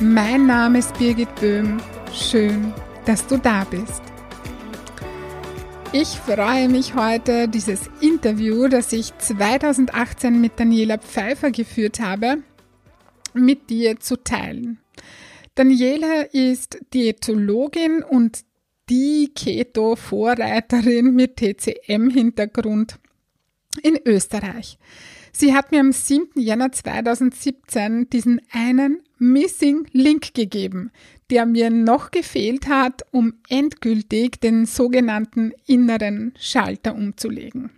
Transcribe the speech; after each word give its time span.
Mein 0.00 0.46
Name 0.46 0.80
ist 0.80 0.98
Birgit 0.98 1.32
Böhm. 1.36 1.80
Schön, 2.12 2.74
dass 3.06 3.24
du 3.28 3.38
da 3.38 3.62
bist. 3.62 4.02
Ich 5.92 6.08
freue 6.08 6.68
mich 6.68 6.96
heute, 6.96 7.48
dieses 7.48 7.88
Interview, 8.00 8.66
das 8.66 8.92
ich 8.92 9.16
2018 9.16 10.40
mit 10.40 10.58
Daniela 10.58 10.98
Pfeiffer 10.98 11.52
geführt 11.52 12.00
habe, 12.00 12.38
mit 13.34 13.70
dir 13.70 14.00
zu 14.00 14.16
teilen. 14.16 14.80
Daniela 15.54 16.22
ist 16.32 16.78
Diätologin 16.92 18.02
und 18.02 18.40
die 18.90 19.30
Keto-Vorreiterin 19.32 21.14
mit 21.14 21.36
TCM-Hintergrund 21.36 22.98
in 23.80 23.96
Österreich. 24.04 24.76
Sie 25.32 25.54
hat 25.54 25.70
mir 25.70 25.80
am 25.80 25.92
7. 25.92 26.30
Jänner 26.34 26.72
2017 26.72 28.10
diesen 28.10 28.40
einen 28.52 29.00
Missing 29.32 29.86
Link 29.92 30.34
gegeben, 30.34 30.90
der 31.30 31.46
mir 31.46 31.70
noch 31.70 32.10
gefehlt 32.10 32.68
hat, 32.68 33.02
um 33.10 33.34
endgültig 33.48 34.40
den 34.40 34.66
sogenannten 34.66 35.52
inneren 35.66 36.34
Schalter 36.38 36.94
umzulegen. 36.94 37.70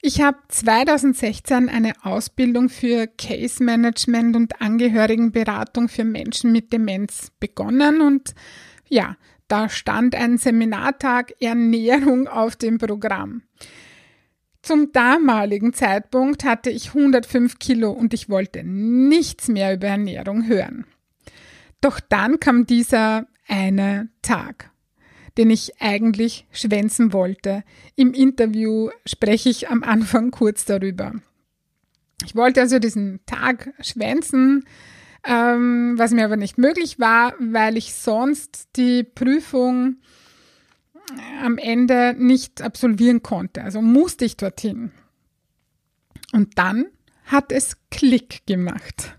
Ich 0.00 0.22
habe 0.22 0.38
2016 0.48 1.68
eine 1.68 1.92
Ausbildung 2.02 2.68
für 2.68 3.06
Case 3.06 3.62
Management 3.62 4.36
und 4.36 4.60
Angehörigenberatung 4.60 5.88
für 5.88 6.04
Menschen 6.04 6.52
mit 6.52 6.72
Demenz 6.72 7.30
begonnen 7.38 8.00
und 8.00 8.34
ja, 8.88 9.16
da 9.48 9.68
stand 9.68 10.14
ein 10.14 10.38
Seminartag 10.38 11.34
Ernährung 11.40 12.28
auf 12.28 12.56
dem 12.56 12.78
Programm. 12.78 13.42
Zum 14.64 14.92
damaligen 14.92 15.74
Zeitpunkt 15.74 16.42
hatte 16.42 16.70
ich 16.70 16.94
105 16.94 17.58
Kilo 17.58 17.90
und 17.90 18.14
ich 18.14 18.30
wollte 18.30 18.64
nichts 18.64 19.48
mehr 19.48 19.74
über 19.74 19.88
Ernährung 19.88 20.48
hören. 20.48 20.86
Doch 21.82 22.00
dann 22.00 22.40
kam 22.40 22.64
dieser 22.64 23.26
eine 23.46 24.08
Tag, 24.22 24.70
den 25.36 25.50
ich 25.50 25.82
eigentlich 25.82 26.46
schwänzen 26.50 27.12
wollte. 27.12 27.62
Im 27.94 28.14
Interview 28.14 28.88
spreche 29.04 29.50
ich 29.50 29.68
am 29.68 29.82
Anfang 29.82 30.30
kurz 30.30 30.64
darüber. 30.64 31.12
Ich 32.24 32.34
wollte 32.34 32.62
also 32.62 32.78
diesen 32.78 33.20
Tag 33.26 33.74
schwänzen, 33.80 34.64
ähm, 35.26 35.92
was 35.98 36.12
mir 36.12 36.24
aber 36.24 36.38
nicht 36.38 36.56
möglich 36.56 36.98
war, 36.98 37.34
weil 37.38 37.76
ich 37.76 37.92
sonst 37.92 38.70
die 38.76 39.04
Prüfung 39.04 39.96
am 41.42 41.58
Ende 41.58 42.14
nicht 42.18 42.62
absolvieren 42.62 43.22
konnte. 43.22 43.62
Also 43.62 43.80
musste 43.82 44.24
ich 44.24 44.36
dorthin. 44.36 44.92
Und 46.32 46.58
dann 46.58 46.86
hat 47.24 47.52
es 47.52 47.76
Klick 47.90 48.46
gemacht. 48.46 49.16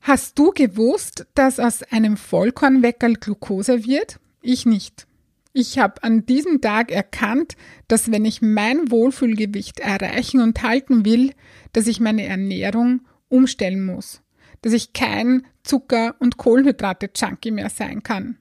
Hast 0.00 0.38
du 0.38 0.52
gewusst, 0.52 1.26
dass 1.34 1.60
aus 1.60 1.82
einem 1.82 2.16
Vollkornweckerl 2.16 3.14
Glucose 3.14 3.84
wird? 3.84 4.18
Ich 4.40 4.64
nicht. 4.64 5.06
Ich 5.52 5.78
habe 5.78 6.02
an 6.02 6.24
diesem 6.24 6.60
Tag 6.60 6.92
erkannt, 6.92 7.56
dass 7.88 8.12
wenn 8.12 8.24
ich 8.24 8.42
mein 8.42 8.90
Wohlfühlgewicht 8.90 9.80
erreichen 9.80 10.40
und 10.40 10.62
halten 10.62 11.04
will, 11.04 11.32
dass 11.72 11.86
ich 11.86 12.00
meine 12.00 12.24
Ernährung 12.24 13.00
umstellen 13.28 13.84
muss, 13.84 14.22
dass 14.62 14.72
ich 14.72 14.92
kein 14.92 15.46
Zucker- 15.62 16.16
und 16.20 16.36
Kohlenhydrate-Junkie 16.36 17.50
mehr 17.50 17.70
sein 17.70 18.02
kann 18.02 18.38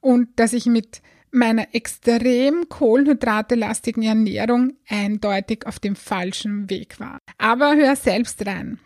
und 0.00 0.28
dass 0.36 0.52
ich 0.52 0.66
mit 0.66 1.02
meiner 1.30 1.74
extrem 1.74 2.68
kohlenhydratelastigen 2.68 4.02
Ernährung 4.02 4.74
eindeutig 4.88 5.66
auf 5.66 5.78
dem 5.78 5.96
falschen 5.96 6.68
Weg 6.70 7.00
war. 7.00 7.18
Aber 7.38 7.76
hör 7.76 7.96
selbst 7.96 8.44
rein. 8.46 8.78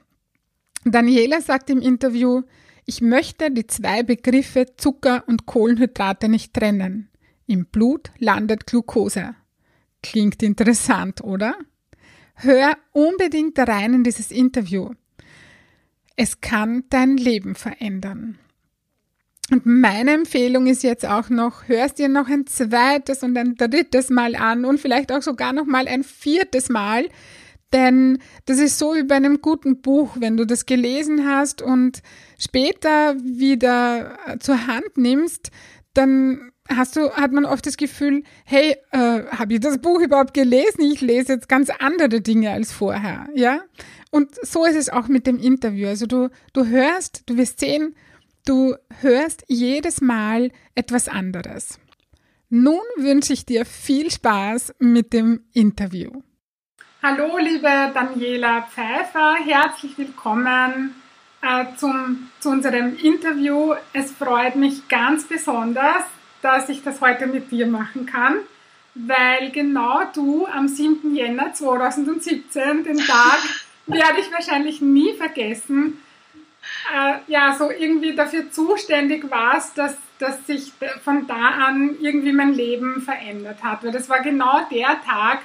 Daniela 0.84 1.40
sagt 1.40 1.70
im 1.70 1.80
Interview, 1.80 2.42
ich 2.86 3.00
möchte 3.00 3.50
die 3.50 3.66
zwei 3.66 4.02
Begriffe 4.02 4.66
Zucker 4.76 5.24
und 5.26 5.46
Kohlenhydrate 5.46 6.28
nicht 6.28 6.52
trennen. 6.52 7.08
Im 7.46 7.66
Blut 7.66 8.10
landet 8.18 8.66
Glucose. 8.66 9.34
Klingt 10.02 10.42
interessant, 10.42 11.22
oder? 11.24 11.56
Hör 12.34 12.76
unbedingt 12.92 13.58
rein 13.58 13.94
in 13.94 14.04
dieses 14.04 14.30
Interview. 14.30 14.90
Es 16.16 16.40
kann 16.40 16.84
dein 16.90 17.16
Leben 17.16 17.54
verändern. 17.54 18.38
Und 19.50 19.66
meine 19.66 20.12
Empfehlung 20.12 20.66
ist 20.66 20.82
jetzt 20.82 21.04
auch 21.04 21.28
noch, 21.28 21.68
hörst 21.68 21.98
dir 21.98 22.08
noch 22.08 22.28
ein 22.28 22.46
zweites 22.46 23.22
und 23.22 23.36
ein 23.36 23.56
drittes 23.56 24.08
Mal 24.08 24.36
an 24.36 24.64
und 24.64 24.80
vielleicht 24.80 25.12
auch 25.12 25.22
sogar 25.22 25.52
noch 25.52 25.66
mal 25.66 25.86
ein 25.86 26.02
viertes 26.02 26.70
Mal, 26.70 27.08
denn 27.74 28.18
das 28.46 28.58
ist 28.58 28.78
so 28.78 28.94
wie 28.94 29.02
bei 29.02 29.16
einem 29.16 29.42
guten 29.42 29.82
Buch, 29.82 30.16
wenn 30.20 30.36
du 30.36 30.46
das 30.46 30.64
gelesen 30.64 31.28
hast 31.28 31.60
und 31.60 32.02
später 32.38 33.16
wieder 33.16 34.16
zur 34.38 34.68
Hand 34.68 34.96
nimmst, 34.96 35.50
dann 35.92 36.52
hast 36.68 36.96
du, 36.96 37.10
hat 37.10 37.32
man 37.32 37.44
oft 37.44 37.66
das 37.66 37.76
Gefühl, 37.76 38.22
hey, 38.44 38.76
äh, 38.92 39.24
habe 39.26 39.54
ich 39.54 39.60
das 39.60 39.78
Buch 39.78 40.00
überhaupt 40.00 40.34
gelesen? 40.34 40.82
Ich 40.82 41.00
lese 41.00 41.34
jetzt 41.34 41.48
ganz 41.48 41.68
andere 41.80 42.20
Dinge 42.20 42.52
als 42.52 42.72
vorher, 42.72 43.28
ja? 43.34 43.60
Und 44.10 44.34
so 44.46 44.64
ist 44.64 44.76
es 44.76 44.88
auch 44.88 45.08
mit 45.08 45.26
dem 45.26 45.38
Interview. 45.38 45.88
Also 45.88 46.06
du, 46.06 46.30
du 46.52 46.66
hörst, 46.66 47.24
du 47.26 47.36
wirst 47.36 47.58
sehen, 47.58 47.96
Du 48.46 48.76
hörst 49.00 49.42
jedes 49.48 50.02
Mal 50.02 50.50
etwas 50.74 51.08
anderes. 51.08 51.80
Nun 52.50 52.82
wünsche 52.96 53.32
ich 53.32 53.46
dir 53.46 53.64
viel 53.64 54.10
Spaß 54.10 54.74
mit 54.80 55.14
dem 55.14 55.44
Interview. 55.54 56.10
Hallo, 57.02 57.38
liebe 57.38 57.90
Daniela 57.94 58.68
Pfeiffer, 58.70 59.36
herzlich 59.46 59.96
willkommen 59.96 60.94
äh, 61.40 61.64
zum, 61.78 62.28
zu 62.40 62.50
unserem 62.50 62.98
Interview. 62.98 63.72
Es 63.94 64.10
freut 64.10 64.56
mich 64.56 64.88
ganz 64.88 65.24
besonders, 65.24 66.04
dass 66.42 66.68
ich 66.68 66.82
das 66.82 67.00
heute 67.00 67.26
mit 67.26 67.50
dir 67.50 67.66
machen 67.66 68.04
kann, 68.04 68.40
weil 68.94 69.52
genau 69.52 70.02
du 70.14 70.44
am 70.44 70.68
7. 70.68 71.16
Jänner 71.16 71.54
2017, 71.54 72.84
den 72.84 72.98
Tag, 72.98 73.38
werde 73.86 74.20
ich 74.20 74.30
wahrscheinlich 74.30 74.82
nie 74.82 75.14
vergessen, 75.14 75.98
äh, 76.92 77.18
ja, 77.26 77.54
so 77.54 77.70
irgendwie 77.70 78.14
dafür 78.14 78.50
zuständig 78.50 79.30
warst, 79.30 79.78
dass, 79.78 79.96
dass 80.18 80.46
sich 80.46 80.72
von 81.02 81.26
da 81.26 81.48
an 81.66 81.96
irgendwie 82.00 82.32
mein 82.32 82.52
Leben 82.52 83.02
verändert 83.02 83.62
hat. 83.62 83.84
Weil 83.84 83.92
das 83.92 84.08
war 84.08 84.20
genau 84.20 84.60
der 84.70 85.00
Tag, 85.06 85.40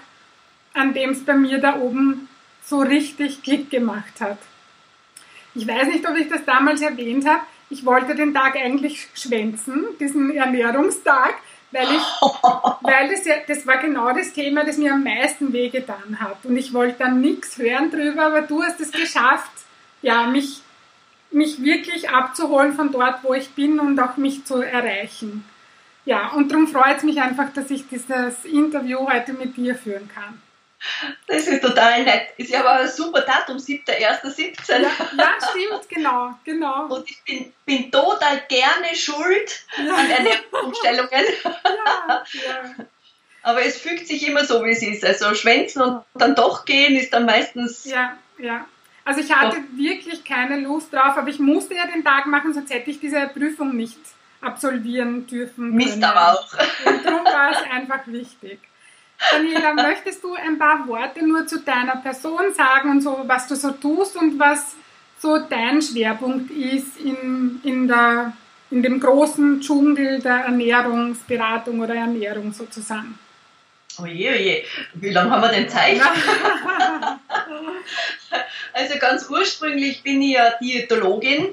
an 0.74 0.94
dem 0.94 1.12
es 1.12 1.24
bei 1.24 1.36
mir 1.36 1.60
da 1.60 1.78
oben 1.78 2.28
so 2.64 2.80
richtig 2.80 3.42
Klick 3.44 3.70
gemacht 3.70 4.22
hat. 4.22 4.38
Ich 5.56 5.68
weiß 5.68 5.88
nicht, 5.88 6.08
ob 6.08 6.16
ich 6.16 6.30
das 6.30 6.46
damals 6.46 6.82
erwähnt 6.82 7.28
habe. 7.28 7.42
Ich 7.70 7.86
wollte 7.86 8.16
den 8.16 8.34
Tag 8.34 8.56
eigentlich 8.56 9.08
schwänzen, 9.14 9.86
diesen 10.00 10.36
Ernährungstag, 10.36 11.36
weil 11.72 11.88
ich, 11.92 12.02
weil 12.82 13.10
das 13.10 13.26
ja, 13.26 13.36
das 13.48 13.66
war 13.66 13.78
genau 13.78 14.12
das 14.13 14.34
Thema, 14.34 14.63
das 14.63 14.78
mir 14.78 14.94
am 14.94 15.04
meisten 15.04 15.54
wehgetan 15.54 16.19
hat. 16.19 16.38
Und 16.44 16.58
ich 16.58 16.74
wollte 16.74 17.00
dann 17.00 17.22
nichts 17.22 17.58
hören 17.58 17.92
drüber, 17.92 18.28
aber 18.28 18.42
du 18.42 18.63
hast 18.63 18.80
es 18.80 18.92
geschafft, 18.92 19.52
ja, 20.02 20.28
mich 20.28 20.62
mich 21.31 21.62
wirklich 21.62 22.10
abzuholen 22.10 22.74
von 22.74 22.92
dort, 22.92 23.24
wo 23.24 23.34
ich 23.34 23.50
bin 23.52 23.80
und 23.80 24.00
auch 24.00 24.18
mich 24.18 24.46
zu 24.46 24.62
erreichen. 24.62 25.46
Ja, 26.06 26.30
und 26.30 26.52
darum 26.52 26.68
freut 26.68 26.98
es 26.98 27.04
mich 27.04 27.22
einfach, 27.22 27.54
dass 27.54 27.70
ich 27.70 27.88
dieses 27.88 28.46
Interview 28.46 29.08
heute 29.08 29.34
mit 29.34 29.58
dir 29.58 29.76
führen 29.76 30.10
kann. 30.14 30.42
Das 31.28 31.46
ist 31.46 31.62
total 31.62 32.04
nett. 32.04 32.30
Ist 32.38 32.52
ja 32.52 32.62
aber 32.62 32.72
ein 32.81 32.88
super 32.88 33.22
Datum, 33.22 33.58
7.1.17. 33.58 34.56
Ja, 34.70 34.90
ja, 35.18 35.38
stimmt, 35.50 35.90
genau, 35.90 36.34
genau. 36.46 36.86
Und 36.88 37.10
ich 37.10 37.22
bin, 37.24 37.54
bin 37.66 37.92
total 37.92 38.42
gerne 38.48 38.96
schuld 38.96 39.66
ja. 39.78 39.94
an 39.94 40.10
Ernährungsumstellungen. 40.10 41.25
Ja, 41.64 42.24
ja. 42.34 42.86
Aber 43.42 43.64
es 43.64 43.78
fügt 43.78 44.08
sich 44.08 44.28
immer 44.28 44.46
so, 44.46 44.64
wie 44.64 44.72
es 44.72 44.82
ist. 44.82 45.06
Also 45.06 45.34
schwänzen 45.34 45.82
und 45.82 46.04
dann 46.14 46.36
doch 46.36 46.66
gehen 46.66 46.96
ist 46.96 47.14
dann 47.14 47.25
meistens 47.25 47.86
ja, 47.86 48.18
ja. 48.38 48.66
Also 49.10 49.22
ich 49.22 49.36
hatte 49.36 49.58
oh. 49.58 49.78
wirklich 49.78 50.24
keine 50.24 50.60
Lust 50.60 50.94
drauf, 50.94 51.18
aber 51.18 51.30
ich 51.30 51.40
musste 51.40 51.74
ja 51.74 51.88
den 51.88 52.04
Tag 52.04 52.28
machen, 52.28 52.54
sonst 52.54 52.72
hätte 52.72 52.92
ich 52.92 53.00
diese 53.00 53.28
Prüfung 53.34 53.76
nicht 53.76 53.98
absolvieren 54.40 55.26
dürfen. 55.26 55.74
Mist 55.74 56.04
aber 56.04 56.34
auch. 56.34 56.54
Und 56.86 57.04
darum 57.04 57.26
war 57.26 57.50
es 57.50 57.72
einfach 57.72 58.06
wichtig. 58.06 58.60
Daniela, 59.32 59.74
möchtest 59.88 60.24
du 60.24 60.36
ein 60.36 60.60
paar 60.60 60.88
Worte 60.88 61.28
nur 61.28 61.48
zu 61.48 61.60
deiner 61.60 61.96
Person 61.96 62.54
sagen 62.54 62.92
und 62.92 63.02
so, 63.02 63.24
was 63.26 63.48
du 63.48 63.56
so 63.56 63.72
tust 63.72 64.16
und 64.16 64.38
was 64.38 64.76
so 65.18 65.40
dein 65.40 65.82
Schwerpunkt 65.82 66.52
ist 66.52 67.00
in, 67.00 67.62
in, 67.64 67.88
der, 67.88 68.34
in 68.70 68.84
dem 68.84 69.00
großen 69.00 69.60
Dschungel 69.60 70.20
der 70.20 70.46
Ernährungsberatung 70.46 71.80
oder 71.80 71.96
Ernährung 71.96 72.54
sozusagen. 72.54 73.18
Oje, 73.97 74.30
oje, 74.30 74.63
wie 74.94 75.09
lange 75.09 75.31
haben 75.31 75.41
wir 75.41 75.50
denn 75.50 75.68
Zeit? 75.69 76.00
also 78.74 79.00
ganz 79.00 79.30
ursprünglich 79.30 80.03
bin 80.03 80.21
ich 80.21 80.36
ja 80.36 80.51
Diätologin. 80.62 81.50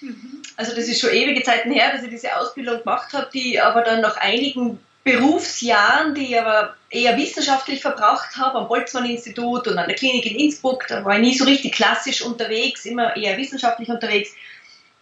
Mhm. 0.00 0.42
Also 0.56 0.76
das 0.76 0.86
ist 0.86 1.00
schon 1.00 1.10
ewige 1.10 1.42
Zeiten 1.42 1.70
her, 1.70 1.92
dass 1.92 2.02
ich 2.02 2.10
diese 2.10 2.36
Ausbildung 2.36 2.78
gemacht 2.78 3.12
habe, 3.12 3.28
die 3.32 3.60
aber 3.60 3.82
dann 3.82 4.00
nach 4.00 4.16
einigen 4.16 4.78
Berufsjahren, 5.04 6.14
die 6.14 6.32
ich 6.32 6.40
aber 6.40 6.74
eher 6.90 7.16
wissenschaftlich 7.16 7.80
verbracht 7.80 8.36
habe, 8.36 8.58
am 8.58 8.68
Boltzmann-Institut 8.68 9.66
und 9.66 9.78
an 9.78 9.88
der 9.88 9.96
Klinik 9.96 10.26
in 10.26 10.38
Innsbruck, 10.38 10.86
da 10.88 11.04
war 11.04 11.14
ich 11.14 11.20
nie 11.20 11.34
so 11.34 11.44
richtig 11.44 11.74
klassisch 11.74 12.22
unterwegs, 12.22 12.84
immer 12.84 13.16
eher 13.16 13.36
wissenschaftlich 13.38 13.88
unterwegs, 13.88 14.30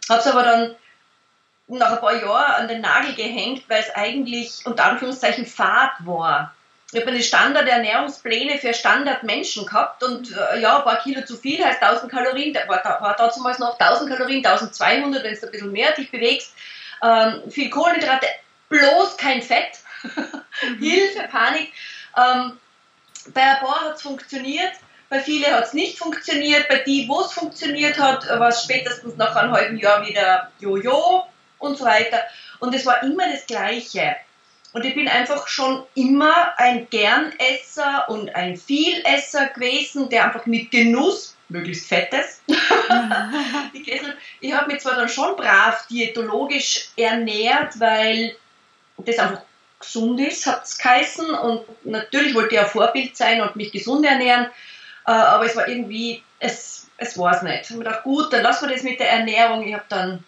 habe 0.09 0.21
es 0.21 0.27
aber 0.27 0.43
dann 0.43 0.75
nach 1.67 1.91
ein 1.91 1.99
paar 1.99 2.15
Jahren 2.15 2.61
an 2.61 2.67
den 2.67 2.81
Nagel 2.81 3.13
gehängt, 3.15 3.63
weil 3.67 3.81
es 3.81 3.89
eigentlich 3.95 4.65
unter 4.65 4.85
Anführungszeichen 4.85 5.45
Fahrt 5.45 6.05
war. 6.05 6.55
Ich 6.93 7.01
habe 7.01 7.11
eine 7.11 7.21
Standardernährungspläne 7.21 8.59
für 8.59 8.73
Standardmenschen 8.73 9.65
gehabt 9.65 10.03
und 10.03 10.31
äh, 10.31 10.61
ja, 10.61 10.77
ein 10.77 10.83
paar 10.85 11.01
Kilo 11.01 11.25
zu 11.25 11.35
viel 11.35 11.63
heißt 11.63 11.81
1000 11.81 12.09
Kalorien, 12.09 12.53
da 12.53 12.61
war, 12.69 12.81
war 13.01 13.15
damals 13.17 13.59
noch 13.59 13.77
1000 13.77 14.09
Kalorien, 14.09 14.45
1200, 14.45 15.23
wenn 15.23 15.35
du 15.35 15.45
ein 15.45 15.51
bisschen 15.51 15.71
mehr 15.73 15.91
dich 15.91 16.09
bewegst, 16.09 16.53
ähm, 17.03 17.51
viel 17.51 17.69
Kohlenhydrate, 17.69 18.27
bloß 18.69 19.17
kein 19.17 19.41
Fett, 19.41 19.79
mhm. 20.03 20.79
Hilfe, 20.79 21.27
Panik. 21.29 21.73
Ähm, 22.15 22.57
bei 23.33 23.41
ein 23.41 23.59
paar 23.59 23.81
hat 23.81 23.95
es 23.95 24.01
funktioniert, 24.01 24.71
bei 25.09 25.19
vielen 25.19 25.53
hat 25.53 25.65
es 25.65 25.73
nicht 25.73 25.97
funktioniert, 25.97 26.69
bei 26.69 26.79
die, 26.79 27.07
wo 27.09 27.21
es 27.21 27.33
funktioniert 27.33 27.99
hat, 27.99 28.27
war 28.27 28.49
es 28.49 28.63
spätestens 28.63 29.17
nach 29.17 29.35
einem 29.35 29.51
halben 29.51 29.77
Jahr 29.77 30.05
wieder 30.05 30.51
Jojo 30.59 31.27
und 31.59 31.77
so 31.77 31.85
weiter. 31.85 32.21
Und 32.59 32.73
es 32.73 32.85
war 32.85 33.03
immer 33.03 33.29
das 33.29 33.45
Gleiche. 33.45 34.15
Und 34.73 34.85
ich 34.85 34.95
bin 34.95 35.07
einfach 35.07 35.47
schon 35.47 35.83
immer 35.95 36.53
ein 36.57 36.87
Gernesser 36.89 38.05
und 38.09 38.35
ein 38.35 38.57
Vielesser 38.57 39.47
gewesen, 39.47 40.09
der 40.09 40.25
einfach 40.25 40.45
mit 40.45 40.71
Genuss, 40.71 41.35
möglichst 41.49 41.87
Fettes, 41.87 42.41
gegessen 43.73 44.07
hat. 44.07 44.17
Ich 44.41 44.53
habe 44.53 44.71
mich 44.71 44.81
zwar 44.81 44.95
dann 44.95 45.09
schon 45.09 45.35
brav 45.35 45.87
diätologisch 45.87 46.89
ernährt, 46.97 47.79
weil 47.79 48.35
das 48.97 49.19
einfach 49.19 49.41
gesund 49.79 50.19
ist, 50.19 50.45
hat 50.45 50.65
es 50.65 50.77
geheißen. 50.77 51.29
Und 51.29 51.63
natürlich 51.85 52.35
wollte 52.35 52.55
ich 52.55 52.61
ein 52.61 52.67
Vorbild 52.67 53.15
sein 53.15 53.41
und 53.41 53.55
mich 53.55 53.71
gesund 53.71 54.05
ernähren. 54.05 54.47
Äh, 55.05 55.11
aber 55.11 55.45
es 55.45 55.55
war 55.55 55.67
irgendwie, 55.67 56.23
es, 56.39 56.87
es 56.97 57.17
war 57.17 57.35
es 57.35 57.41
nicht. 57.41 57.61
Ich 57.63 57.69
habe 57.69 57.83
gedacht, 57.83 58.03
gut, 58.03 58.33
dann 58.33 58.43
lassen 58.43 58.67
wir 58.67 58.75
das 58.75 58.83
mit 58.83 58.99
der 58.99 59.11
Ernährung. 59.11 59.65
Ich 59.65 59.73
habe 59.73 59.85
dann 59.89 60.23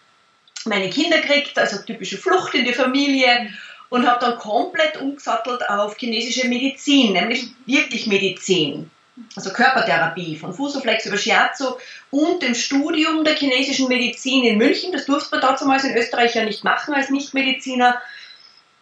meine 0.65 0.89
Kinder 0.89 1.19
gekriegt, 1.19 1.57
also 1.57 1.81
typische 1.81 2.17
Flucht 2.17 2.53
in 2.53 2.65
die 2.65 2.73
Familie 2.73 3.51
und 3.89 4.07
habe 4.07 4.23
dann 4.23 4.37
komplett 4.37 4.97
umgesattelt 5.01 5.67
auf 5.69 5.97
chinesische 5.97 6.47
Medizin, 6.47 7.13
nämlich 7.13 7.47
wirklich 7.65 8.07
Medizin. 8.07 8.89
Also 9.35 9.51
Körpertherapie 9.51 10.37
von 10.37 10.53
Fusoflex 10.53 11.05
über 11.05 11.17
Shiatsu 11.17 11.75
und 12.09 12.41
dem 12.41 12.55
Studium 12.55 13.25
der 13.25 13.35
chinesischen 13.35 13.89
Medizin 13.89 14.45
in 14.45 14.57
München. 14.57 14.93
Das 14.93 15.05
durfte 15.05 15.35
man 15.37 15.57
damals 15.57 15.83
in 15.83 15.97
Österreich 15.97 16.35
ja 16.35 16.45
nicht 16.45 16.63
machen 16.63 16.93
als 16.93 17.09
Nichtmediziner. 17.09 18.01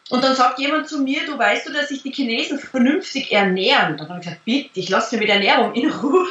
Und 0.09 0.23
dann 0.23 0.35
sagt 0.35 0.59
jemand 0.59 0.87
zu 0.87 0.99
mir, 0.99 1.25
du 1.25 1.37
weißt 1.37 1.67
du, 1.67 1.73
dass 1.73 1.89
sich 1.89 2.01
die 2.03 2.13
Chinesen 2.13 2.59
vernünftig 2.59 3.31
ernähren? 3.31 3.97
Dann 3.97 4.07
habe 4.07 4.19
ich 4.19 4.25
gesagt, 4.25 4.45
bitte, 4.45 4.79
ich 4.79 4.89
lasse 4.89 5.15
mir 5.15 5.21
mit 5.21 5.29
Ernährung 5.29 5.73
in 5.73 5.89
Ruhe. 5.89 6.27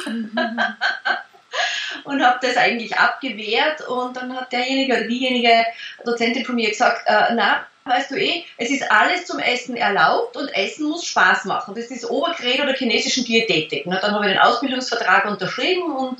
und 2.03 2.23
habe 2.23 2.39
das 2.41 2.57
eigentlich 2.57 2.97
abgewehrt. 2.97 3.87
Und 3.87 4.17
dann 4.17 4.35
hat 4.35 4.51
derjenige 4.51 4.93
oder 4.93 5.07
diejenige 5.07 5.65
Dozentin 6.05 6.45
von 6.45 6.55
mir 6.55 6.69
gesagt, 6.69 7.03
äh, 7.05 7.33
na, 7.35 7.67
weißt 7.87 8.11
du 8.11 8.15
eh, 8.15 8.43
es 8.57 8.69
ist 8.69 8.91
alles 8.91 9.25
zum 9.25 9.39
Essen 9.39 9.75
erlaubt 9.75 10.35
und 10.37 10.49
Essen 10.49 10.87
muss 10.87 11.05
Spaß 11.05 11.45
machen. 11.45 11.75
Das 11.75 11.85
ist 11.85 12.09
Obercredo 12.09 12.65
der 12.65 12.75
chinesischen 12.75 13.25
Diätetik. 13.25 13.83
Na, 13.85 13.99
dann 13.99 14.13
habe 14.13 14.25
ich 14.25 14.31
den 14.31 14.41
Ausbildungsvertrag 14.41 15.25
unterschrieben 15.25 15.95
und 15.95 16.19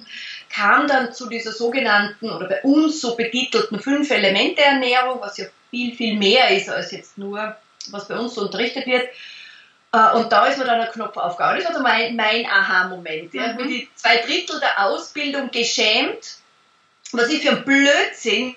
kam 0.50 0.88
dann 0.88 1.14
zu 1.14 1.28
dieser 1.30 1.52
sogenannten 1.52 2.30
oder 2.30 2.48
bei 2.48 2.62
uns 2.64 3.02
so 3.02 3.16
betitelten 3.16 3.80
Fünf-Elemente-Ernährung, 3.80 5.20
was 5.22 5.38
ja 5.38 5.46
viel, 5.70 5.96
viel 5.96 6.18
mehr 6.18 6.50
ist 6.50 6.70
als 6.70 6.92
jetzt 6.92 7.18
nur, 7.18 7.56
was 7.92 8.08
bei 8.08 8.18
uns 8.18 8.36
so 8.36 8.42
unterrichtet 8.42 8.86
wird. 8.86 9.08
Äh, 9.92 10.16
und 10.16 10.32
da 10.32 10.46
ist 10.48 10.58
mir 10.58 10.66
dann 10.66 10.82
ein 10.82 10.92
Knopf 10.92 11.18
aufgegangen. 11.18 11.62
Das 11.64 11.74
war 11.74 11.82
mein, 11.82 12.16
mein 12.16 12.46
Aha-Moment. 12.46 13.34
Ich 13.34 13.40
mhm. 13.40 13.46
habe 13.46 13.64
mir 13.64 13.68
die 13.68 13.90
zwei 13.96 14.18
Drittel 14.18 14.60
der 14.60 14.86
Ausbildung 14.86 15.52
geschämt, 15.52 16.40
was 17.14 17.30
ich 17.30 17.42
für 17.42 17.52
ein 17.52 17.64
Blödsinn 17.64 18.56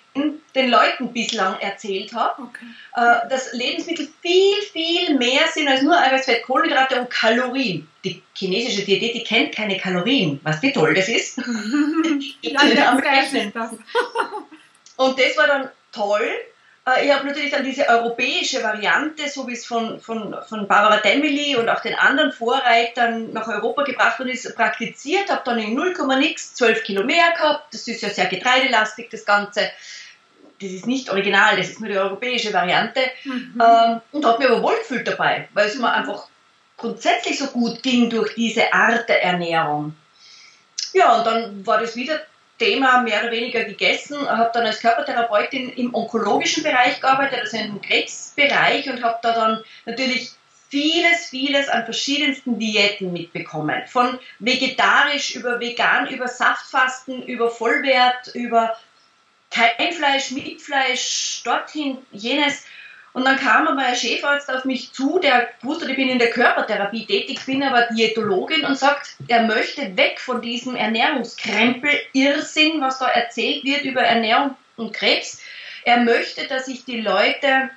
den 0.54 0.70
Leuten 0.70 1.12
bislang 1.12 1.58
erzählt 1.60 2.12
habe, 2.12 2.42
okay. 2.42 2.66
Äh, 2.96 3.28
dass 3.28 3.52
Lebensmittel 3.52 4.08
viel, 4.20 4.56
viel 4.72 5.16
mehr 5.16 5.46
sind 5.52 5.68
als 5.68 5.82
nur 5.82 5.96
Eiweißfett, 5.96 6.42
Kohlenhydrate 6.42 7.00
und 7.00 7.10
Kalorien. 7.10 7.88
Die 8.04 8.22
chinesische 8.34 8.84
Diät, 8.84 9.14
die 9.14 9.22
kennt 9.22 9.54
keine 9.54 9.78
Kalorien. 9.78 10.40
Was 10.42 10.60
wie 10.62 10.72
toll 10.72 10.94
das 10.94 11.08
ist. 11.08 11.38
ja, 12.42 12.60
das 12.64 13.70
und 14.96 15.18
das 15.18 15.36
war 15.36 15.46
dann 15.46 15.70
toll, 15.92 16.28
ich 17.02 17.12
habe 17.12 17.26
natürlich 17.26 17.50
dann 17.50 17.64
diese 17.64 17.86
europäische 17.88 18.62
Variante, 18.62 19.28
so 19.28 19.46
wie 19.46 19.52
es 19.52 19.66
von, 19.66 20.00
von, 20.00 20.34
von 20.48 20.66
Barbara 20.66 20.96
Demmeli 20.96 21.56
und 21.56 21.68
auch 21.68 21.80
den 21.80 21.94
anderen 21.94 22.32
Vorreitern 22.32 23.32
nach 23.32 23.48
Europa 23.48 23.82
gebracht 23.82 24.18
worden 24.18 24.30
ist, 24.30 24.54
praktiziert, 24.56 25.30
habe 25.30 25.42
dann 25.44 25.58
in 25.58 25.74
0, 25.74 25.94
nix 26.18 26.54
12 26.54 26.82
Kilo 26.82 27.04
mehr 27.04 27.32
gehabt. 27.36 27.74
Das 27.74 27.86
ist 27.86 28.00
ja 28.00 28.08
sehr 28.08 28.26
getreidelastig, 28.26 29.10
das 29.10 29.24
Ganze. 29.26 29.70
Das 30.60 30.70
ist 30.70 30.86
nicht 30.86 31.10
original, 31.10 31.56
das 31.56 31.68
ist 31.68 31.80
nur 31.80 31.88
die 31.88 31.98
europäische 31.98 32.52
Variante. 32.52 33.00
Mhm. 33.24 33.62
Ähm, 33.62 34.00
und 34.12 34.24
habe 34.24 34.42
mir 34.42 34.50
aber 34.50 34.62
wohl 34.62 34.76
gefühlt 34.78 35.06
dabei, 35.06 35.48
weil 35.52 35.68
es 35.68 35.76
mir 35.76 35.92
einfach 35.92 36.28
grundsätzlich 36.76 37.38
so 37.38 37.46
gut 37.48 37.82
ging 37.82 38.08
durch 38.08 38.34
diese 38.34 38.72
Art 38.72 39.08
der 39.08 39.22
Ernährung. 39.22 39.94
Ja, 40.92 41.18
und 41.18 41.26
dann 41.26 41.66
war 41.66 41.78
das 41.78 41.94
wieder 41.94 42.20
Thema 42.60 43.00
mehr 43.02 43.22
oder 43.22 43.32
weniger 43.32 43.64
gegessen, 43.64 44.28
habe 44.28 44.50
dann 44.52 44.66
als 44.66 44.80
Körpertherapeutin 44.80 45.70
im 45.70 45.94
onkologischen 45.94 46.62
Bereich 46.62 47.00
gearbeitet, 47.00 47.40
also 47.40 47.56
im 47.56 47.80
Krebsbereich 47.80 48.90
und 48.90 49.02
habe 49.02 49.18
da 49.22 49.32
dann 49.32 49.64
natürlich 49.86 50.32
vieles, 50.68 51.30
vieles 51.30 51.68
an 51.70 51.84
verschiedensten 51.84 52.58
Diäten 52.58 53.12
mitbekommen. 53.12 53.82
Von 53.86 54.18
vegetarisch 54.40 55.34
über 55.34 55.58
vegan, 55.58 56.08
über 56.08 56.28
Saftfasten, 56.28 57.22
über 57.22 57.50
Vollwert, 57.50 58.28
über 58.34 58.76
kein 59.50 59.92
Fleisch, 59.92 60.30
mit 60.30 60.60
Fleisch, 60.60 61.40
dorthin, 61.44 61.98
jenes. 62.12 62.64
Und 63.12 63.24
dann 63.24 63.36
kam 63.36 63.66
aber 63.66 63.82
ein 63.82 63.96
Chefarzt 63.96 64.50
auf 64.50 64.64
mich 64.64 64.92
zu, 64.92 65.18
der 65.18 65.48
wusste, 65.62 65.90
ich 65.90 65.96
bin 65.96 66.08
in 66.08 66.20
der 66.20 66.30
Körpertherapie 66.30 67.06
tätig, 67.06 67.44
bin 67.44 67.62
aber 67.62 67.88
Diätologin 67.92 68.64
und 68.64 68.78
sagt, 68.78 69.16
er 69.26 69.42
möchte 69.42 69.96
weg 69.96 70.20
von 70.20 70.40
diesem 70.40 70.76
Ernährungskrempel, 70.76 71.90
Irrsinn, 72.12 72.80
was 72.80 72.98
da 72.98 73.08
erzählt 73.08 73.64
wird 73.64 73.82
über 73.82 74.02
Ernährung 74.02 74.56
und 74.76 74.92
Krebs. 74.92 75.42
Er 75.84 75.98
möchte, 75.98 76.46
dass 76.46 76.66
sich 76.66 76.84
die 76.84 77.00
Leute 77.00 77.70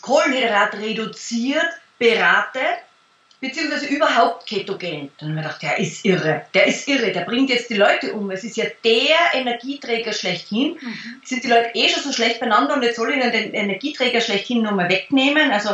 Kohlenhydrat 0.00 0.74
reduziert, 0.74 1.68
berate 1.98 2.60
beziehungsweise 3.44 3.86
überhaupt 3.86 4.46
ketogen. 4.46 5.10
Dann 5.18 5.28
haben 5.28 5.36
wir 5.36 5.42
gedacht, 5.42 5.62
der 5.62 5.78
ist 5.78 6.04
irre, 6.04 6.46
der 6.54 6.66
ist 6.66 6.88
irre, 6.88 7.12
der 7.12 7.22
bringt 7.22 7.50
jetzt 7.50 7.68
die 7.68 7.74
Leute 7.74 8.14
um. 8.14 8.30
Es 8.30 8.42
ist 8.42 8.56
ja 8.56 8.64
der 8.82 9.34
Energieträger 9.34 10.12
schlechthin. 10.12 10.78
Mhm. 10.80 11.20
Sind 11.22 11.44
die 11.44 11.48
Leute 11.48 11.70
eh 11.74 11.88
schon 11.88 12.02
so 12.02 12.12
schlecht 12.12 12.40
beieinander 12.40 12.74
und 12.74 12.82
jetzt 12.82 12.96
soll 12.96 13.10
ich 13.10 13.16
ihnen 13.16 13.32
den 13.32 13.52
Energieträger 13.52 14.20
schlechthin 14.20 14.62
nochmal 14.62 14.88
wegnehmen. 14.88 15.50
Also 15.50 15.70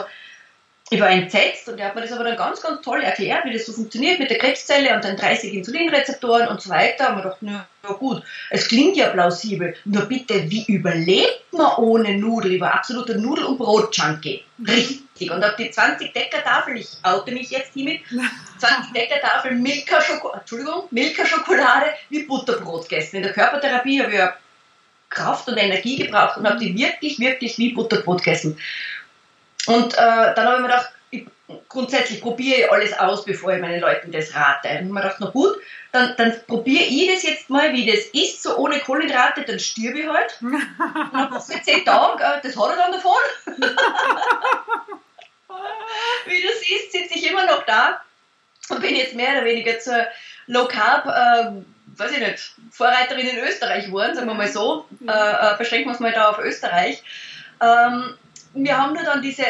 ich 0.92 1.00
war 1.00 1.08
entsetzt 1.08 1.68
und 1.68 1.78
er 1.78 1.86
hat 1.86 1.94
mir 1.94 2.00
das 2.00 2.10
aber 2.10 2.24
dann 2.24 2.36
ganz, 2.36 2.60
ganz 2.60 2.82
toll 2.82 3.00
erklärt, 3.00 3.44
wie 3.44 3.52
das 3.52 3.64
so 3.64 3.72
funktioniert 3.72 4.18
mit 4.18 4.28
der 4.28 4.38
Krebszelle 4.38 4.92
und 4.92 5.04
den 5.04 5.16
30 5.16 5.54
Insulinrezeptoren 5.54 6.48
und 6.48 6.60
so 6.60 6.68
weiter. 6.68 7.10
Und 7.10 7.14
man 7.14 7.22
dachte, 7.22 7.38
na, 7.42 7.66
ja 7.84 7.92
gut, 7.92 8.24
es 8.50 8.66
klingt 8.66 8.96
ja 8.96 9.10
plausibel. 9.10 9.76
Nur 9.84 10.06
bitte, 10.06 10.50
wie 10.50 10.64
überlebt 10.66 11.44
man 11.52 11.76
ohne 11.76 12.18
Nudel? 12.18 12.54
Ich 12.54 12.60
war 12.60 12.74
absoluter 12.74 13.14
Nudel- 13.14 13.44
und 13.44 13.58
Brot-Junkie. 13.58 14.42
Richtig. 14.66 15.30
Und 15.30 15.44
auf 15.44 15.54
die 15.54 15.70
20 15.70 16.12
Decker 16.12 16.42
Tafel, 16.42 16.76
ich 16.76 16.88
oute 17.04 17.30
mich 17.30 17.50
jetzt 17.50 17.72
hiermit, 17.72 18.00
20 18.58 18.92
Decker 18.92 19.20
Tafel 19.20 19.52
Milka-Schokolade, 19.52 20.40
Entschuldigung, 20.40 20.82
Milka-Schokolade 20.90 21.86
wie 22.08 22.24
Butterbrot 22.24 22.88
gegessen. 22.88 23.16
In 23.16 23.22
der 23.22 23.32
Körpertherapie 23.32 24.02
habe 24.02 24.10
ich 24.10 24.18
ja 24.18 24.34
Kraft 25.08 25.48
und 25.48 25.56
Energie 25.56 25.96
gebraucht 25.96 26.36
und 26.36 26.48
habe 26.48 26.58
die 26.58 26.76
wirklich, 26.76 27.20
wirklich 27.20 27.58
wie 27.58 27.74
Butterbrot 27.74 28.24
gegessen. 28.24 28.58
Und 29.74 29.94
äh, 29.94 30.34
dann 30.34 30.46
habe 30.46 30.56
ich 30.56 30.60
mir 30.62 30.68
gedacht, 30.68 30.92
ich, 31.10 31.26
grundsätzlich 31.68 32.20
probiere 32.20 32.60
ich 32.60 32.70
alles 32.70 32.98
aus, 32.98 33.24
bevor 33.24 33.52
ich 33.52 33.60
meinen 33.60 33.80
Leuten 33.80 34.12
das 34.12 34.34
rate. 34.34 34.68
Und 34.80 34.90
mir 34.90 35.00
gedacht, 35.00 35.16
na 35.20 35.30
gut, 35.30 35.56
dann, 35.92 36.14
dann 36.16 36.34
probiere 36.46 36.84
ich 36.84 37.12
das 37.12 37.22
jetzt 37.22 37.50
mal, 37.50 37.72
wie 37.72 37.86
das 37.86 38.06
ist, 38.12 38.42
so 38.42 38.56
ohne 38.56 38.80
Kohlenhydrate, 38.80 39.42
dann 39.42 39.58
stirbe 39.58 40.00
ich 40.00 40.08
halt. 40.08 40.36
Und 40.40 40.62
dann 41.12 41.30
passiert 41.30 41.64
zehn 41.64 41.84
Tage, 41.84 42.40
das 42.42 42.56
hat 42.56 42.70
er 42.70 42.76
dann 42.76 42.92
davon. 42.92 43.12
wie 46.26 46.42
du 46.42 46.48
siehst, 46.60 46.92
sitze 46.92 47.14
ich 47.14 47.30
immer 47.30 47.46
noch 47.46 47.64
da 47.64 48.00
und 48.68 48.80
bin 48.80 48.94
jetzt 48.94 49.14
mehr 49.14 49.32
oder 49.32 49.44
weniger 49.44 49.78
zur 49.80 50.06
Low 50.46 50.66
Carb 50.68 51.06
äh, 51.06 51.50
weiß 51.96 52.12
ich 52.12 52.18
nicht, 52.18 52.54
Vorreiterin 52.70 53.26
in 53.26 53.38
Österreich 53.38 53.92
waren, 53.92 54.14
sagen 54.14 54.28
wir 54.28 54.34
mal 54.34 54.48
so, 54.48 54.86
äh, 55.06 55.10
äh, 55.10 55.56
beschränken 55.58 55.88
wir 55.88 55.94
es 55.94 56.00
mal 56.00 56.12
da 56.12 56.30
auf 56.30 56.38
Österreich. 56.38 57.02
Ähm, 57.60 58.16
wir 58.54 58.76
haben 58.76 58.94
nur 58.94 59.04
dann 59.04 59.22
diese 59.22 59.44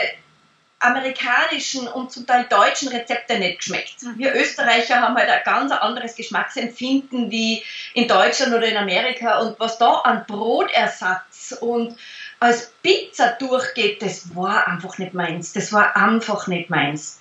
amerikanischen 0.81 1.87
und 1.89 2.11
zum 2.11 2.27
Teil 2.27 2.47
deutschen 2.49 2.89
Rezepte 2.89 3.39
nicht 3.39 3.59
geschmeckt. 3.59 4.03
Mhm. 4.03 4.19
Wir 4.19 4.35
Österreicher 4.35 5.01
haben 5.01 5.15
halt 5.15 5.29
ein 5.29 5.43
ganz 5.45 5.73
anderes 5.73 6.17
Geschmacksempfinden 6.17 7.31
wie 7.31 7.63
in 7.93 8.09
Deutschland 8.09 8.55
oder 8.55 8.67
in 8.67 8.79
Amerika 8.79 9.41
und 9.41 9.61
was 9.61 9.79
da 9.79 9.93
an 9.99 10.25
Brotersatz 10.27 11.57
und 11.61 11.97
als 12.41 12.73
Pizza 12.83 13.37
durchgeht, 13.39 14.01
das 14.01 14.35
war 14.35 14.67
einfach 14.67 14.97
nicht 14.97 15.13
meins. 15.13 15.53
Das 15.53 15.73
war 15.75 15.95
einfach 15.95 16.47
nicht 16.47 16.71
meins. 16.71 17.20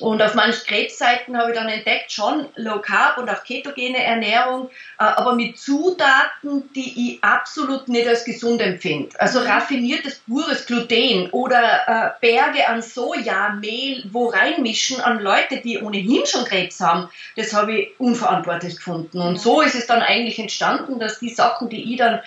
Und 0.00 0.22
auf 0.22 0.34
manchen 0.34 0.66
Krebsseiten 0.66 1.36
habe 1.36 1.50
ich 1.50 1.58
dann 1.58 1.68
entdeckt, 1.68 2.10
schon 2.10 2.46
Low 2.56 2.80
Carb 2.80 3.18
und 3.18 3.28
auch 3.28 3.44
ketogene 3.44 4.02
Ernährung, 4.02 4.70
äh, 4.98 5.04
aber 5.04 5.34
mit 5.34 5.58
Zutaten, 5.58 6.72
die 6.74 7.14
ich 7.16 7.24
absolut 7.24 7.88
nicht 7.88 8.08
als 8.08 8.24
gesund 8.24 8.62
empfinde. 8.62 9.18
Also 9.20 9.40
mhm. 9.40 9.46
raffiniertes, 9.46 10.20
pures 10.26 10.66
Gluten 10.66 11.28
oder 11.30 11.60
äh, 11.86 12.10
Berge 12.20 12.66
an 12.66 12.80
Soja, 12.82 13.50
Mehl, 13.50 14.02
wo 14.10 14.28
reinmischen 14.28 15.00
an 15.00 15.20
Leute, 15.20 15.58
die 15.58 15.78
ohnehin 15.78 16.24
schon 16.26 16.44
Krebs 16.44 16.80
haben, 16.80 17.08
das 17.36 17.52
habe 17.52 17.72
ich 17.74 18.00
unverantwortlich 18.00 18.76
gefunden. 18.76 19.20
Und 19.20 19.38
so 19.38 19.60
ist 19.60 19.74
es 19.74 19.86
dann 19.86 20.00
eigentlich 20.00 20.38
entstanden, 20.38 20.98
dass 20.98 21.18
die 21.18 21.30
Sachen, 21.30 21.68
die 21.68 21.92
ich 21.92 21.98
dann 21.98 22.20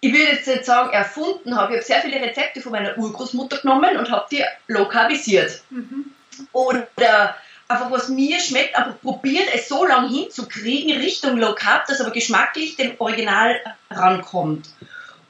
ich 0.00 0.12
will 0.12 0.26
jetzt 0.26 0.46
nicht 0.46 0.66
sagen, 0.66 0.92
erfunden 0.92 1.56
habe. 1.56 1.72
Ich 1.72 1.78
habe 1.78 1.86
sehr 1.86 2.02
viele 2.02 2.20
Rezepte 2.20 2.60
von 2.60 2.72
meiner 2.72 2.98
Urgroßmutter 2.98 3.56
genommen 3.62 3.96
und 3.96 4.10
habe 4.10 4.26
die 4.30 4.44
low 4.66 4.86
carbisiert. 4.86 5.62
Mhm 5.70 6.13
oder 6.52 7.36
einfach 7.68 7.90
was 7.90 8.08
mir 8.08 8.40
schmeckt, 8.40 8.76
aber 8.76 8.92
probiert 8.92 9.48
es 9.54 9.68
so 9.68 9.84
lange 9.84 10.08
hinzukriegen 10.08 10.96
Richtung 10.98 11.38
Low 11.38 11.54
Carb, 11.54 11.86
dass 11.86 12.00
aber 12.00 12.10
geschmacklich 12.10 12.76
dem 12.76 12.92
Original 12.98 13.56
rankommt. 13.90 14.68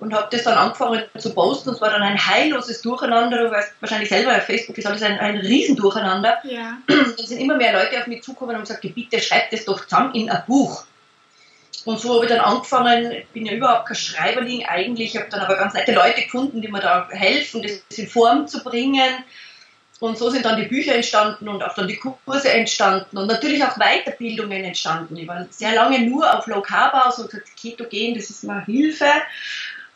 Und 0.00 0.12
habe 0.12 0.28
das 0.30 0.42
dann 0.42 0.58
angefangen 0.58 1.04
zu 1.16 1.32
posten. 1.32 1.70
Es 1.70 1.80
war 1.80 1.88
dann 1.88 2.02
ein 2.02 2.18
heilloses 2.18 2.82
Durcheinander. 2.82 3.38
Du 3.38 3.50
weißt 3.50 3.75
wahrscheinlich 3.80 4.08
selber, 4.08 4.37
auf 4.37 4.42
Facebook 4.42 4.76
ist 4.76 4.87
alles 4.87 5.02
ein, 5.02 5.18
ein 5.18 5.38
Riesendurcheinander. 5.38 6.38
Ja. 6.44 6.76
Da 6.87 7.23
sind 7.23 7.38
immer 7.38 7.56
mehr 7.56 7.73
Leute 7.73 7.99
auf 7.99 8.06
mich 8.06 8.23
zugekommen 8.23 8.56
und 8.56 8.62
gesagt, 8.62 8.82
bitte 8.82 9.20
schreibt 9.20 9.52
das 9.52 9.64
doch 9.64 9.82
zusammen 9.84 10.14
in 10.14 10.28
ein 10.28 10.42
Buch. 10.46 10.84
Und 11.84 12.00
so 12.00 12.14
habe 12.14 12.25
ich 12.25 12.30
dann 12.30 12.40
angefangen, 12.40 13.12
ich 13.12 13.28
bin 13.28 13.46
ja 13.46 13.52
überhaupt 13.52 13.87
kein 13.87 13.96
Schreiberling 13.96 14.64
eigentlich, 14.66 15.14
ich 15.14 15.20
habe 15.20 15.30
dann 15.30 15.40
aber 15.40 15.56
ganz 15.56 15.75
nette 15.75 15.92
Leute 15.92 16.23
gefunden, 16.23 16.62
die 16.62 16.68
mir 16.68 16.80
da 16.80 17.08
helfen, 17.11 17.62
das 17.62 17.82
in 17.99 18.08
Form 18.08 18.46
zu 18.46 18.62
bringen. 18.62 19.25
Und 20.00 20.18
so 20.18 20.28
sind 20.28 20.44
dann 20.44 20.60
die 20.60 20.66
Bücher 20.66 20.94
entstanden 20.94 21.48
und 21.48 21.62
auch 21.62 21.74
dann 21.74 21.86
die 21.86 21.96
Kurse 21.96 22.52
entstanden 22.52 23.16
und 23.16 23.28
natürlich 23.28 23.62
auch 23.64 23.78
Weiterbildungen 23.78 24.64
entstanden. 24.64 25.16
Ich 25.16 25.28
war 25.28 25.46
sehr 25.50 25.74
lange 25.74 26.00
nur 26.00 26.36
auf 26.36 26.46
Low 26.46 26.60
Carb 26.60 26.94
aus 26.94 27.18
und 27.18 27.30
gesagt, 27.30 27.56
Ketogen, 27.56 28.14
das 28.14 28.28
ist 28.28 28.42
mal 28.42 28.64
Hilfe. 28.64 29.06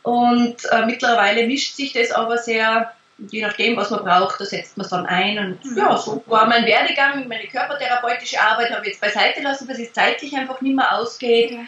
Und 0.02 0.64
äh, 0.70 0.86
mittlerweile 0.86 1.46
mischt 1.46 1.74
sich 1.74 1.92
das 1.92 2.12
aber 2.12 2.38
sehr, 2.38 2.92
je 3.18 3.42
nachdem, 3.42 3.76
was 3.76 3.90
man 3.90 4.04
braucht, 4.04 4.40
da 4.40 4.44
setzt 4.44 4.76
man 4.76 4.84
es 4.84 4.90
dann 4.90 5.04
ein. 5.06 5.38
Und 5.38 5.64
mhm. 5.64 5.76
ja, 5.76 5.96
so 5.96 6.22
war 6.26 6.46
mein 6.46 6.64
Werdegang, 6.64 7.26
meine 7.26 7.48
körpertherapeutische 7.48 8.40
Arbeit 8.40 8.70
habe 8.70 8.82
ich 8.82 8.92
jetzt 8.92 9.00
beiseite 9.00 9.42
lassen, 9.42 9.68
weil 9.68 9.80
es 9.80 9.92
zeitlich 9.92 10.34
einfach 10.36 10.60
nicht 10.60 10.76
mehr 10.76 10.96
ausgeht. 10.96 11.50
Ja. 11.50 11.58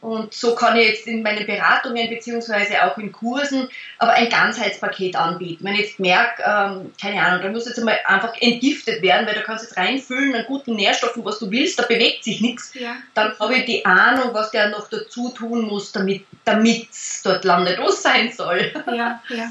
Und 0.00 0.32
so 0.32 0.54
kann 0.54 0.76
ich 0.76 0.88
jetzt 0.88 1.06
in 1.08 1.22
meinen 1.22 1.44
Beratungen 1.44 2.08
beziehungsweise 2.08 2.84
auch 2.84 2.96
in 2.98 3.10
Kursen 3.10 3.68
aber 3.98 4.12
ein 4.12 4.30
Ganzheitspaket 4.30 5.16
anbieten. 5.16 5.64
Wenn 5.64 5.74
ich 5.74 5.80
jetzt 5.80 5.98
merke, 5.98 6.42
ähm, 6.46 6.92
keine 7.00 7.20
Ahnung, 7.20 7.42
da 7.42 7.48
muss 7.48 7.66
jetzt 7.66 7.82
mal 7.82 7.98
einfach 8.06 8.32
entgiftet 8.40 9.02
werden, 9.02 9.26
weil 9.26 9.34
du 9.34 9.42
kannst 9.42 9.64
jetzt 9.64 9.76
reinfüllen 9.76 10.36
an 10.36 10.44
guten 10.46 10.76
Nährstoffen, 10.76 11.24
was 11.24 11.40
du 11.40 11.50
willst, 11.50 11.80
da 11.80 11.82
bewegt 11.84 12.22
sich 12.22 12.40
nichts. 12.40 12.74
Ja. 12.74 12.96
Dann 13.14 13.36
habe 13.40 13.56
ich 13.56 13.64
die 13.64 13.84
Ahnung, 13.84 14.32
was 14.32 14.52
der 14.52 14.68
noch 14.68 14.88
dazu 14.88 15.30
tun 15.30 15.62
muss, 15.62 15.90
damit 15.90 16.24
es 16.44 17.22
dort 17.24 17.44
landet, 17.44 17.80
wo 17.80 17.88
es 17.88 18.00
sein 18.00 18.30
soll. 18.30 18.72
Ja, 18.86 19.20
ja. 19.28 19.50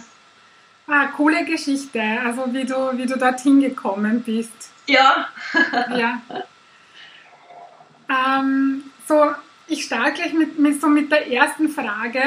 Ah, 0.87 1.07
coole 1.07 1.43
Geschichte, 1.43 2.01
also 2.25 2.45
wie 2.53 2.63
du, 2.63 2.97
wie 2.97 3.05
du 3.05 3.17
dorthin 3.17 3.59
gekommen 3.59 4.23
bist. 4.23 4.69
Ja. 4.85 5.27
ja. 5.95 6.21
Ähm, 8.09 8.83
so, 9.05 9.35
ich 9.67 9.83
starte 9.83 10.13
gleich 10.13 10.33
mit, 10.33 10.59
mit, 10.59 10.81
so 10.81 10.87
mit 10.87 11.11
der 11.11 11.31
ersten 11.31 11.69
Frage. 11.69 12.21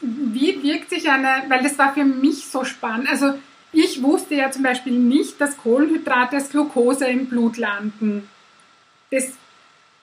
Wie 0.00 0.62
wirkt 0.62 0.90
sich 0.90 1.08
eine, 1.08 1.44
weil 1.48 1.62
das 1.62 1.78
war 1.78 1.94
für 1.94 2.04
mich 2.04 2.46
so 2.46 2.64
spannend, 2.64 3.08
also 3.08 3.34
ich 3.72 4.02
wusste 4.02 4.34
ja 4.34 4.50
zum 4.50 4.62
Beispiel 4.62 4.94
nicht, 4.94 5.40
dass 5.40 5.56
Kohlenhydrate 5.58 6.36
als 6.36 6.50
Glucose 6.50 7.06
im 7.06 7.26
Blut 7.26 7.58
landen. 7.58 8.28
Das, 9.10 9.32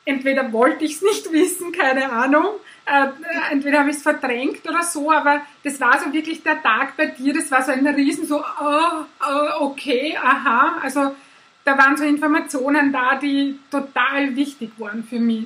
entweder 0.05 0.51
wollte 0.53 0.85
ich 0.85 0.95
es 0.95 1.01
nicht 1.01 1.31
wissen, 1.31 1.71
keine 1.71 2.11
Ahnung, 2.11 2.45
äh, 2.85 3.07
entweder 3.51 3.79
habe 3.79 3.89
ich 3.89 3.97
es 3.97 4.03
verdrängt 4.03 4.67
oder 4.67 4.83
so, 4.83 5.11
aber 5.11 5.41
das 5.63 5.79
war 5.79 5.99
so 5.99 6.13
wirklich 6.13 6.43
der 6.43 6.61
Tag 6.61 6.95
bei 6.97 7.07
dir, 7.07 7.33
das 7.33 7.49
war 7.49 7.63
so 7.63 7.71
ein 7.71 7.85
Riesen, 7.87 8.25
so, 8.25 8.39
oh, 8.39 9.05
oh, 9.27 9.65
okay, 9.65 10.17
aha, 10.21 10.77
also 10.81 11.15
da 11.63 11.77
waren 11.77 11.97
so 11.97 12.03
Informationen 12.03 12.93
da, 12.93 13.15
die 13.15 13.57
total 13.71 14.35
wichtig 14.35 14.71
waren 14.77 15.03
für 15.03 15.19
mich. 15.19 15.45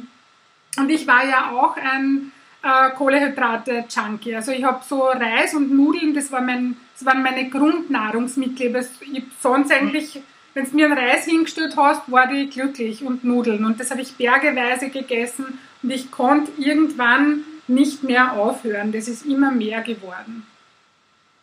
Und 0.78 0.90
ich 0.90 1.08
war 1.08 1.26
ja 1.26 1.52
auch 1.52 1.76
ein 1.78 2.32
äh, 2.62 2.90
Kohlehydrate-Junkie. 2.92 4.36
Also 4.36 4.52
ich 4.52 4.64
habe 4.64 4.84
so 4.88 5.04
Reis 5.04 5.54
und 5.54 5.72
Nudeln, 5.72 6.14
das, 6.14 6.32
war 6.32 6.42
mein, 6.42 6.78
das 6.94 7.06
waren 7.06 7.24
meine 7.24 7.50
Grundnahrungsmittel. 7.50 8.76
Ich 9.12 9.24
sonst 9.42 9.72
eigentlich, 9.72 10.22
wenn 10.54 10.66
du 10.66 10.76
mir 10.76 10.86
einen 10.86 10.98
Reis 10.98 11.26
hingestellt 11.26 11.76
hast, 11.78 12.12
war 12.12 12.32
ich 12.32 12.52
glücklich 12.52 13.04
und 13.04 13.24
Nudeln. 13.24 13.66
Und 13.66 13.80
das 13.80 13.92
habe 13.92 14.02
ich 14.02 14.16
bergeweise 14.16 14.90
gegessen 14.90 15.60
und 15.82 15.90
ich 15.90 16.12
konnte 16.12 16.52
irgendwann 16.58 17.44
nicht 17.68 18.04
mehr 18.04 18.34
aufhören. 18.34 18.92
Das 18.92 19.08
ist 19.08 19.26
immer 19.26 19.52
mehr 19.52 19.82
geworden. 19.82 20.46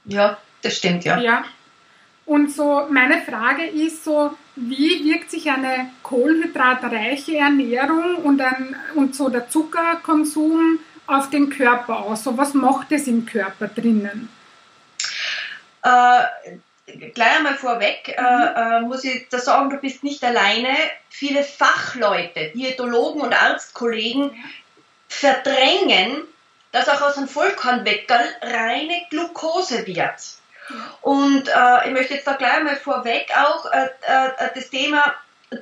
Ja, 0.05 0.39
das 0.63 0.77
stimmt, 0.77 1.05
ja. 1.05 1.19
Ja. 1.19 1.45
Und 2.27 2.53
so 2.53 2.87
meine 2.91 3.23
Frage 3.23 3.65
ist 3.65 4.05
so, 4.05 4.37
wie 4.57 5.05
wirkt 5.05 5.31
sich 5.31 5.51
eine 5.51 5.91
kohlenhydratreiche 6.03 7.37
Ernährung 7.37 8.17
und, 8.17 8.41
ein, 8.41 8.75
und 8.95 9.15
so 9.15 9.29
der 9.29 9.49
Zuckerkonsum 9.49 10.79
auf 11.07 11.31
den 11.31 11.51
Körper 11.51 12.01
aus? 12.01 12.25
So, 12.25 12.37
was 12.37 12.55
macht 12.55 12.91
es 12.91 13.07
im 13.07 13.27
Körper 13.27 13.69
drinnen? 13.69 14.31
Äh, 15.83 16.23
gleich 17.15 17.37
einmal 17.37 17.55
vorweg 17.55 18.09
äh, 18.17 18.21
mhm. 18.21 18.57
äh, 18.57 18.81
muss 18.89 19.05
ich 19.05 19.29
da 19.29 19.39
sagen, 19.39 19.71
du 19.71 19.77
bist 19.77 20.03
nicht 20.03 20.25
alleine. 20.25 20.75
Viele 21.11 21.45
Fachleute, 21.45 22.51
Diätologen 22.55 23.21
und 23.21 23.35
Arztkollegen 23.35 24.31
verdrängen, 25.09 26.23
dass 26.73 26.89
auch 26.89 27.03
aus 27.03 27.19
einem 27.19 27.29
Vollkornweckerl 27.29 28.27
reine 28.43 29.03
Glucose 29.11 29.87
wird. 29.87 30.15
Und 31.03 31.49
äh, 31.49 31.87
ich 31.87 31.93
möchte 31.93 32.15
jetzt 32.15 32.27
da 32.27 32.35
gleich 32.35 32.63
mal 32.63 32.77
vorweg 32.77 33.31
auch 33.37 33.71
äh, 33.73 33.87
äh, 34.03 34.51
das 34.55 34.71
Thema 34.71 35.15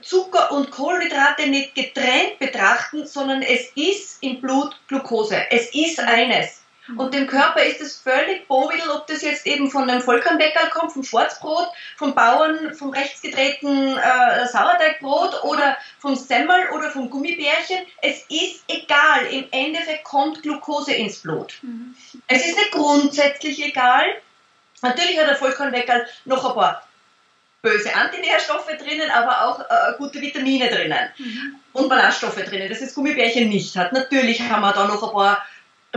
Zucker 0.03 0.51
und 0.53 0.71
Kohlenhydrate 0.71 1.47
nicht 1.47 1.75
getrennt 1.75 2.39
betrachten, 2.39 3.07
sondern 3.07 3.43
es 3.43 3.71
ist 3.75 4.23
im 4.23 4.41
Blut 4.41 4.75
Glucose. 4.89 5.43
Es 5.51 5.75
ist 5.75 6.01
eines. 6.01 6.65
Und 6.99 7.15
dem 7.15 7.27
Körper 7.27 7.63
ist 7.63 7.81
es 7.81 7.97
völlig 7.97 8.47
bovidel, 8.47 8.91
ob 8.91 9.07
das 9.07 9.23
jetzt 9.23 9.47
eben 9.47 9.71
von 9.71 9.89
einem 9.89 10.03
Vollkornbäckerl 10.03 10.69
kommt, 10.69 10.93
vom 10.93 11.03
Schwarzbrot, 11.03 11.69
vom 11.97 12.15
Bauern, 12.15 12.75
vom 12.75 12.91
rechtsgedrehten 12.91 13.97
äh, 13.97 14.47
Sauerteigbrot 14.47 15.45
oder 15.45 15.79
vom 15.99 16.15
Semmel 16.15 16.69
oder 16.75 16.91
vom 16.91 17.09
Gummibärchen. 17.09 17.79
Es 18.03 18.27
ist 18.29 18.65
egal. 18.69 19.27
Im 19.31 19.47
Endeffekt 19.51 20.05
kommt 20.05 20.43
Glucose 20.43 20.93
ins 20.93 21.21
Blut. 21.21 21.55
Mhm. 21.63 21.95
Es 22.29 22.47
ist 22.47 22.57
nicht 22.57 22.73
grundsätzlich 22.73 23.65
egal, 23.65 24.05
Natürlich 24.85 25.19
hat 25.19 25.29
der 25.29 25.37
Vollkornweckerl 25.37 26.07
noch 26.27 26.45
ein 26.45 26.55
paar 26.55 26.87
böse 27.63 27.95
Antinährstoffe 27.95 28.71
drinnen, 28.79 29.11
aber 29.11 29.47
auch 29.47 29.61
äh, 29.61 29.97
gute 29.99 30.21
Vitamine 30.21 30.69
drinnen 30.69 31.09
mhm. 31.19 31.57
und 31.73 31.89
Ballaststoffe 31.89 32.43
drinnen. 32.45 32.69
Das 32.69 32.81
ist 32.81 32.95
Gummibärchen 32.95 33.49
nicht 33.49 33.77
hat. 33.77 33.93
Natürlich 33.93 34.41
haben 34.41 34.61
wir 34.61 34.73
da 34.73 34.87
noch 34.87 35.03
ein 35.03 35.13
paar 35.13 35.45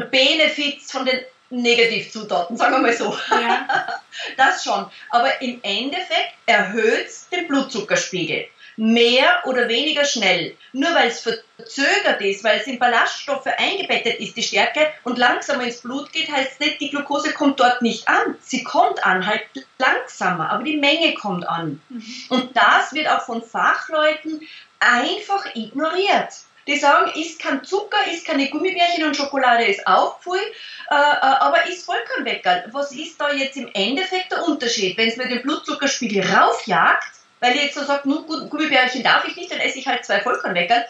Benefits 0.09 0.91
von 0.91 1.05
den 1.05 1.19
Negativzutaten, 1.49 2.57
sagen 2.57 2.75
wir 2.75 2.79
mal 2.79 2.93
so. 2.93 3.15
Ja. 3.31 3.67
Das 4.35 4.63
schon. 4.63 4.89
Aber 5.11 5.41
im 5.43 5.59
Endeffekt 5.61 6.33
erhöht 6.47 7.05
es 7.05 7.29
den 7.29 7.47
Blutzuckerspiegel 7.47 8.47
mehr 8.77 9.41
oder 9.45 9.67
weniger 9.67 10.05
schnell. 10.05 10.55
Nur 10.71 10.93
weil 10.93 11.09
es 11.09 11.19
verzögert 11.19 12.21
ist, 12.21 12.43
weil 12.43 12.59
es 12.59 12.67
in 12.67 12.79
Ballaststoffe 12.79 13.47
eingebettet 13.47 14.19
ist, 14.19 14.37
die 14.37 14.43
Stärke, 14.43 14.87
und 15.03 15.17
langsamer 15.17 15.63
ins 15.63 15.81
Blut 15.81 16.13
geht, 16.13 16.31
heißt 16.31 16.59
nicht, 16.59 16.79
die 16.79 16.91
Glucose 16.91 17.33
kommt 17.33 17.59
dort 17.59 17.81
nicht 17.81 18.07
an. 18.07 18.35
Sie 18.41 18.63
kommt 18.63 19.03
an, 19.05 19.25
halt 19.25 19.41
langsamer, 19.79 20.51
aber 20.51 20.63
die 20.63 20.77
Menge 20.77 21.15
kommt 21.15 21.47
an. 21.49 21.81
Mhm. 21.89 22.03
Und 22.29 22.55
das 22.55 22.93
wird 22.93 23.09
auch 23.09 23.21
von 23.21 23.41
Fachleuten 23.41 24.47
einfach 24.79 25.55
ignoriert. 25.55 26.33
Die 26.67 26.77
sagen, 26.77 27.11
isst 27.15 27.41
kein 27.41 27.63
Zucker, 27.63 27.97
isst 28.11 28.27
keine 28.27 28.49
Gummibärchen 28.49 29.05
und 29.05 29.15
Schokolade 29.15 29.63
ist 29.63 29.87
auch 29.87 30.19
voll, 30.19 30.37
äh, 30.37 30.93
äh, 30.93 30.95
aber 30.95 31.65
isst 31.67 31.85
Vollkornweckerl. 31.85 32.65
Was 32.73 32.91
ist 32.91 33.19
da 33.19 33.31
jetzt 33.31 33.55
im 33.55 33.69
Endeffekt 33.73 34.31
der 34.31 34.45
Unterschied? 34.45 34.97
Wenn 34.97 35.07
es 35.07 35.15
mir 35.15 35.29
den 35.29 35.41
Blutzuckerspiegel 35.41 36.29
raufjagt, 36.29 37.16
weil 37.39 37.55
ich 37.55 37.63
jetzt 37.63 37.75
so 37.75 37.83
sage, 37.83 38.07
nur 38.09 38.25
Gummibärchen 38.25 39.03
darf 39.03 39.27
ich 39.27 39.35
nicht, 39.35 39.51
dann 39.51 39.59
esse 39.59 39.79
ich 39.79 39.87
halt 39.87 40.05
zwei 40.05 40.19
Vollkornweckerl. 40.19 40.85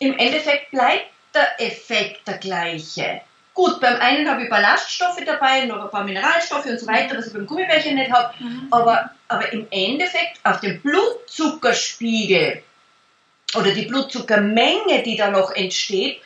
im 0.00 0.16
Endeffekt 0.18 0.70
bleibt 0.70 1.06
der 1.34 1.60
Effekt 1.60 2.26
der 2.26 2.38
gleiche. 2.38 3.20
Gut, 3.54 3.80
beim 3.80 3.96
einen 3.96 4.30
habe 4.30 4.44
ich 4.44 4.48
Ballaststoffe 4.48 5.20
dabei, 5.26 5.64
noch 5.64 5.82
ein 5.82 5.90
paar 5.90 6.04
Mineralstoffe 6.04 6.66
und 6.66 6.78
so 6.78 6.86
weiter, 6.86 7.18
was 7.18 7.26
ich 7.26 7.32
beim 7.32 7.46
Gummibärchen 7.46 7.96
nicht 7.96 8.12
habe. 8.12 8.32
Mhm. 8.38 8.68
Aber, 8.70 9.10
aber 9.26 9.52
im 9.52 9.66
Endeffekt 9.70 10.38
auf 10.44 10.60
dem 10.60 10.80
Blutzuckerspiegel 10.80 12.62
oder 13.56 13.72
die 13.72 13.86
Blutzuckermenge, 13.86 15.02
die 15.04 15.16
da 15.16 15.30
noch 15.30 15.50
entsteht, 15.56 16.20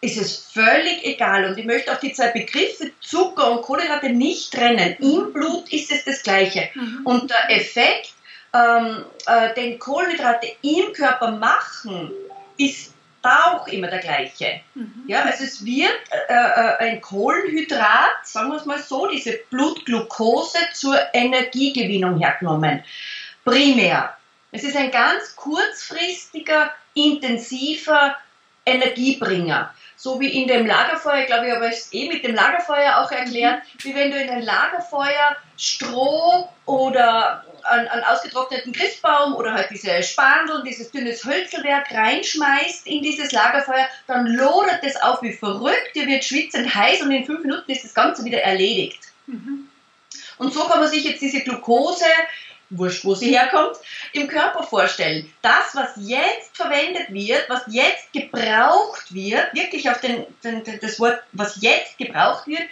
ist 0.00 0.16
es 0.16 0.50
völlig 0.52 1.04
egal. 1.04 1.44
Und 1.44 1.58
ich 1.58 1.66
möchte 1.66 1.92
auch 1.92 2.00
die 2.00 2.12
zwei 2.12 2.28
Begriffe 2.28 2.92
Zucker 3.02 3.50
und 3.50 3.62
Kohlenhydrate 3.62 4.10
nicht 4.10 4.52
trennen. 4.52 4.96
Im 5.00 5.32
Blut 5.32 5.70
ist 5.70 5.92
es 5.92 6.04
das 6.04 6.22
Gleiche. 6.22 6.70
Mhm. 6.74 7.00
Und 7.04 7.30
der 7.30 7.50
Effekt, 7.50 8.14
ähm, 8.52 9.04
äh, 9.26 9.54
den 9.54 9.78
Kohlenhydrate 9.78 10.48
im 10.62 10.92
Körper 10.92 11.30
machen, 11.32 12.10
ist 12.56 12.94
da 13.22 13.52
auch 13.52 13.68
immer 13.68 13.88
der 13.88 13.98
gleiche. 13.98 14.60
Mhm. 14.74 15.04
Ja, 15.06 15.22
also 15.22 15.44
es 15.44 15.64
wird 15.64 15.98
äh, 16.28 16.32
äh, 16.32 16.76
ein 16.78 17.00
Kohlenhydrat, 17.00 18.24
sagen 18.24 18.50
wir 18.50 18.56
es 18.56 18.64
mal 18.64 18.78
so, 18.78 19.06
diese 19.06 19.38
Blutglucose 19.50 20.58
zur 20.72 20.98
Energiegewinnung 21.12 22.18
hergenommen. 22.18 22.82
Primär. 23.44 24.16
Es 24.52 24.64
ist 24.64 24.76
ein 24.76 24.90
ganz 24.90 25.36
kurzfristiger, 25.36 26.72
intensiver 26.94 28.16
Energiebringer. 28.66 29.72
So 30.02 30.18
wie 30.18 30.40
in 30.40 30.48
dem 30.48 30.64
Lagerfeuer, 30.64 31.26
glaube 31.26 31.46
ich, 31.46 31.52
habe 31.52 31.68
ich 31.68 31.74
es 31.74 31.92
eh 31.92 32.08
mit 32.08 32.24
dem 32.24 32.34
Lagerfeuer 32.34 33.00
auch 33.00 33.12
erklärt, 33.12 33.62
mhm. 33.62 33.84
wie 33.84 33.94
wenn 33.94 34.10
du 34.10 34.16
in 34.16 34.30
ein 34.30 34.40
Lagerfeuer 34.40 35.36
Stroh 35.58 36.48
oder 36.64 37.44
einen, 37.64 37.86
einen 37.86 38.04
ausgetrockneten 38.04 38.72
Christbaum 38.72 39.34
oder 39.34 39.52
halt 39.52 39.68
diese 39.70 40.02
Spandel, 40.02 40.62
dieses 40.62 40.90
dünnes 40.90 41.22
Hölzelwerk 41.22 41.92
reinschmeißt 41.92 42.86
in 42.86 43.02
dieses 43.02 43.30
Lagerfeuer, 43.32 43.86
dann 44.06 44.26
lodert 44.26 44.82
es 44.84 44.96
auf 45.02 45.20
wie 45.20 45.34
verrückt, 45.34 45.94
dir 45.94 46.06
wird 46.06 46.24
schwitzend 46.24 46.74
heiß 46.74 47.02
und 47.02 47.10
in 47.10 47.26
fünf 47.26 47.42
Minuten 47.42 47.70
ist 47.70 47.84
das 47.84 47.92
Ganze 47.92 48.24
wieder 48.24 48.40
erledigt. 48.40 49.00
Mhm. 49.26 49.68
Und 50.38 50.54
so 50.54 50.64
kann 50.64 50.80
man 50.80 50.88
sich 50.88 51.04
jetzt 51.04 51.20
diese 51.20 51.40
Glucose 51.40 52.06
wurscht, 52.70 53.04
wo 53.04 53.14
sie 53.14 53.36
herkommt, 53.36 53.76
im 54.12 54.28
Körper 54.28 54.62
vorstellen. 54.62 55.32
Das, 55.42 55.74
was 55.74 55.90
jetzt 55.96 56.56
verwendet 56.56 57.10
wird, 57.10 57.48
was 57.48 57.62
jetzt 57.68 58.12
gebraucht 58.12 59.12
wird, 59.12 59.52
wirklich 59.54 59.90
auf 59.90 60.00
den, 60.00 60.24
den, 60.44 60.62
das 60.80 60.98
Wort, 61.00 61.20
was 61.32 61.60
jetzt 61.60 61.98
gebraucht 61.98 62.46
wird, 62.46 62.62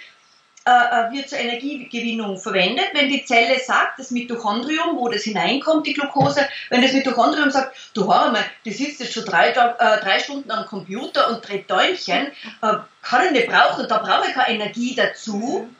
äh, 0.68 0.70
äh, 0.70 1.12
wird 1.12 1.30
zur 1.30 1.38
Energiegewinnung 1.38 2.36
verwendet. 2.36 2.88
Wenn 2.92 3.08
die 3.08 3.24
Zelle 3.24 3.58
sagt, 3.58 3.98
das 3.98 4.10
Mitochondrium, 4.10 4.98
wo 4.98 5.08
das 5.08 5.22
hineinkommt, 5.22 5.86
die 5.86 5.94
Glucose, 5.94 6.46
wenn 6.68 6.82
das 6.82 6.92
Mitochondrium 6.92 7.50
sagt, 7.50 7.74
du 7.94 8.02
hör 8.02 8.30
mal, 8.30 8.44
du 8.64 8.70
sitzt 8.70 9.00
jetzt 9.00 9.14
schon 9.14 9.24
drei, 9.24 9.48
äh, 9.48 9.54
drei 9.54 10.18
Stunden 10.18 10.50
am 10.50 10.66
Computer 10.66 11.30
und 11.30 11.48
dreht 11.48 11.70
Däumchen, 11.70 12.26
äh, 12.60 12.74
kann 13.00 13.26
ich 13.26 13.30
nicht 13.30 13.48
brauchen, 13.48 13.88
da 13.88 13.96
brauche 13.96 14.28
ich 14.28 14.34
keine 14.34 14.56
Energie 14.56 14.94
dazu. 14.94 15.70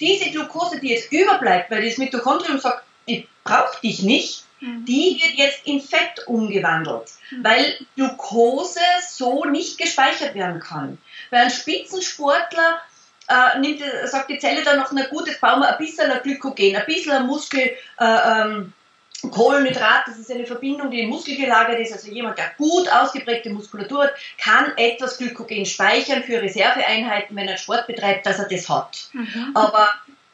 Diese 0.00 0.30
Glucose, 0.30 0.78
die 0.80 0.88
jetzt 0.88 1.10
überbleibt, 1.10 1.70
weil 1.70 1.82
das 1.82 1.96
Mitochondrium 1.96 2.58
sagt, 2.58 2.84
ich 3.06 3.28
brauche 3.44 3.80
dich 3.82 4.02
nicht, 4.02 4.44
mhm. 4.60 4.84
die 4.84 5.20
wird 5.22 5.34
jetzt 5.34 5.66
in 5.66 5.80
Fett 5.80 6.26
umgewandelt, 6.26 7.10
mhm. 7.30 7.44
weil 7.44 7.78
Glucose 7.96 8.80
so 9.08 9.44
nicht 9.44 9.78
gespeichert 9.78 10.34
werden 10.34 10.60
kann. 10.60 10.98
Weil 11.30 11.44
ein 11.44 11.50
Spitzensportler 11.50 12.80
äh, 13.28 13.58
nimmt, 13.58 13.80
sagt 14.04 14.30
die 14.30 14.38
Zelle 14.38 14.62
dann 14.62 14.78
noch, 14.78 14.92
na 14.92 15.06
gut, 15.06 15.26
jetzt 15.26 15.40
bauen 15.40 15.60
wir 15.60 15.68
ein 15.68 15.78
bisschen 15.78 16.10
Glykogen, 16.22 16.76
ein 16.76 16.86
bisschen 16.86 17.26
Muskel, 17.26 17.72
äh, 17.98 18.04
ähm, 18.04 18.72
Kohlenhydrat, 19.28 20.04
das 20.06 20.18
ist 20.18 20.30
eine 20.30 20.46
Verbindung, 20.46 20.90
die 20.90 21.02
im 21.02 21.10
Muskel 21.10 21.36
gelagert 21.36 21.78
ist. 21.78 21.92
Also 21.92 22.10
jemand, 22.10 22.38
der 22.38 22.52
gut 22.56 22.90
ausgeprägte 22.90 23.50
Muskulatur 23.50 24.04
hat, 24.04 24.14
kann 24.38 24.72
etwas 24.76 25.18
Glykogen 25.18 25.66
speichern 25.66 26.22
für 26.22 26.40
Reserveeinheiten, 26.40 27.36
wenn 27.36 27.48
er 27.48 27.58
Sport 27.58 27.86
betreibt, 27.86 28.24
dass 28.24 28.38
er 28.38 28.48
das 28.48 28.68
hat. 28.68 29.10
Mhm. 29.12 29.50
Aber 29.54 29.90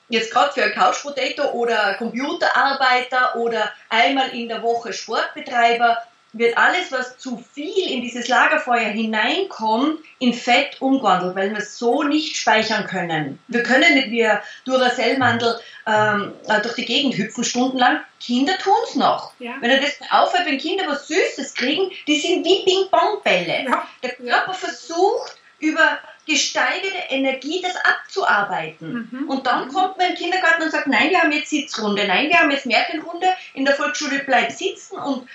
jetzt 0.09 0.33
gerade 0.33 0.53
für 0.53 0.63
einen 0.63 0.75
Couch 0.75 1.03
Potato 1.03 1.51
oder 1.53 1.95
Computerarbeiter 1.95 3.37
oder 3.37 3.73
einmal 3.89 4.31
in 4.31 4.49
der 4.49 4.63
Woche 4.63 4.93
Sportbetreiber, 4.93 5.99
wird 6.39 6.57
alles, 6.57 6.93
was 6.93 7.19
zu 7.19 7.43
viel 7.53 7.91
in 7.91 8.03
dieses 8.03 8.29
Lagerfeuer 8.29 8.89
hineinkommt, 8.89 10.01
in 10.19 10.35
Fett 10.35 10.81
umgewandelt, 10.81 11.35
weil 11.35 11.51
wir 11.51 11.59
es 11.59 11.79
so 11.79 12.03
nicht 12.03 12.37
speichern 12.37 12.87
können. 12.87 13.39
Wir 13.49 13.63
können 13.63 13.95
nicht 13.95 14.11
wie 14.11 14.29
Duracell-Mandel 14.65 15.59
ähm, 15.87 16.33
äh, 16.47 16.61
durch 16.61 16.75
die 16.75 16.85
Gegend 16.85 17.17
hüpfen 17.17 17.45
stundenlang. 17.45 18.01
Kinder 18.21 18.59
tun 18.59 18.75
es 18.85 18.97
noch. 18.97 19.33
Ja. 19.39 19.55
Wenn 19.61 19.71
er 19.71 19.81
das 19.81 19.99
aufhört, 20.11 20.47
wenn 20.47 20.59
Kinder 20.59 20.85
was 20.87 21.09
Süßes 21.09 21.55
kriegen, 21.55 21.91
die 22.07 22.21
sind 22.21 22.45
wie 22.45 22.65
Ping-Pong-Bälle. 22.65 23.65
Ja. 23.65 23.89
Der 24.03 24.11
Körper 24.11 24.55
versucht, 24.55 25.37
über 25.59 25.99
gesteigerte 26.27 26.99
Energie 27.09 27.63
das 27.63 27.77
abzuarbeiten. 27.77 29.09
Mhm. 29.11 29.29
Und 29.29 29.47
dann 29.47 29.69
kommt 29.69 29.97
man 29.97 30.11
im 30.11 30.17
Kindergarten 30.17 30.63
und 30.63 30.71
sagt, 30.71 30.89
nein, 30.89 31.11
wir 31.11 31.23
haben 31.23 31.33
jetzt 31.33 31.51
Sitzrunde, 31.51 32.07
nein, 32.07 32.29
wir 32.29 32.41
haben 32.41 32.51
jetzt 32.51 32.67
Märchenrunde, 32.67 33.29
in 33.55 33.65
der 33.65 33.75
Volksschule 33.75 34.19
bleibt 34.21 34.53
sitzen 34.53 34.99
und 34.99 35.29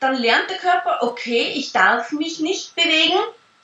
dann 0.00 0.16
lernt 0.16 0.50
der 0.50 0.58
Körper, 0.58 0.98
okay, 1.02 1.52
ich 1.54 1.72
darf 1.72 2.12
mich 2.12 2.40
nicht 2.40 2.74
bewegen. 2.74 3.18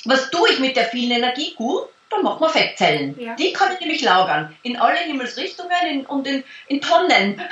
Was 0.04 0.30
tue 0.30 0.50
ich 0.50 0.58
mit 0.58 0.76
der 0.76 0.84
vielen 0.84 1.12
Energie? 1.12 1.54
Gut, 1.54 1.88
dann 2.10 2.22
machen 2.22 2.40
wir 2.40 2.50
Fettzellen. 2.50 3.18
Ja. 3.18 3.34
Die 3.34 3.52
kann 3.52 3.72
ich 3.72 3.80
nämlich 3.80 4.02
lagern. 4.02 4.54
In 4.62 4.76
alle 4.76 4.98
Himmelsrichtungen 4.98 5.86
in, 5.88 6.06
und 6.06 6.26
in, 6.26 6.44
in 6.68 6.80
Tonnenformat. 6.80 7.48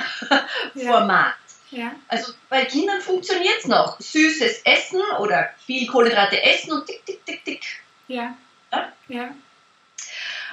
Ja. 1.71 1.85
ja. 1.85 1.91
Also 2.07 2.33
bei 2.49 2.65
Kindern 2.65 3.01
funktioniert 3.01 3.57
es 3.59 3.67
noch. 3.67 3.99
Süßes 3.99 4.61
Essen 4.63 5.01
oder 5.19 5.49
viel 5.65 5.87
Kohlenhydrate 5.87 6.41
essen 6.43 6.71
und 6.71 6.85
tick, 6.85 7.03
tick, 7.05 7.25
tick, 7.25 7.43
tick. 7.43 7.63
Ja. 8.07 8.35
Ja? 8.73 8.91
ja. 9.07 9.29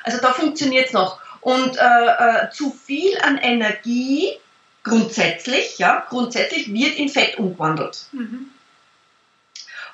Also 0.04 0.18
da 0.20 0.32
funktioniert 0.32 0.86
es 0.86 0.92
noch. 0.92 1.20
Und 1.40 1.76
äh, 1.76 1.80
äh, 1.80 2.50
zu 2.50 2.70
viel 2.70 3.18
an 3.22 3.38
Energie 3.38 4.32
grundsätzlich, 4.82 5.78
ja, 5.78 6.06
grundsätzlich 6.08 6.72
wird 6.72 6.96
in 6.96 7.08
Fett 7.08 7.38
umgewandelt. 7.38 8.06
Mhm. 8.12 8.50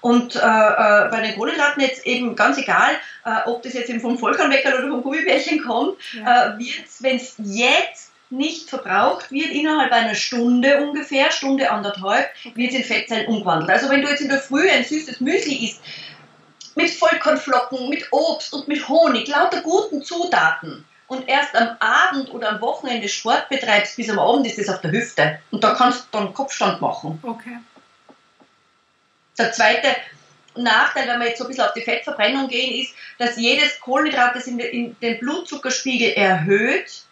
Und 0.00 0.36
äh, 0.36 0.38
äh, 0.38 1.08
bei 1.10 1.20
den 1.20 1.34
Kohlenhydraten 1.34 1.82
jetzt 1.82 2.06
eben 2.06 2.36
ganz 2.36 2.58
egal, 2.58 2.92
äh, 3.24 3.48
ob 3.48 3.62
das 3.62 3.72
jetzt 3.72 3.90
eben 3.90 4.00
vom 4.00 4.18
Vollkornweckerl 4.18 4.74
oder 4.74 4.88
vom 4.88 5.02
Gummibärchen 5.02 5.62
kommt, 5.62 5.96
ja. 6.12 6.54
äh, 6.54 6.58
wird 6.58 6.84
wenn 7.00 7.16
es 7.16 7.34
jetzt 7.38 8.12
nicht 8.30 8.68
verbraucht 8.68 9.30
wird, 9.30 9.50
innerhalb 9.50 9.92
einer 9.92 10.14
Stunde 10.14 10.80
ungefähr, 10.80 11.30
Stunde 11.30 11.70
anderthalb, 11.70 12.28
wird 12.54 12.70
es 12.70 12.76
in 12.76 12.84
Fettzellen 12.84 13.26
umgewandelt. 13.26 13.70
Also 13.70 13.88
wenn 13.88 14.02
du 14.02 14.08
jetzt 14.08 14.20
in 14.20 14.28
der 14.28 14.40
Früh 14.40 14.68
ein 14.68 14.84
süßes 14.84 15.20
Müsli 15.20 15.64
isst, 15.64 15.80
mit 16.76 16.90
Vollkornflocken, 16.90 17.88
mit 17.88 18.06
Obst 18.12 18.52
und 18.52 18.68
mit 18.68 18.88
Honig, 18.88 19.26
lauter 19.26 19.62
guten 19.62 20.02
Zutaten, 20.02 20.84
und 21.08 21.28
erst 21.28 21.54
am 21.54 21.76
Abend 21.78 22.32
oder 22.32 22.50
am 22.50 22.60
Wochenende 22.60 23.08
Sport 23.08 23.48
betreibst, 23.48 23.96
bis 23.96 24.10
am 24.10 24.18
Abend 24.18 24.46
ist 24.46 24.58
es 24.58 24.68
auf 24.68 24.80
der 24.80 24.90
Hüfte. 24.90 25.38
Und 25.50 25.62
da 25.62 25.74
kannst 25.74 26.00
du 26.00 26.18
dann 26.18 26.34
Kopfstand 26.34 26.80
machen. 26.80 27.18
Okay. 27.22 27.58
Der 29.38 29.52
zweite 29.52 29.94
Nachteil, 30.56 31.06
wenn 31.06 31.20
wir 31.20 31.28
jetzt 31.28 31.38
so 31.38 31.44
ein 31.44 31.48
bisschen 31.48 31.64
auf 31.64 31.74
die 31.74 31.82
Fettverbrennung 31.82 32.48
gehen, 32.48 32.82
ist, 32.82 32.94
dass 33.18 33.36
jedes 33.36 33.78
Kohlenhydrat, 33.80 34.34
das 34.34 34.46
in, 34.46 34.96
den 35.00 35.20
Blutzuckerspiegel 35.20 36.12
erhöht, 36.14 37.04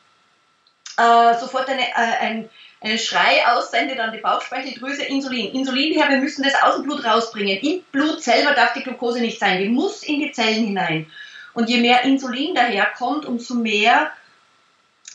äh, 0.97 1.39
sofort 1.39 1.69
eine, 1.69 1.83
äh, 1.83 2.17
ein, 2.21 2.51
Schrei 2.99 3.47
aussendet 3.47 3.99
an 3.99 4.13
die 4.13 4.21
Bauchspeicheldrüse, 4.21 5.05
Insulin. 5.05 5.55
Insulin 5.55 5.95
her, 5.95 6.11
wir 6.11 6.19
müssen 6.19 6.43
das 6.43 6.55
aus 6.63 6.77
dem 6.77 6.85
Blut 6.85 7.05
rausbringen. 7.05 7.59
Im 7.59 7.83
Blut 7.93 8.23
selber 8.23 8.53
darf 8.53 8.75
die 8.75 8.83
Glucose 8.83 9.21
nicht 9.21 9.39
sein, 9.39 9.59
die 9.59 9.69
muss 9.69 10.03
in 10.03 10.21
die 10.21 10.33
Zellen 10.33 10.67
hinein. 10.67 11.11
Und 11.55 11.71
je 11.71 11.81
mehr 11.81 12.05
Insulin 12.05 12.55
daherkommt, 12.55 13.25
umso 13.25 13.55
mehr, 13.55 14.11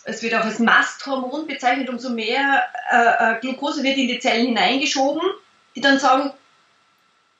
es 0.04 0.24
wird 0.24 0.34
auch 0.34 0.46
als 0.46 0.58
Masthormon 0.60 1.46
bezeichnet, 1.46 1.90
umso 1.90 2.10
mehr 2.10 2.64
äh, 2.92 3.36
äh, 3.36 3.40
Glucose 3.40 3.84
wird 3.84 3.98
in 3.98 4.08
die 4.08 4.20
Zellen 4.20 4.48
hineingeschoben, 4.48 5.22
die 5.76 5.82
dann 5.82 6.00
sagen, 6.00 6.32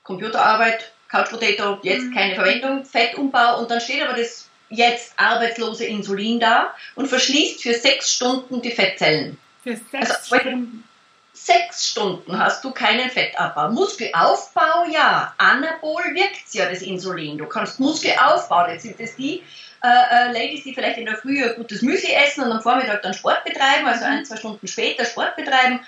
Computerarbeit, 0.04 0.92
Couch 1.08 1.30
Potato, 1.30 1.80
jetzt 1.82 2.04
mhm. 2.04 2.14
keine 2.14 2.34
Verwendung, 2.36 2.84
Fettumbau 2.84 3.58
und 3.58 3.70
dann 3.70 3.80
steht 3.80 4.02
aber 4.02 4.16
das 4.16 4.48
jetzt 4.68 5.12
arbeitslose 5.16 5.84
Insulin 5.86 6.38
da 6.38 6.72
und 6.94 7.08
verschließt 7.08 7.62
für 7.62 7.74
sechs 7.74 8.12
Stunden 8.12 8.62
die 8.62 8.70
Fettzellen. 8.70 9.36
Für 9.62 9.76
sechs 9.76 10.10
also, 10.10 10.36
Stunden? 10.36 10.84
sechs 11.32 11.90
Stunden 11.90 12.38
hast 12.38 12.64
du 12.64 12.70
keinen 12.70 13.10
Fettabbau. 13.10 13.70
Muskelaufbau, 13.70 14.86
ja. 14.90 15.34
Anabol 15.38 16.02
wirkt 16.12 16.52
ja 16.52 16.68
das 16.68 16.82
Insulin. 16.82 17.38
Du 17.38 17.46
kannst 17.46 17.80
Muskel 17.80 18.12
aufbauen. 18.18 18.70
Jetzt 18.72 18.82
sind 18.82 19.00
das 19.00 19.16
die 19.16 19.42
äh, 19.82 19.88
äh, 19.88 20.32
Ladies, 20.32 20.64
die 20.64 20.74
vielleicht 20.74 20.98
in 20.98 21.06
der 21.06 21.16
Früh 21.16 21.42
ein 21.42 21.56
gutes 21.56 21.82
Müsli 21.82 22.12
essen 22.12 22.44
und 22.44 22.52
am 22.52 22.60
Vormittag 22.60 23.02
dann 23.02 23.14
Sport 23.14 23.44
betreiben, 23.44 23.86
also 23.86 24.04
ein, 24.04 24.24
zwei 24.24 24.36
Stunden 24.36 24.66
später 24.66 25.04
Sport 25.04 25.36
betreiben. 25.36 25.80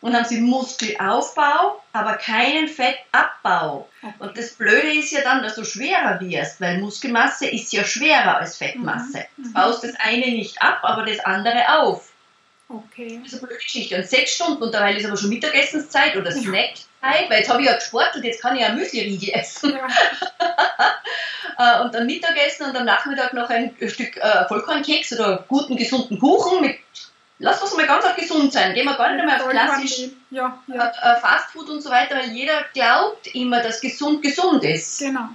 Und 0.00 0.14
haben 0.14 0.26
sie 0.26 0.40
Muskelaufbau, 0.40 1.82
aber 1.94 2.14
keinen 2.16 2.68
Fettabbau. 2.68 3.88
Und 4.18 4.36
das 4.36 4.50
Blöde 4.50 4.92
ist 4.92 5.12
ja 5.12 5.22
dann, 5.22 5.42
dass 5.42 5.54
du 5.54 5.64
schwerer 5.64 6.20
wirst, 6.20 6.60
weil 6.60 6.76
Muskelmasse 6.78 7.46
ist 7.46 7.72
ja 7.72 7.84
schwerer 7.84 8.36
als 8.36 8.58
Fettmasse. 8.58 9.24
Mhm. 9.38 9.44
Du 9.44 9.52
baust 9.54 9.82
das 9.82 9.94
eine 9.98 10.26
nicht 10.26 10.60
ab, 10.60 10.80
aber 10.82 11.06
das 11.06 11.20
andere 11.20 11.78
auf. 11.78 12.12
Okay. 12.74 13.20
Das 13.22 13.32
ist 13.32 13.38
eine 13.38 13.48
blöde 13.48 13.62
Geschichte. 13.62 13.96
Und 13.96 14.06
sechs 14.06 14.32
Stunden, 14.32 14.62
und 14.62 14.74
dabei 14.74 14.94
ist 14.94 15.06
aber 15.06 15.16
schon 15.16 15.30
Mittagessenszeit 15.30 16.16
oder 16.16 16.32
Snackzeit. 16.32 16.84
Zeit, 17.00 17.30
weil 17.30 17.38
jetzt 17.40 17.50
habe 17.50 17.60
ich 17.60 17.68
ja 17.68 17.74
gesportelt, 17.74 18.24
jetzt 18.24 18.40
kann 18.40 18.56
ich 18.56 18.62
ja 18.62 18.72
Müsli-Riegel 18.72 19.30
essen. 19.34 19.74
Ja. 19.74 19.88
Äh, 21.56 21.82
und 21.82 21.94
dann 21.94 22.06
Mittagessen 22.06 22.66
und 22.66 22.74
am 22.74 22.84
Nachmittag 22.84 23.32
noch 23.32 23.48
ein 23.48 23.76
Stück 23.86 24.16
äh, 24.16 24.44
Vollkornkeks 24.48 25.12
oder 25.12 25.44
guten, 25.46 25.76
gesunden 25.76 26.18
Kuchen 26.18 26.62
mit 26.62 26.78
lass 27.38 27.62
uns 27.62 27.76
mal 27.76 27.86
ganz 27.86 28.04
auf 28.04 28.16
gesund 28.16 28.52
sein. 28.52 28.74
Gehen 28.74 28.86
wir 28.86 28.96
gar 28.96 29.12
nicht 29.12 29.20
einmal 29.20 29.40
auf 29.40 29.48
klassisch 29.48 30.10
ja, 30.30 30.58
ja. 30.66 30.88
Äh, 30.88 31.20
Fastfood 31.20 31.68
und 31.68 31.80
so 31.80 31.90
weiter, 31.90 32.16
weil 32.16 32.30
jeder 32.30 32.64
glaubt 32.72 33.28
immer, 33.34 33.62
dass 33.62 33.80
gesund 33.80 34.22
gesund 34.22 34.64
ist. 34.64 34.98
Genau. 34.98 35.28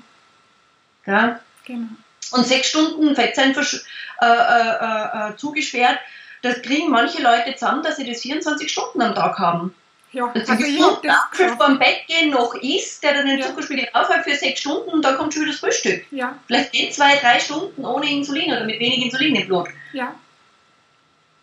Ja? 1.06 1.40
Genau. 1.66 1.88
Und 2.32 2.46
sechs 2.46 2.68
Stunden 2.68 3.16
Fettzellen 3.16 3.56
äh, 3.56 4.26
äh, 4.26 5.30
äh, 5.30 5.36
zugesperrt, 5.38 6.00
das 6.42 6.62
kriegen 6.62 6.90
manche 6.90 7.22
Leute 7.22 7.56
zusammen, 7.56 7.84
dass 7.84 7.98
sie 7.98 8.10
das 8.10 8.22
24 8.22 8.72
Stunden 8.72 9.02
am 9.02 9.16
Tag 9.16 9.38
haben. 9.40 9.74
Ja, 10.12 10.32
dass 10.34 10.50
also 10.50 10.64
gesund 10.64 11.08
Apfel 11.08 11.56
beim 11.58 11.78
Bett 11.78 12.08
gehen 12.08 12.32
noch 12.32 12.56
isst, 12.56 13.04
der 13.04 13.14
dann 13.14 13.28
den 13.28 13.40
ja. 13.40 13.46
Zuckerspiegel 13.46 13.90
aufhält 13.94 14.24
für 14.24 14.36
sechs 14.36 14.62
Stunden 14.62 14.90
und 14.90 15.06
dann 15.06 15.18
kommt 15.18 15.34
schon 15.34 15.44
wieder 15.44 15.52
das 15.52 15.60
Frühstück. 15.60 16.04
Ja. 16.12 16.36
Vielleicht 16.48 16.72
geht 16.72 16.96
zwei, 16.96 17.16
drei 17.18 17.40
Stunden 17.40 17.86
ohne 17.86 18.10
Insulin 18.10 18.52
oder 18.52 18.64
mit 18.64 18.80
wenig 18.80 19.06
Insulin 19.06 19.36
im 19.36 19.48
Blut. 19.48 19.68
Ja. 19.94 20.16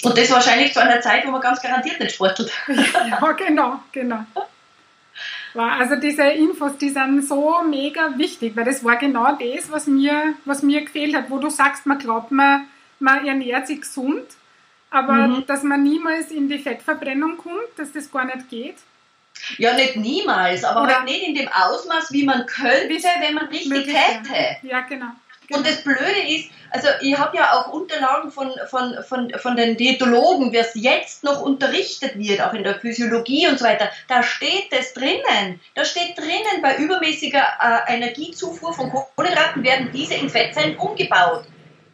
Und 0.03 0.19
das 0.19 0.31
wahrscheinlich 0.31 0.73
zu 0.73 0.83
einer 0.83 1.01
Zeit, 1.01 1.25
wo 1.27 1.31
man 1.31 1.41
ganz 1.41 1.63
garantiert 1.63 2.01
nicht 2.01 2.15
sportelt. 2.15 2.51
Ja, 2.69 3.33
genau, 3.33 3.81
genau. 3.93 4.25
Also 5.55 5.97
diese 5.97 6.25
Infos, 6.25 6.77
die 6.79 6.91
sind 6.91 7.27
so 7.27 7.63
mega 7.63 8.19
wichtig, 8.19 8.57
weil 8.57 8.65
das 8.65 8.85
war 8.85 8.97
genau 8.97 9.39
das, 9.39 9.71
was 9.71 9.87
mir, 9.87 10.35
was 10.45 10.63
mir 10.63 10.83
gefehlt 10.83 11.17
hat, 11.17 11.31
wo 11.31 11.39
du 11.39 11.49
sagst, 11.49 11.87
man 11.87 11.99
glaubt, 11.99 12.31
man, 12.31 12.67
man 12.99 13.27
ernährt 13.27 13.67
sich 13.67 13.81
gesund, 13.81 14.27
aber 14.97 15.29
mhm. 15.29 15.47
dass 15.47 15.63
man 15.63 15.83
niemals 15.83 16.31
in 16.31 16.49
die 16.49 16.59
Fettverbrennung 16.59 17.37
kommt, 17.37 17.69
dass 17.77 17.93
das 17.93 18.11
gar 18.11 18.25
nicht 18.25 18.49
geht. 18.49 18.77
Ja, 19.59 19.75
nicht 19.75 19.97
niemals, 19.97 20.65
aber 20.65 20.85
Oder 20.85 20.97
halt 20.97 21.05
nicht 21.05 21.23
in 21.23 21.35
dem 21.35 21.49
Ausmaß, 21.49 22.11
wie 22.13 22.25
man 22.25 22.47
könnte, 22.47 23.07
wenn 23.21 23.35
man 23.35 23.47
richtig 23.49 23.85
täte. 23.85 24.57
Ja, 24.63 24.81
genau. 24.81 25.07
Genau. 25.47 25.59
Und 25.59 25.67
das 25.67 25.85
Blöde 25.85 26.27
ist, 26.27 26.51
also 26.71 26.89
ich 27.03 27.17
habe 27.17 27.37
ja 27.37 27.53
auch 27.53 27.73
Unterlagen 27.73 28.33
von, 28.33 28.51
von, 28.69 28.97
von, 29.07 29.31
von 29.39 29.55
den 29.55 29.77
Diätologen, 29.77 30.53
wie 30.53 30.57
es 30.57 30.73
jetzt 30.75 31.23
noch 31.23 31.43
unterrichtet 31.43 32.19
wird, 32.19 32.41
auch 32.41 32.55
in 32.55 32.65
der 32.65 32.81
Physiologie 32.81 33.47
und 33.47 33.59
so 33.59 33.65
weiter. 33.67 33.91
Da 34.09 34.23
steht 34.25 34.73
das 34.73 34.93
drinnen. 34.95 35.61
Da 35.75 35.85
steht 35.85 36.19
drinnen, 36.19 36.63
bei 36.63 36.79
übermäßiger 36.79 37.45
äh, 37.63 37.95
Energiezufuhr 37.95 38.73
von 38.73 38.91
Kohlenhydraten 38.91 39.63
werden 39.63 39.91
diese 39.93 40.15
in 40.15 40.31
Fettzellen 40.31 40.77
umgebaut. 40.79 41.45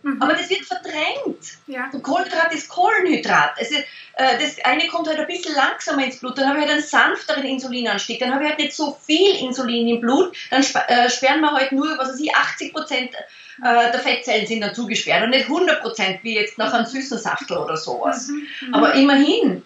Mhm. 0.03 0.21
Aber 0.21 0.35
das 0.35 0.51
wird 0.51 0.65
verdrängt. 0.65 1.59
Ja. 1.67 1.88
Und 1.93 2.03
Kohlenhydrat 2.03 2.53
ist 2.53 2.69
Kohlenhydrat. 2.69 3.53
Also, 3.57 3.77
äh, 3.77 4.38
das 4.38 4.57
eine 4.65 4.87
kommt 4.88 5.09
halt 5.09 5.19
ein 5.19 5.27
bisschen 5.27 5.55
langsamer 5.55 6.05
ins 6.05 6.19
Blut, 6.19 6.37
dann 6.37 6.49
habe 6.49 6.59
ich 6.59 6.65
halt 6.65 6.75
einen 6.75 6.83
sanfteren 6.83 7.45
Insulinanstieg, 7.45 8.21
dann 8.21 8.35
habe 8.35 8.45
ich 8.45 8.51
halt 8.51 8.59
nicht 8.59 8.75
so 8.75 8.99
viel 9.01 9.37
Insulin 9.37 9.88
im 9.88 10.01
Blut, 10.01 10.37
dann 10.51 10.62
äh, 10.62 11.09
sperren 11.09 11.41
wir 11.41 11.53
halt 11.53 11.73
nur, 11.73 11.97
was 11.99 12.09
weiß 12.09 12.21
ich, 12.21 12.35
80 12.35 12.73
Prozent 12.73 13.15
äh, 13.62 13.93
der 13.93 14.01
Fettzellen 14.01 14.47
sind 14.47 14.61
dann 14.61 14.75
zugesperrt 14.75 15.23
und 15.23 15.31
nicht 15.31 15.47
100 15.47 15.81
Prozent 15.81 16.23
wie 16.25 16.35
jetzt 16.35 16.59
nach 16.59 16.73
einem 16.73 16.87
süßen 16.87 17.19
Saftel 17.19 17.57
oder 17.57 17.77
sowas. 17.77 18.29
Mhm, 18.29 18.47
mhm. 18.61 18.75
Aber 18.75 18.95
immerhin, 18.95 19.65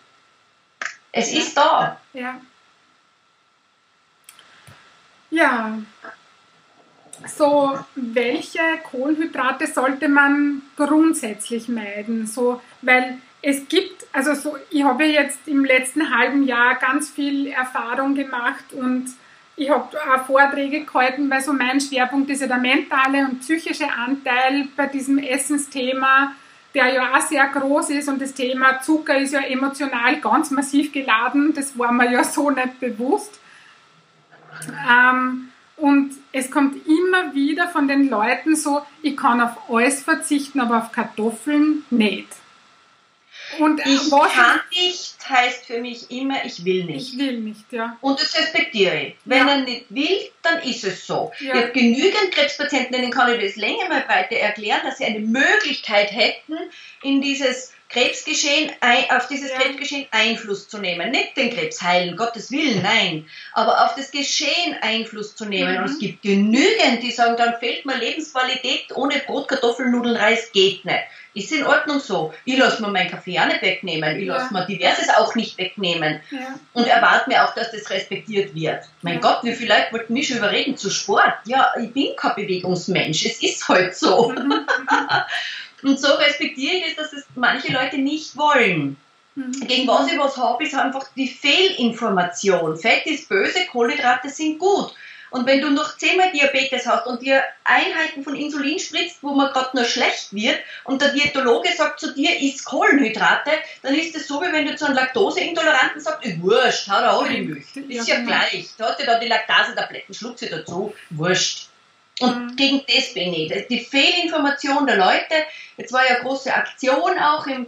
es 1.13 1.33
ja. 1.33 1.41
ist 1.41 1.57
da. 1.57 2.01
Ja. 2.13 2.41
Ja, 5.31 5.79
so, 7.27 7.79
welche 7.95 8.61
Kohlenhydrate 8.91 9.67
sollte 9.67 10.09
man 10.09 10.63
grundsätzlich 10.77 11.69
meiden? 11.69 12.27
So, 12.27 12.61
weil 12.83 13.19
es 13.43 13.69
gibt, 13.69 14.07
also 14.13 14.35
so, 14.35 14.57
ich 14.71 14.85
habe 14.85 15.05
jetzt 15.05 15.47
im 15.47 15.65
letzten 15.65 16.17
halben 16.17 16.45
Jahr 16.45 16.75
ganz 16.77 17.11
viel 17.11 17.49
Erfahrung 17.49 18.15
gemacht 18.15 18.73
und 18.73 19.07
ich 19.57 19.71
habe 19.71 19.89
auch 19.97 20.27
Vorträge 20.27 20.85
gehalten, 20.85 21.31
weil 21.31 21.41
so 21.41 21.53
mein 21.53 21.81
Schwerpunkt 21.81 22.29
ist 22.31 22.43
ja 22.43 22.47
der 22.47 22.59
mentale 22.59 23.25
und 23.25 23.41
psychische 23.41 23.91
Anteil 23.91 24.69
bei 24.77 24.87
diesem 24.87 25.19
Essensthema, 25.19 26.33
der 26.75 26.93
ja 26.93 27.17
auch 27.17 27.23
sehr 27.23 27.47
groß 27.47 27.91
ist 27.91 28.09
und 28.09 28.21
das 28.21 28.35
Thema 28.35 28.81
Zucker 28.83 29.17
ist 29.17 29.33
ja 29.33 29.41
emotional 29.41 30.21
ganz 30.21 30.51
massiv 30.51 30.93
geladen, 30.93 31.55
das 31.55 31.79
war 31.79 31.91
mir 31.91 32.11
ja 32.11 32.23
so 32.23 32.51
nicht 32.51 32.79
bewusst. 32.81 33.41
Ähm, 34.91 35.49
und 35.77 36.13
es 36.37 36.51
kommt 36.51 36.87
immer 36.87 37.35
wieder 37.35 37.69
von 37.69 37.89
den 37.89 38.11
Leuten 38.11 38.57
so, 38.57 38.83
ich 39.03 39.17
kann 39.17 39.41
auf 39.41 39.71
alles 39.71 40.03
verzichten, 40.03 40.61
aber 40.61 40.79
auf 40.79 40.93
Kartoffeln 40.93 41.85
nicht. 41.89 42.29
Und 43.59 43.79
äh, 43.81 43.89
ich 43.89 44.11
kann 44.11 44.61
nicht 44.71 45.17
heißt 45.29 45.67
für 45.67 45.81
mich 45.81 46.11
immer, 46.11 46.45
ich 46.45 46.65
will 46.65 46.85
nicht. 46.85 47.15
Ich 47.15 47.19
will 47.19 47.41
nicht, 47.41 47.73
ja. 47.73 47.97
Und 48.01 48.21
das 48.21 48.37
respektiere 48.37 49.01
ich. 49.01 49.17
Wenn 49.25 49.47
ja. 49.47 49.55
er 49.55 49.61
nicht 49.63 49.87
will, 49.89 50.31
dann 50.43 50.61
ist 50.63 50.85
es 50.85 51.07
so. 51.07 51.33
Ja. 51.41 51.55
Ich 51.55 51.63
habe 51.63 51.73
genügend 51.73 52.33
Krebspatienten, 52.33 52.93
denen 52.93 53.11
kann 53.11 53.33
ich 53.33 53.41
das 53.41 53.57
länger 53.57 53.89
mal 53.89 54.03
breiter 54.03 54.37
erklären, 54.37 54.81
dass 54.85 54.99
sie 54.99 55.05
eine 55.07 55.21
Möglichkeit 55.21 56.13
hätten, 56.13 56.55
in 57.03 57.23
dieses 57.23 57.73
Krebsgeschehen, 57.89 58.73
auf 59.11 59.29
dieses 59.29 59.51
ja. 59.51 59.59
Krebsgeschehen 59.59 60.07
Einfluss 60.11 60.69
zu 60.69 60.79
nehmen. 60.79 61.11
Nicht 61.11 61.37
den 61.37 61.51
Krebs 61.51 61.81
heilen, 61.81 62.17
Gottes 62.17 62.51
Willen, 62.51 62.83
nein. 62.83 63.27
Aber 63.53 63.85
auf 63.85 63.95
das 63.95 64.11
Geschehen 64.11 64.77
Einfluss 64.81 65.37
zu 65.37 65.45
nehmen. 65.45 65.75
Mhm. 65.75 65.79
Und 65.79 65.91
es 65.91 65.99
gibt 65.99 66.23
genügend, 66.23 67.03
die 67.03 67.13
sagen, 67.13 67.37
dann 67.37 67.55
fehlt 67.61 67.87
mir 67.87 67.97
Lebensqualität, 67.97 68.87
ohne 68.95 69.19
Brot, 69.21 69.49
Kartoffeln, 69.49 69.93
Nudeln, 69.93 70.17
Reis 70.17 70.51
geht 70.53 70.85
nicht. 70.85 71.05
Ist 71.35 71.53
in 71.53 71.67
Ordnung 71.67 72.01
so. 72.01 72.33
Ich 72.47 72.57
lasse 72.57 72.81
mir 72.81 72.89
meinen 72.89 73.11
Kaffee 73.11 73.39
auch 73.39 73.47
nicht 73.47 73.61
wegnehmen. 73.61 74.19
Ich 74.19 74.27
lasse 74.27 74.55
ja. 74.55 74.61
mir 74.61 74.67
diverses 74.67 75.11
auch 75.11 75.35
nicht 75.35 75.59
wegnehmen. 75.59 76.21
Ja. 76.31 76.59
Und 76.73 76.87
erwarte 76.87 77.29
mir 77.29 77.45
auch, 77.45 77.55
dass 77.55 77.71
das 77.71 77.91
respektiert 77.91 78.55
wird. 78.55 78.85
Mein. 79.03 79.21
Gott, 79.21 79.41
wie 79.43 79.53
viele 79.53 79.75
Leute 79.75 79.93
wollten 79.93 80.15
mich 80.15 80.29
schon 80.29 80.39
überreden 80.39 80.79
zu 80.79 80.89
Sport? 80.89 81.35
Ja, 81.45 81.75
ich 81.79 81.93
bin 81.93 82.17
kein 82.17 82.37
Bewegungsmensch. 82.37 83.27
Es 83.27 83.43
ist 83.43 83.69
halt 83.69 83.95
so. 83.95 84.31
Mhm. 84.31 84.67
Und 85.83 86.01
so 86.01 86.13
respektiere 86.15 86.77
ich 86.77 86.97
das, 86.97 87.11
dass 87.11 87.21
es 87.21 87.27
manche 87.35 87.73
Leute 87.73 87.99
nicht 87.99 88.37
wollen. 88.37 88.97
Mhm. 89.35 89.53
Gegen 89.67 89.87
was 89.87 90.11
ich 90.11 90.19
was 90.19 90.37
habe, 90.37 90.65
ist 90.65 90.75
einfach 90.75 91.07
die 91.15 91.29
Fehlinformation. 91.29 92.77
Fett 92.77 93.07
ist 93.07 93.29
böse, 93.29 93.67
Kohlenhydrate 93.71 94.29
sind 94.31 94.59
gut. 94.59 94.93
Und 95.31 95.47
wenn 95.47 95.61
du 95.61 95.71
noch 95.71 95.99
zehnmal 95.99 96.31
Diabetes 96.33 96.87
hast 96.87 97.07
und 97.07 97.21
dir 97.21 97.43
Einheiten 97.65 98.23
von 98.23 98.37
Insulin 98.37 98.79
spritzt, 98.79 99.19
wo 99.23 99.35
man 99.35 99.53
gerade 99.53 99.77
nur 99.77 99.85
schlecht 99.85 100.33
wird 100.33 100.59
und 100.85 101.03
der 101.03 101.13
Diätologe 101.13 101.69
sagt 101.77 102.01
zu 102.01 102.15
dir, 102.15 102.41
isst 102.41 102.65
Kohlenhydrate, 102.65 103.51
dann 103.83 103.95
ist 103.95 104.15
es 104.15 104.29
so, 104.29 104.41
wie 104.41 104.53
wenn 104.53 104.67
du 104.67 104.77
zu 104.77 104.87
einem 104.87 104.95
Laktoseintoleranten 104.95 106.01
sagst, 106.01 106.41
wurscht, 106.41 106.89
hau 106.89 107.01
da 107.01 107.13
auch 107.13 107.27
die 107.27 107.43
Milch. 107.43 107.65
Ist 107.75 108.09
ja, 108.09 108.17
ja 108.17 108.21
gleich. 108.23 108.71
Da 108.79 108.91
hat 108.91 109.01
ja 109.01 109.07
da 109.07 109.19
die 109.19 109.29
Laktasetabletten, 109.29 110.15
schluck 110.15 110.39
sie 110.39 110.49
dazu, 110.49 110.95
wurscht. 111.11 111.69
Und 112.21 112.47
mhm. 112.47 112.57
gegen 112.57 112.83
das 112.87 113.13
bin 113.13 113.33
ich. 113.35 113.53
Die 113.69 113.81
Fehlinformation 113.81 114.87
der 114.87 114.97
Leute, 114.97 115.35
jetzt 115.77 115.93
war 115.93 116.05
ja 116.05 116.17
eine 116.17 116.25
große 116.25 116.55
Aktion 116.55 117.19
auch 117.19 117.47
im, 117.47 117.67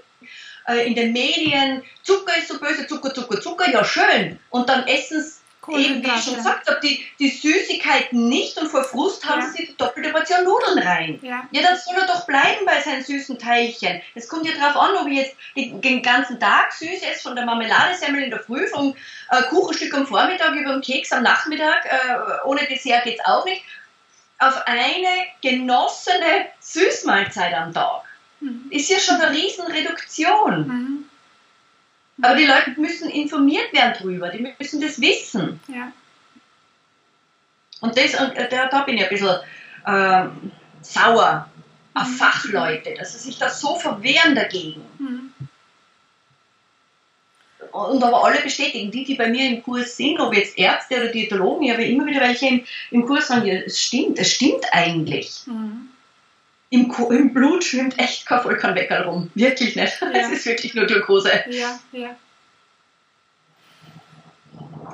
äh, 0.66 0.86
in 0.86 0.94
den 0.94 1.12
Medien, 1.12 1.82
Zucker 2.02 2.36
ist 2.38 2.48
so 2.48 2.58
böse, 2.58 2.86
Zucker, 2.86 3.12
Zucker, 3.12 3.40
Zucker, 3.40 3.70
ja 3.70 3.84
schön. 3.84 4.38
Und 4.50 4.68
dann 4.68 4.86
essen 4.86 5.22
sie 5.22 5.38
eben, 5.76 6.02
wie 6.02 6.08
ich 6.08 6.24
schon 6.24 6.36
gesagt 6.36 6.66
habe, 6.66 6.80
die, 6.82 7.04
die 7.18 7.28
Süßigkeiten 7.28 8.28
nicht 8.28 8.58
und 8.58 8.68
vor 8.68 8.84
Frust 8.84 9.28
haben 9.28 9.42
ja. 9.42 9.48
sie 9.48 9.66
die 9.66 9.76
doppelte 9.76 10.10
Portion 10.10 10.44
Nudeln 10.44 10.78
rein. 10.78 11.18
Ja. 11.22 11.46
ja, 11.50 11.62
dann 11.62 11.76
soll 11.76 11.96
er 11.96 12.06
doch 12.06 12.26
bleiben 12.26 12.64
bei 12.64 12.80
seinen 12.80 13.04
süßen 13.04 13.38
Teilchen. 13.38 14.00
Es 14.14 14.28
kommt 14.28 14.46
ja 14.46 14.52
darauf 14.58 14.76
an, 14.76 14.96
ob 14.96 15.08
ich 15.08 15.18
jetzt 15.18 15.36
den, 15.56 16.02
ganzen 16.02 16.40
Tag 16.40 16.72
süß 16.72 17.02
esse, 17.02 17.22
von 17.22 17.36
der 17.36 17.44
Marmeladesemmel 17.44 18.22
in 18.22 18.30
der 18.30 18.40
Früh, 18.40 18.66
vom 18.68 18.94
äh, 19.30 19.42
Kuchenstück 19.50 19.92
am 19.94 20.06
Vormittag 20.06 20.54
über 20.54 20.72
den 20.72 20.80
Keks 20.80 21.12
am 21.12 21.22
Nachmittag, 21.22 21.84
äh, 21.84 22.46
ohne 22.46 22.66
Dessert 22.66 23.04
geht 23.04 23.18
es 23.18 23.26
auch 23.26 23.44
nicht 23.44 23.62
auf 24.38 24.66
eine 24.66 25.26
genossene 25.42 26.46
Süßmahlzeit 26.60 27.54
am 27.54 27.72
Tag. 27.72 28.04
Mhm. 28.40 28.66
Ist 28.70 28.88
ja 28.88 28.98
schon 28.98 29.16
eine 29.16 29.36
Riesenreduktion. 29.36 30.68
Mhm. 30.68 31.04
Aber 32.22 32.34
die 32.34 32.46
Leute 32.46 32.74
müssen 32.76 33.10
informiert 33.10 33.72
werden 33.72 33.94
darüber, 33.98 34.28
die 34.28 34.54
müssen 34.58 34.80
das 34.80 35.00
wissen. 35.00 35.60
Ja. 35.68 35.92
Und 37.80 37.96
das, 37.96 38.14
äh, 38.14 38.48
da, 38.48 38.66
da 38.66 38.82
bin 38.82 38.96
ich 38.96 39.04
ein 39.04 39.08
bisschen 39.08 39.36
ähm, 39.86 40.52
sauer 40.82 41.48
auf 41.94 42.08
mhm. 42.08 42.14
Fachleute, 42.14 42.94
dass 42.94 43.12
sie 43.12 43.18
sich 43.18 43.38
da 43.38 43.48
so 43.48 43.76
verwehren 43.76 44.34
dagegen. 44.34 44.84
Mhm 44.98 45.32
und 47.72 48.02
aber 48.02 48.24
alle 48.24 48.40
bestätigen, 48.40 48.90
die, 48.90 49.04
die 49.04 49.14
bei 49.14 49.28
mir 49.28 49.48
im 49.48 49.62
Kurs 49.62 49.96
sind, 49.96 50.18
ob 50.20 50.34
jetzt 50.34 50.58
Ärzte 50.58 50.96
oder 50.96 51.08
Diätologen, 51.08 51.64
ich 51.64 51.72
habe 51.72 51.84
immer 51.84 52.06
wieder 52.06 52.20
welche 52.20 52.48
im, 52.48 52.64
im 52.90 53.06
Kurs 53.06 53.28
sagen, 53.28 53.46
ja, 53.46 53.54
es 53.54 53.80
stimmt, 53.80 54.18
es 54.18 54.32
stimmt 54.32 54.64
eigentlich. 54.72 55.42
Mhm. 55.46 55.88
Im, 56.70 56.94
Im, 57.10 57.32
Blut 57.32 57.64
schwimmt 57.64 57.98
echt 57.98 58.26
kein 58.26 58.42
Vollkornweckerl 58.42 59.04
rum. 59.04 59.30
Wirklich 59.34 59.74
nicht. 59.76 59.98
Ja. 60.00 60.10
Es 60.12 60.30
ist 60.30 60.46
wirklich 60.46 60.74
nur 60.74 60.86
Glucose. 60.86 61.30
Ja, 61.48 61.78
ja. 61.92 62.16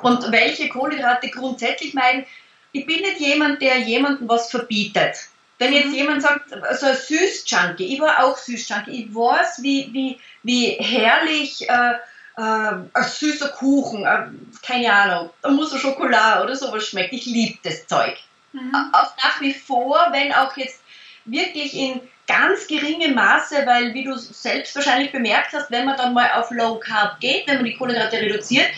Und 0.03 0.31
welche 0.31 0.69
Kohlenhydrate 0.69 1.31
grundsätzlich 1.31 1.95
meinen, 1.95 2.27
ich 2.73 2.87
bin 2.87 3.01
nicht 3.01 3.19
jemand, 3.21 3.63
der 3.63 3.79
jemandem 3.79 4.29
was 4.29 4.51
verbietet. 4.51 5.17
Wenn 5.59 5.73
jetzt 5.73 5.89
mhm. 5.89 5.95
jemand 5.95 6.23
sagt, 6.23 6.51
so 6.51 6.87
ein 6.87 6.97
Süß-Junkie, 6.97 7.95
ich 7.95 8.01
war 8.01 8.25
auch 8.25 8.37
Süß-Junkie, 8.37 9.05
ich 9.05 9.15
weiß, 9.15 9.63
wie, 9.63 9.89
wie, 9.93 10.19
wie 10.43 10.71
herrlich 10.79 11.69
äh, 11.69 11.95
äh, 12.37 12.41
ein 12.41 13.05
süßer 13.05 13.51
Kuchen, 13.51 14.07
ein 14.07 14.51
keine 14.63 14.93
Ahnung, 14.93 15.31
er 15.43 15.79
Schokolade 15.79 16.45
oder 16.45 16.57
sowas 16.57 16.87
schmeckt. 16.87 17.13
Ich 17.13 17.27
liebe 17.27 17.59
das 17.63 17.87
Zeug. 17.87 18.17
Mhm. 18.53 18.75
Auch 18.93 19.15
nach 19.23 19.41
wie 19.41 19.53
vor, 19.53 20.09
wenn 20.11 20.33
auch 20.33 20.57
jetzt 20.57 20.81
wirklich 21.25 21.75
in 21.75 22.01
ganz 22.27 22.67
geringem 22.67 23.15
Maße, 23.15 23.65
weil 23.67 23.95
wie 23.95 24.05
du 24.05 24.17
selbst 24.17 24.75
wahrscheinlich 24.75 25.13
bemerkt 25.13 25.53
hast, 25.53 25.71
wenn 25.71 25.85
man 25.85 25.97
dann 25.97 26.15
mal 26.15 26.33
auf 26.33 26.51
Low 26.51 26.79
Carb 26.79 27.21
geht, 27.21 27.47
wenn 27.47 27.57
man 27.57 27.67
die 27.67 27.77
Kohlenhydrate 27.77 28.17
reduziert, 28.17 28.69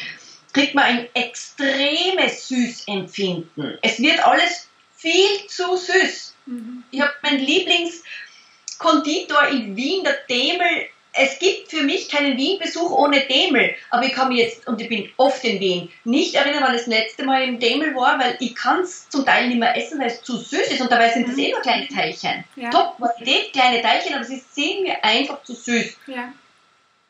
kriegt 0.52 0.74
man 0.74 0.84
ein 0.84 1.08
extremes 1.14 2.48
Süßempfinden. 2.48 3.78
Es 3.82 4.00
wird 4.00 4.26
alles 4.26 4.68
viel 4.96 5.46
zu 5.48 5.76
süß. 5.76 6.34
Mhm. 6.46 6.82
Ich 6.90 7.00
habe 7.00 7.12
meinen 7.22 7.40
Lieblingskonditor 7.40 9.46
in 9.48 9.76
Wien, 9.76 10.02
der 10.02 10.16
Demel, 10.28 10.88
es 11.18 11.38
gibt 11.38 11.70
für 11.70 11.82
mich 11.82 12.10
keinen 12.10 12.36
Wien-Besuch 12.36 12.90
ohne 12.90 13.20
Demel. 13.26 13.74
Aber 13.90 14.04
ich 14.04 14.12
kann 14.12 14.28
mich 14.28 14.38
jetzt, 14.38 14.68
und 14.68 14.80
ich 14.80 14.88
bin 14.88 15.10
oft 15.16 15.42
in 15.44 15.58
Wien, 15.60 15.90
nicht 16.04 16.34
erinnern, 16.34 16.62
wann 16.62 16.74
das 16.74 16.86
letzte 16.86 17.24
Mal 17.24 17.44
im 17.44 17.58
Demel 17.58 17.94
war, 17.94 18.18
weil 18.18 18.36
ich 18.38 18.54
kann 18.54 18.80
es 18.80 19.08
zum 19.08 19.24
Teil 19.24 19.48
nicht 19.48 19.58
mehr 19.58 19.76
essen, 19.76 19.98
weil 19.98 20.08
es 20.08 20.22
zu 20.22 20.36
süß 20.36 20.68
ist. 20.68 20.80
Und 20.80 20.92
dabei 20.92 21.10
sind 21.10 21.26
das 21.26 21.36
mhm. 21.36 21.42
eh 21.42 21.50
nur 21.52 21.60
kleine 21.62 21.88
Teilchen. 21.88 22.44
Ja. 22.56 22.70
Top-Qualität, 22.70 23.52
kleine 23.52 23.80
Teilchen, 23.80 24.14
aber 24.14 24.24
sie 24.24 24.42
sind 24.50 24.82
mir 24.82 25.02
einfach 25.02 25.42
zu 25.42 25.54
süß. 25.54 25.96
Ja. 26.06 26.32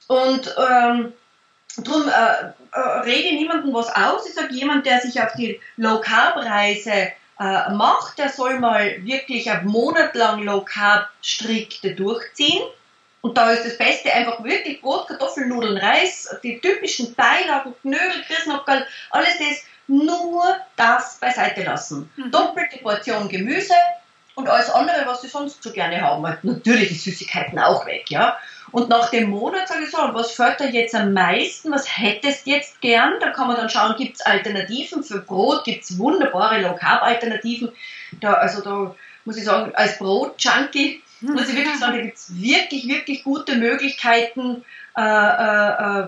Und 0.06 0.54
ähm, 0.56 1.12
darum 1.78 2.08
äh, 2.08 2.52
äh, 2.72 2.80
rede 3.00 3.34
niemandem 3.34 3.74
was 3.74 3.88
aus. 3.88 4.26
Ich 4.28 4.34
sage, 4.34 4.54
jemand, 4.54 4.86
der 4.86 5.00
sich 5.00 5.20
auf 5.20 5.32
die 5.36 5.60
Low-Carb-Reise 5.78 7.10
äh, 7.40 7.70
macht, 7.72 8.18
der 8.18 8.28
soll 8.28 8.60
mal 8.60 9.04
wirklich 9.04 9.50
einen 9.50 9.66
Monat 9.66 10.14
lang 10.14 10.44
Low-Carb 10.44 11.08
strikte 11.20 11.94
durchziehen 11.94 12.62
und 13.26 13.36
da 13.36 13.50
ist 13.50 13.66
das 13.66 13.76
Beste 13.76 14.12
einfach 14.12 14.44
wirklich 14.44 14.80
Brot, 14.80 15.08
Kartoffeln, 15.08 15.48
Nudeln, 15.48 15.76
Reis, 15.78 16.32
die 16.44 16.60
typischen 16.60 17.12
Beilagen, 17.16 17.74
Knödel, 17.82 18.22
Christnockerl, 18.24 18.86
alles 19.10 19.36
das, 19.40 19.64
nur 19.88 20.44
das 20.76 21.18
beiseite 21.20 21.64
lassen. 21.64 22.08
Mhm. 22.14 22.30
Doppelte 22.30 22.78
Portion 22.78 23.28
Gemüse 23.28 23.74
und 24.36 24.48
alles 24.48 24.70
andere, 24.70 25.04
was 25.06 25.22
sie 25.22 25.28
sonst 25.28 25.60
so 25.60 25.72
gerne 25.72 26.00
haben. 26.00 26.24
Halt 26.24 26.44
natürlich 26.44 26.90
die 26.90 26.94
Süßigkeiten 26.94 27.58
auch 27.58 27.84
weg, 27.84 28.04
ja. 28.10 28.38
Und 28.70 28.88
nach 28.88 29.10
dem 29.10 29.30
Monat 29.30 29.66
sage 29.66 29.82
ich 29.82 29.90
so, 29.90 29.98
was 29.98 30.30
fällt 30.30 30.60
dir 30.60 30.70
jetzt 30.70 30.94
am 30.94 31.12
meisten? 31.12 31.72
Was 31.72 31.98
hättest 31.98 32.46
du 32.46 32.50
jetzt 32.50 32.80
gern? 32.80 33.14
Da 33.18 33.30
kann 33.30 33.48
man 33.48 33.56
dann 33.56 33.70
schauen, 33.70 33.96
gibt 33.96 34.16
es 34.16 34.20
Alternativen 34.24 35.02
für 35.02 35.18
Brot? 35.18 35.64
Gibt 35.64 35.82
es 35.82 35.98
wunderbare 35.98 36.60
Low-Carb-Alternativen? 36.60 37.72
Da, 38.20 38.34
also 38.34 38.62
da 38.62 38.94
muss 39.24 39.36
ich 39.36 39.44
sagen, 39.44 39.72
als 39.74 39.98
Brot-Junkie 39.98 41.02
muss 41.20 41.48
ich 41.48 41.56
wirklich 41.56 41.78
sagen, 41.78 41.96
da 41.96 42.02
gibt 42.02 42.16
es 42.16 42.40
wirklich, 42.40 42.88
wirklich 42.88 43.24
gute 43.24 43.56
Möglichkeiten, 43.56 44.64
äh, 44.96 45.02
äh, 45.02 46.00
äh, 46.00 46.06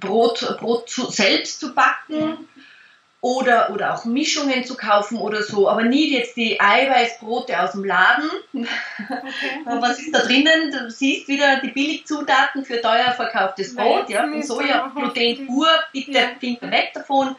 Brot, 0.00 0.56
Brot 0.58 0.90
zu, 0.90 1.10
selbst 1.10 1.60
zu 1.60 1.74
backen 1.74 2.48
oder, 3.22 3.70
oder 3.70 3.94
auch 3.94 4.04
Mischungen 4.04 4.64
zu 4.64 4.76
kaufen 4.76 5.16
oder 5.16 5.44
so, 5.44 5.68
aber 5.68 5.84
nie 5.84 6.12
jetzt 6.12 6.36
die 6.36 6.60
Eiweißbrote 6.60 7.58
aus 7.62 7.72
dem 7.72 7.84
Laden. 7.84 8.28
Okay. 8.52 9.80
Was 9.80 10.00
ist 10.00 10.12
da 10.12 10.20
drinnen? 10.20 10.72
Du 10.72 10.90
siehst 10.90 11.28
wieder 11.28 11.60
die 11.60 11.68
Billigzutaten 11.68 12.64
für 12.64 12.80
teuer 12.80 13.12
verkauftes 13.12 13.76
Brot, 13.76 14.08
ja, 14.08 14.22
von 14.22 14.42
Soja, 14.42 14.90
Gluten 14.94 15.46
pur, 15.46 15.68
bitte 15.92 16.10
ja. 16.10 16.30
Finger 16.40 16.70
weg 16.72 16.90
davon. 16.94 17.36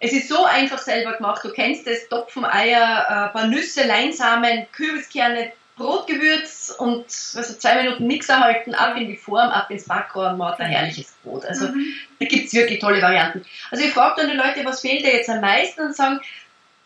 Es 0.00 0.12
ist 0.12 0.28
so 0.28 0.44
einfach 0.44 0.78
selber 0.78 1.12
gemacht. 1.12 1.42
Du 1.44 1.52
kennst 1.52 1.86
das: 1.86 2.08
Topfen, 2.08 2.44
Eier, 2.44 3.08
ein 3.08 3.32
paar 3.32 3.46
Nüsse, 3.46 3.86
Leinsamen, 3.86 4.66
Kürbiskerne, 4.72 5.52
Brotgewürz 5.76 6.74
und 6.78 7.04
also 7.04 7.54
zwei 7.54 7.82
Minuten 7.82 8.06
Mixer 8.06 8.40
halten, 8.40 8.74
ab 8.74 8.96
in 8.96 9.08
die 9.08 9.16
Form, 9.16 9.50
ab 9.50 9.70
ins 9.70 9.84
Backrohr 9.84 10.30
und 10.30 10.40
ein 10.42 10.70
herrliches 10.70 11.12
Brot. 11.22 11.44
Also 11.44 11.68
mhm. 11.68 11.92
da 12.18 12.26
gibt 12.26 12.46
es 12.46 12.54
wirklich 12.54 12.80
tolle 12.80 13.02
Varianten. 13.02 13.44
Also 13.70 13.84
ich 13.84 13.92
frage 13.92 14.22
dann 14.22 14.30
die 14.30 14.36
Leute, 14.36 14.64
was 14.64 14.80
fehlt 14.80 15.04
dir 15.04 15.12
jetzt 15.12 15.28
am 15.28 15.42
meisten 15.42 15.82
und 15.82 15.94
sagen, 15.94 16.20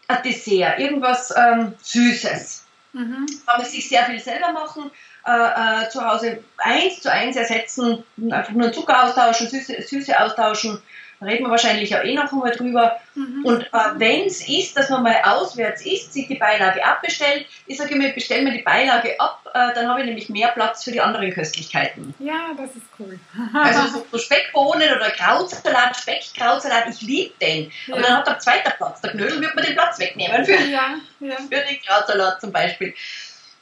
ein 0.09 0.22
Dessert, 0.24 0.81
irgendwas 0.81 1.33
ähm, 1.37 1.74
Süßes. 1.81 2.66
Mhm. 2.92 3.26
Kann 3.46 3.61
man 3.61 3.64
sich 3.64 3.88
sehr 3.88 4.05
viel 4.07 4.18
selber 4.18 4.50
machen, 4.50 4.90
äh, 5.24 5.85
äh, 5.85 5.88
zu 5.88 6.05
Hause 6.05 6.42
eins 6.59 7.00
zu 7.00 7.12
eins 7.12 7.37
ersetzen, 7.37 8.03
einfach 8.31 8.53
nur 8.53 8.72
Zucker 8.72 9.05
austauschen, 9.05 9.48
Süße, 9.48 9.83
Süße 9.83 10.18
austauschen, 10.18 10.83
reden 11.22 11.44
wir 11.44 11.50
wahrscheinlich 11.50 11.94
auch 11.94 12.02
eh 12.02 12.14
noch 12.14 12.33
einmal 12.33 12.52
drüber. 12.52 13.00
Mhm. 13.14 13.44
Und 13.44 13.62
äh, 13.62 13.78
wenn 13.96 14.26
es 14.26 14.48
ist, 14.48 14.76
dass 14.76 14.90
man 14.90 15.02
mal 15.02 15.16
auswärts 15.24 15.85
isst, 15.85 16.12
sich 16.12 16.28
die 16.28 16.37
Beilage 16.37 16.85
abbestellt, 16.85 17.46
ich 17.66 17.76
sage 17.76 17.94
immer, 17.94 18.09
bestellen 18.11 18.46
wir 18.46 18.52
die 18.52 18.62
Beilage 18.62 19.18
ab, 19.20 19.40
äh, 19.52 19.74
dann 19.74 19.88
habe 19.88 20.00
ich 20.00 20.06
nämlich 20.06 20.28
mehr 20.28 20.48
Platz 20.48 20.85
für 20.85 20.92
die 20.92 21.00
anderen 21.00 21.33
Köstlichkeiten. 21.33 22.14
Ja, 22.18 22.50
das 22.56 22.76
ist 22.76 22.87
cool. 22.98 23.18
also 23.54 24.02
so 24.11 24.18
Speckbohnen 24.18 24.88
oder 24.94 25.11
Krautsalat, 25.11 25.96
Speckkrautsalat, 25.96 26.88
ich 26.88 27.02
liebe 27.02 27.35
den. 27.40 27.70
Ja. 27.87 27.94
Aber 27.94 28.02
dann 28.02 28.16
hat 28.18 28.28
er 28.28 28.38
zweiter 28.38 28.70
Platz. 28.70 29.00
Der 29.00 29.11
Knödel 29.11 29.40
wird 29.40 29.54
man 29.54 29.64
den 29.64 29.74
Platz 29.74 29.98
wegnehmen 29.98 30.44
für, 30.44 30.52
ja, 30.52 30.94
ja. 31.20 31.37
für 31.37 31.48
den 31.48 31.80
Krautsalat 31.87 32.40
zum 32.40 32.52
Beispiel. 32.52 32.94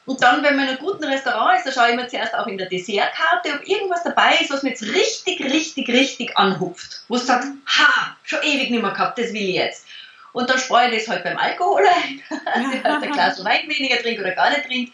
Und 0.09 0.23
dann, 0.23 0.41
wenn 0.41 0.55
man 0.55 0.65
in 0.65 0.69
einem 0.71 0.79
guten 0.79 1.03
Restaurant 1.03 1.59
ist, 1.59 1.67
da 1.67 1.71
schaue 1.71 1.91
ich 1.91 1.95
mir 1.95 2.07
zuerst 2.07 2.33
auch 2.33 2.47
in 2.47 2.57
der 2.57 2.67
Dessertkarte, 2.67 3.53
ob 3.53 3.67
irgendwas 3.67 4.01
dabei 4.03 4.39
ist, 4.41 4.49
was 4.49 4.63
mir 4.63 4.71
jetzt 4.71 4.81
richtig, 4.81 5.39
richtig, 5.39 5.87
richtig 5.87 6.35
anhupft. 6.35 7.03
Wo 7.07 7.15
es 7.15 7.27
sagt, 7.27 7.45
ha, 7.67 8.17
schon 8.23 8.41
ewig 8.41 8.71
nicht 8.71 8.81
mehr 8.81 8.89
gehabt, 8.89 9.19
das 9.19 9.31
will 9.33 9.49
ich 9.49 9.57
jetzt. 9.57 9.85
Und 10.33 10.49
dann 10.49 10.57
spare 10.57 10.89
ich 10.89 10.97
das 10.97 11.09
halt 11.09 11.23
beim 11.23 11.37
Alkohol 11.37 11.83
ein, 11.85 12.23
dass 12.27 12.73
ich 12.73 12.83
halt 12.83 13.03
ein 13.03 13.11
Glas 13.11 13.45
Wein 13.45 13.69
weniger 13.69 13.97
trinke 13.97 14.21
oder 14.21 14.31
gar 14.31 14.49
nicht 14.49 14.65
trinke. 14.65 14.91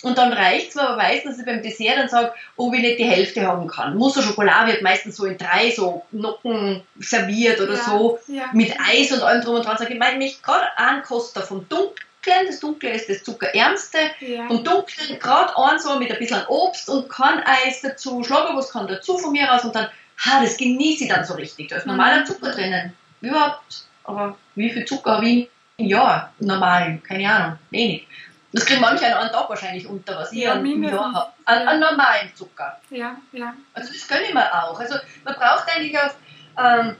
Und 0.00 0.16
dann 0.16 0.32
reicht 0.32 0.70
es 0.70 0.74
mir 0.74 0.88
aber 0.88 0.96
meistens, 0.96 1.32
dass 1.32 1.40
ich 1.40 1.44
beim 1.44 1.62
Dessert 1.62 1.98
dann 1.98 2.08
sage, 2.08 2.32
ob 2.56 2.72
ich 2.72 2.80
nicht 2.80 2.98
die 2.98 3.04
Hälfte 3.04 3.46
haben 3.46 3.66
kann. 3.66 3.94
Musso 3.98 4.22
Schokolade 4.22 4.72
wird 4.72 4.82
meistens 4.82 5.16
so 5.16 5.26
in 5.26 5.36
drei 5.36 5.70
so 5.70 6.06
Nocken 6.12 6.82
serviert 6.98 7.60
oder 7.60 7.74
ja, 7.74 7.84
so, 7.84 8.18
ja. 8.28 8.48
mit 8.54 8.72
Eis 8.80 9.12
und 9.12 9.20
allem 9.20 9.42
drum 9.42 9.56
und 9.56 9.66
dran. 9.66 9.76
Sage 9.76 9.92
ich, 9.92 9.98
meine, 9.98 10.16
mich 10.16 10.42
gerade 10.42 10.66
einen 10.78 11.02
Koster 11.02 11.42
vom 11.42 11.68
Dunkel 11.68 12.05
Dunklen. 12.26 12.46
Das 12.46 12.60
Dunkle 12.60 12.90
ist 12.90 13.08
das 13.08 13.22
Zuckerärmste. 13.22 13.98
Ja. 14.20 14.46
Und 14.48 14.66
Dunklen, 14.66 15.18
gerade 15.18 15.56
ein 15.56 15.78
so 15.78 15.98
mit 15.98 16.10
ein 16.10 16.18
bisschen 16.18 16.44
Obst 16.48 16.88
und 16.88 17.08
kein 17.08 17.42
Eis 17.44 17.80
dazu, 17.82 18.22
Schlagerwurst 18.22 18.72
kann 18.72 18.86
dazu 18.86 19.18
von 19.18 19.32
mir 19.32 19.52
aus 19.52 19.64
und 19.64 19.74
dann, 19.74 19.86
ha, 20.24 20.42
das 20.42 20.56
genieße 20.56 21.04
ich 21.04 21.10
dann 21.10 21.24
so 21.24 21.34
richtig. 21.34 21.68
Da 21.68 21.76
ist 21.76 21.86
normaler 21.86 22.20
mhm. 22.20 22.26
Zucker 22.26 22.50
drinnen. 22.50 22.92
Überhaupt. 23.20 23.86
Aber 24.04 24.36
wie 24.54 24.70
viel 24.70 24.84
Zucker 24.84 25.16
habe 25.16 25.28
ich 25.28 25.50
im 25.78 25.86
Jahr? 25.86 26.32
Normal, 26.38 26.98
keine 27.06 27.30
Ahnung, 27.30 27.58
wenig. 27.70 28.06
Das 28.52 28.64
kriegen 28.64 28.80
manche 28.80 29.06
an 29.06 29.14
einem 29.14 29.32
Tag 29.32 29.50
wahrscheinlich 29.50 29.86
unter, 29.86 30.16
was 30.16 30.32
ja, 30.32 30.58
ich 30.58 30.72
im 30.72 30.82
Jahr 30.82 31.12
habe. 31.12 31.32
An, 31.44 31.68
an 31.68 31.80
normalen 31.80 32.34
Zucker. 32.34 32.80
Ja, 32.90 33.16
ja. 33.32 33.54
Also 33.74 33.92
das 33.92 34.08
können 34.08 34.32
wir 34.32 34.54
auch. 34.54 34.78
Also 34.78 34.96
man 35.24 35.34
braucht 35.34 35.68
eigentlich 35.68 35.98
auf 35.98 36.16
ähm, 36.58 36.96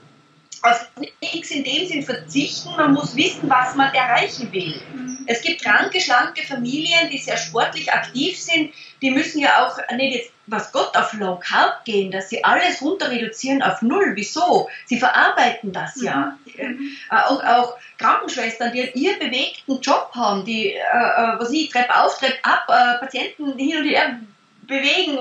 auf 0.61 0.89
nichts 1.21 1.51
in 1.51 1.63
dem 1.63 1.87
Sinn 1.87 2.03
verzichten, 2.03 2.75
man 2.75 2.93
muss 2.93 3.15
wissen, 3.15 3.49
was 3.49 3.75
man 3.75 3.93
erreichen 3.93 4.51
will. 4.51 4.81
Mhm. 4.93 5.16
Es 5.27 5.41
gibt 5.41 5.63
kranke, 5.63 5.99
schlanke 5.99 6.43
Familien, 6.43 7.09
die 7.11 7.17
sehr 7.17 7.37
sportlich 7.37 7.91
aktiv 7.91 8.39
sind, 8.39 8.73
die 9.01 9.11
müssen 9.11 9.39
ja 9.39 9.65
auch 9.65 9.77
nicht 9.95 10.15
jetzt, 10.15 10.31
was 10.47 10.71
Gott, 10.71 10.95
auf 10.95 11.13
Low 11.13 11.37
Carb 11.37 11.83
gehen, 11.83 12.09
dass 12.09 12.29
sie 12.29 12.43
alles 12.43 12.81
runter 12.81 13.11
reduzieren 13.11 13.61
auf 13.61 13.81
Null. 13.81 14.13
Wieso? 14.15 14.69
Sie 14.85 14.97
verarbeiten 14.97 15.73
das 15.73 16.01
ja. 16.01 16.37
Mhm. 16.55 16.97
Äh, 17.11 17.33
und 17.33 17.41
auch 17.41 17.75
Krankenschwestern, 17.97 18.71
die 18.71 18.89
ihren 18.93 19.19
bewegten 19.19 19.81
Job 19.81 20.11
haben, 20.15 20.45
die, 20.45 20.71
äh, 20.71 20.77
äh, 20.77 21.39
was 21.39 21.51
ich, 21.51 21.69
Treppe 21.69 21.95
auf, 21.99 22.17
Treppe 22.17 22.39
ab, 22.43 22.65
äh, 22.69 22.99
Patienten 22.99 23.57
hin 23.57 23.77
und 23.77 23.83
her 23.83 24.19
bewegen, 24.61 25.17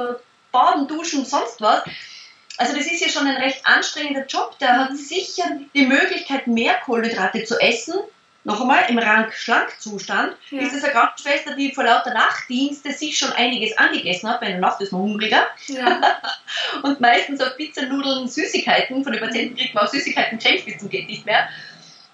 baden, 0.52 0.86
duschen, 0.86 1.24
sonst 1.24 1.60
was 1.60 1.82
also 2.58 2.74
das 2.74 2.86
ist 2.86 3.00
ja 3.00 3.08
schon 3.08 3.26
ein 3.26 3.36
recht 3.36 3.60
anstrengender 3.64 4.26
Job. 4.26 4.58
Der 4.58 4.78
hat 4.78 4.96
sicher 4.96 5.44
die 5.74 5.86
Möglichkeit, 5.86 6.46
mehr 6.46 6.74
Kohlenhydrate 6.84 7.44
zu 7.44 7.60
essen. 7.60 7.94
Noch 8.46 8.60
einmal, 8.60 8.84
im 8.88 8.96
Rank-Schlank-Zustand 8.96 10.36
ja. 10.50 10.62
ist 10.62 10.72
es 10.72 10.84
eine 10.84 10.92
Krankenschwester, 10.92 11.56
die 11.56 11.74
vor 11.74 11.82
lauter 11.82 12.14
Nachtdienste 12.14 12.92
sich 12.92 13.18
schon 13.18 13.32
einiges 13.32 13.76
angegessen 13.76 14.30
hat, 14.30 14.40
weil 14.40 14.50
in 14.50 14.60
der 14.60 14.70
Nacht 14.70 14.80
ist 14.80 14.92
man 14.92 15.02
hungriger. 15.02 15.48
Ja. 15.66 16.00
und 16.84 17.00
meistens 17.00 17.40
auf 17.40 17.56
Pizza, 17.56 17.86
Nudeln, 17.86 18.28
Süßigkeiten. 18.28 19.02
Von 19.02 19.12
den 19.12 19.20
Patienten 19.20 19.56
kriegt 19.56 19.74
man 19.74 19.84
auch 19.84 19.90
Süßigkeiten 19.90 20.38
zum 20.38 20.88
geht 20.88 21.08
nicht 21.08 21.26
mehr. 21.26 21.48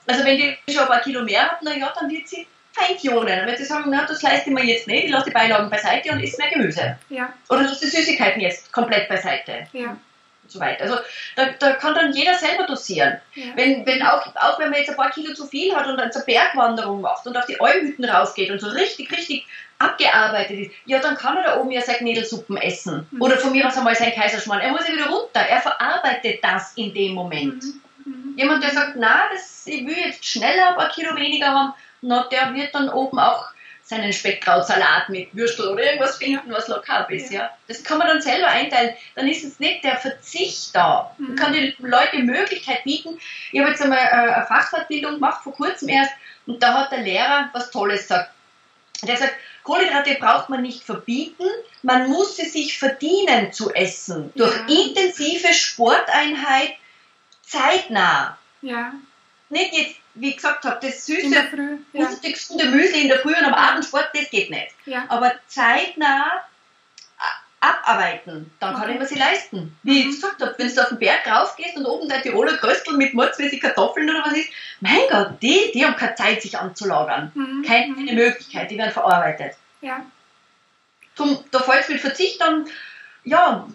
Also 0.06 0.24
wenn 0.24 0.38
die 0.38 0.56
schon 0.72 0.84
ein 0.84 0.88
paar 0.88 1.02
Kilo 1.02 1.22
mehr 1.22 1.42
hat, 1.42 1.58
na 1.60 1.76
ja, 1.76 1.92
dann 2.00 2.08
wird 2.08 2.26
sie 2.26 2.46
Feinklonen. 2.72 3.26
Dann 3.40 3.46
wird 3.46 3.58
sie 3.58 3.66
sagen, 3.66 3.90
na, 3.90 4.06
das 4.06 4.22
leiste 4.22 4.48
ich 4.48 4.54
mir 4.54 4.64
jetzt 4.64 4.86
nicht, 4.86 5.04
ich 5.04 5.10
lasse 5.10 5.26
die 5.26 5.34
Beilagen 5.34 5.68
beiseite 5.68 6.12
und 6.12 6.20
isst 6.20 6.38
mehr 6.38 6.48
Gemüse. 6.48 6.96
Ja. 7.10 7.30
Oder 7.50 7.64
lasse 7.64 7.84
die 7.84 7.94
Süßigkeiten 7.94 8.40
jetzt 8.40 8.72
komplett 8.72 9.06
beiseite. 9.06 9.66
Ja 9.74 9.98
so 10.52 10.60
weiter. 10.60 10.84
Also 10.84 10.98
da, 11.36 11.46
da 11.58 11.72
kann 11.72 11.94
dann 11.94 12.12
jeder 12.12 12.34
selber 12.34 12.64
dosieren. 12.64 13.20
Ja. 13.34 13.44
Wenn, 13.54 13.84
wenn 13.86 14.02
auch, 14.02 14.26
auch 14.36 14.58
wenn 14.58 14.70
man 14.70 14.78
jetzt 14.78 14.90
ein 14.90 14.96
paar 14.96 15.10
Kilo 15.10 15.34
zu 15.34 15.46
viel 15.46 15.74
hat 15.74 15.86
und 15.86 15.96
dann 15.96 16.12
zur 16.12 16.22
Bergwanderung 16.22 17.00
macht 17.00 17.26
und 17.26 17.36
auf 17.36 17.46
die 17.46 17.60
Almhütten 17.60 18.04
rausgeht 18.04 18.50
und 18.50 18.60
so 18.60 18.68
richtig, 18.68 19.10
richtig 19.10 19.46
abgearbeitet 19.78 20.58
ist, 20.58 20.70
ja, 20.86 21.00
dann 21.00 21.16
kann 21.16 21.36
er 21.36 21.42
da 21.42 21.60
oben 21.60 21.70
ja 21.70 21.80
seine 21.80 21.98
Knädelsuppen 21.98 22.56
essen. 22.56 23.06
Mhm. 23.10 23.22
Oder 23.22 23.36
von 23.36 23.52
mir 23.52 23.66
aus 23.66 23.76
einmal 23.76 23.94
sein 23.94 24.12
Kaiserschmarrn. 24.12 24.60
Er 24.60 24.70
muss 24.70 24.86
ja 24.86 24.94
wieder 24.94 25.08
runter. 25.08 25.40
Er 25.40 25.60
verarbeitet 25.60 26.38
das 26.42 26.74
in 26.74 26.94
dem 26.94 27.14
Moment. 27.14 27.62
Mhm. 27.62 27.82
Mhm. 28.04 28.34
Jemand, 28.36 28.62
der 28.62 28.70
sagt, 28.70 28.94
na, 28.96 29.24
das, 29.32 29.66
ich 29.66 29.86
will 29.86 29.96
jetzt 29.96 30.24
schneller 30.24 30.70
ein 30.70 30.76
paar 30.76 30.90
Kilo 30.90 31.16
weniger 31.16 31.48
haben, 31.48 31.74
na, 32.00 32.26
der 32.30 32.54
wird 32.54 32.74
dann 32.74 32.88
oben 32.88 33.18
auch 33.18 33.51
seinen 33.92 34.12
Speckkrautsalat 34.12 35.10
mit 35.10 35.34
Würstel 35.34 35.68
oder 35.68 35.84
irgendwas 35.84 36.16
finden, 36.16 36.50
was 36.50 36.68
low 36.68 36.80
carb 36.80 37.10
ist. 37.10 37.30
Ja. 37.30 37.50
Das 37.68 37.84
kann 37.84 37.98
man 37.98 38.08
dann 38.08 38.22
selber 38.22 38.48
einteilen. 38.48 38.94
Dann 39.14 39.28
ist 39.28 39.44
es 39.44 39.60
nicht 39.60 39.84
der 39.84 39.98
Verzicht 39.98 40.74
da. 40.74 41.14
Man 41.18 41.36
kann 41.36 41.52
den 41.52 41.74
Leuten 41.78 42.16
die 42.16 42.22
Möglichkeit 42.22 42.84
bieten. 42.84 43.18
Ich 43.52 43.60
habe 43.60 43.70
jetzt 43.70 43.82
einmal 43.82 43.98
äh, 43.98 44.32
eine 44.32 44.46
Fachfortbildung 44.46 45.14
gemacht, 45.14 45.42
vor 45.44 45.52
kurzem 45.52 45.90
erst, 45.90 46.12
und 46.46 46.62
da 46.62 46.74
hat 46.74 46.92
der 46.92 47.02
Lehrer 47.02 47.50
was 47.52 47.70
Tolles 47.70 48.02
gesagt. 48.02 48.30
Der 49.02 49.16
sagt, 49.16 49.34
Kohlenhydrate 49.62 50.16
braucht 50.18 50.48
man 50.48 50.62
nicht 50.62 50.82
verbieten, 50.82 51.44
man 51.82 52.08
muss 52.08 52.36
sie 52.36 52.48
sich 52.48 52.78
verdienen 52.78 53.52
zu 53.52 53.72
essen. 53.74 54.32
Durch 54.34 54.56
ja. 54.68 54.84
intensive 54.84 55.52
Sporteinheit 55.52 56.74
zeitnah. 57.42 58.38
Ja. 58.62 58.94
Nicht 59.50 59.74
jetzt, 59.74 59.96
wie 60.14 60.30
ich 60.30 60.36
gesagt 60.36 60.64
habe, 60.64 60.78
das 60.82 61.06
süße, 61.06 61.42
Früh, 61.50 61.78
ja. 61.92 62.08
gesunde 62.22 62.66
Müsli 62.66 63.02
in 63.02 63.08
der 63.08 63.20
Früh 63.20 63.34
und 63.34 63.44
am 63.44 63.54
Abend 63.54 63.84
Sport, 63.84 64.10
das 64.14 64.30
geht 64.30 64.50
nicht. 64.50 64.74
Ja. 64.86 65.04
Aber 65.08 65.32
zeitnah 65.46 66.42
abarbeiten, 67.62 68.50
dann 68.58 68.74
kann 68.74 68.82
okay. 68.82 68.94
ich 68.94 68.98
mir 68.98 69.06
sie 69.06 69.18
leisten. 69.18 69.76
Wie 69.84 70.00
ich 70.00 70.06
mhm. 70.06 70.10
gesagt 70.10 70.42
habe, 70.42 70.54
wenn 70.58 70.74
du 70.74 70.82
auf 70.82 70.88
den 70.88 70.98
Berg 70.98 71.26
raufgehst 71.28 71.76
und 71.76 71.86
oben 71.86 72.08
der 72.08 72.20
Tiroler 72.20 72.56
Kröstel 72.56 72.96
mit 72.96 73.14
mordsmäßig 73.14 73.60
Kartoffeln 73.60 74.10
oder 74.10 74.24
was 74.26 74.36
ist, 74.36 74.48
mein 74.80 74.98
Gott, 75.08 75.40
die, 75.40 75.70
die 75.72 75.84
haben 75.84 75.94
keine 75.94 76.16
Zeit, 76.16 76.42
sich 76.42 76.58
anzulagern. 76.58 77.30
Mhm. 77.34 77.62
Keine 77.64 77.94
mhm. 77.94 78.14
Möglichkeit, 78.16 78.70
die 78.70 78.78
werden 78.78 78.90
verarbeitet. 78.90 79.54
Ja. 79.80 80.04
Zum, 81.14 81.38
da 81.52 81.60
fällt 81.60 81.82
es 81.82 81.88
mit 81.88 82.00
Verzicht 82.00 82.40
dann, 82.40 82.66
ja, 83.22 83.68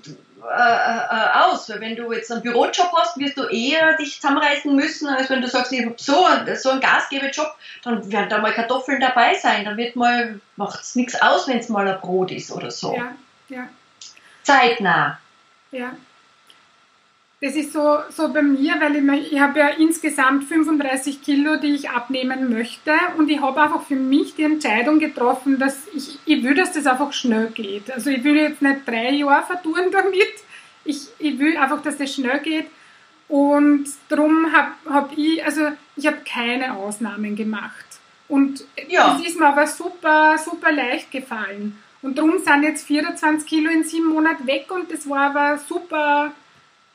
äh, 0.44 0.98
äh, 0.98 1.46
aus. 1.46 1.70
Weil 1.70 1.82
wenn 1.82 1.96
du 1.96 2.12
jetzt 2.12 2.32
einen 2.32 2.42
Bürojob 2.42 2.92
hast, 2.96 3.18
wirst 3.18 3.38
du 3.38 3.44
eher 3.46 3.98
dich 3.98 4.22
zusammenreißen 4.22 4.76
müssen, 4.76 5.08
als 5.08 5.30
wenn 5.30 5.42
du 5.42 5.48
sagst, 5.48 5.72
ich 5.72 5.86
habe 5.86 5.96
so, 5.98 6.26
so 6.56 6.70
einen 6.70 6.82
Gastgeberjob, 6.82 7.56
dann 7.84 8.12
werden 8.12 8.30
da 8.30 8.40
mal 8.40 8.54
Kartoffeln 8.54 9.00
dabei 9.00 9.34
sein. 9.36 9.66
Dann 9.66 9.78
wird 9.78 9.96
mal, 9.96 10.40
macht 10.56 10.82
es 10.82 10.96
nichts 10.96 11.20
aus, 11.22 11.48
wenn 11.48 11.60
es 11.60 11.70
mal 11.70 11.88
ein 11.88 12.00
Brot 12.00 12.32
ist 12.32 12.52
oder 12.52 12.72
so. 12.72 12.96
Ja, 12.96 13.16
ja. 13.50 13.68
Zeitnah. 14.44 15.20
Ja. 15.72 15.94
Das 17.40 17.56
ist 17.56 17.72
so, 17.72 18.00
so 18.10 18.34
bei 18.34 18.42
mir, 18.42 18.76
weil 18.80 18.96
ich, 18.96 19.34
ich 19.34 19.40
habe 19.40 19.60
ja 19.60 19.68
insgesamt 19.68 20.46
35 20.46 21.22
Kilo, 21.22 21.58
die 21.58 21.76
ich 21.76 21.90
abnehmen 21.90 22.52
möchte 22.52 22.92
und 23.18 23.30
ich 23.30 23.40
habe 23.40 23.62
einfach 23.62 23.84
für 23.84 23.96
mich 23.96 24.34
die 24.34 24.44
Entscheidung 24.44 24.98
getroffen, 24.98 25.60
dass 25.60 25.88
ich, 25.94 26.18
ich 26.26 26.44
will, 26.44 26.56
dass 26.56 26.74
das 26.74 26.88
einfach 26.88 27.14
schnell 27.14 27.52
geht. 27.54 27.92
Also 27.92 28.10
ich 28.10 28.24
will 28.24 28.38
jetzt 28.38 28.64
nicht 28.64 28.88
drei 28.88 29.12
Jahre 29.12 29.46
vertun 29.46 29.82
damit, 29.92 30.34
ich, 30.84 31.10
ich 31.20 31.38
will 31.38 31.58
einfach, 31.58 31.82
dass 31.84 31.98
das 31.98 32.12
schnell 32.12 32.40
geht 32.40 32.66
und 33.28 33.86
darum 34.10 34.52
habe 34.52 34.72
hab 34.90 35.16
ich, 35.16 35.44
also 35.46 35.70
ich 35.96 36.08
habe 36.08 36.18
keine 36.26 36.74
Ausnahmen 36.74 37.36
gemacht 37.36 37.86
und 38.28 38.66
ja. 38.88 39.14
das 39.14 39.28
ist 39.28 39.40
mir 39.40 39.48
aber 39.48 39.68
super, 39.68 40.38
super 40.38 40.72
leicht 40.72 41.12
gefallen. 41.12 41.78
Und 42.02 42.18
darum 42.18 42.38
sind 42.40 42.64
jetzt 42.64 42.86
24 42.88 43.48
Kilo 43.48 43.70
in 43.70 43.84
sieben 43.84 44.08
Monaten 44.08 44.48
weg 44.48 44.68
und 44.70 44.92
das 44.92 45.10
war 45.10 45.32
aber 45.32 45.58
super 45.58 46.32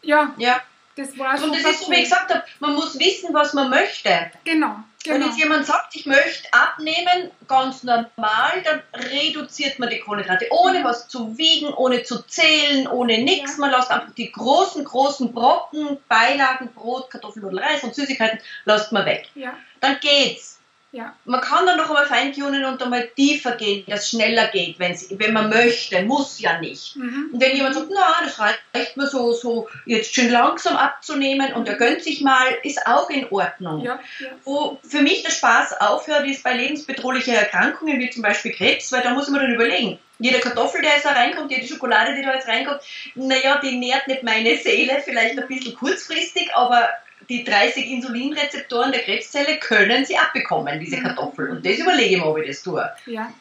ja. 0.02 0.34
Ja. 0.36 0.60
Das 0.96 1.16
war 1.18 1.42
Und 1.42 1.54
das 1.54 1.64
ist 1.64 1.84
so, 1.84 1.90
wie 1.90 1.96
ich 1.96 2.02
gesagt 2.04 2.32
habe, 2.34 2.44
man 2.60 2.74
muss 2.74 2.98
wissen, 2.98 3.32
was 3.32 3.54
man 3.54 3.70
möchte. 3.70 4.30
Genau. 4.44 4.76
Genau. 5.04 5.16
Wenn 5.16 5.22
jetzt 5.22 5.38
jemand 5.38 5.66
sagt, 5.66 5.96
ich 5.96 6.06
möchte 6.06 6.52
abnehmen, 6.52 7.30
ganz 7.48 7.82
normal, 7.82 8.62
dann 8.62 8.82
reduziert 9.10 9.78
man 9.78 9.88
die 9.88 9.98
Kohlenhydrate, 9.98 10.46
ohne 10.50 10.84
was 10.84 11.08
zu 11.08 11.36
wiegen, 11.36 11.72
ohne 11.74 12.04
zu 12.04 12.22
zählen, 12.22 12.86
ohne 12.86 13.18
nichts. 13.18 13.52
Ja. 13.52 13.60
Man 13.60 13.70
lässt 13.72 13.90
einfach 13.90 14.14
die 14.14 14.30
großen, 14.30 14.84
großen 14.84 15.32
Brocken, 15.32 15.98
Beilagen, 16.08 16.68
Brot, 16.72 17.10
Kartoffeln 17.10 17.46
oder 17.46 17.62
Reis 17.62 17.82
und 17.82 17.94
Süßigkeiten, 17.94 18.38
lässt 18.64 18.92
man 18.92 19.06
weg. 19.06 19.28
Ja. 19.34 19.54
Dann 19.80 19.98
geht's. 20.00 20.51
Ja. 20.92 21.14
Man 21.24 21.40
kann 21.40 21.64
dann 21.64 21.78
noch 21.78 21.88
einmal 21.88 22.05
feintunen 22.05 22.66
und 22.66 22.83
einmal 22.83 23.09
tiefer 23.16 23.57
gehen, 23.57 23.83
dass 23.88 24.00
es 24.00 24.11
schneller 24.11 24.48
geht, 24.48 24.78
wenn 24.78 25.33
man 25.33 25.48
möchte, 25.48 26.02
muss 26.02 26.38
ja 26.38 26.61
nicht. 26.61 26.96
Mhm. 26.96 27.31
Und 27.33 27.40
wenn 27.40 27.57
jemand 27.57 27.74
sagt, 27.74 27.88
na, 27.90 28.22
das 28.22 28.38
reicht 28.38 28.96
mir 28.98 29.07
so, 29.07 29.33
so 29.33 29.70
jetzt 29.87 30.14
schön 30.14 30.31
langsam 30.31 30.76
abzunehmen 30.76 31.55
und 31.55 31.66
er 31.66 31.76
gönnt 31.76 32.02
sich 32.02 32.20
mal, 32.20 32.46
ist 32.62 32.87
auch 32.87 33.09
in 33.09 33.26
Ordnung. 33.31 33.83
Ja, 33.83 34.00
ja. 34.18 34.28
Wo 34.44 34.78
für 34.87 35.00
mich 35.00 35.22
der 35.22 35.31
Spaß 35.31 35.81
aufhört, 35.81 36.26
ist 36.26 36.44
bei 36.44 36.55
lebensbedrohlichen 36.55 37.35
Erkrankungen, 37.35 37.98
wie 37.98 38.11
zum 38.11 38.22
Beispiel 38.22 38.52
Krebs, 38.52 38.92
weil 38.92 39.02
da 39.02 39.14
muss 39.14 39.28
man 39.28 39.40
dann 39.40 39.55
überlegen, 39.55 39.98
jede 40.18 40.40
Kartoffel, 40.40 40.83
die 40.83 40.88
jetzt 40.88 41.07
da 41.07 41.12
reinkommt, 41.12 41.50
jede 41.50 41.66
Schokolade, 41.66 42.14
die 42.14 42.22
da 42.22 42.35
jetzt 42.35 42.48
reinkommt, 42.48 42.81
naja, 43.14 43.59
die 43.62 43.78
nährt 43.78 44.09
nicht 44.09 44.22
meine 44.24 44.59
Seele, 44.59 45.00
vielleicht 45.02 45.38
ein 45.38 45.48
bisschen 45.48 45.74
kurzfristig, 45.74 46.55
aber 46.55 46.90
die 47.32 47.44
30 47.44 47.90
Insulinrezeptoren 47.90 48.92
der 48.92 49.02
Krebszelle 49.02 49.58
können 49.58 50.04
sie 50.04 50.18
abbekommen, 50.18 50.78
diese 50.78 50.98
mhm. 50.98 51.04
Kartoffel. 51.04 51.50
Und 51.50 51.64
das 51.64 51.78
überlege 51.78 52.16
ich 52.16 52.20
mir, 52.20 52.26
ob 52.26 52.38
ich 52.38 52.48
das 52.48 52.62
tue. 52.62 52.88
Ja. 53.06 53.32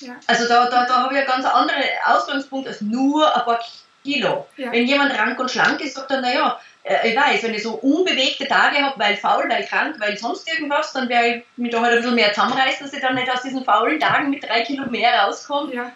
ja. 0.00 0.14
Also 0.28 0.46
da, 0.46 0.70
da, 0.70 0.86
da 0.86 1.02
habe 1.02 1.14
ich 1.14 1.18
einen 1.18 1.26
ganz 1.26 1.44
anderen 1.44 1.82
Ausgangspunkt 2.06 2.68
als 2.68 2.80
nur 2.80 3.26
ein 3.34 3.44
paar 3.44 3.60
Kilo. 4.04 4.46
Ja. 4.56 4.70
Wenn 4.70 4.86
jemand 4.86 5.18
rank 5.18 5.40
und 5.40 5.50
schlank 5.50 5.80
ist, 5.80 5.94
sagt 5.94 6.10
er, 6.12 6.20
naja, 6.20 6.60
äh, 6.84 7.10
ich 7.10 7.16
weiß, 7.16 7.42
wenn 7.42 7.54
ich 7.54 7.64
so 7.64 7.72
unbewegte 7.74 8.46
Tage 8.46 8.78
habe, 8.78 8.98
weil 8.98 9.16
faul, 9.16 9.48
weil 9.48 9.64
krank, 9.64 9.96
weil 9.98 10.16
sonst 10.16 10.48
irgendwas, 10.48 10.92
dann 10.92 11.08
werde 11.08 11.38
ich 11.38 11.44
mich 11.56 11.72
da 11.72 11.80
halt 11.80 11.94
ein 11.94 11.98
bisschen 11.98 12.14
mehr 12.14 12.32
zusammenreißen, 12.32 12.86
dass 12.86 12.94
ich 12.94 13.02
dann 13.02 13.16
nicht 13.16 13.30
aus 13.30 13.42
diesen 13.42 13.64
faulen 13.64 13.98
Tagen 13.98 14.30
mit 14.30 14.44
drei 14.44 14.60
Kilo 14.60 14.86
mehr 14.86 15.12
rauskomme. 15.20 15.74
Ja. 15.74 15.92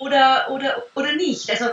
Oder, 0.00 0.48
oder, 0.50 0.82
oder 0.94 1.12
nicht. 1.12 1.50
Also 1.50 1.66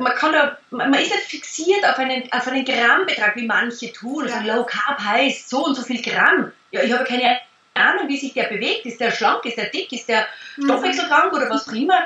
man 0.00 0.14
kann 0.14 0.32
da, 0.32 0.58
man 0.70 0.92
ist 0.94 1.14
nicht 1.14 1.24
fixiert 1.24 1.84
auf 1.88 1.98
einen, 1.98 2.30
auf 2.32 2.46
einen 2.48 2.64
Grammbetrag, 2.64 3.36
wie 3.36 3.46
manche 3.46 3.92
tun. 3.92 4.24
Also 4.24 4.40
Low 4.46 4.64
Carb 4.64 5.00
heißt 5.00 5.48
so 5.48 5.66
und 5.66 5.74
so 5.74 5.82
viel 5.82 6.02
Gramm. 6.02 6.52
Ja, 6.70 6.82
ich 6.82 6.92
habe 6.92 7.04
keine 7.04 7.38
Ahnung, 7.74 8.08
wie 8.08 8.18
sich 8.18 8.32
der 8.34 8.44
bewegt. 8.44 8.86
Ist 8.86 9.00
der 9.00 9.10
schlank, 9.10 9.44
ist 9.44 9.56
der 9.56 9.70
dick, 9.70 9.92
ist 9.92 10.08
der 10.08 10.26
mhm. 10.56 10.64
stoffwechselkrank 10.64 11.32
oder 11.32 11.48
was 11.48 11.68
auch 11.68 11.72
immer. 11.72 12.02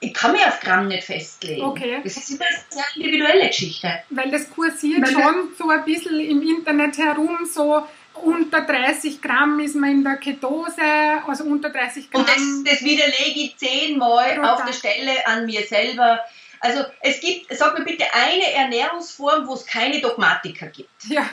Ich 0.00 0.14
kann 0.14 0.32
mich 0.32 0.44
auf 0.44 0.60
Gramm 0.60 0.88
nicht 0.88 1.04
festlegen. 1.04 1.62
Okay. 1.62 2.00
Das 2.02 2.16
ist 2.16 2.30
immer 2.30 2.46
eine 2.46 2.58
sehr 2.68 2.84
individuelle 2.96 3.48
Geschichte. 3.48 4.02
Weil 4.10 4.30
das 4.30 4.50
kursiert 4.50 5.02
Weil 5.02 5.12
schon 5.12 5.50
so 5.58 5.68
ein 5.68 5.84
bisschen 5.84 6.18
im 6.18 6.42
Internet 6.42 6.96
herum, 6.96 7.38
so 7.50 7.86
unter 8.14 8.62
30 8.62 9.20
Gramm 9.20 9.60
ist 9.60 9.76
man 9.76 9.90
in 9.90 10.04
der 10.04 10.16
Ketose, 10.16 10.82
also 11.26 11.44
unter 11.44 11.70
30 11.70 12.10
Gramm. 12.10 12.22
Und 12.22 12.28
das, 12.28 12.74
das 12.74 12.82
widerlege 12.82 13.40
ich 13.40 13.56
zehnmal 13.56 14.42
auf 14.44 14.64
der 14.64 14.72
Stelle 14.72 15.26
an 15.26 15.46
mir 15.46 15.62
selber 15.62 16.20
also 16.60 16.84
es 17.00 17.20
gibt, 17.20 17.54
sag 17.56 17.78
mir 17.78 17.84
bitte 17.84 18.04
eine 18.12 18.52
Ernährungsform, 18.52 19.46
wo 19.46 19.54
es 19.54 19.66
keine 19.66 20.00
Dogmatiker 20.00 20.66
gibt. 20.66 21.04
Ja. 21.08 21.28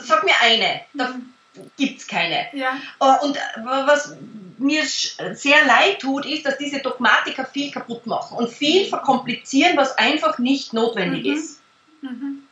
Sag 0.00 0.24
mir 0.24 0.34
eine. 0.40 0.80
Da 0.92 1.08
mhm. 1.08 1.32
gibt 1.76 2.00
es 2.00 2.06
keine. 2.06 2.48
Ja. 2.52 2.76
Äh, 3.00 3.24
und 3.24 3.38
was 3.64 4.14
mir 4.58 4.84
sehr 4.84 5.64
leid 5.66 6.00
tut, 6.00 6.26
ist, 6.26 6.46
dass 6.46 6.58
diese 6.58 6.80
Dogmatiker 6.80 7.44
viel 7.44 7.70
kaputt 7.70 8.06
machen 8.06 8.36
und 8.36 8.50
viel 8.50 8.86
verkomplizieren, 8.86 9.76
was 9.76 9.96
einfach 9.98 10.38
nicht 10.38 10.72
notwendig 10.72 11.24
mhm. 11.24 11.32
ist. 11.32 11.60
Mhm 12.02 12.43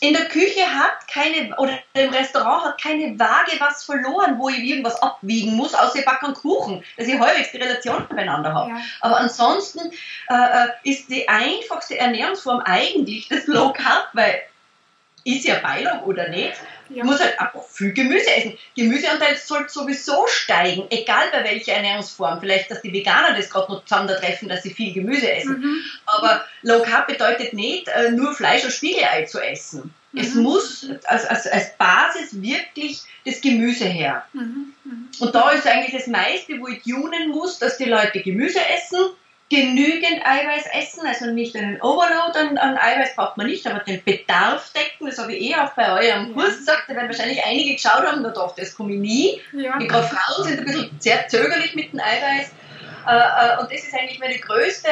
in 0.00 0.12
der 0.12 0.26
Küche 0.26 0.62
hat 0.62 1.08
keine, 1.08 1.54
oder 1.56 1.78
im 1.94 2.10
Restaurant 2.10 2.64
hat 2.64 2.80
keine 2.80 3.18
Waage 3.18 3.58
was 3.58 3.84
verloren, 3.84 4.38
wo 4.38 4.48
ich 4.48 4.58
irgendwas 4.58 5.00
abwiegen 5.02 5.54
muss, 5.54 5.74
außer 5.74 6.00
ich 6.00 6.04
backe 6.04 6.26
einen 6.26 6.34
Kuchen, 6.34 6.84
dass 6.96 7.06
ich 7.06 7.18
halbwegs 7.18 7.52
die 7.52 7.58
Relation 7.58 8.06
beieinander 8.08 8.52
habe. 8.52 8.70
Ja. 8.70 8.80
Aber 9.00 9.18
ansonsten 9.18 9.90
äh, 10.28 10.34
äh, 10.34 10.68
ist 10.82 11.08
die 11.08 11.28
einfachste 11.28 11.98
Ernährungsform 11.98 12.60
eigentlich 12.64 13.28
das 13.28 13.46
Low 13.46 13.72
Carb, 13.72 14.08
weil 14.12 14.42
ist 15.24 15.44
ja 15.44 15.56
Beilung 15.58 16.04
oder 16.04 16.28
nicht, 16.28 16.54
ja. 16.90 17.04
muss 17.04 17.20
halt 17.20 17.38
einfach 17.38 17.62
viel 17.64 17.92
Gemüse 17.92 18.34
essen. 18.34 18.58
Gemüseanteil 18.76 19.36
sollte 19.36 19.72
sowieso 19.72 20.26
steigen, 20.26 20.86
egal 20.90 21.28
bei 21.32 21.44
welcher 21.44 21.74
Ernährungsform. 21.74 22.40
Vielleicht, 22.40 22.70
dass 22.70 22.82
die 22.82 22.92
Veganer 22.92 23.36
das 23.36 23.50
gerade 23.50 23.72
noch 23.72 23.84
zusammen 23.84 24.08
treffen, 24.08 24.48
dass 24.48 24.62
sie 24.62 24.70
viel 24.70 24.92
Gemüse 24.92 25.30
essen. 25.30 25.60
Mhm. 25.60 25.80
Aber 26.06 26.44
Low 26.62 26.82
Carb 26.82 27.06
bedeutet 27.06 27.52
nicht, 27.52 27.88
äh, 27.88 28.10
nur 28.10 28.34
Fleisch 28.34 28.64
und 28.64 28.72
Spiegelei 28.72 29.24
zu 29.24 29.40
essen. 29.40 29.94
Mhm. 30.12 30.20
Es 30.20 30.34
muss 30.34 30.88
als, 31.04 31.26
als, 31.26 31.46
als 31.46 31.76
Basis 31.76 32.40
wirklich 32.40 33.02
das 33.24 33.40
Gemüse 33.40 33.84
her. 33.84 34.24
Mhm. 34.32 34.74
mhm. 34.84 35.08
Und 35.18 35.34
da 35.34 35.50
ist 35.50 35.66
eigentlich 35.66 35.94
das 35.94 36.06
meiste, 36.06 36.58
wo 36.60 36.68
ich 36.68 36.82
tunen 36.82 37.30
muss, 37.30 37.58
dass 37.58 37.78
die 37.78 37.84
Leute 37.84 38.20
Gemüse 38.20 38.60
essen 38.74 38.98
genügend 39.48 40.24
Eiweiß 40.24 40.64
essen, 40.72 41.06
also 41.06 41.26
nicht 41.26 41.54
einen 41.54 41.80
Overload 41.80 42.36
an, 42.36 42.58
an, 42.58 42.76
Eiweiß 42.76 43.14
braucht 43.14 43.36
man 43.36 43.46
nicht, 43.46 43.66
aber 43.66 43.78
den 43.80 44.02
Bedarf 44.02 44.72
decken, 44.72 45.06
das 45.06 45.18
habe 45.18 45.34
ich 45.34 45.50
eh 45.50 45.54
auch 45.54 45.70
bei 45.74 45.92
eurem 45.92 46.34
Kurs 46.34 46.58
gesagt, 46.58 46.84
da 46.88 46.96
werden 46.96 47.08
wahrscheinlich 47.08 47.44
einige 47.44 47.74
geschaut 47.74 48.04
haben, 48.04 48.24
da 48.24 48.30
dachte 48.30 48.62
das 48.62 48.74
komme 48.74 48.94
ich 48.94 48.98
nie. 48.98 49.40
Ja. 49.52 49.78
Gerade 49.78 50.08
Frauen 50.08 50.44
sind 50.44 50.58
ein 50.58 50.64
bisschen 50.64 50.90
sehr 50.98 51.28
zögerlich 51.28 51.74
mit 51.76 51.92
dem 51.92 52.00
Eiweiß 52.00 52.50
äh, 53.06 53.10
äh, 53.10 53.60
und 53.60 53.72
das 53.72 53.84
ist 53.84 53.94
eigentlich 53.94 54.18
meine 54.18 54.38
größte 54.38 54.88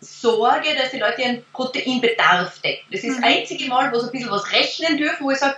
Sorge, 0.00 0.74
dass 0.76 0.90
die 0.90 0.98
Leute 0.98 1.22
ihren 1.22 1.44
Proteinbedarf 1.52 2.60
decken. 2.60 2.86
Das 2.90 3.02
ist 3.02 3.18
mhm. 3.18 3.22
das 3.22 3.30
einzige 3.30 3.68
Mal, 3.68 3.90
wo 3.92 4.00
sie 4.00 4.08
ein 4.08 4.12
bisschen 4.12 4.30
was 4.30 4.52
rechnen 4.52 4.98
dürfen, 4.98 5.24
wo 5.24 5.30
ich 5.30 5.38
sage, 5.38 5.56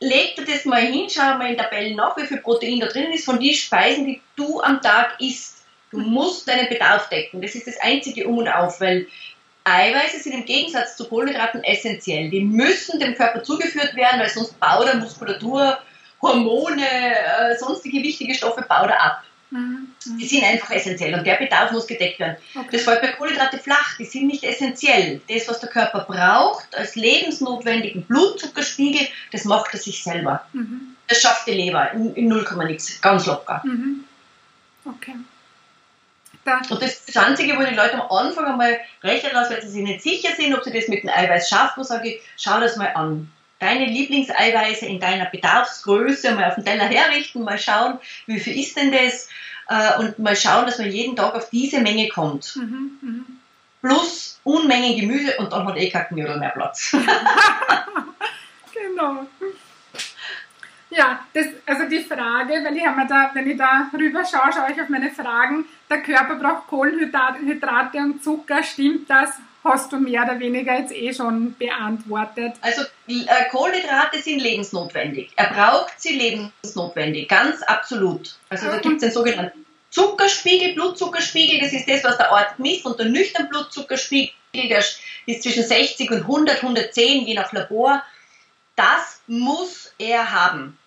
leg 0.00 0.34
dir 0.34 0.46
das 0.46 0.64
mal 0.64 0.80
hin, 0.80 1.08
schau 1.08 1.36
mal 1.36 1.50
in 1.50 1.58
Tabellen 1.58 1.94
nach, 1.94 2.16
wie 2.16 2.26
viel 2.26 2.38
Protein 2.38 2.80
da 2.80 2.86
drin 2.86 3.12
ist 3.12 3.24
von 3.24 3.38
den 3.38 3.54
Speisen, 3.54 4.06
die 4.06 4.20
du 4.34 4.60
am 4.62 4.80
Tag 4.80 5.20
isst 5.20 5.59
Du 5.90 5.98
musst 5.98 6.48
deinen 6.48 6.68
Bedarf 6.68 7.08
decken. 7.08 7.42
Das 7.42 7.54
ist 7.54 7.66
das 7.66 7.80
einzige 7.80 8.26
Um 8.26 8.38
und 8.38 8.48
Auf, 8.48 8.80
weil 8.80 9.06
Eiweiße 9.64 10.20
sind 10.20 10.32
im 10.32 10.44
Gegensatz 10.44 10.96
zu 10.96 11.08
Kohlenhydraten 11.08 11.62
essentiell. 11.64 12.30
Die 12.30 12.44
müssen 12.44 12.98
dem 12.98 13.14
Körper 13.14 13.42
zugeführt 13.42 13.94
werden, 13.94 14.20
weil 14.20 14.30
sonst 14.30 14.58
baut 14.58 14.86
er 14.86 14.96
Muskulatur, 14.96 15.78
Hormone, 16.22 16.82
äh, 16.82 17.56
sonstige 17.58 18.02
wichtige 18.02 18.34
Stoffe 18.34 18.62
baut 18.62 18.88
er 18.88 19.02
ab. 19.02 19.24
Mhm. 19.50 19.88
Die 20.18 20.26
sind 20.26 20.44
einfach 20.44 20.70
essentiell 20.70 21.12
und 21.14 21.26
der 21.26 21.34
Bedarf 21.34 21.72
muss 21.72 21.86
gedeckt 21.86 22.20
werden. 22.20 22.36
Okay. 22.54 22.68
Das 22.70 22.82
fällt 22.82 23.02
bei 23.02 23.08
Kohlenhydrate 23.08 23.58
flach, 23.58 23.96
die 23.98 24.04
sind 24.04 24.28
nicht 24.28 24.44
essentiell. 24.44 25.20
Das, 25.28 25.48
was 25.48 25.60
der 25.60 25.68
Körper 25.68 26.04
braucht, 26.08 26.74
als 26.76 26.94
lebensnotwendigen 26.94 28.04
Blutzuckerspiegel, 28.04 29.08
das 29.32 29.44
macht 29.44 29.74
er 29.74 29.80
sich 29.80 30.02
selber. 30.02 30.46
Mhm. 30.52 30.94
Das 31.08 31.20
schafft 31.20 31.48
die 31.48 31.52
Leber 31.52 31.90
in, 31.92 32.14
in 32.14 32.28
0, 32.28 32.46
nix, 32.66 33.00
ganz 33.00 33.26
locker. 33.26 33.60
Mhm. 33.64 34.04
Okay. 34.84 35.16
Und 36.44 36.82
das 36.82 37.04
das 37.04 37.16
Einzige, 37.16 37.56
wo 37.58 37.62
die 37.62 37.74
Leute 37.74 37.94
am 37.94 38.10
Anfang 38.10 38.46
einmal 38.46 38.80
rechnen 39.02 39.32
lassen, 39.32 39.54
weil 39.54 39.62
sie 39.62 39.68
sich 39.68 39.82
nicht 39.82 40.02
sicher 40.02 40.34
sind, 40.34 40.54
ob 40.54 40.64
sie 40.64 40.72
das 40.72 40.88
mit 40.88 41.02
dem 41.02 41.10
Eiweiß 41.10 41.48
schaffen, 41.48 41.84
sage 41.84 42.10
ich, 42.10 42.22
schau 42.36 42.60
das 42.60 42.76
mal 42.76 42.92
an 42.94 43.30
deine 43.58 43.84
Lieblingseiweiße 43.84 44.86
in 44.86 45.00
deiner 45.00 45.26
Bedarfsgröße 45.26 46.34
mal 46.34 46.48
auf 46.48 46.54
den 46.56 46.64
Teller 46.64 46.86
herrichten, 46.86 47.44
mal 47.44 47.58
schauen, 47.58 47.98
wie 48.26 48.40
viel 48.40 48.58
ist 48.58 48.76
denn 48.76 48.90
das 48.90 49.28
äh, 49.68 49.98
und 49.98 50.18
mal 50.18 50.34
schauen, 50.34 50.66
dass 50.66 50.78
man 50.78 50.90
jeden 50.90 51.14
Tag 51.14 51.34
auf 51.34 51.50
diese 51.50 51.80
Menge 51.80 52.08
kommt. 52.08 52.56
Mhm, 52.56 52.98
mh. 53.00 53.24
Plus 53.82 54.40
Unmengen 54.42 54.98
Gemüse 54.98 55.36
und 55.38 55.52
dann 55.52 55.66
hat 55.66 55.76
eh 55.76 55.90
kein 55.90 56.08
Knödel 56.08 56.38
mehr 56.38 56.50
Platz. 56.50 56.92
genau. 58.74 59.26
Ja, 60.90 61.20
das, 61.32 61.46
also 61.66 61.88
die 61.88 62.00
Frage, 62.00 62.64
weil 62.64 62.76
ich 62.76 62.82
mir 62.82 63.06
da, 63.06 63.30
wenn 63.32 63.50
ich 63.50 63.56
da 63.56 63.88
rüber 63.92 64.24
schaue, 64.24 64.52
schaue 64.52 64.72
ich 64.72 64.80
auf 64.80 64.88
meine 64.88 65.10
Fragen. 65.10 65.66
Der 65.90 66.02
Körper 66.02 66.36
braucht 66.36 66.68
Kohlenhydrate 66.68 67.98
und 67.98 68.22
Zucker. 68.22 68.62
Stimmt 68.62 69.10
das? 69.10 69.30
Hast 69.64 69.92
du 69.92 69.98
mehr 69.98 70.22
oder 70.22 70.38
weniger 70.38 70.78
jetzt 70.78 70.92
eh 70.92 71.12
schon 71.12 71.54
beantwortet. 71.58 72.54
Also 72.62 72.82
äh, 73.08 73.50
Kohlenhydrate 73.50 74.22
sind 74.22 74.38
lebensnotwendig. 74.38 75.32
Er 75.36 75.52
braucht 75.52 76.00
sie 76.00 76.16
lebensnotwendig, 76.16 77.28
ganz 77.28 77.62
absolut. 77.64 78.36
Also 78.48 78.68
da 78.68 78.78
gibt 78.78 78.96
es 78.96 79.00
den 79.00 79.10
sogenannten 79.10 79.66
Zuckerspiegel, 79.90 80.74
Blutzuckerspiegel, 80.74 81.60
das 81.60 81.72
ist 81.72 81.88
das, 81.88 82.04
was 82.04 82.16
der 82.16 82.30
Ort 82.30 82.58
misst. 82.58 82.86
Und 82.86 82.98
der 82.98 83.06
nüchtern 83.06 83.48
Blutzuckerspiegel, 83.48 84.32
der 84.54 84.84
ist 85.26 85.42
zwischen 85.42 85.64
60 85.64 86.10
und 86.10 86.22
100, 86.22 86.62
110, 86.62 87.26
je 87.26 87.34
nach 87.34 87.52
Labor. 87.52 88.02
Das 88.76 89.20
muss 89.26 89.92
er 89.98 90.32
haben. 90.32 90.78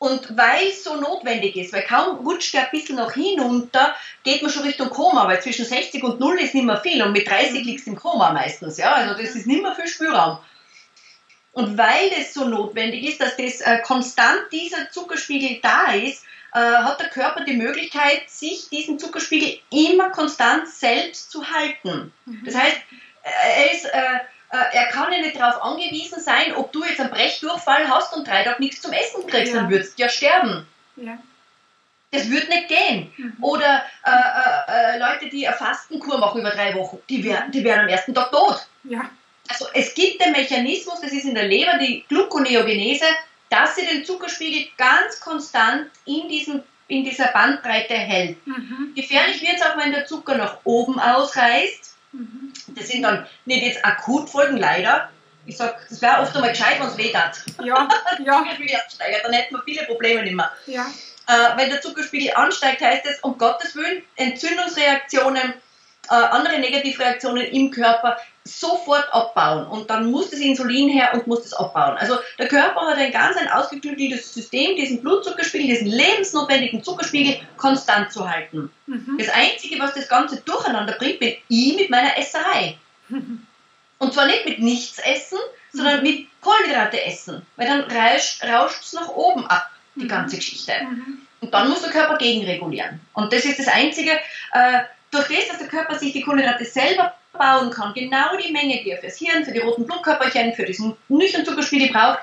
Und 0.00 0.34
weil 0.34 0.68
es 0.68 0.82
so 0.82 0.96
notwendig 0.96 1.56
ist, 1.56 1.74
weil 1.74 1.82
kaum 1.82 2.26
rutscht 2.26 2.54
er 2.54 2.62
ein 2.62 2.70
bisschen 2.70 2.96
noch 2.96 3.12
hinunter, 3.12 3.94
geht 4.24 4.40
man 4.40 4.50
schon 4.50 4.62
Richtung 4.62 4.88
Koma, 4.88 5.28
weil 5.28 5.42
zwischen 5.42 5.66
60 5.66 6.02
und 6.02 6.18
0 6.18 6.40
ist 6.40 6.54
nicht 6.54 6.64
mehr 6.64 6.80
viel 6.80 7.02
und 7.02 7.12
mit 7.12 7.28
30 7.28 7.62
liegt 7.66 7.82
es 7.82 7.86
im 7.86 7.96
Koma 7.96 8.32
meistens. 8.32 8.78
Ja? 8.78 8.94
Also 8.94 9.12
das 9.12 9.34
ist 9.34 9.46
nicht 9.46 9.62
mehr 9.62 9.74
viel 9.74 9.86
Spielraum. 9.86 10.38
Und 11.52 11.76
weil 11.76 12.10
es 12.18 12.32
so 12.32 12.48
notwendig 12.48 13.06
ist, 13.06 13.20
dass 13.20 13.36
das 13.36 13.60
äh, 13.60 13.82
konstant 13.82 14.46
dieser 14.50 14.90
Zuckerspiegel 14.90 15.58
da 15.62 15.92
ist, 15.92 16.24
äh, 16.54 16.58
hat 16.58 16.98
der 16.98 17.10
Körper 17.10 17.44
die 17.44 17.58
Möglichkeit, 17.58 18.22
sich 18.30 18.70
diesen 18.70 18.98
Zuckerspiegel 18.98 19.58
immer 19.70 20.08
konstant 20.12 20.66
selbst 20.66 21.30
zu 21.30 21.44
halten. 21.46 22.10
Mhm. 22.24 22.42
Das 22.46 22.54
heißt, 22.54 22.78
er 23.22 23.72
ist 23.72 23.84
äh, 23.84 23.98
äh, 23.98 24.20
er 24.56 24.86
kann 24.86 25.12
ja 25.12 25.20
nicht 25.20 25.38
darauf 25.38 25.62
angewiesen 25.62 26.20
sein, 26.20 26.54
ob 26.56 26.72
du 26.72 26.84
jetzt 26.84 27.00
einen 27.00 27.10
Brechdurchfall 27.10 27.88
hast 27.88 28.14
und 28.14 28.26
drei 28.26 28.42
Tage 28.42 28.60
nichts 28.60 28.82
zum 28.82 28.92
Essen 28.92 29.26
kriegst, 29.26 29.54
ja. 29.54 29.60
dann 29.60 29.70
würdest 29.70 29.98
du 29.98 30.02
ja 30.02 30.08
sterben. 30.08 30.66
Ja. 30.96 31.18
Das 32.10 32.28
würde 32.28 32.48
nicht 32.48 32.68
gehen. 32.68 33.12
Mhm. 33.16 33.36
Oder 33.40 33.84
äh, 34.04 34.10
äh, 34.10 34.96
äh, 34.96 34.98
Leute, 34.98 35.28
die 35.28 35.46
eine 35.46 35.56
Fastenkur 35.56 36.18
machen 36.18 36.40
über 36.40 36.50
drei 36.50 36.74
Wochen, 36.74 36.98
die, 37.08 37.22
wär, 37.22 37.48
die 37.48 37.62
wären 37.62 37.80
am 37.80 37.88
ersten 37.88 38.12
Tag 38.12 38.32
tot. 38.32 38.66
Ja. 38.84 39.08
Also 39.48 39.66
es 39.72 39.94
gibt 39.94 40.24
den 40.24 40.32
Mechanismus, 40.32 41.00
das 41.00 41.12
ist 41.12 41.24
in 41.24 41.34
der 41.34 41.46
Leber 41.46 41.78
die 41.78 42.04
Gluconeogenese, 42.08 43.06
dass 43.48 43.76
sie 43.76 43.86
den 43.86 44.04
Zuckerspiegel 44.04 44.68
ganz 44.76 45.20
konstant 45.20 45.86
in, 46.04 46.28
diesen, 46.28 46.62
in 46.88 47.04
dieser 47.04 47.28
Bandbreite 47.28 47.94
hält. 47.94 48.44
Mhm. 48.46 48.92
Gefährlich 48.96 49.40
wird 49.42 49.56
es 49.56 49.62
auch, 49.62 49.76
wenn 49.76 49.92
der 49.92 50.06
Zucker 50.06 50.36
nach 50.36 50.58
oben 50.64 50.98
ausreißt 50.98 51.90
Mhm. 52.12 52.49
Das 52.76 52.88
sind 52.88 53.02
dann 53.02 53.26
nicht 53.44 53.62
jetzt 53.62 53.84
Akutfolgen, 53.84 54.56
leider. 54.56 55.10
Ich 55.46 55.56
sag, 55.56 55.88
das 55.88 56.02
wäre 56.02 56.20
oft 56.20 56.34
einmal 56.34 56.50
gescheit, 56.50 56.78
wenn 56.78 56.86
es 56.86 56.96
weh 56.96 57.10
tat. 57.10 57.42
Ja, 57.62 57.88
ja. 58.24 58.44
dann 59.22 59.32
hätten 59.32 59.54
wir 59.54 59.62
viele 59.64 59.84
Probleme 59.84 60.22
nicht 60.22 60.36
mehr. 60.36 60.50
Ja. 60.66 60.86
Äh, 61.26 61.56
wenn 61.56 61.70
der 61.70 61.80
Zuckerspiegel 61.80 62.34
ansteigt, 62.34 62.80
heißt 62.82 63.06
es, 63.06 63.20
um 63.20 63.38
Gottes 63.38 63.74
Willen, 63.74 64.02
Entzündungsreaktionen, 64.16 65.54
äh, 66.08 66.14
andere 66.14 66.58
Negativreaktionen 66.58 67.46
im 67.46 67.70
Körper 67.70 68.18
sofort 68.58 69.12
abbauen. 69.12 69.66
Und 69.66 69.90
dann 69.90 70.10
muss 70.10 70.30
das 70.30 70.40
Insulin 70.40 70.88
her 70.88 71.10
und 71.14 71.26
muss 71.26 71.42
das 71.42 71.52
abbauen. 71.52 71.96
Also 71.96 72.18
der 72.38 72.48
Körper 72.48 72.80
hat 72.82 72.98
ein 72.98 73.12
ganz 73.12 73.36
ein 73.36 73.48
ausgeklügeltes 73.48 74.34
System, 74.34 74.76
diesen 74.76 75.00
Blutzuckerspiegel, 75.02 75.68
diesen 75.68 75.86
lebensnotwendigen 75.86 76.82
Zuckerspiegel 76.82 77.40
konstant 77.56 78.12
zu 78.12 78.28
halten. 78.28 78.70
Mhm. 78.86 79.16
Das 79.18 79.28
Einzige, 79.28 79.78
was 79.78 79.94
das 79.94 80.08
Ganze 80.08 80.40
durcheinander 80.40 80.94
bringt, 80.94 81.20
bin 81.20 81.34
ich 81.48 81.76
mit 81.76 81.90
meiner 81.90 82.16
Esserei. 82.18 82.76
Mhm. 83.08 83.46
Und 83.98 84.14
zwar 84.14 84.26
nicht 84.26 84.46
mit 84.46 84.60
nichts 84.60 84.98
essen, 84.98 85.38
sondern 85.72 85.98
mhm. 85.98 86.02
mit 86.02 86.26
Kohlenhydrate 86.40 87.04
essen. 87.04 87.46
Weil 87.56 87.68
dann 87.68 87.82
rauscht 87.82 88.82
es 88.82 88.94
nach 88.94 89.08
oben 89.08 89.46
ab, 89.46 89.70
die 89.94 90.04
mhm. 90.04 90.08
ganze 90.08 90.36
Geschichte. 90.36 90.72
Mhm. 90.82 91.18
Und 91.40 91.54
dann 91.54 91.68
muss 91.68 91.82
der 91.82 91.90
Körper 91.90 92.16
gegenregulieren. 92.16 93.00
Und 93.12 93.32
das 93.32 93.44
ist 93.44 93.58
das 93.58 93.68
Einzige, 93.68 94.12
äh, 94.52 94.80
durch 95.10 95.28
das, 95.28 95.48
dass 95.48 95.58
der 95.58 95.68
Körper 95.68 95.98
sich 95.98 96.12
die 96.12 96.22
Kohlenhydrate 96.22 96.64
selber 96.64 97.14
bauen 97.32 97.70
kann, 97.70 97.94
genau 97.94 98.36
die 98.36 98.52
Menge, 98.52 98.82
die 98.82 98.90
er 98.90 98.98
fürs 98.98 99.18
Hirn, 99.18 99.44
für 99.44 99.52
die 99.52 99.60
roten 99.60 99.86
Blutkörperchen, 99.86 100.54
für 100.54 100.64
diesen 100.64 100.96
nüchtern 101.08 101.44
Zuckerspiegel 101.44 101.88
braucht, 101.88 102.18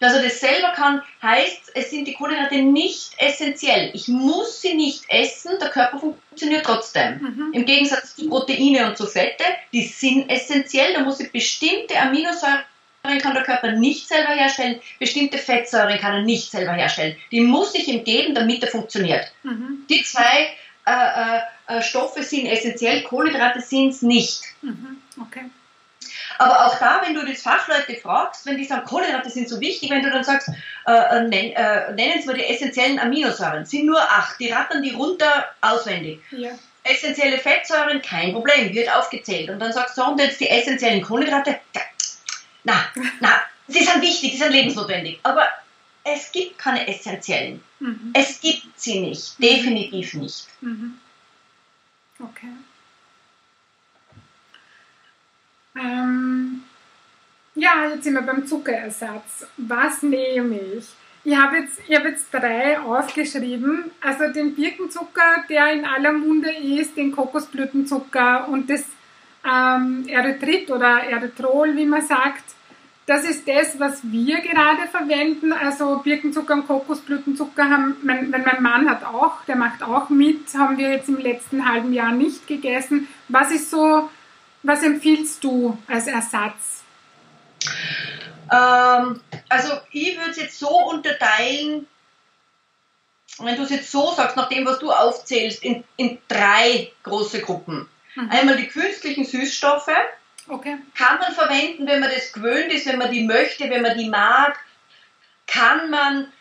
dass 0.00 0.14
er 0.14 0.22
das 0.22 0.40
selber 0.40 0.72
kann, 0.72 1.02
heißt, 1.22 1.72
es 1.74 1.90
sind 1.90 2.06
die 2.06 2.14
Kohlenhydrate 2.14 2.62
nicht 2.62 3.12
essentiell. 3.18 3.90
Ich 3.92 4.08
muss 4.08 4.62
sie 4.62 4.74
nicht 4.74 5.04
essen, 5.08 5.52
der 5.60 5.68
Körper 5.68 5.98
funktioniert 5.98 6.64
trotzdem. 6.64 7.20
Mhm. 7.20 7.50
Im 7.52 7.64
Gegensatz 7.66 8.16
zu 8.16 8.28
Proteine 8.28 8.88
und 8.88 8.96
zu 8.96 9.06
Fette, 9.06 9.44
die 9.72 9.84
sind 9.84 10.30
essentiell, 10.30 10.94
da 10.94 11.00
muss 11.00 11.20
ich 11.20 11.30
bestimmte 11.30 11.98
Aminosäuren 11.98 12.64
kann 13.02 13.34
der 13.34 13.44
Körper 13.44 13.72
nicht 13.72 14.08
selber 14.08 14.32
herstellen, 14.32 14.80
bestimmte 14.98 15.38
Fettsäuren 15.38 15.98
kann 15.98 16.12
er 16.12 16.22
nicht 16.22 16.50
selber 16.50 16.72
herstellen. 16.72 17.16
Die 17.30 17.40
muss 17.40 17.74
ich 17.74 17.88
ihm 17.88 18.04
geben, 18.04 18.34
damit 18.34 18.62
er 18.62 18.68
funktioniert. 18.68 19.32
Mhm. 19.42 19.86
Die 19.88 20.02
zwei 20.02 20.50
äh, 20.90 21.36
äh, 21.36 21.78
äh, 21.78 21.82
Stoffe 21.82 22.22
sind 22.22 22.46
essentiell, 22.46 23.02
Kohlenhydrate 23.02 23.60
sind 23.60 23.90
es 23.90 24.02
nicht. 24.02 24.42
Mhm. 24.62 25.00
Okay. 25.20 25.44
Aber 26.38 26.66
auch 26.66 26.78
da, 26.78 27.02
wenn 27.04 27.14
du 27.14 27.24
das 27.24 27.42
Fachleute 27.42 27.94
fragst, 27.96 28.46
wenn 28.46 28.56
die 28.56 28.64
sagen, 28.64 28.86
Kohlenhydrate 28.86 29.30
sind 29.30 29.48
so 29.48 29.60
wichtig, 29.60 29.90
wenn 29.90 30.02
du 30.02 30.10
dann 30.10 30.24
sagst, 30.24 30.48
äh, 30.86 30.92
äh 30.92 31.28
nenn, 31.28 31.52
äh, 31.52 31.92
nennen 31.92 32.20
Sie 32.20 32.26
mal 32.26 32.34
die 32.34 32.44
essentiellen 32.44 32.98
Aminosäuren, 32.98 33.66
sind 33.66 33.86
nur 33.86 34.00
acht, 34.00 34.40
die 34.40 34.50
rattern 34.50 34.82
die 34.82 34.90
runter 34.90 35.44
auswendig. 35.60 36.20
Ja. 36.30 36.50
Essentielle 36.82 37.38
Fettsäuren, 37.38 38.00
kein 38.00 38.32
Problem, 38.32 38.72
wird 38.72 38.94
aufgezählt. 38.94 39.50
Und 39.50 39.58
dann 39.58 39.72
sagst 39.72 39.98
du, 39.98 40.02
und 40.02 40.18
jetzt 40.18 40.40
die 40.40 40.48
essentiellen 40.48 41.02
Kohlenhydrate, 41.02 41.60
na, 42.64 42.86
na, 43.20 43.42
sie 43.68 43.84
sind 43.84 44.00
wichtig, 44.00 44.32
sie 44.32 44.38
sind 44.38 44.52
lebensnotwendig. 44.52 45.20
Aber 45.22 45.46
es 46.04 46.32
gibt 46.32 46.58
keine 46.58 46.88
essentiellen. 46.88 47.62
Mhm. 47.80 48.10
Es 48.12 48.40
gibt 48.40 48.78
sie 48.78 49.00
nicht, 49.00 49.38
mhm. 49.38 49.42
definitiv 49.42 50.14
nicht. 50.14 50.46
Mhm. 50.60 50.98
Okay. 52.18 52.52
Ähm, 55.76 56.62
ja, 57.54 57.88
jetzt 57.88 58.04
sind 58.04 58.14
wir 58.14 58.22
beim 58.22 58.46
Zuckerersatz. 58.46 59.46
Was 59.56 60.02
nehme 60.02 60.58
ich? 60.58 60.86
Ich 61.22 61.36
habe 61.36 61.58
jetzt, 61.58 61.80
hab 61.90 62.04
jetzt 62.04 62.32
drei 62.32 62.80
aufgeschrieben. 62.80 63.90
Also 64.00 64.32
den 64.32 64.54
Birkenzucker, 64.54 65.44
der 65.48 65.72
in 65.72 65.84
aller 65.84 66.12
Munde 66.12 66.50
ist, 66.50 66.96
den 66.96 67.12
Kokosblütenzucker 67.12 68.48
und 68.48 68.70
das 68.70 68.84
ähm, 69.44 70.06
Erythrit 70.08 70.70
oder 70.70 71.02
Erythrol, 71.04 71.76
wie 71.76 71.86
man 71.86 72.06
sagt. 72.06 72.44
Das 73.10 73.24
ist 73.24 73.48
das, 73.48 73.80
was 73.80 74.02
wir 74.04 74.40
gerade 74.40 74.86
verwenden. 74.88 75.52
Also 75.52 75.96
Birkenzucker 75.96 76.54
und 76.54 76.68
Kokosblütenzucker 76.68 77.68
haben, 77.68 77.96
mein, 78.04 78.30
mein 78.30 78.62
Mann 78.62 78.88
hat 78.88 79.02
auch, 79.02 79.44
der 79.48 79.56
macht 79.56 79.82
auch 79.82 80.10
mit, 80.10 80.54
haben 80.54 80.78
wir 80.78 80.90
jetzt 80.90 81.08
im 81.08 81.18
letzten 81.18 81.68
halben 81.68 81.92
Jahr 81.92 82.12
nicht 82.12 82.46
gegessen. 82.46 83.08
Was 83.26 83.50
ist 83.50 83.68
so, 83.68 84.08
was 84.62 84.84
empfiehlst 84.84 85.42
du 85.42 85.76
als 85.88 86.06
Ersatz? 86.06 86.84
Ähm, 88.52 89.20
also 89.48 89.72
ich 89.90 90.16
würde 90.16 90.30
es 90.30 90.36
jetzt 90.36 90.60
so 90.60 90.68
unterteilen, 90.68 91.88
wenn 93.40 93.56
du 93.56 93.62
es 93.64 93.70
jetzt 93.70 93.90
so 93.90 94.12
sagst, 94.12 94.36
nach 94.36 94.48
dem, 94.48 94.64
was 94.64 94.78
du 94.78 94.92
aufzählst, 94.92 95.64
in, 95.64 95.82
in 95.96 96.18
drei 96.28 96.92
große 97.02 97.40
Gruppen. 97.40 97.88
Mhm. 98.14 98.30
Einmal 98.30 98.56
die 98.56 98.68
künstlichen 98.68 99.24
Süßstoffe, 99.24 99.90
Okay. 100.50 100.78
Kann 100.96 101.18
man 101.18 101.32
verwenden, 101.32 101.86
wenn 101.86 102.00
man 102.00 102.10
das 102.10 102.32
gewöhnt 102.32 102.72
ist, 102.72 102.86
wenn 102.86 102.98
man 102.98 103.12
die 103.12 103.22
möchte, 103.22 103.70
wenn 103.70 103.82
man 103.82 103.96
die 103.96 104.08
mag. 104.08 104.58
Kann 105.46 105.90
man, 105.90 106.32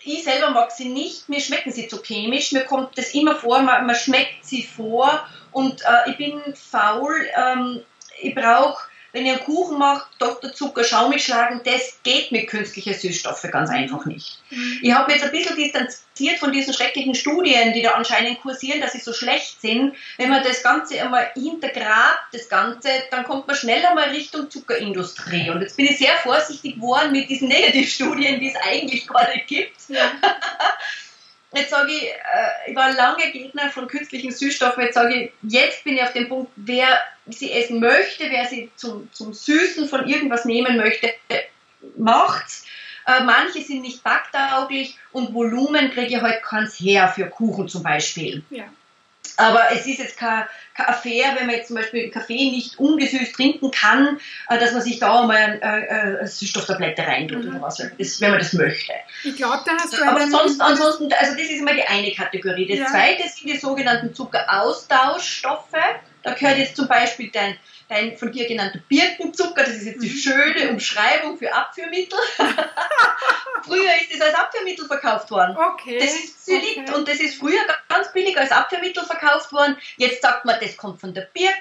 ich 0.00 0.24
selber 0.24 0.50
mag 0.50 0.72
sie 0.72 0.88
nicht, 0.88 1.28
mir 1.28 1.40
schmecken 1.40 1.72
sie 1.72 1.86
zu 1.86 2.02
chemisch, 2.02 2.52
mir 2.52 2.64
kommt 2.64 2.98
das 2.98 3.14
immer 3.14 3.36
vor, 3.36 3.62
man, 3.62 3.86
man 3.86 3.96
schmeckt 3.96 4.44
sie 4.44 4.64
vor 4.64 5.26
und 5.52 5.82
äh, 5.82 6.10
ich 6.10 6.16
bin 6.16 6.40
faul, 6.54 7.14
ähm, 7.36 7.82
ich 8.20 8.34
brauche 8.34 8.88
wenn 9.14 9.26
ihr 9.26 9.34
einen 9.34 9.44
Kuchen 9.44 9.78
macht, 9.78 10.08
Dr. 10.18 10.52
Zucker 10.52 10.82
schaumig 10.82 11.24
schlagen, 11.24 11.60
das 11.64 12.00
geht 12.02 12.32
mit 12.32 12.48
künstlichen 12.48 12.94
Süßstoffen 12.94 13.52
ganz 13.52 13.70
einfach 13.70 14.04
nicht. 14.06 14.40
Mhm. 14.50 14.80
Ich 14.82 14.92
habe 14.92 15.06
mich 15.06 15.22
jetzt 15.22 15.26
ein 15.26 15.30
bisschen 15.30 15.54
distanziert 15.54 16.40
von 16.40 16.50
diesen 16.50 16.74
schrecklichen 16.74 17.14
Studien, 17.14 17.72
die 17.72 17.82
da 17.82 17.92
anscheinend 17.92 18.40
kursieren, 18.42 18.80
dass 18.80 18.90
sie 18.90 18.98
so 18.98 19.12
schlecht 19.12 19.60
sind. 19.60 19.94
Wenn 20.16 20.30
man 20.30 20.42
das 20.42 20.64
Ganze 20.64 21.00
einmal 21.00 21.30
hintergrabt, 21.34 22.34
das 22.34 22.48
Ganze, 22.48 22.88
dann 23.12 23.22
kommt 23.22 23.46
man 23.46 23.54
schneller 23.54 23.94
mal 23.94 24.08
Richtung 24.08 24.50
Zuckerindustrie. 24.50 25.48
Und 25.48 25.62
jetzt 25.62 25.76
bin 25.76 25.86
ich 25.86 25.98
sehr 25.98 26.16
vorsichtig 26.24 26.74
geworden 26.74 27.12
mit 27.12 27.30
diesen 27.30 27.46
Negativstudien, 27.46 28.40
die 28.40 28.48
es 28.48 28.56
eigentlich 28.68 29.06
gar 29.06 29.32
nicht 29.32 29.46
gibt. 29.46 29.76
Ja. 29.90 30.10
Jetzt 31.54 31.70
sage 31.70 31.92
ich, 31.92 32.04
äh, 32.04 32.70
ich 32.70 32.76
war 32.76 32.92
lange 32.92 33.30
Gegner 33.30 33.70
von 33.70 33.86
künstlichen 33.86 34.32
Süßstoffen. 34.32 34.82
Jetzt 34.82 34.94
sage 34.94 35.14
ich, 35.14 35.32
jetzt 35.42 35.84
bin 35.84 35.94
ich 35.94 36.02
auf 36.02 36.12
dem 36.12 36.28
Punkt, 36.28 36.50
wer 36.56 36.86
sie 37.26 37.52
essen 37.52 37.80
möchte, 37.80 38.24
wer 38.30 38.44
sie 38.46 38.70
zum, 38.76 39.08
zum 39.12 39.32
Süßen 39.32 39.88
von 39.88 40.08
irgendwas 40.08 40.44
nehmen 40.44 40.76
möchte, 40.76 41.14
macht's. 41.96 42.66
Äh, 43.06 43.22
manche 43.24 43.60
sind 43.62 43.82
nicht 43.82 44.02
backtauglich 44.02 44.96
und 45.12 45.34
Volumen 45.34 45.90
kriege 45.90 46.16
ich 46.16 46.22
halt 46.22 46.42
keins 46.42 46.80
her 46.80 47.08
für 47.08 47.26
Kuchen 47.26 47.68
zum 47.68 47.82
Beispiel. 47.82 48.42
Ja. 48.50 48.64
Aber 49.36 49.72
es 49.72 49.86
ist 49.86 49.98
jetzt 49.98 50.16
kein, 50.16 50.44
kein 50.74 50.86
Affair, 50.86 51.34
wenn 51.36 51.46
man 51.46 51.56
jetzt 51.56 51.68
zum 51.68 51.76
Beispiel 51.76 52.04
einen 52.04 52.12
Kaffee 52.12 52.50
nicht 52.50 52.78
ungesüßt 52.78 53.34
trinken 53.34 53.70
kann, 53.70 54.18
äh, 54.48 54.58
dass 54.58 54.72
man 54.72 54.82
sich 54.82 54.98
da 54.98 55.26
mal 55.26 55.36
eine, 55.36 55.62
eine, 55.62 56.18
eine 56.18 56.26
Süßstofftablette 56.28 57.06
reintut 57.06 57.44
mhm. 57.44 57.50
oder 57.50 57.62
was, 57.62 57.76
das, 57.76 58.20
wenn 58.20 58.30
man 58.30 58.38
das 58.38 58.52
möchte. 58.52 58.92
Ich 59.24 59.36
glaube, 59.36 59.62
da 59.64 59.72
hast 59.72 59.92
du 59.92 60.04
Aber 60.04 60.26
sonst, 60.26 60.60
ansonsten, 60.60 61.12
also 61.12 61.32
das 61.32 61.42
ist 61.42 61.60
immer 61.60 61.74
die 61.74 61.84
eine 61.84 62.12
Kategorie. 62.12 62.66
Das 62.68 62.78
ja. 62.78 62.86
zweite 62.86 63.28
sind 63.28 63.50
die 63.50 63.58
sogenannten 63.58 64.14
Zuckeraustauschstoffe. 64.14 65.72
Da 66.22 66.32
gehört 66.32 66.58
jetzt 66.58 66.76
zum 66.76 66.88
Beispiel 66.88 67.30
dein, 67.30 67.56
dein 67.88 68.16
von 68.16 68.32
dir 68.32 68.46
genannter 68.46 68.80
Birkenzucker, 68.88 69.62
das 69.62 69.76
ist 69.76 69.86
jetzt 69.86 70.02
die 70.02 70.10
mhm. 70.10 70.16
schöne 70.16 70.68
Umschreibung 70.70 71.36
für 71.36 71.52
Abführmittel. 71.52 72.18
früher 73.64 73.94
ist 74.00 74.12
das 74.12 74.20
als 74.20 74.34
Abführmittel 74.34 74.86
verkauft 74.86 75.30
worden. 75.30 75.56
Okay. 75.56 75.98
Das 75.98 76.14
ist 76.14 76.44
Zylit 76.44 76.78
okay. 76.78 76.94
und 76.94 77.08
das 77.08 77.20
ist 77.20 77.38
früher 77.38 77.60
ganz 77.88 78.12
billig 78.12 78.38
als 78.38 78.50
Abführmittel 78.50 79.04
verkauft 79.04 79.52
worden. 79.52 79.76
Jetzt 79.96 80.22
sagt 80.22 80.44
man, 80.44 80.56
das 80.60 80.76
kommt 80.76 81.00
von 81.00 81.14
der 81.14 81.28
Birke, 81.32 81.54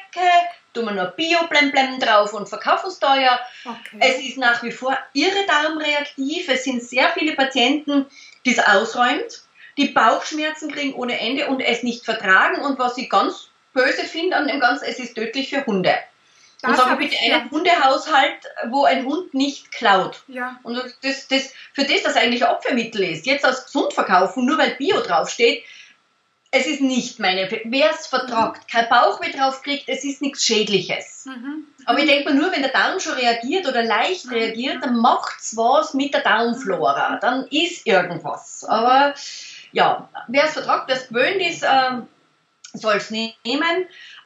tun 0.73 0.85
wir 0.85 0.91
noch 0.91 1.15
Bio-Blemblem 1.15 1.99
drauf 1.99 2.33
und 2.33 2.49
verkaufen 2.49 2.89
es 2.89 2.99
teuer. 2.99 3.39
Okay. 3.65 3.97
Es 3.99 4.19
ist 4.19 4.37
nach 4.37 4.63
wie 4.63 4.71
vor 4.71 4.97
irre 5.13 5.45
darmreaktiv. 5.47 6.49
Es 6.49 6.63
sind 6.63 6.83
sehr 6.83 7.09
viele 7.09 7.33
Patienten, 7.33 8.05
die 8.45 8.51
es 8.51 8.59
ausräumt, 8.59 9.43
die 9.77 9.87
Bauchschmerzen 9.87 10.71
kriegen 10.71 10.93
ohne 10.93 11.19
Ende 11.19 11.47
und 11.47 11.61
es 11.61 11.83
nicht 11.83 12.05
vertragen. 12.05 12.61
Und 12.61 12.79
was 12.79 12.97
ich 12.97 13.09
ganz 13.09 13.49
böse 13.73 14.03
finde 14.03 14.35
an 14.35 14.47
dem 14.47 14.59
Ganzen, 14.59 14.85
es 14.85 14.99
ist 14.99 15.15
tödlich 15.15 15.49
für 15.49 15.65
Hunde. 15.65 15.95
Das 16.63 16.81
und 16.81 16.97
bitte 16.97 17.17
einen 17.19 17.45
ja. 17.45 17.51
Hundehaushalt, 17.51 18.47
wo 18.69 18.85
ein 18.85 19.05
Hund 19.05 19.33
nicht 19.33 19.71
klaut. 19.71 20.23
Ja. 20.27 20.59
Und 20.63 20.75
das, 21.01 21.27
das, 21.27 21.53
für 21.73 21.83
das 21.83 22.03
das 22.03 22.15
eigentlich 22.15 22.45
Opfermittel 22.47 23.03
ist, 23.03 23.25
jetzt 23.25 23.43
als 23.43 23.65
gesund 23.65 23.93
verkaufen, 23.93 24.45
nur 24.45 24.57
weil 24.57 24.75
Bio 24.75 25.01
draufsteht, 25.01 25.63
es 26.55 26.67
ist 26.67 26.81
nicht 26.81 27.19
meine, 27.19 27.49
wer 27.65 27.91
es 27.91 28.05
vertragt, 28.05 28.61
mhm. 28.61 28.71
kein 28.71 28.87
Bauchweh 28.87 29.31
drauf 29.31 29.63
kriegt, 29.63 29.89
es 29.89 30.03
ist 30.05 30.21
nichts 30.21 30.45
Schädliches. 30.45 31.25
Mhm. 31.25 31.65
Aber 31.85 31.99
ich 31.99 32.05
denke 32.05 32.29
mal, 32.29 32.35
nur 32.35 32.51
wenn 32.51 32.61
der 32.61 32.71
Darm 32.71 32.99
schon 32.99 33.13
reagiert 33.13 33.67
oder 33.67 33.83
leicht 33.83 34.27
mhm. 34.27 34.33
reagiert, 34.33 34.83
dann 34.83 34.97
macht 34.97 35.41
es 35.41 35.57
was 35.57 35.95
mit 35.95 36.13
der 36.13 36.21
Darmflora, 36.21 37.17
dann 37.19 37.47
ist 37.47 37.87
irgendwas. 37.87 38.63
Aber 38.65 39.15
ja, 39.71 40.07
wer 40.27 40.45
es 40.45 40.53
vertragt, 40.53 40.83
wer 40.87 40.95
es 40.95 41.07
gewöhnt 41.07 41.41
ist, 41.41 41.63
äh, 41.63 42.03
soll 42.73 42.95
es 42.95 43.09
nehmen. 43.11 43.35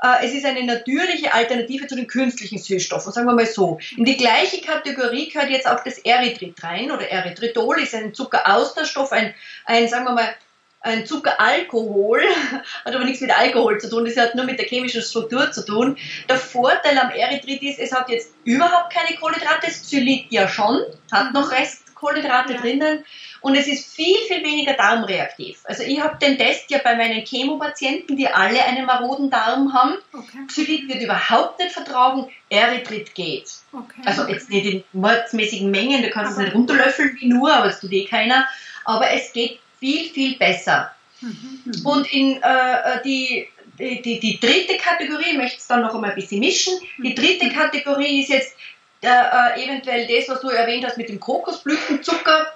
Äh, 0.02 0.26
es 0.26 0.34
ist 0.34 0.46
eine 0.46 0.64
natürliche 0.64 1.34
Alternative 1.34 1.88
zu 1.88 1.96
den 1.96 2.08
künstlichen 2.08 2.58
Süßstoffen, 2.58 3.12
sagen 3.12 3.28
wir 3.28 3.36
mal 3.36 3.46
so. 3.46 3.80
In 3.96 4.06
die 4.06 4.18
gleiche 4.18 4.62
Kategorie 4.62 5.30
gehört 5.30 5.50
jetzt 5.50 5.68
auch 5.68 5.84
das 5.84 5.98
Erythrit 6.00 6.62
rein 6.64 6.92
oder 6.92 7.10
Erythritol 7.10 7.80
ist 7.82 7.94
ein 7.94 8.14
Zuckeraustauschstoff, 8.14 9.12
ein, 9.12 9.34
ein 9.66 9.88
sagen 9.88 10.06
wir 10.06 10.14
mal, 10.14 10.36
ein 10.82 11.06
Zuckeralkohol, 11.06 12.22
hat 12.86 12.96
aber 12.96 13.04
nichts 13.04 13.22
mit 13.22 13.38
Alkohol 13.38 13.80
zu 13.80 13.90
tun, 13.90 14.06
das 14.06 14.16
hat 14.16 14.36
nur 14.36 14.46
mit 14.46 14.60
der 14.60 14.68
chemischen 14.68 15.02
Struktur 15.02 15.52
zu 15.52 15.66
tun. 15.66 15.98
Der 16.30 16.38
Vorteil 16.38 16.98
am 16.98 17.10
Erythrit 17.12 17.62
ist, 17.64 17.80
es 17.80 17.92
hat 17.92 18.10
jetzt 18.10 18.32
überhaupt 18.46 18.94
keine 18.94 19.18
Kohlenhydrate, 19.18 19.68
das 19.68 19.82
Xylit 19.82 20.28
ja 20.30 20.48
schon, 20.48 20.80
hat 21.12 21.34
noch 21.34 21.52
Restkohlenhydrate 21.52 22.54
ja. 22.54 22.62
drinnen 22.62 23.06
und 23.42 23.56
es 23.56 23.68
ist 23.68 23.94
viel, 23.94 24.18
viel 24.28 24.44
weniger 24.44 24.74
darmreaktiv. 24.74 25.60
Also 25.66 25.84
ich 25.84 26.00
habe 26.00 26.18
den 26.18 26.38
Test 26.38 26.70
ja 26.70 26.80
bei 26.84 26.96
meinen 26.96 27.26
Chemopatienten, 27.26 28.18
die 28.18 28.28
alle 28.28 28.64
einen 28.64 28.86
maroden 28.86 29.30
Darm 29.30 29.74
haben. 29.74 29.96
Okay. 30.14 30.40
Xylit 30.48 30.88
wird 30.88 31.02
überhaupt 31.02 31.60
nicht 31.60 31.72
vertragen, 31.72 32.28
Erythrit 32.50 33.14
geht. 33.16 33.52
Okay. 33.72 34.02
Also 34.06 34.28
jetzt 34.28 34.50
nicht 34.50 34.66
in 34.66 34.84
mordsmäßigen 34.94 35.70
Mengen, 35.70 36.02
da 36.02 36.10
kannst 36.10 36.34
du 36.34 36.42
es 36.42 36.46
nicht 36.46 36.56
runterlöffeln 36.56 37.18
wie 37.20 37.28
nur, 37.28 37.54
aber 37.54 37.68
das 37.68 37.80
tut 37.80 37.92
eh 37.92 38.06
keiner. 38.06 38.48
Aber 38.86 39.12
es 39.12 39.34
geht 39.34 39.60
viel, 39.80 40.10
viel 40.10 40.38
besser. 40.38 40.92
Mhm. 41.22 41.82
Und 41.84 42.12
in 42.12 42.42
äh, 42.42 43.02
die 43.04 43.48
die, 43.80 44.02
die, 44.02 44.20
die, 44.20 44.40
dritte 44.40 44.76
Kategorie, 44.78 45.32
ich 45.32 45.38
möchte 45.38 45.58
es 45.58 45.68
dann 45.68 45.82
noch 45.82 45.94
einmal 45.94 46.10
ein 46.10 46.16
bisschen 46.16 46.40
mischen. 46.40 46.74
Die 46.98 47.14
dritte 47.14 47.46
mhm. 47.46 47.54
Kategorie 47.54 48.22
ist 48.22 48.30
jetzt 48.30 48.56
äh, 49.02 49.08
äh, 49.08 49.64
eventuell 49.64 50.08
das, 50.08 50.28
was 50.30 50.42
du 50.42 50.50
erwähnt 50.50 50.84
hast 50.84 50.98
mit 50.98 51.10
dem 51.10 51.20
Kokosblütenzucker 51.20 52.48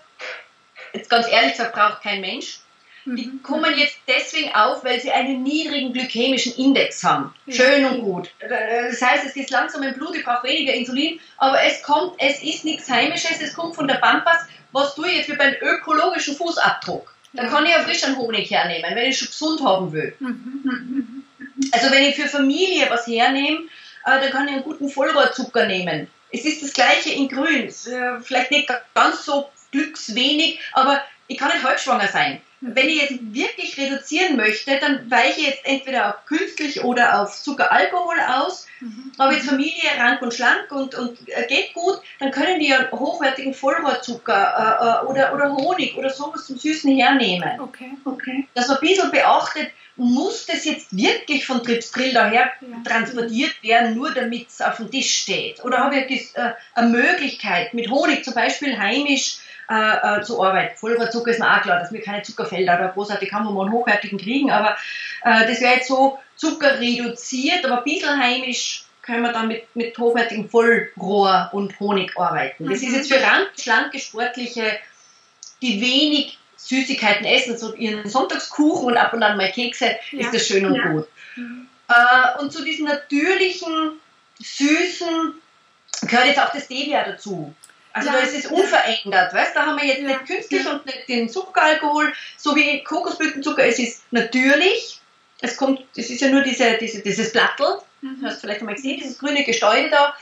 jetzt 0.93 1.09
ganz 1.09 1.27
ehrlich 1.27 1.51
gesagt, 1.51 1.73
braucht 1.73 2.01
kein 2.01 2.21
Mensch. 2.21 2.59
Die 3.05 3.27
mhm. 3.27 3.41
kommen 3.41 3.77
jetzt 3.77 3.97
deswegen 4.07 4.53
auf, 4.53 4.83
weil 4.83 4.99
sie 4.99 5.11
einen 5.11 5.41
niedrigen 5.41 5.91
glykämischen 5.91 6.53
Index 6.55 7.03
haben. 7.03 7.33
Schön 7.47 7.83
und 7.85 8.01
gut. 8.01 8.29
Das 8.39 9.01
heißt, 9.01 9.25
es 9.25 9.35
ist 9.35 9.49
langsam 9.49 9.81
im 9.81 9.95
Blut, 9.95 10.15
ich 10.15 10.23
brauche 10.23 10.47
weniger 10.47 10.73
Insulin, 10.73 11.19
aber 11.37 11.63
es 11.63 11.81
kommt, 11.81 12.13
es 12.19 12.43
ist 12.43 12.63
nichts 12.63 12.89
Heimisches, 12.89 13.41
es 13.41 13.53
kommt 13.53 13.75
von 13.75 13.87
der 13.87 13.95
Pampas. 13.95 14.45
Was 14.71 14.93
tue 14.93 15.09
ich 15.09 15.17
jetzt 15.17 15.31
für 15.31 15.39
einen 15.39 15.55
ökologischen 15.61 16.35
Fußabdruck? 16.35 17.13
Da 17.33 17.47
kann 17.47 17.65
ich 17.65 17.71
ja 17.71 17.79
frischen 17.79 18.17
Honig 18.17 18.51
hernehmen, 18.51 18.95
wenn 18.95 19.09
ich 19.09 19.17
schon 19.17 19.29
gesund 19.29 19.63
haben 19.63 19.91
will. 19.91 20.13
Mhm. 20.19 21.23
Also 21.71 21.89
wenn 21.91 22.03
ich 22.03 22.15
für 22.15 22.27
Familie 22.27 22.87
was 22.89 23.07
hernehme, 23.07 23.61
äh, 24.05 24.19
dann 24.19 24.29
kann 24.31 24.47
ich 24.47 24.53
einen 24.53 24.63
guten 24.63 24.89
Vollrohrzucker 24.89 25.65
nehmen. 25.65 26.07
Es 26.31 26.45
ist 26.45 26.61
das 26.61 26.73
gleiche 26.73 27.11
in 27.11 27.27
Grün. 27.27 27.67
Äh, 27.67 28.21
vielleicht 28.21 28.51
nicht 28.51 28.69
ganz 28.93 29.25
so 29.25 29.49
glückswenig, 29.71 30.59
aber 30.73 31.01
ich 31.27 31.37
kann 31.37 31.49
nicht 31.49 31.63
halbschwanger 31.63 32.07
sein. 32.07 32.41
Wenn 32.63 32.89
ich 32.89 33.01
jetzt 33.01 33.33
wirklich 33.33 33.77
reduzieren 33.77 34.35
möchte, 34.35 34.77
dann 34.77 35.09
weiche 35.09 35.41
ich 35.41 35.47
jetzt 35.47 35.65
entweder 35.65 36.09
auf 36.09 36.25
künstlich 36.25 36.83
oder 36.83 37.19
auf 37.19 37.41
Zuckeralkohol 37.41 38.17
aus. 38.29 38.67
Mhm. 38.81 39.11
Habe 39.17 39.33
jetzt 39.33 39.47
Familie 39.47 39.89
rank 39.97 40.21
und 40.21 40.31
schlank 40.31 40.71
und, 40.71 40.93
und 40.93 41.17
äh, 41.27 41.47
geht 41.47 41.73
gut, 41.73 42.01
dann 42.19 42.29
können 42.29 42.59
die 42.59 42.67
ja 42.69 42.91
hochwertigen 42.91 43.55
Vollrohrzucker 43.55 45.01
äh, 45.01 45.05
äh, 45.05 45.09
oder, 45.09 45.33
oder 45.33 45.55
Honig 45.55 45.97
oder 45.97 46.11
sowas 46.11 46.45
zum 46.45 46.57
Süßen 46.57 46.95
hernehmen. 46.95 47.59
Okay. 47.59 47.93
Okay. 48.05 48.47
Dass 48.53 48.67
man 48.67 48.77
ein 48.77 48.87
bisschen 48.87 49.09
beachtet, 49.09 49.71
muss 49.95 50.45
das 50.45 50.65
jetzt 50.65 50.95
wirklich 50.95 51.45
von 51.45 51.63
Tripsdrill 51.63 52.13
daher 52.13 52.51
ja. 52.61 52.77
transportiert 52.85 53.61
werden, 53.63 53.95
nur 53.95 54.13
damit 54.13 54.49
es 54.49 54.61
auf 54.61 54.77
dem 54.77 54.89
Tisch 54.89 55.13
steht? 55.15 55.63
Oder 55.63 55.79
habe 55.79 55.99
ich 55.99 56.35
äh, 56.35 56.53
eine 56.75 56.89
Möglichkeit, 56.89 57.73
mit 57.73 57.89
Honig 57.89 58.23
zum 58.23 58.33
Beispiel 58.33 58.77
heimisch 58.77 59.37
äh, 59.71 60.19
äh, 60.19 60.21
zu 60.21 60.43
arbeiten. 60.43 60.77
Vollrohrzucker 60.77 61.31
ist 61.31 61.39
mir 61.39 61.49
auch 61.49 61.61
klar, 61.61 61.79
dass 61.79 61.93
wir 61.93 62.01
keine 62.01 62.21
Zuckerfelder 62.23 62.75
oder 62.75 62.89
großartig 62.89 63.31
haben, 63.31 63.45
wo 63.45 63.53
wir 63.53 63.61
einen 63.61 63.71
hochwertigen 63.71 64.19
kriegen, 64.19 64.51
aber 64.51 64.75
äh, 65.23 65.47
das 65.47 65.61
wäre 65.61 65.75
jetzt 65.75 65.87
so 65.87 66.19
Zucker 66.35 66.79
reduziert, 66.79 67.63
aber 67.63 67.77
ein 67.77 67.83
bisschen 67.83 68.21
heimisch 68.21 68.83
können 69.01 69.23
wir 69.23 69.31
dann 69.31 69.47
mit, 69.47 69.75
mit 69.75 69.97
hochwertigem 69.97 70.49
Vollrohr 70.49 71.49
und 71.53 71.79
Honig 71.79 72.17
arbeiten. 72.17 72.69
Das 72.69 72.81
ist 72.81 72.89
mhm. 72.89 72.95
jetzt 72.95 73.11
für 73.11 73.19
schlanke, 73.57 73.99
sportliche, 73.99 74.77
die 75.61 75.81
wenig 75.81 76.37
Süßigkeiten 76.57 77.25
essen, 77.25 77.57
so 77.57 77.73
ihren 77.73 78.07
Sonntagskuchen 78.09 78.87
und 78.87 78.97
ab 78.97 79.13
und 79.13 79.23
an 79.23 79.37
mal 79.37 79.51
Kekse, 79.51 79.95
ja. 80.11 80.19
ist 80.19 80.33
das 80.33 80.47
schön 80.47 80.65
und 80.65 80.75
ja. 80.75 80.87
gut. 80.87 81.07
Mhm. 81.35 81.67
Äh, 81.87 82.41
und 82.41 82.51
zu 82.51 82.63
diesen 82.63 82.85
natürlichen, 82.85 83.99
süßen 84.39 85.33
gehört 86.07 86.27
jetzt 86.27 86.39
auch 86.39 86.51
das 86.51 86.65
Stevia 86.65 87.03
dazu. 87.03 87.53
Also 87.93 88.09
ja. 88.09 88.13
da 88.13 88.19
ist 88.19 88.35
es 88.35 88.45
unverändert, 88.45 89.33
weißt 89.33 89.55
Da 89.55 89.65
haben 89.65 89.77
wir 89.77 89.85
jetzt 89.85 90.03
nicht 90.03 90.25
künstlich 90.25 90.67
und 90.67 90.85
nicht 90.85 91.09
den 91.09 91.29
Zuckeralkohol, 91.29 92.13
so 92.37 92.55
wie 92.55 92.83
Kokosblütenzucker. 92.83 93.65
Es 93.65 93.79
ist 93.79 94.03
natürlich. 94.11 94.99
Es 95.41 95.57
kommt, 95.57 95.81
es 95.97 96.09
ist 96.09 96.21
ja 96.21 96.29
nur 96.29 96.41
diese, 96.43 96.77
diese, 96.77 97.01
dieses 97.01 97.31
Plattel, 97.31 97.79
mhm. 98.01 98.23
hast 98.23 98.35
du 98.37 98.41
vielleicht 98.41 98.59
einmal 98.59 98.75
gesehen, 98.75 98.99
dieses 98.99 99.17
grüne 99.17 99.43
Gesteude 99.43 99.89
da. 99.89 100.15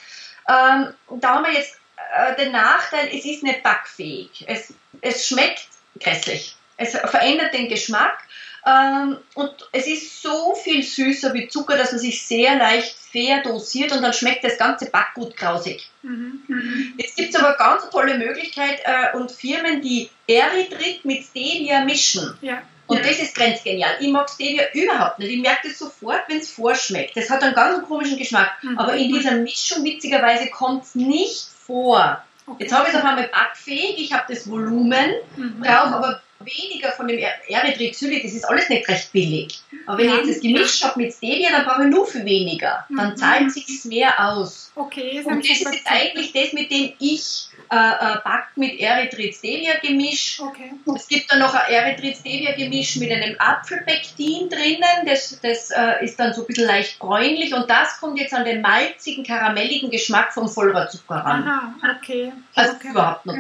Ähm, 0.47 0.93
da 1.19 1.35
haben 1.35 1.45
wir 1.45 1.51
jetzt 1.51 1.77
äh, 2.15 2.35
den 2.37 2.53
Nachteil, 2.53 3.09
es 3.13 3.25
ist 3.25 3.43
nicht 3.43 3.61
backfähig. 3.61 4.45
Es, 4.47 4.73
es 5.01 5.27
schmeckt 5.27 5.67
grässlich. 5.99 6.55
Es 6.77 6.91
verändert 6.91 7.53
den 7.53 7.67
Geschmack 7.67 8.23
ähm, 8.65 9.17
und 9.35 9.69
es 9.71 9.87
ist 9.87 10.21
so 10.21 10.55
viel 10.55 10.83
süßer 10.83 11.33
wie 11.33 11.47
Zucker, 11.47 11.77
dass 11.77 11.91
man 11.91 11.99
sich 11.99 12.25
sehr 12.25 12.55
leicht 12.55 12.97
fair 13.11 13.41
dosiert 13.43 13.91
und 13.91 14.01
dann 14.01 14.13
schmeckt 14.13 14.43
das 14.43 14.57
ganze 14.57 14.89
Backgut 14.89 15.35
grausig. 15.35 15.89
Mhm. 16.01 16.41
Mhm. 16.47 16.93
Jetzt 16.97 17.15
gibt 17.15 17.33
es 17.33 17.35
aber 17.35 17.55
ganz 17.55 17.89
tolle 17.89 18.17
Möglichkeit 18.17 18.79
äh, 18.83 19.17
und 19.17 19.31
Firmen, 19.31 19.81
die 19.81 20.09
Erythrit 20.27 21.05
mit 21.05 21.23
Stevia 21.23 21.83
mischen. 21.83 22.37
Ja. 22.41 22.61
Und 22.87 23.05
das 23.05 23.19
ist 23.19 23.35
grenzgenial. 23.35 23.91
Ich 23.99 24.09
mag 24.09 24.29
Stevia 24.29 24.63
überhaupt 24.73 25.19
nicht. 25.19 25.31
Ich 25.31 25.41
merke 25.41 25.67
das 25.67 25.77
sofort, 25.77 26.23
wenn 26.27 26.39
es 26.39 26.51
vorschmeckt. 26.51 27.15
Das 27.15 27.29
hat 27.29 27.43
einen 27.43 27.53
ganz 27.53 27.87
komischen 27.87 28.17
Geschmack. 28.17 28.51
Mhm. 28.63 28.79
Aber 28.79 28.95
in 28.95 29.13
dieser 29.13 29.33
Mischung, 29.33 29.83
witzigerweise, 29.83 30.49
kommt 30.49 30.85
es 30.85 30.95
nicht 30.95 31.49
vor. 31.65 32.23
Okay. 32.47 32.63
Jetzt 32.63 32.73
habe 32.73 32.87
ich 32.87 32.95
es 32.95 32.99
auf 32.99 33.05
einmal 33.05 33.27
backfähig, 33.27 33.99
ich 33.99 34.11
habe 34.11 34.33
das 34.33 34.49
Volumen, 34.49 35.11
mhm. 35.35 35.59
brauche 35.59 35.95
aber 35.95 36.21
weniger 36.39 36.91
von 36.91 37.07
dem 37.07 37.19
Erythritol, 37.47 38.21
das 38.21 38.33
ist 38.33 38.45
alles 38.45 38.69
nicht 38.69 38.87
recht 38.87 39.11
billig. 39.11 39.59
Aber 39.85 39.97
wenn 39.97 40.07
ja. 40.07 40.13
ich 40.13 40.25
jetzt 40.25 40.35
das 40.35 40.41
Gemischt 40.41 40.83
habe 40.83 41.01
mit 41.01 41.13
Stevia, 41.13 41.49
dann 41.51 41.65
brauche 41.65 41.83
ich 41.83 41.89
nur 41.89 42.05
für 42.05 42.23
weniger. 42.23 42.85
Dann 42.89 43.11
mhm. 43.11 43.17
zahlt 43.17 43.51
sich 43.51 43.85
mehr 43.85 44.13
aus. 44.19 44.71
Okay, 44.75 45.21
Und 45.25 45.39
das 45.39 45.59
ist 45.59 45.73
jetzt 45.73 45.87
eigentlich 45.87 46.31
das, 46.31 46.53
mit 46.53 46.71
dem 46.71 46.93
ich 46.99 47.49
äh, 47.71 47.75
äh, 47.75 48.17
backt 48.23 48.57
mit 48.57 48.79
Erythrit-Stevia-Gemisch. 48.79 50.41
Okay. 50.41 50.71
Es 50.95 51.07
gibt 51.07 51.31
dann 51.31 51.39
noch 51.39 51.53
ein 51.53 51.71
Erythrit-Stevia-Gemisch 51.71 52.95
mit 52.95 53.11
einem 53.11 53.35
Apfelpektin 53.39 54.49
drinnen. 54.49 55.05
Das, 55.05 55.39
das 55.41 55.71
äh, 55.71 56.03
ist 56.03 56.19
dann 56.19 56.33
so 56.33 56.41
ein 56.41 56.47
bisschen 56.47 56.67
leicht 56.67 56.99
bräunlich 56.99 57.53
und 57.53 57.69
das 57.69 57.99
kommt 57.99 58.19
jetzt 58.19 58.33
an 58.33 58.45
den 58.45 58.61
malzigen, 58.61 59.23
karamelligen 59.23 59.91
Geschmack 59.91 60.33
vom 60.33 60.47
Vollrohrzucker 60.47 61.15
ran. 61.15 61.47
Aha, 61.47 61.75
okay. 61.97 62.31
Also 62.55 62.73
okay. 62.73 62.89
überhaupt 62.89 63.25
noch. 63.25 63.35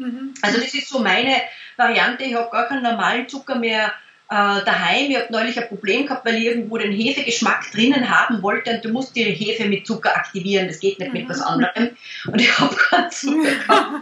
Mhm. 0.00 0.34
Also 0.42 0.60
das 0.60 0.72
ist 0.74 0.88
so 0.88 0.98
meine 0.98 1.42
Variante. 1.80 2.24
Ich 2.24 2.34
habe 2.34 2.50
gar 2.50 2.66
keinen 2.66 2.82
normalen 2.82 3.28
Zucker 3.28 3.56
mehr 3.56 3.92
äh, 4.28 4.64
daheim. 4.64 5.10
Ich 5.10 5.16
habe 5.16 5.32
neulich 5.32 5.58
ein 5.58 5.66
Problem 5.66 6.06
gehabt, 6.06 6.24
weil 6.24 6.36
ich 6.36 6.44
irgendwo 6.44 6.78
den 6.78 6.92
Hefegeschmack 6.92 7.72
drinnen 7.72 8.08
haben 8.08 8.42
wollte 8.42 8.70
und 8.70 8.84
du 8.84 8.90
musst 8.90 9.16
die 9.16 9.24
Hefe 9.24 9.68
mit 9.68 9.86
Zucker 9.86 10.14
aktivieren. 10.14 10.68
Das 10.68 10.78
geht 10.78 11.00
nicht 11.00 11.12
mit 11.12 11.28
was 11.28 11.40
anderem. 11.40 11.96
Und 12.26 12.40
ich 12.40 12.58
habe 12.58 12.76
keinen 12.76 13.10
Zucker 13.10 13.50
gehabt. 13.50 13.94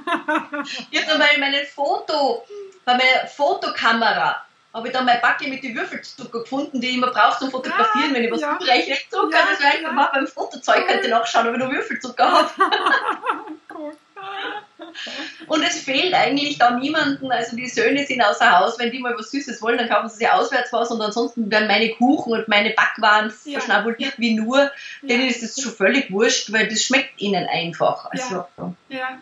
Ich 0.90 1.00
habe 1.00 1.18
dann 1.18 1.40
meine 1.40 1.64
Foto, 1.64 2.44
bei 2.84 2.92
meiner 2.92 3.26
Fotokamera 3.26 4.44
habe 4.74 4.88
ich 4.88 4.92
dann 4.92 5.06
mein 5.06 5.20
Backe 5.20 5.48
mit 5.48 5.62
den 5.62 5.74
Würfelzucker 5.74 6.40
gefunden, 6.40 6.80
die 6.80 6.88
ich 6.88 6.94
immer 6.96 7.10
brauche 7.10 7.38
zum 7.38 7.50
Fotografieren, 7.50 8.12
wenn 8.12 8.24
ich 8.24 8.30
was 8.30 8.40
ja. 8.40 8.58
Zucker, 8.58 9.30
ja, 9.30 9.46
das 9.50 9.62
reicht 9.64 9.82
ja. 9.82 10.10
beim 10.12 10.26
Fotozeug, 10.26 10.86
könnt 10.86 11.04
ihr 11.04 11.10
nachschauen, 11.10 11.48
ob 11.48 11.54
ich 11.54 11.60
noch 11.60 11.70
Würfelzucker 11.70 12.30
habe. 12.30 12.50
cool. 13.74 13.96
Und 15.46 15.62
es 15.62 15.80
fehlt 15.80 16.14
eigentlich 16.14 16.58
da 16.58 16.70
niemanden. 16.70 17.30
Also 17.30 17.56
die 17.56 17.68
Söhne 17.68 18.06
sind 18.06 18.22
außer 18.22 18.58
Haus. 18.58 18.78
Wenn 18.78 18.90
die 18.90 18.98
mal 18.98 19.14
was 19.16 19.30
Süßes 19.30 19.60
wollen, 19.62 19.78
dann 19.78 19.88
kaufen 19.88 20.08
sie 20.08 20.18
sich 20.18 20.30
auswärts 20.30 20.72
was. 20.72 20.90
Und 20.90 21.00
ansonsten 21.00 21.50
werden 21.50 21.68
meine 21.68 21.90
Kuchen 21.90 22.32
und 22.32 22.48
meine 22.48 22.70
Backwaren 22.70 23.32
ja. 23.44 23.58
verschnabuliert 23.58 24.14
wie 24.18 24.34
nur. 24.34 24.58
Ja. 24.58 24.70
Denen 25.02 25.28
ist 25.28 25.42
es 25.42 25.60
schon 25.60 25.72
völlig 25.72 26.10
wurscht, 26.12 26.52
weil 26.52 26.68
das 26.68 26.82
schmeckt 26.82 27.20
ihnen 27.20 27.46
einfach. 27.48 28.06
Also, 28.10 28.46
ja. 28.88 29.18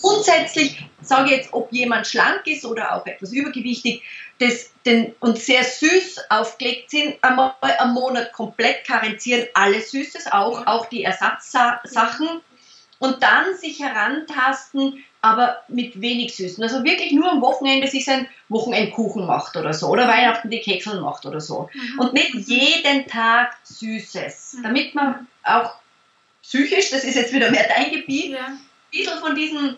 Grundsätzlich 0.00 0.84
sage 1.00 1.30
ich 1.30 1.36
jetzt, 1.36 1.52
ob 1.52 1.72
jemand 1.72 2.06
schlank 2.06 2.46
ist 2.46 2.64
oder 2.64 2.96
auch 2.96 3.06
etwas 3.06 3.32
übergewichtig 3.32 4.02
das, 4.38 4.70
den, 4.84 5.14
und 5.20 5.38
sehr 5.38 5.62
süß 5.62 6.30
aufgelegt 6.30 6.90
sind, 6.90 7.22
einmal 7.22 7.54
am 7.78 7.94
Monat 7.94 8.32
komplett 8.32 8.84
karenzieren, 8.84 9.46
alles 9.54 9.92
Süßes, 9.92 10.32
auch, 10.32 10.66
auch 10.66 10.86
die 10.86 11.04
Ersatzsachen 11.04 12.40
und 13.02 13.20
dann 13.20 13.56
sich 13.56 13.80
herantasten, 13.80 15.04
aber 15.22 15.60
mit 15.66 16.00
wenig 16.00 16.36
Süßen. 16.36 16.62
Also 16.62 16.84
wirklich 16.84 17.10
nur 17.10 17.32
am 17.32 17.42
Wochenende 17.42 17.88
sich 17.88 18.04
sein 18.04 18.28
Wochenendkuchen 18.48 19.26
macht 19.26 19.56
oder 19.56 19.74
so 19.74 19.88
oder 19.88 20.06
Weihnachten 20.06 20.50
die 20.50 20.60
Kekseln 20.60 21.00
macht 21.00 21.26
oder 21.26 21.40
so. 21.40 21.68
Mhm. 21.74 21.98
Und 21.98 22.12
nicht 22.12 22.32
jeden 22.46 23.08
Tag 23.08 23.56
Süßes, 23.64 24.54
mhm. 24.54 24.62
damit 24.62 24.94
man 24.94 25.26
auch 25.42 25.74
psychisch, 26.42 26.90
das 26.90 27.02
ist 27.02 27.16
jetzt 27.16 27.32
wieder 27.32 27.50
mehr 27.50 27.66
dein 27.66 27.90
Gebiet, 27.90 28.34
ja. 28.34 28.46
ein 28.46 28.60
bisschen 28.92 29.18
von 29.18 29.34
diesem 29.34 29.76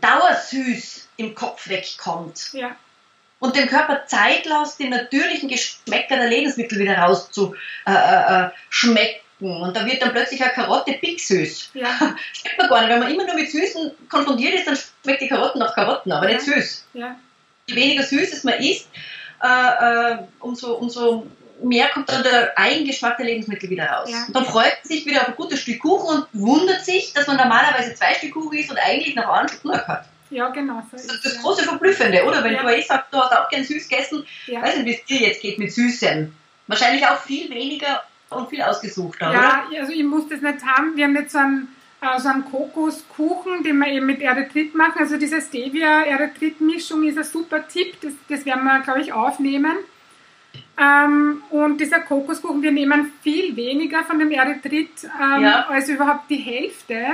Dauersüß 0.00 1.08
im 1.18 1.34
Kopf 1.34 1.68
wegkommt. 1.68 2.54
Ja. 2.54 2.74
Und 3.38 3.54
dem 3.54 3.68
Körper 3.68 4.06
Zeit 4.06 4.46
lässt, 4.46 4.78
die 4.78 4.88
natürlichen 4.88 5.50
Geschmäcker 5.50 6.16
der 6.16 6.28
Lebensmittel 6.28 6.78
wieder 6.78 6.96
rauszuschmecken. 6.96 9.19
Äh, 9.40 9.44
und 9.44 9.76
da 9.76 9.84
wird 9.86 10.02
dann 10.02 10.12
plötzlich 10.12 10.42
eine 10.42 10.52
Karotte 10.52 10.98
süß. 11.02 11.70
Ja. 11.74 11.88
Schmeckt 12.32 12.58
man 12.58 12.68
gar 12.68 12.80
nicht. 12.80 12.90
Wenn 12.90 13.00
man 13.00 13.12
immer 13.12 13.26
nur 13.26 13.34
mit 13.34 13.50
Süßen 13.50 13.92
konfrontiert 14.08 14.54
ist, 14.54 14.66
dann 14.66 14.78
schmeckt 15.02 15.22
die 15.22 15.28
Karotte 15.28 15.58
nach 15.58 15.74
Karotten, 15.74 16.12
aber 16.12 16.28
ja. 16.28 16.34
nicht 16.34 16.46
süß. 16.46 16.86
Ja. 16.94 17.16
Je 17.66 17.76
weniger 17.76 18.02
Süßes 18.02 18.44
man 18.44 18.54
isst, 18.54 18.88
äh, 19.42 20.12
äh, 20.12 20.18
umso, 20.40 20.74
umso 20.74 21.26
mehr 21.62 21.88
kommt 21.88 22.08
dann 22.08 22.22
der 22.22 22.56
Eigengeschmack 22.58 23.16
der 23.18 23.26
Lebensmittel 23.26 23.68
wieder 23.70 23.86
raus. 23.86 24.10
Ja. 24.10 24.24
Und 24.26 24.34
dann 24.34 24.44
freut 24.44 24.72
man 24.82 24.88
sich 24.88 25.06
wieder 25.06 25.22
auf 25.22 25.28
ein 25.28 25.36
gutes 25.36 25.60
Stück 25.60 25.80
Kuchen 25.80 26.16
und 26.16 26.26
wundert 26.32 26.84
sich, 26.84 27.12
dass 27.12 27.26
man 27.26 27.36
normalerweise 27.36 27.94
zwei 27.94 28.14
Stück 28.14 28.32
Kuchen 28.32 28.58
isst 28.58 28.70
und 28.70 28.78
eigentlich 28.78 29.14
noch 29.14 29.28
einen 29.28 29.48
Stück 29.48 29.62
genug 29.62 29.86
hat. 29.86 30.06
Ja, 30.30 30.48
genau. 30.48 30.82
So 30.90 30.96
das 30.96 31.06
ist 31.06 31.24
das 31.24 31.38
große 31.42 31.64
Verblüffende, 31.64 32.24
oder? 32.24 32.44
Wenn 32.44 32.54
ja. 32.54 32.62
du 32.62 32.68
eh 32.68 32.80
sagst, 32.82 33.12
du 33.12 33.18
hast 33.18 33.32
auch 33.32 33.48
gern 33.48 33.64
süß 33.64 33.88
gegessen, 33.88 34.24
ja. 34.46 34.62
weiß 34.62 34.76
nicht, 34.76 34.86
wie 34.86 34.94
es 34.94 35.04
dir 35.04 35.28
jetzt 35.28 35.42
geht 35.42 35.58
mit 35.58 35.72
Süßem. 35.72 36.32
Wahrscheinlich 36.68 37.04
auch 37.04 37.18
viel 37.18 37.50
weniger 37.50 38.00
und 38.30 38.48
viel 38.48 38.62
ausgesucht 38.62 39.20
haben. 39.20 39.34
Ja, 39.34 39.66
oder? 39.68 39.80
also 39.80 39.92
ich 39.92 40.04
muss 40.04 40.28
das 40.28 40.40
nicht 40.40 40.64
haben. 40.64 40.96
Wir 40.96 41.04
haben 41.04 41.16
jetzt 41.16 41.32
so 41.32 41.38
einen, 41.38 41.68
äh, 42.00 42.18
so 42.20 42.28
einen 42.28 42.44
Kokoskuchen, 42.44 43.62
den 43.62 43.78
wir 43.78 43.88
eben 43.88 44.06
mit 44.06 44.20
Erythrit 44.20 44.74
machen. 44.74 44.98
Also 44.98 45.16
diese 45.16 45.40
Stevia-Erythrit-Mischung 45.40 47.04
ist 47.04 47.18
ein 47.18 47.24
super 47.24 47.66
Tipp. 47.66 48.00
Das, 48.00 48.12
das 48.28 48.46
werden 48.46 48.64
wir, 48.64 48.80
glaube 48.80 49.00
ich, 49.00 49.12
aufnehmen. 49.12 49.76
Ähm, 50.78 51.42
und 51.50 51.80
dieser 51.80 52.00
Kokoskuchen, 52.00 52.62
wir 52.62 52.72
nehmen 52.72 53.12
viel 53.22 53.54
weniger 53.54 54.02
von 54.04 54.18
dem 54.18 54.30
Erythrit 54.30 55.04
ähm, 55.04 55.42
ja. 55.42 55.66
als 55.68 55.88
überhaupt 55.88 56.30
die 56.30 56.36
Hälfte, 56.36 57.06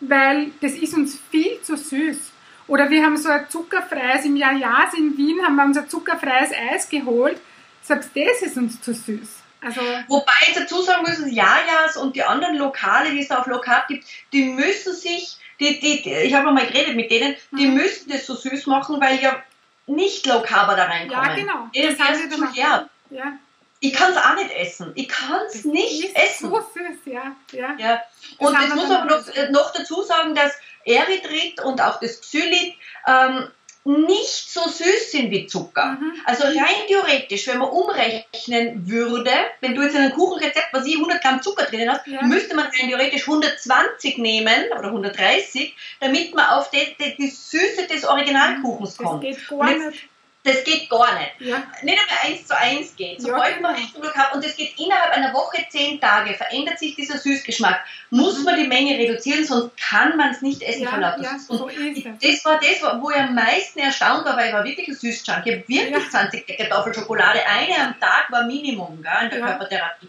weil 0.00 0.50
das 0.60 0.72
ist 0.72 0.94
uns 0.94 1.18
viel 1.30 1.60
zu 1.62 1.76
süß. 1.76 2.32
Oder 2.68 2.90
wir 2.90 3.04
haben 3.04 3.16
so 3.16 3.28
ein 3.28 3.48
zuckerfreies, 3.48 4.24
im 4.24 4.36
Jahr 4.36 4.54
Jahr 4.54 4.90
in 4.96 5.16
Wien 5.16 5.40
haben 5.44 5.54
wir 5.54 5.64
unser 5.64 5.88
zuckerfreies 5.88 6.50
Eis 6.72 6.88
geholt. 6.88 7.40
Selbst 7.80 8.10
das 8.14 8.42
ist 8.42 8.56
uns 8.56 8.80
zu 8.80 8.92
süß. 8.92 9.45
Also 9.60 9.80
Wobei 10.08 10.32
ich 10.46 10.54
dazu 10.54 10.82
sagen 10.82 11.02
müssen, 11.02 11.32
Jajas 11.32 11.96
und 11.96 12.14
die 12.14 12.22
anderen 12.22 12.56
Lokale, 12.56 13.10
die 13.10 13.20
es 13.20 13.28
da 13.28 13.38
auf 13.38 13.46
Lokat 13.46 13.88
gibt, 13.88 14.04
die 14.32 14.44
müssen 14.44 14.94
sich, 14.94 15.36
die, 15.58 15.80
die, 15.80 16.02
die 16.02 16.10
ich 16.10 16.34
habe 16.34 16.52
mal 16.52 16.66
geredet 16.66 16.94
mit 16.94 17.10
denen, 17.10 17.34
die 17.52 17.66
mhm. 17.66 17.74
müssen 17.74 18.10
das 18.10 18.26
so 18.26 18.34
süß 18.34 18.66
machen, 18.66 19.00
weil 19.00 19.20
ja 19.20 19.42
nicht 19.86 20.26
Low 20.26 20.42
Carber 20.42 20.76
da 20.76 20.84
reinkommen. 20.84 21.24
Ja, 21.24 21.34
genau. 21.34 21.70
Das, 21.74 21.96
das 21.96 22.08
haben 22.08 22.30
zu 22.30 22.52
her. 22.52 22.88
Ja. 23.10 23.38
Ich 23.80 23.92
kann 23.92 24.10
es 24.10 24.16
auch 24.16 24.34
nicht 24.34 24.50
essen. 24.52 24.92
Ich 24.94 25.08
kann 25.08 25.40
es 25.46 25.64
nicht 25.64 26.16
essen. 26.16 26.50
So 26.50 26.60
süß, 26.60 26.98
ja. 27.04 27.36
ja. 27.52 27.74
ja. 27.78 28.02
Und 28.38 28.58
jetzt 28.60 28.74
muss 28.74 28.88
man 28.88 29.06
noch, 29.06 29.50
noch 29.50 29.72
dazu 29.72 30.02
sagen, 30.02 30.34
dass 30.34 30.52
Erythrit 30.84 31.60
und 31.62 31.80
auch 31.80 32.00
das 32.00 32.20
Xylit 32.20 32.74
ähm, 33.06 33.48
nicht 33.86 34.50
so 34.50 34.68
süß 34.68 35.12
sind 35.12 35.30
wie 35.30 35.46
Zucker. 35.46 35.98
Mhm. 36.00 36.12
Also 36.24 36.44
rein 36.44 36.86
theoretisch, 36.88 37.46
wenn 37.46 37.58
man 37.58 37.70
umrechnen 37.70 38.88
würde, 38.88 39.30
wenn 39.60 39.74
du 39.74 39.82
jetzt 39.82 39.94
in 39.94 40.02
einem 40.02 40.12
Kuchenrezept, 40.12 40.68
was 40.72 40.86
ich 40.86 40.94
100 40.94 41.22
Gramm 41.22 41.42
Zucker 41.42 41.64
drin 41.64 41.90
hast, 41.90 42.06
ja. 42.06 42.22
müsste 42.22 42.54
man 42.56 42.66
rein 42.66 42.88
theoretisch 42.88 43.26
120 43.28 44.18
nehmen 44.18 44.64
oder 44.72 44.88
130, 44.88 45.74
damit 46.00 46.34
man 46.34 46.46
auf 46.46 46.70
die, 46.70 46.96
die, 47.00 47.16
die 47.16 47.28
Süße 47.28 47.86
des 47.86 48.04
Originalkuchens 48.04 48.96
kommt. 48.96 49.24
Das 49.24 49.38
geht 49.38 49.48
gar 49.48 49.72
nicht. 49.72 50.08
Das 50.46 50.62
geht 50.62 50.88
gar 50.88 51.18
nicht. 51.18 51.32
Ja. 51.40 51.64
Nicht 51.82 51.98
einmal 51.98 52.18
eins 52.22 52.46
zu 52.46 52.56
eins 52.56 52.94
geht. 52.94 53.20
Sobald 53.20 53.56
ja, 53.56 53.60
man 53.60 53.74
Rechnung 53.74 54.08
hat 54.14 54.32
und 54.32 54.44
es 54.44 54.56
geht 54.56 54.78
innerhalb 54.78 55.12
einer 55.12 55.34
Woche, 55.34 55.66
zehn 55.68 56.00
Tage, 56.00 56.34
verändert 56.34 56.78
sich 56.78 56.94
dieser 56.94 57.18
Süßgeschmack, 57.18 57.84
muss 58.10 58.38
mhm. 58.38 58.44
man 58.44 58.56
die 58.56 58.68
Menge 58.68 58.96
reduzieren, 58.96 59.44
sonst 59.44 59.76
kann 59.76 60.16
man 60.16 60.30
es 60.30 60.42
nicht 60.42 60.62
essen 60.62 60.84
ja, 60.84 60.90
verlassen. 60.90 61.24
Ja, 61.24 61.36
so 61.38 61.68
das 61.68 62.44
war 62.44 62.60
das, 62.60 63.02
wo 63.02 63.10
ich 63.10 63.16
am 63.16 63.34
meisten 63.34 63.80
erstaunt 63.80 64.24
war, 64.24 64.36
weil 64.36 64.48
ich 64.48 64.52
war 64.52 64.64
wirklich 64.64 64.86
ein 64.86 64.94
Süßjunk. 64.94 65.42
Ich 65.46 65.52
habe 65.52 65.64
wirklich 65.66 66.04
ja. 66.04 66.10
20 66.10 66.46
Deckel 66.46 66.68
Tafel 66.68 66.94
Schokolade. 66.94 67.40
Eine 67.44 67.84
am 67.84 67.98
Tag 67.98 68.30
war 68.30 68.44
Minimum 68.46 69.02
gell, 69.02 69.24
in 69.24 69.30
der 69.30 69.40
Körpertherapie. 69.40 70.08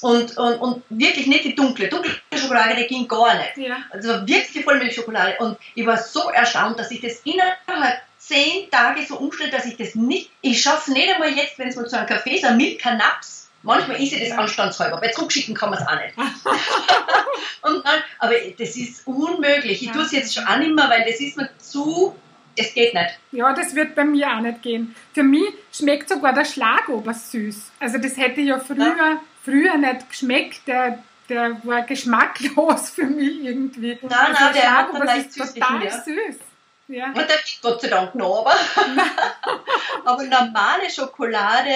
Und, 0.00 0.38
und, 0.38 0.54
und 0.54 0.82
wirklich 0.88 1.26
nicht 1.26 1.44
die 1.44 1.54
dunkle. 1.54 1.88
Dunkle 1.88 2.12
Schokolade, 2.34 2.76
die 2.76 2.86
ging 2.86 3.06
gar 3.06 3.34
nicht. 3.34 3.58
Ja. 3.58 3.76
Also 3.90 4.26
wirklich 4.26 4.52
die 4.52 4.62
Vollmilchschokolade. 4.62 5.36
Und 5.40 5.58
ich 5.74 5.84
war 5.84 5.98
so 5.98 6.30
erstaunt, 6.30 6.78
dass 6.78 6.90
ich 6.90 7.02
das 7.02 7.20
innerhalb 7.24 8.00
zehn 8.30 8.70
Tage 8.70 9.04
so 9.04 9.16
umstelle, 9.18 9.50
dass 9.50 9.64
ich 9.66 9.76
das 9.76 9.96
nicht, 9.96 10.30
ich 10.40 10.62
schaffe 10.62 10.92
nicht 10.92 11.12
einmal 11.12 11.30
jetzt, 11.30 11.58
wenn 11.58 11.68
es 11.68 11.76
mal 11.76 11.88
zu 11.88 11.98
einem 11.98 12.06
Kaffee 12.06 12.36
ist, 12.36 12.44
ein 12.44 12.56
Milka-Naps. 12.56 13.50
Manchmal 13.62 14.00
ist 14.00 14.18
das 14.18 14.30
anstandshalber, 14.30 15.02
weil 15.02 15.12
zurückschicken 15.12 15.54
kann 15.54 15.70
man 15.70 15.80
es 15.80 15.86
auch 15.86 15.96
nicht. 15.96 16.16
und 17.62 17.84
dann, 17.84 18.00
aber 18.18 18.34
das 18.56 18.76
ist 18.76 19.06
unmöglich. 19.06 19.82
Ich 19.82 19.90
tue 19.90 20.02
es 20.02 20.12
jetzt 20.12 20.32
schon 20.32 20.46
auch 20.46 20.56
nicht 20.56 20.74
mehr, 20.74 20.88
weil 20.88 21.04
das 21.04 21.20
ist 21.20 21.36
mir 21.36 21.50
zu, 21.58 22.16
es 22.56 22.72
geht 22.72 22.94
nicht. 22.94 23.18
Ja, 23.32 23.52
das 23.52 23.74
wird 23.74 23.94
bei 23.94 24.04
mir 24.04 24.28
auch 24.30 24.40
nicht 24.40 24.62
gehen. 24.62 24.94
Für 25.12 25.24
mich 25.24 25.52
schmeckt 25.72 26.08
sogar 26.08 26.32
der 26.32 26.46
Schlagober 26.46 27.12
süß. 27.12 27.72
Also 27.80 27.98
das 27.98 28.16
hätte 28.16 28.40
ja 28.40 28.58
früher, 28.60 28.96
ja. 28.96 29.20
früher 29.44 29.76
nicht 29.76 30.08
geschmeckt. 30.08 30.66
Der, 30.66 31.02
der 31.28 31.60
war 31.64 31.82
geschmacklos 31.82 32.90
für 32.94 33.04
mich 33.04 33.44
irgendwie. 33.44 33.98
Nein, 34.00 34.12
also 34.12 34.32
nein, 34.32 34.52
der, 34.54 34.62
der 34.62 34.62
Schlagober 34.62 35.16
ist 35.16 35.36
total 35.36 35.90
süß. 35.90 36.06
Ja. 36.06 36.49
Und 36.90 37.16
der 37.16 37.36
gibt 37.36 37.62
Gott 37.62 37.80
sei 37.80 37.88
Dank 37.88 38.14
noch, 38.16 38.40
aber, 38.40 38.54
aber 40.04 40.22
normale 40.24 40.90
Schokolade, 40.90 41.72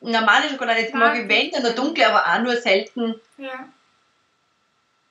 normale 0.00 0.48
Schokolade, 0.48 0.80
jetzt 0.80 0.94
mag 0.94 1.16
ich 1.18 1.28
wenn, 1.28 1.50
dann 1.50 1.74
dunkle, 1.74 2.08
aber 2.08 2.26
auch 2.26 2.42
nur 2.42 2.56
selten. 2.56 3.20
Ja. 3.36 3.68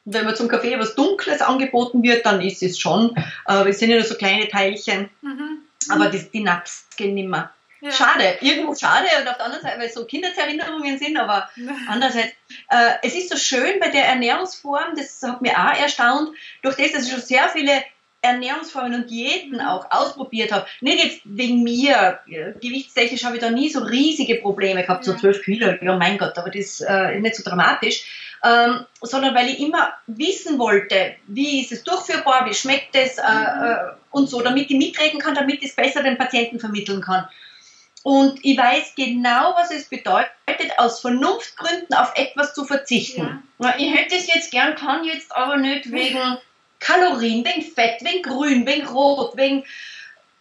Wenn 0.06 0.26
man 0.26 0.36
zum 0.36 0.48
Kaffee 0.48 0.80
was 0.80 0.96
Dunkles 0.96 1.42
angeboten 1.42 2.02
wird, 2.02 2.26
dann 2.26 2.42
ist 2.42 2.64
es 2.64 2.80
schon. 2.80 3.16
Aber 3.46 3.70
es 3.70 3.78
sind 3.78 3.92
ja 3.92 3.98
nur 3.98 4.06
so 4.06 4.16
kleine 4.16 4.48
Teilchen. 4.48 5.12
Mhm. 5.22 5.60
Aber 5.90 6.08
die, 6.08 6.28
die 6.32 6.42
Naps 6.42 6.88
gehen 6.98 7.14
nicht 7.14 7.30
mehr. 7.30 7.54
Ja. 7.82 7.92
Schade, 7.92 8.38
irgendwo 8.42 8.76
schade 8.76 9.08
und 9.22 9.28
auf 9.28 9.38
der 9.38 9.46
anderen 9.46 9.64
Seite, 9.64 9.80
weil 9.80 9.88
es 9.88 9.94
so 9.94 10.04
Kindheitserinnerungen 10.06 10.98
sind, 10.98 11.18
aber 11.18 11.50
andererseits, 11.88 12.34
äh, 12.70 12.94
es 13.04 13.16
ist 13.16 13.30
so 13.30 13.38
schön 13.38 13.80
bei 13.80 13.88
der 13.90 14.06
Ernährungsform, 14.06 14.96
das 14.98 15.22
hat 15.24 15.42
mir 15.42 15.54
auch 15.54 15.80
erstaunt, 15.80 16.36
durch 16.62 16.76
das, 16.76 16.92
dass 16.92 17.06
ich 17.06 17.12
schon 17.12 17.22
sehr 17.22 17.48
viele 17.48 17.82
Ernährungsformen 18.22 18.96
und 18.96 19.10
Diäten 19.10 19.58
mhm. 19.58 19.62
auch 19.62 19.90
ausprobiert 19.92 20.52
habe. 20.52 20.66
Nicht 20.82 21.04
jetzt 21.04 21.22
wegen 21.24 21.64
mir, 21.64 22.20
gewichtstechnisch 22.26 23.24
habe 23.24 23.36
ich 23.36 23.42
da 23.42 23.50
nie 23.50 23.70
so 23.70 23.80
riesige 23.80 24.36
Probleme 24.36 24.82
gehabt, 24.82 25.06
so 25.06 25.16
12 25.16 25.44
Kilo, 25.44 25.74
ja 25.82 25.98
mein 25.98 26.18
Gott, 26.18 26.38
aber 26.38 26.50
das 26.50 26.62
ist 26.62 26.82
äh, 26.82 27.20
nicht 27.20 27.36
so 27.36 27.44
dramatisch, 27.44 28.36
ähm, 28.44 28.86
sondern 29.02 29.36
weil 29.36 29.50
ich 29.50 29.60
immer 29.60 29.94
wissen 30.08 30.60
wollte, 30.60 31.16
wie 31.28 31.62
ist 31.62 31.72
es 31.72 31.84
durchführbar, 31.84 32.46
wie 32.46 32.54
schmeckt 32.54 32.96
es 32.96 33.18
äh, 33.18 33.22
mhm. 33.22 33.66
äh, 33.66 33.76
und 34.12 34.30
so, 34.30 34.42
damit 34.42 34.70
ich 34.70 34.78
mitreden 34.78 35.20
kann, 35.20 35.36
damit 35.36 35.62
ich 35.62 35.70
es 35.70 35.76
besser 35.76 36.04
den 36.04 36.18
Patienten 36.18 36.60
vermitteln 36.60 37.02
kann. 37.02 37.28
Und 38.04 38.40
ich 38.44 38.58
weiß 38.58 38.94
genau, 38.96 39.54
was 39.56 39.72
es 39.72 39.90
bedeutet, 39.90 40.30
aus 40.78 41.02
Vernunftgründen 41.02 41.94
auf 41.96 42.14
etwas 42.16 42.54
zu 42.54 42.66
verzichten. 42.66 43.44
Ja. 43.60 43.76
Ich 43.78 43.94
hätte 43.94 44.16
es 44.16 44.34
jetzt 44.34 44.52
gern, 44.52 44.76
kann 44.76 45.04
jetzt 45.04 45.36
aber 45.36 45.58
nicht 45.58 45.92
wegen 45.92 46.38
Kalorien, 46.80 47.46
wegen 47.46 47.62
Fett, 47.62 48.04
wegen 48.04 48.24
Grün, 48.24 48.66
wegen 48.66 48.88
Rot, 48.88 49.36
wegen 49.36 49.66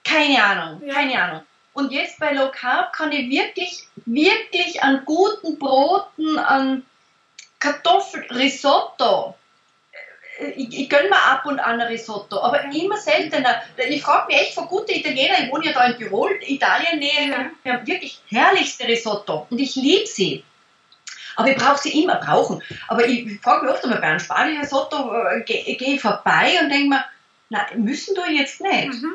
keine 0.04 0.42
Ahnung, 0.42 0.82
ja. 0.86 0.94
keine 0.94 1.22
Ahnung. 1.22 1.42
Und 1.74 1.92
jetzt 1.92 2.18
bei 2.18 2.32
Low 2.32 2.50
Carb 2.50 2.92
kann 2.92 3.12
ich 3.12 3.30
wirklich, 3.30 3.86
wirklich 4.06 4.82
an 4.82 5.02
guten 5.04 5.58
Broten, 5.58 6.38
an 6.38 6.84
Kartoffelrisotto, 7.60 9.34
äh, 10.38 10.50
ich, 10.50 10.78
ich 10.80 10.88
gönne 10.88 11.08
mir 11.08 11.22
ab 11.22 11.44
und 11.46 11.58
an 11.58 11.80
ein 11.80 11.86
Risotto, 11.88 12.40
aber 12.40 12.64
immer 12.64 12.96
seltener. 12.96 13.62
Ich 13.88 14.02
frage 14.02 14.28
mich 14.28 14.40
echt 14.40 14.54
von 14.54 14.68
guten 14.68 14.92
Italienern, 14.92 15.44
ich 15.44 15.52
wohne 15.52 15.66
ja 15.66 15.72
da 15.72 15.86
in 15.86 15.98
Tirol, 15.98 16.38
Italien 16.42 16.98
nähe, 16.98 17.50
wir 17.62 17.72
haben 17.72 17.86
wirklich 17.86 18.20
herrlichste 18.28 18.86
Risotto 18.86 19.46
und 19.50 19.58
ich 19.58 19.74
liebe 19.74 20.06
sie. 20.06 20.44
Aber 21.38 21.52
ich 21.52 21.56
brauche 21.56 21.78
sie 21.78 22.02
immer 22.02 22.16
brauchen. 22.16 22.60
Aber 22.88 23.06
ich 23.06 23.40
frage 23.40 23.64
mich 23.64 23.72
oft 23.72 23.84
einmal 23.84 24.00
bei 24.00 24.08
einem 24.08 24.18
Spanien-Risotto, 24.18 25.14
äh, 25.14 25.42
gehe 25.42 25.76
geh 25.76 25.96
vorbei 25.96 26.58
und 26.60 26.68
denke 26.68 26.88
mir, 26.88 27.04
na, 27.48 27.64
müssen 27.76 28.16
du 28.16 28.22
jetzt 28.28 28.60
nicht. 28.60 29.00
Mhm. 29.00 29.14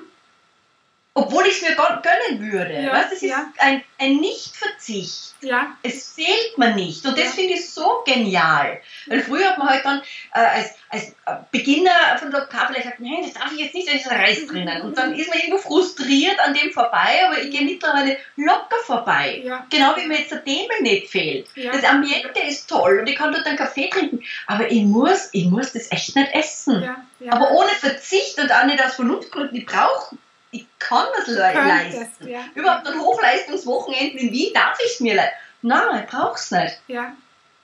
Obwohl 1.15 1.45
ich 1.45 1.61
es 1.61 1.69
mir 1.69 1.75
gönnen 1.75 2.51
würde. 2.51 2.73
Ja, 2.73 2.91
weißt, 2.91 3.11
das 3.11 3.21
ist 3.21 3.29
ja. 3.29 3.51
ein, 3.59 3.83
ein 3.99 4.15
Nichtverzicht. 4.17 5.35
Ja. 5.41 5.77
Es 5.83 6.13
fehlt 6.13 6.57
mir 6.57 6.73
nicht. 6.73 7.05
Und 7.05 7.15
das 7.15 7.25
ja. 7.25 7.31
finde 7.31 7.53
ich 7.53 7.69
so 7.69 8.01
genial. 8.03 8.81
Weil 9.05 9.21
früher 9.21 9.49
hat 9.49 9.59
man 9.59 9.69
halt 9.69 9.85
dann 9.85 10.01
äh, 10.33 10.39
als, 10.39 10.73
als 10.89 11.13
Beginner 11.51 12.17
von 12.17 12.31
Lokal 12.31 12.67
vielleicht 12.67 12.83
gesagt, 12.83 12.99
nein, 12.99 13.21
das 13.21 13.33
darf 13.33 13.51
ich 13.51 13.59
jetzt 13.59 13.75
nicht, 13.75 13.87
da 13.87 13.91
ist 13.91 14.09
Reis 14.09 14.47
drinnen. 14.47 14.81
Und 14.81 14.97
dann 14.97 15.13
ist 15.13 15.29
man 15.29 15.37
irgendwo 15.37 15.59
frustriert 15.59 16.39
an 16.39 16.55
dem 16.55 16.71
vorbei, 16.71 17.21
aber 17.27 17.39
ich 17.39 17.51
gehe 17.51 17.63
mittlerweile 17.63 18.17
locker 18.35 18.77
vorbei. 18.83 19.43
Ja. 19.43 19.67
Genau 19.69 19.95
wie 19.95 20.07
mir 20.07 20.17
jetzt 20.17 20.31
der 20.31 20.39
Dämel 20.39 20.81
nicht 20.81 21.09
fehlt. 21.09 21.47
Das 21.55 21.83
Ambiente 21.83 22.39
ist 22.39 22.67
toll 22.67 22.99
und 22.99 23.07
ich 23.07 23.15
kann 23.15 23.31
dort 23.31 23.45
einen 23.45 23.57
Kaffee 23.57 23.89
trinken. 23.89 24.23
Aber 24.47 24.71
ich 24.71 24.81
muss, 24.81 25.29
ich 25.31 25.45
muss 25.45 25.73
das 25.73 25.91
echt 25.91 26.15
nicht 26.15 26.33
essen. 26.33 26.89
Aber 27.29 27.51
ohne 27.51 27.69
Verzicht 27.69 28.39
und 28.39 28.51
auch 28.51 28.65
nicht 28.65 28.83
aus 28.83 28.95
Vernunftgründen. 28.95 29.57
Ich 29.57 29.65
brauche 29.67 30.17
ich 30.53 30.67
kann 30.79 31.07
das 31.17 31.27
le 31.27 31.39
leisten. 31.39 32.27
Ja. 32.27 32.45
Überhaupt 32.55 32.87
ein 32.87 32.99
Hochleistungswochenende 32.99 34.19
in 34.19 34.31
Wien 34.31 34.53
darf 34.53 34.77
ich 34.79 34.93
es 34.93 34.99
mir 34.99 35.15
leisten. 35.15 35.35
Nein, 35.63 36.03
ich 36.03 36.09
brauche 36.09 36.35
es 36.35 36.51
nicht. 36.51 36.79
Ja. 36.87 37.15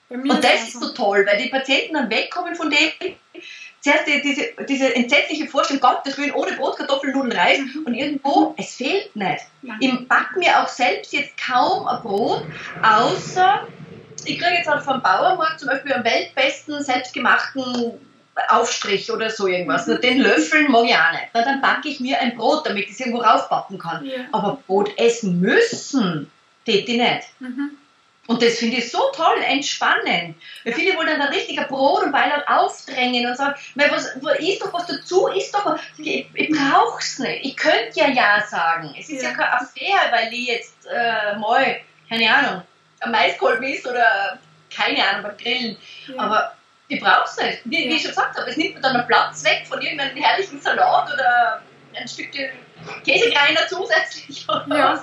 Und 0.09 0.43
das 0.43 0.67
ist 0.67 0.79
so 0.79 0.89
toll, 0.89 1.25
weil 1.29 1.37
die 1.37 1.49
Patienten 1.49 1.93
dann 1.93 2.09
wegkommen 2.09 2.55
von 2.55 2.71
dem, 2.71 3.15
zuerst 3.79 4.07
die, 4.07 4.21
diese, 4.21 4.65
diese 4.67 4.95
entsetzliche 4.95 5.45
Vorstellung, 5.45 5.81
Gottes 5.81 6.17
Willen, 6.17 6.33
ohne 6.33 6.53
Brot, 6.53 6.77
Kartoffeln, 6.77 7.13
Nudeln, 7.13 7.37
Reis 7.37 7.59
mhm. 7.59 7.83
und 7.85 7.93
irgendwo, 7.93 8.55
es 8.57 8.75
fehlt 8.75 9.15
nicht. 9.15 9.43
Ja. 9.61 9.75
Ich 9.79 10.07
backe 10.07 10.39
mir 10.39 10.59
auch 10.59 10.67
selbst 10.67 11.13
jetzt 11.13 11.33
kaum 11.37 11.87
ein 11.87 12.01
Brot, 12.01 12.43
außer 12.81 13.67
ich 14.25 14.39
kriege 14.39 14.55
jetzt 14.55 14.67
halt 14.67 14.83
vom 14.83 15.01
Bauernmarkt 15.01 15.59
zum 15.59 15.69
Beispiel 15.69 15.93
am 15.93 16.03
weltbesten 16.03 16.83
selbstgemachten 16.83 17.99
Aufstrich 18.49 19.11
oder 19.11 19.29
so 19.29 19.47
irgendwas. 19.47 19.87
Mhm. 19.87 20.01
Den 20.01 20.19
Löffeln 20.19 20.71
mag 20.71 20.85
ich 20.85 20.95
auch 20.95 21.11
nicht. 21.11 21.27
Na, 21.33 21.43
dann 21.43 21.61
backe 21.61 21.89
ich 21.89 21.99
mir 21.99 22.19
ein 22.19 22.35
Brot, 22.35 22.65
damit 22.65 22.85
ich 22.85 22.91
es 22.91 22.99
irgendwo 22.99 23.21
raufpacken 23.21 23.77
kann. 23.77 24.05
Ja. 24.05 24.25
Aber 24.31 24.59
Brot 24.65 24.97
essen 24.97 25.39
müssen, 25.39 26.31
tät 26.65 26.87
ich 26.87 26.97
nicht. 26.97 27.27
Mhm. 27.39 27.71
Und 28.29 28.43
das 28.43 28.59
finde 28.59 28.77
ich 28.77 28.91
so 28.91 28.99
toll, 29.15 29.41
entspannend. 29.41 30.35
Weil 30.63 30.73
viele 30.73 30.95
wollen 30.95 31.07
dann 31.07 31.21
ein 31.21 31.33
richtiger 31.33 31.63
Brot 31.63 32.03
und 32.03 32.11
Beilag 32.11 32.47
aufdrängen 32.47 33.25
und 33.25 33.35
sagen, 33.35 33.55
was, 33.73 34.05
isst 34.37 34.61
doch 34.61 34.71
was 34.71 34.85
dazu, 34.85 35.27
isst 35.29 35.51
doch 35.51 35.65
was. 35.65 35.81
Ich, 35.97 36.27
ich 36.35 36.49
brauche 36.51 36.99
es 36.99 37.17
nicht. 37.17 37.43
Ich 37.43 37.57
könnte 37.57 37.99
ja 37.99 38.07
Ja 38.07 38.45
sagen. 38.47 38.95
Es 38.99 39.09
ist 39.09 39.23
ja, 39.23 39.31
ja 39.31 39.35
keine 39.35 39.53
Affäre, 39.53 40.11
weil 40.11 40.31
ich 40.31 40.47
jetzt 40.47 40.85
äh, 40.85 41.37
mal, 41.39 41.81
keine 42.07 42.31
Ahnung, 42.31 42.61
ein 42.99 43.11
Maiskolben 43.11 43.63
isst 43.63 43.87
oder 43.87 44.37
keine 44.69 45.03
Ahnung, 45.07 45.23
beim 45.23 45.37
Grillen. 45.37 45.77
Ja. 46.07 46.21
Aber 46.21 46.53
ich 46.89 46.99
brauche 46.99 47.25
es 47.25 47.37
nicht. 47.37 47.61
Wie, 47.65 47.77
wie, 47.89 47.95
ich 47.95 48.01
schon 48.01 48.11
gesagt 48.11 48.37
habe, 48.37 48.49
es 48.49 48.57
nimmt 48.57 48.75
mir 48.75 48.81
dann 48.81 48.95
einen 48.95 49.07
Platz 49.07 49.43
weg 49.43 49.65
von 49.67 49.79
irgendeinem 49.79 50.17
herrlichen 50.17 50.59
Salat 50.59 51.13
oder 51.13 51.61
ein 51.95 52.07
Stückchen 52.07 52.49
Käsekreiner 53.05 53.61
zusätzlich. 53.67 54.45
ja. 54.47 54.99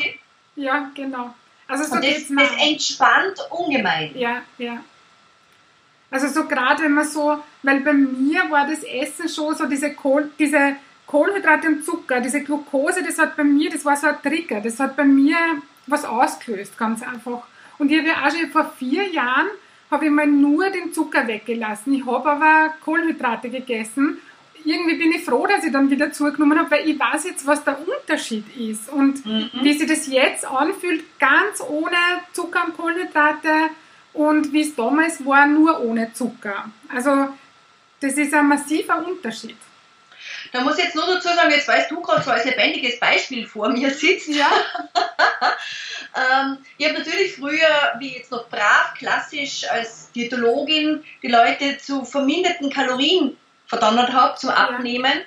ja, 0.57 0.91
genau. 0.95 1.35
Also 1.69 1.85
so 1.85 1.95
Und 1.95 2.05
das, 2.05 2.29
das 2.29 2.51
entspannt 2.61 3.39
ungemein. 3.51 4.17
Ja, 4.17 4.43
ja. 4.59 4.79
Also 6.11 6.29
so 6.29 6.47
gerade 6.47 6.83
wenn 6.83 6.93
man 6.93 7.07
so, 7.07 7.43
weil 7.63 7.81
bei 7.81 7.93
mir 7.93 8.51
war 8.51 8.67
das 8.67 8.83
Essen 8.83 9.29
schon 9.29 9.55
so 9.55 9.67
diese, 9.67 9.93
Kohl, 9.95 10.31
diese 10.39 10.77
Kohlenhydrate 11.07 11.69
und 11.69 11.85
Zucker, 11.85 12.21
diese 12.21 12.43
Glucose, 12.43 13.03
das 13.03 13.19
hat 13.19 13.37
bei 13.37 13.45
mir, 13.45 13.71
das 13.71 13.85
war 13.85 13.97
so 13.97 14.09
ein 14.09 14.23
Trigger, 14.23 14.61
das 14.61 14.79
hat 14.81 14.97
bei 14.97 15.05
mir 15.05 15.37
was 15.87 16.05
ausgelöst, 16.05 16.77
ganz 16.77 17.03
einfach. 17.03 17.43
Und 17.79 17.91
ich 17.91 17.99
habe 17.99 18.09
ja 18.09 18.27
auch 18.27 18.31
schon 18.31 18.51
vor 18.51 18.73
vier 18.79 19.09
Jahren 19.09 19.49
habe 19.91 20.07
ich 20.07 20.11
mal 20.11 20.27
nur 20.27 20.71
den 20.71 20.93
Zucker 20.93 21.27
weggelassen. 21.27 21.95
Ich 21.95 22.07
habe 22.07 22.31
aber 22.31 22.75
Kohlenhydrate 22.85 23.51
gegessen. 23.51 24.19
Irgendwie 24.65 24.97
bin 24.97 25.13
ich 25.13 25.25
froh, 25.25 25.47
dass 25.47 25.65
ich 25.65 25.73
dann 25.73 25.91
wieder 25.91 26.13
zugenommen 26.13 26.59
habe, 26.59 26.73
weil 26.73 26.89
ich 26.89 26.99
weiß 26.99 27.25
jetzt, 27.25 27.47
was 27.47 27.63
der 27.63 27.79
Unterschied 27.87 28.45
ist. 28.57 28.89
Und 28.89 29.25
mhm. 29.25 29.51
wie 29.63 29.73
sich 29.75 29.89
das 29.89 30.09
jetzt 30.09 30.45
anfühlt, 30.45 31.05
ganz 31.21 31.61
ohne 31.61 31.97
Zucker 32.33 32.65
und 32.67 32.77
Kohlenhydrate 32.77 33.71
und 34.13 34.53
wie 34.53 34.63
es 34.63 34.75
damals 34.75 35.25
war, 35.25 35.47
nur 35.47 35.81
ohne 35.81 36.13
Zucker. 36.13 36.71
Also 36.93 37.29
das 38.01 38.15
ist 38.15 38.35
ein 38.35 38.49
massiver 38.49 39.07
Unterschied. 39.07 39.57
Da 40.53 40.63
muss 40.63 40.79
ich 40.79 40.85
jetzt 40.85 40.97
nur 40.97 41.07
dazu 41.07 41.29
sagen, 41.29 41.51
jetzt 41.51 41.69
weißt 41.69 41.91
du 41.91 42.01
gerade 42.01 42.23
so 42.23 42.31
als 42.31 42.45
lebendiges 42.45 42.99
Beispiel 42.99 43.47
vor 43.47 43.69
mir 43.69 43.91
sitzt. 43.91 44.29
Ja. 44.29 44.51
ähm, 46.17 46.59
ich 46.79 46.87
habe 46.87 46.99
natürlich 46.99 47.35
früher, 47.35 47.95
wie 47.99 48.17
jetzt 48.17 48.31
noch 48.31 48.49
brav, 48.49 48.95
klassisch 48.97 49.69
als 49.71 50.11
Diätologin, 50.13 51.05
die 51.23 51.29
Leute 51.29 51.79
zu 51.79 52.05
verminderten 52.05 52.71
Kalorien 52.71 53.37
verdonnert 53.67 54.13
habe 54.13 54.37
zum 54.39 54.51
Abnehmen. 54.51 55.13
Ja. 55.13 55.25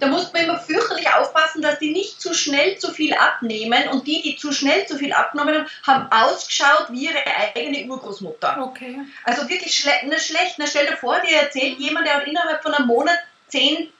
Da 0.00 0.06
muss 0.06 0.32
man 0.32 0.44
immer 0.44 0.58
fürchterlich 0.58 1.12
aufpassen, 1.12 1.60
dass 1.60 1.78
die 1.78 1.92
nicht 1.92 2.20
zu 2.22 2.32
schnell 2.32 2.78
zu 2.78 2.90
viel 2.90 3.12
abnehmen 3.12 3.88
und 3.88 4.06
die, 4.06 4.22
die 4.22 4.36
zu 4.36 4.50
schnell 4.50 4.86
zu 4.86 4.96
viel 4.96 5.12
abgenommen 5.12 5.54
haben, 5.54 5.66
haben 5.86 6.10
ausgeschaut 6.10 6.86
wie 6.90 7.04
ihre 7.04 7.22
eigene 7.54 7.84
Urgroßmutter. 7.86 8.62
Okay. 8.62 9.00
Also 9.24 9.46
wirklich 9.48 9.74
schle 9.74 9.92
ne, 10.06 10.18
schlecht. 10.18 10.54
Na, 10.56 10.66
stell 10.66 10.86
dir 10.86 10.96
vor, 10.96 11.20
dir 11.20 11.36
erzählt 11.36 11.78
jemand, 11.78 12.06
der 12.06 12.14
hat 12.14 12.26
innerhalb 12.26 12.62
von 12.62 12.72
einem 12.72 12.86
Monat 12.86 13.18
10 13.48 13.92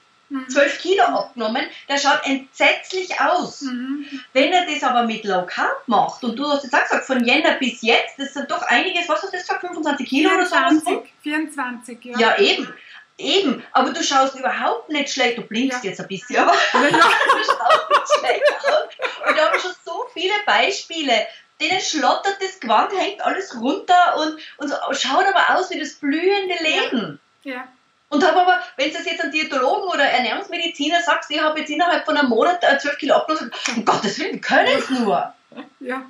12 0.49 0.73
mhm. 0.73 0.81
Kilo 0.81 1.03
abgenommen, 1.03 1.65
der 1.89 1.97
schaut 1.97 2.25
entsetzlich 2.25 3.19
aus. 3.19 3.61
Mhm. 3.61 4.05
Wenn 4.33 4.51
er 4.53 4.65
das 4.65 4.83
aber 4.83 5.03
mit 5.03 5.23
Low 5.23 5.45
Carb 5.45 5.87
macht, 5.87 6.23
und 6.23 6.37
du 6.37 6.47
hast 6.47 6.63
jetzt 6.63 6.73
auch 6.73 6.83
gesagt, 6.83 7.05
von 7.05 7.23
Jänner 7.23 7.55
bis 7.55 7.81
jetzt, 7.81 8.17
das 8.17 8.33
sind 8.33 8.49
doch 8.49 8.61
einiges, 8.63 9.09
was 9.09 9.21
hast 9.21 9.33
du 9.33 9.37
gesagt, 9.37 9.61
25 9.61 10.07
Kilo 10.07 10.29
24, 10.29 10.87
oder 10.87 11.01
so? 11.01 11.07
24, 11.23 12.05
ja. 12.05 12.19
Ja, 12.19 12.37
eben. 12.37 12.73
Eben, 13.17 13.63
aber 13.73 13.91
du 13.91 14.03
schaust 14.03 14.35
überhaupt 14.35 14.89
nicht 14.89 15.11
schlecht, 15.11 15.37
du 15.37 15.43
blinkst 15.43 15.83
ja. 15.83 15.89
jetzt 15.91 16.01
ein 16.01 16.07
bisschen, 16.07 16.37
aber 16.37 16.53
ja. 16.53 16.89
du 16.89 16.89
schaust 16.89 17.89
nicht 17.89 18.19
schlecht 18.19 18.43
aus. 18.65 19.27
Und 19.27 19.37
da 19.37 19.45
habe 19.45 19.57
ich 19.57 19.61
schon 19.61 19.73
so 19.85 20.05
viele 20.13 20.33
Beispiele, 20.45 21.27
denen 21.61 21.79
schlottert 21.81 22.37
das 22.41 22.59
Gewand, 22.59 22.91
hängt 22.97 23.21
alles 23.21 23.55
runter 23.59 24.17
und, 24.17 24.39
und 24.57 24.69
so, 24.69 24.75
schaut 24.93 25.25
aber 25.25 25.55
aus 25.55 25.69
wie 25.69 25.79
das 25.79 25.93
blühende 25.95 26.55
Leben. 26.63 27.19
Ja. 27.43 27.53
ja. 27.53 27.67
Und 28.11 28.27
habe 28.27 28.41
aber, 28.41 28.61
wenn 28.75 28.89
du 28.89 28.97
das 28.97 29.05
jetzt 29.05 29.23
an 29.23 29.31
Diätologen 29.31 29.87
oder 29.87 30.03
Ernährungsmediziner 30.03 31.01
sagst, 31.01 31.31
ich 31.31 31.41
habe 31.41 31.61
jetzt 31.61 31.69
innerhalb 31.69 32.03
von 32.03 32.17
einem 32.17 32.27
Monat 32.27 32.61
12 32.61 32.83
äh, 32.83 32.97
Kilo 32.97 33.15
abgenommen, 33.15 33.51
um 33.73 33.85
Gottes 33.85 34.19
Willen, 34.19 34.41
können 34.41 34.67
es 34.77 34.89
nur. 34.89 35.33
Ja. 35.79 36.05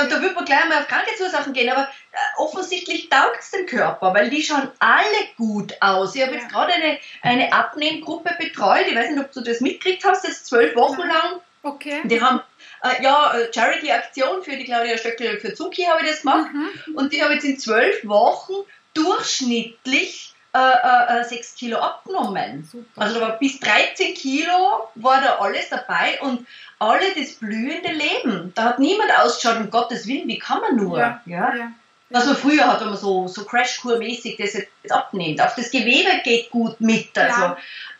Und 0.00 0.12
da 0.12 0.22
würde 0.22 0.36
man 0.36 0.44
gleich 0.44 0.68
mal 0.68 0.78
auf 0.78 0.86
Krankheitsursachen 0.86 1.52
gehen, 1.52 1.70
aber 1.70 1.82
äh, 1.82 2.16
offensichtlich 2.36 3.08
taugt 3.08 3.40
es 3.40 3.50
dem 3.50 3.66
Körper, 3.66 4.14
weil 4.14 4.30
die 4.30 4.44
schauen 4.44 4.70
alle 4.78 5.02
gut 5.36 5.74
aus. 5.80 6.14
Ich 6.14 6.22
habe 6.22 6.34
ja. 6.36 6.40
jetzt 6.40 6.52
gerade 6.52 6.72
eine, 6.72 6.98
eine 7.22 7.52
Abnehmgruppe 7.52 8.36
betreut, 8.38 8.86
ich 8.88 8.94
weiß 8.94 9.10
nicht, 9.10 9.20
ob 9.20 9.32
du 9.32 9.40
das 9.40 9.60
mitgekriegt 9.60 10.04
hast, 10.04 10.22
das 10.22 10.32
ist 10.32 10.46
zwölf 10.46 10.76
Wochen 10.76 11.00
lang. 11.00 11.40
Okay. 11.64 12.00
Die 12.04 12.22
haben 12.22 12.40
äh, 12.84 13.02
ja 13.02 13.36
äh, 13.36 13.52
Charity-Aktion 13.52 14.44
für 14.44 14.56
die 14.56 14.64
Claudia 14.64 14.96
Stöckel 14.96 15.40
für 15.40 15.54
Zuki 15.54 15.82
habe 15.82 16.04
ich 16.04 16.10
das 16.10 16.20
gemacht 16.20 16.52
mhm. 16.52 16.94
und 16.94 17.12
die 17.12 17.24
habe 17.24 17.34
jetzt 17.34 17.44
in 17.44 17.58
zwölf 17.58 18.06
Wochen 18.06 18.52
durchschnittlich 18.94 20.34
äh, 20.54 21.20
äh, 21.20 21.24
6 21.24 21.32
äh, 21.32 21.58
Kilo 21.58 21.78
abgenommen. 21.78 22.66
Super. 22.70 23.02
Also 23.02 23.20
da 23.20 23.28
war 23.28 23.38
bis 23.38 23.60
13 23.60 24.14
Kilo 24.14 24.88
war 24.94 25.20
da 25.20 25.36
alles 25.38 25.68
dabei 25.68 26.20
und 26.22 26.46
alle 26.78 27.14
das 27.16 27.34
blühende 27.34 27.92
Leben. 27.92 28.52
Da 28.54 28.64
hat 28.64 28.78
niemand 28.78 29.10
ausgeschaut, 29.18 29.58
um 29.58 29.70
Gottes 29.70 30.06
Willen, 30.06 30.28
wie 30.28 30.38
kann 30.38 30.60
man 30.60 30.76
nur? 30.76 30.98
Ja. 30.98 31.20
ja? 31.26 31.54
ja. 31.54 31.72
Was 32.10 32.24
man 32.24 32.36
früher 32.36 32.66
hat, 32.66 32.80
wenn 32.80 32.88
man 32.88 32.96
so, 32.96 33.28
so 33.28 33.42
Crashkur-mäßig 33.42 34.38
das 34.38 34.54
jetzt 34.54 34.70
abnimmt. 34.90 35.40
Auch 35.42 35.54
das 35.54 35.70
Gewebe 35.70 36.08
geht 36.24 36.50
gut 36.50 36.80
mit. 36.80 37.16
Also 37.18 37.40
ja. 37.42 37.56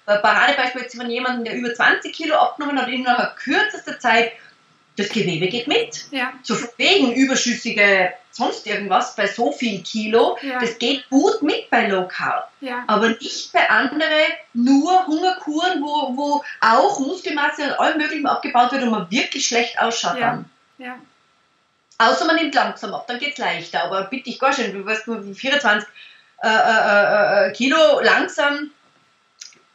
Paradebeispiel 0.07 0.83
jetzt 0.83 0.97
von 0.97 1.11
jemandem, 1.11 1.45
der 1.45 1.55
über 1.55 1.75
20 1.75 2.15
Kilo 2.15 2.35
abgenommen 2.37 2.81
hat, 2.81 2.89
innerhalb 2.89 3.37
kürzester 3.37 3.99
Zeit 3.99 4.33
das 4.99 5.09
Gewebe 5.11 5.49
geht 5.49 5.69
mit. 5.69 6.07
Ja. 6.11 6.33
So 6.43 6.57
wegen 6.77 7.13
überschüssige 7.13 8.13
sonst 8.31 8.67
irgendwas 8.67 9.17
bei 9.17 9.27
so 9.27 9.53
viel 9.53 9.83
Kilo, 9.83 10.39
ja. 10.43 10.61
das 10.61 10.79
geht 10.79 11.09
gut 11.11 11.43
mit 11.43 11.69
bei 11.71 11.89
Low 11.89 12.07
Carb. 12.07 12.51
Ja. 12.61 12.85
Aber 12.87 13.09
nicht 13.09 13.53
bei 13.53 13.69
anderen 13.69 14.33
nur 14.55 15.07
Hungerkuren, 15.07 15.83
wo, 15.83 16.17
wo 16.17 16.45
auch 16.61 17.01
Muskelmasse 17.01 17.65
und 17.65 17.81
allem 17.81 17.99
möglichen 17.99 18.27
abgebaut 18.27 18.73
wird 18.73 18.85
und 18.85 18.91
man 18.91 19.11
wirklich 19.11 19.47
schlecht 19.47 19.81
ausschaut 19.81 20.19
ja. 20.19 20.43
dann. 20.79 21.03
Außer 21.99 22.27
man 22.27 22.37
nimmt 22.37 22.55
langsam 22.55 22.95
ab, 22.95 23.07
dann 23.09 23.19
geht 23.19 23.33
es 23.33 23.39
leichter. 23.39 23.85
Aber 23.85 24.05
bitte 24.05 24.31
ich 24.31 24.39
gar 24.39 24.53
schön, 24.53 24.73
du 24.73 24.87
weißt 24.87 25.09
nur 25.09 25.23
24 25.35 25.89
äh, 26.43 26.49
äh, 26.49 26.51
äh, 26.51 27.49
äh, 27.49 27.53
Kilo 27.53 28.01
langsam, 28.01 28.71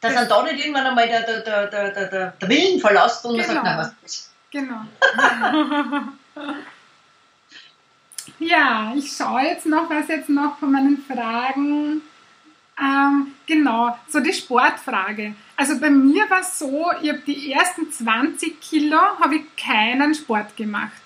dass 0.00 0.14
dann 0.14 0.28
da 0.28 0.42
nicht 0.42 0.58
irgendwann 0.58 0.86
einmal 0.86 1.06
der, 1.06 1.22
der, 1.22 1.40
der, 1.40 1.66
der, 1.66 1.90
der, 1.90 2.32
der 2.40 2.48
Willen 2.48 2.80
verlässt 2.80 3.24
und 3.26 3.36
genau. 3.36 3.46
man 3.46 3.54
sagt, 3.54 3.64
nein, 3.64 3.94
was 4.02 4.33
Genau. 4.54 4.82
ja, 8.38 8.92
ich 8.94 9.10
schaue 9.10 9.42
jetzt 9.42 9.66
noch, 9.66 9.90
was 9.90 10.06
jetzt 10.06 10.28
noch 10.28 10.58
von 10.58 10.70
meinen 10.70 10.98
Fragen. 10.98 12.02
Ähm, 12.78 13.32
genau, 13.46 13.98
so 14.08 14.20
die 14.20 14.32
Sportfrage. 14.32 15.34
Also 15.56 15.80
bei 15.80 15.90
mir 15.90 16.30
war 16.30 16.40
es 16.40 16.56
so, 16.56 16.86
ich 17.02 17.08
habe 17.08 17.22
die 17.26 17.50
ersten 17.50 17.90
20 17.90 18.60
Kilo 18.60 18.96
habe 19.18 19.36
ich 19.36 19.56
keinen 19.56 20.14
Sport 20.14 20.56
gemacht. 20.56 21.02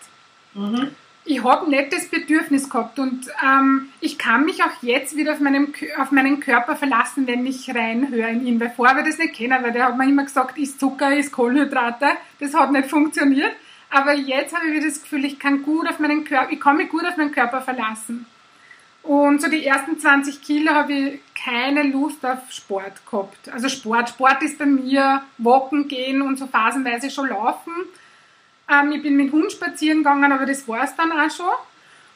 Mhm 0.52 0.90
ich 1.28 1.44
habe 1.44 1.68
nicht 1.68 1.92
das 1.92 2.08
Bedürfnis 2.08 2.70
gehabt 2.70 2.98
und 2.98 3.28
ähm, 3.44 3.90
ich 4.00 4.16
kann 4.16 4.46
mich 4.46 4.62
auch 4.64 4.82
jetzt 4.82 5.14
wieder 5.14 5.34
auf, 5.34 5.40
meinem, 5.40 5.74
auf 5.98 6.10
meinen 6.10 6.40
Körper 6.40 6.74
verlassen, 6.74 7.26
wenn 7.26 7.44
ich 7.44 7.68
reinhöre 7.74 8.30
in 8.30 8.46
ihn. 8.46 8.60
Weil 8.60 8.70
vorher 8.70 8.98
ich 9.00 9.04
das 9.04 9.18
nicht 9.18 9.34
kennen, 9.34 9.62
weil 9.62 9.72
der 9.72 9.88
hat 9.88 9.98
mir 9.98 10.08
immer 10.08 10.24
gesagt, 10.24 10.56
ist 10.56 10.80
Zucker, 10.80 11.14
ist 11.14 11.30
Kohlenhydrate. 11.30 12.06
Das 12.40 12.54
hat 12.54 12.72
nicht 12.72 12.88
funktioniert. 12.88 13.52
Aber 13.90 14.14
jetzt 14.14 14.56
habe 14.56 14.68
ich 14.68 14.72
wieder 14.72 14.86
das 14.86 15.02
Gefühl, 15.02 15.26
ich 15.26 15.38
kann 15.38 15.62
gut 15.62 15.86
auf 15.86 15.98
meinen 15.98 16.24
Körper, 16.24 16.50
ich 16.50 16.60
kann 16.60 16.78
mich 16.78 16.88
gut 16.88 17.04
auf 17.04 17.18
meinen 17.18 17.32
Körper 17.32 17.60
verlassen. 17.60 18.24
Und 19.02 19.42
so 19.42 19.50
die 19.50 19.64
ersten 19.66 19.98
20 19.98 20.40
Kilo 20.42 20.72
habe 20.72 20.92
ich 20.92 21.20
keine 21.34 21.82
Lust 21.82 22.24
auf 22.24 22.50
Sport 22.50 23.04
gehabt. 23.10 23.50
Also 23.50 23.68
Sport, 23.68 24.10
Sport 24.10 24.42
ist 24.42 24.58
bei 24.58 24.66
mir 24.66 25.22
Walken 25.36 25.88
gehen 25.88 26.22
und 26.22 26.38
so 26.38 26.46
phasenweise 26.46 27.10
schon 27.10 27.28
laufen. 27.28 27.72
Ähm, 28.70 28.92
ich 28.92 29.02
bin 29.02 29.16
mit 29.16 29.28
dem 29.28 29.32
Hund 29.32 29.52
spazieren 29.52 29.98
gegangen, 29.98 30.32
aber 30.32 30.46
das 30.46 30.66
war 30.68 30.84
es 30.84 30.94
dann 30.96 31.12
auch 31.12 31.30
schon. 31.30 31.54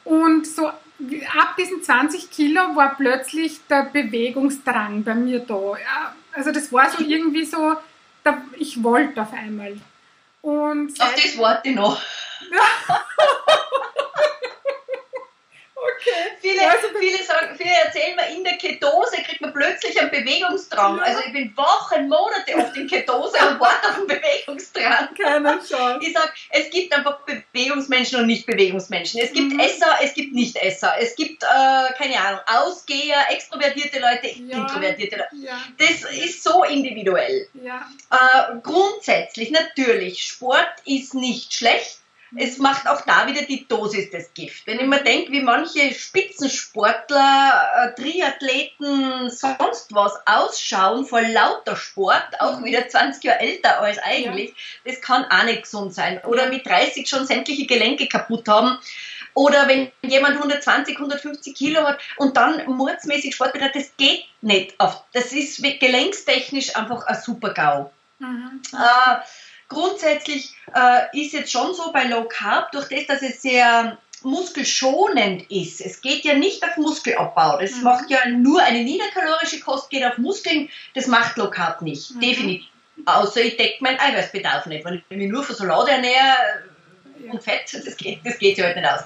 Und 0.05 0.47
so 0.47 0.67
ab 0.67 1.55
diesen 1.57 1.81
20 1.81 2.29
Kilo 2.29 2.75
war 2.75 2.95
plötzlich 2.95 3.59
der 3.67 3.83
Bewegungsdrang 3.83 5.03
bei 5.03 5.15
mir 5.15 5.39
da. 5.39 5.73
Ja, 5.77 6.15
also 6.33 6.51
das 6.51 6.71
war 6.71 6.89
so 6.89 7.03
irgendwie 7.03 7.45
so, 7.45 7.75
ich 8.57 8.83
wollte 8.83 9.21
auf 9.21 9.33
einmal. 9.33 9.77
Und 10.41 10.99
Auf 11.01 11.15
das 11.15 11.37
warte 11.37 11.69
ich 11.69 11.75
noch. 11.75 12.01
Okay. 16.03 16.37
Viele, 16.41 16.69
also, 16.69 16.87
viele, 16.99 17.23
sagen, 17.23 17.55
viele 17.57 17.73
erzählen 17.85 18.15
mir, 18.15 18.35
in 18.35 18.43
der 18.43 18.57
Ketose 18.57 19.17
kriegt 19.23 19.41
man 19.41 19.53
plötzlich 19.53 19.99
einen 19.99 20.11
Bewegungsdrang. 20.11 20.97
Ja. 20.97 21.03
Also 21.03 21.21
ich 21.25 21.33
bin 21.33 21.55
Wochen, 21.55 22.07
Monate 22.09 22.55
oft 22.57 22.75
in 22.75 22.87
Ketose 22.87 23.37
und 23.37 23.59
warte 23.59 23.89
auf 23.89 23.97
einen 23.97 24.07
Bewegungsdrang. 24.07 25.09
Keine 25.15 25.59
Chance. 25.67 25.99
Ich 26.01 26.13
sage, 26.13 26.31
es 26.49 26.69
gibt 26.69 26.93
einfach 26.93 27.19
Bewegungsmenschen 27.21 28.19
und 28.19 28.27
Nicht-Bewegungsmenschen. 28.27 29.21
Es 29.21 29.31
gibt 29.31 29.53
mhm. 29.53 29.59
Esser, 29.59 29.97
es 30.01 30.13
gibt 30.13 30.33
Nicht-Esser. 30.33 30.93
Es 30.99 31.15
gibt, 31.15 31.43
äh, 31.43 31.93
keine 31.97 32.19
Ahnung, 32.19 32.41
Ausgeher, 32.47 33.25
extrovertierte 33.29 33.99
Leute, 33.99 34.27
ja. 34.27 34.57
introvertierte 34.57 35.17
Leute. 35.17 35.45
Ja. 35.45 35.61
Das 35.77 36.11
ist 36.11 36.43
so 36.43 36.63
individuell. 36.63 37.47
Äh, 37.63 38.55
grundsätzlich, 38.61 39.51
natürlich, 39.51 40.23
Sport 40.23 40.73
ist 40.85 41.13
nicht 41.13 41.53
schlecht 41.53 42.02
es 42.35 42.57
macht 42.57 42.87
auch 42.87 43.01
da 43.01 43.27
wieder 43.27 43.43
die 43.43 43.67
Dosis 43.67 44.09
des 44.09 44.33
Gift. 44.33 44.65
Wenn 44.65 44.79
ich 44.79 44.85
mir 44.85 45.03
denke, 45.03 45.31
wie 45.31 45.41
manche 45.41 45.93
Spitzensportler, 45.93 47.69
äh, 47.75 48.01
Triathleten, 48.01 49.29
sonst 49.29 49.93
was 49.93 50.13
ausschauen 50.25 51.05
vor 51.05 51.21
lauter 51.21 51.75
Sport, 51.75 52.39
auch 52.39 52.63
wieder 52.63 52.87
20 52.87 53.23
Jahre 53.23 53.39
älter 53.39 53.81
als 53.81 53.99
eigentlich, 53.99 54.49
ja. 54.49 54.91
das 54.91 55.01
kann 55.01 55.25
auch 55.25 55.43
nicht 55.43 55.63
gesund 55.63 55.93
sein. 55.93 56.21
Oder 56.25 56.49
mit 56.49 56.65
30 56.65 57.07
schon 57.07 57.27
sämtliche 57.27 57.67
Gelenke 57.67 58.07
kaputt 58.07 58.47
haben. 58.47 58.79
Oder 59.35 59.67
wenn 59.67 59.91
jemand 60.03 60.35
120, 60.35 60.95
150 60.95 61.55
Kilo 61.55 61.83
hat 61.83 61.99
und 62.17 62.37
dann 62.37 62.65
mordsmäßig 62.67 63.33
Sport 63.33 63.53
betreibt, 63.53 63.75
das 63.75 63.91
geht 63.97 64.25
nicht. 64.41 64.75
Das 64.77 65.33
ist 65.33 65.63
gelenkstechnisch 65.63 66.75
einfach 66.75 67.05
ein 67.07 67.19
super 67.19 67.53
GAU. 67.53 67.91
Mhm. 68.19 68.61
Äh, 68.73 69.15
Grundsätzlich 69.73 70.55
äh, 70.75 71.19
ist 71.19 71.33
jetzt 71.33 71.51
schon 71.51 71.73
so 71.73 71.91
bei 71.91 72.05
Low 72.05 72.25
Carb, 72.25 72.71
durch 72.71 72.87
das, 72.89 73.07
dass 73.07 73.21
es 73.21 73.41
sehr 73.41 73.97
muskelschonend 74.23 75.49
ist. 75.51 75.81
Es 75.81 76.01
geht 76.01 76.23
ja 76.23 76.33
nicht 76.33 76.63
auf 76.63 76.77
Muskelabbau. 76.77 77.59
Das 77.59 77.75
mhm. 77.75 77.83
macht 77.83 78.09
ja 78.09 78.27
nur 78.29 78.61
eine 78.61 78.83
niederkalorische 78.83 79.59
Kost, 79.59 79.89
geht 79.89 80.03
auf 80.03 80.17
Muskeln. 80.17 80.69
Das 80.93 81.07
macht 81.07 81.37
Low 81.37 81.49
Carb 81.49 81.81
nicht. 81.81 82.15
Mhm. 82.15 82.19
Definitiv. 82.21 82.67
Außer 83.05 83.41
ich 83.41 83.57
decke 83.57 83.83
meinen 83.83 83.99
Eiweißbedarf 83.99 84.65
nicht. 84.67 84.85
Wenn 84.85 84.95
ich 85.09 85.17
mich 85.17 85.29
nur 85.29 85.43
von 85.43 85.55
Salat 85.55 85.89
ernähre 85.89 86.35
und 87.31 87.43
Fett, 87.43 87.73
das 87.85 87.97
geht, 87.97 88.19
das 88.23 88.37
geht 88.37 88.57
ja 88.57 88.65
halt 88.65 88.77
nicht 88.77 88.87
aus. 88.87 89.01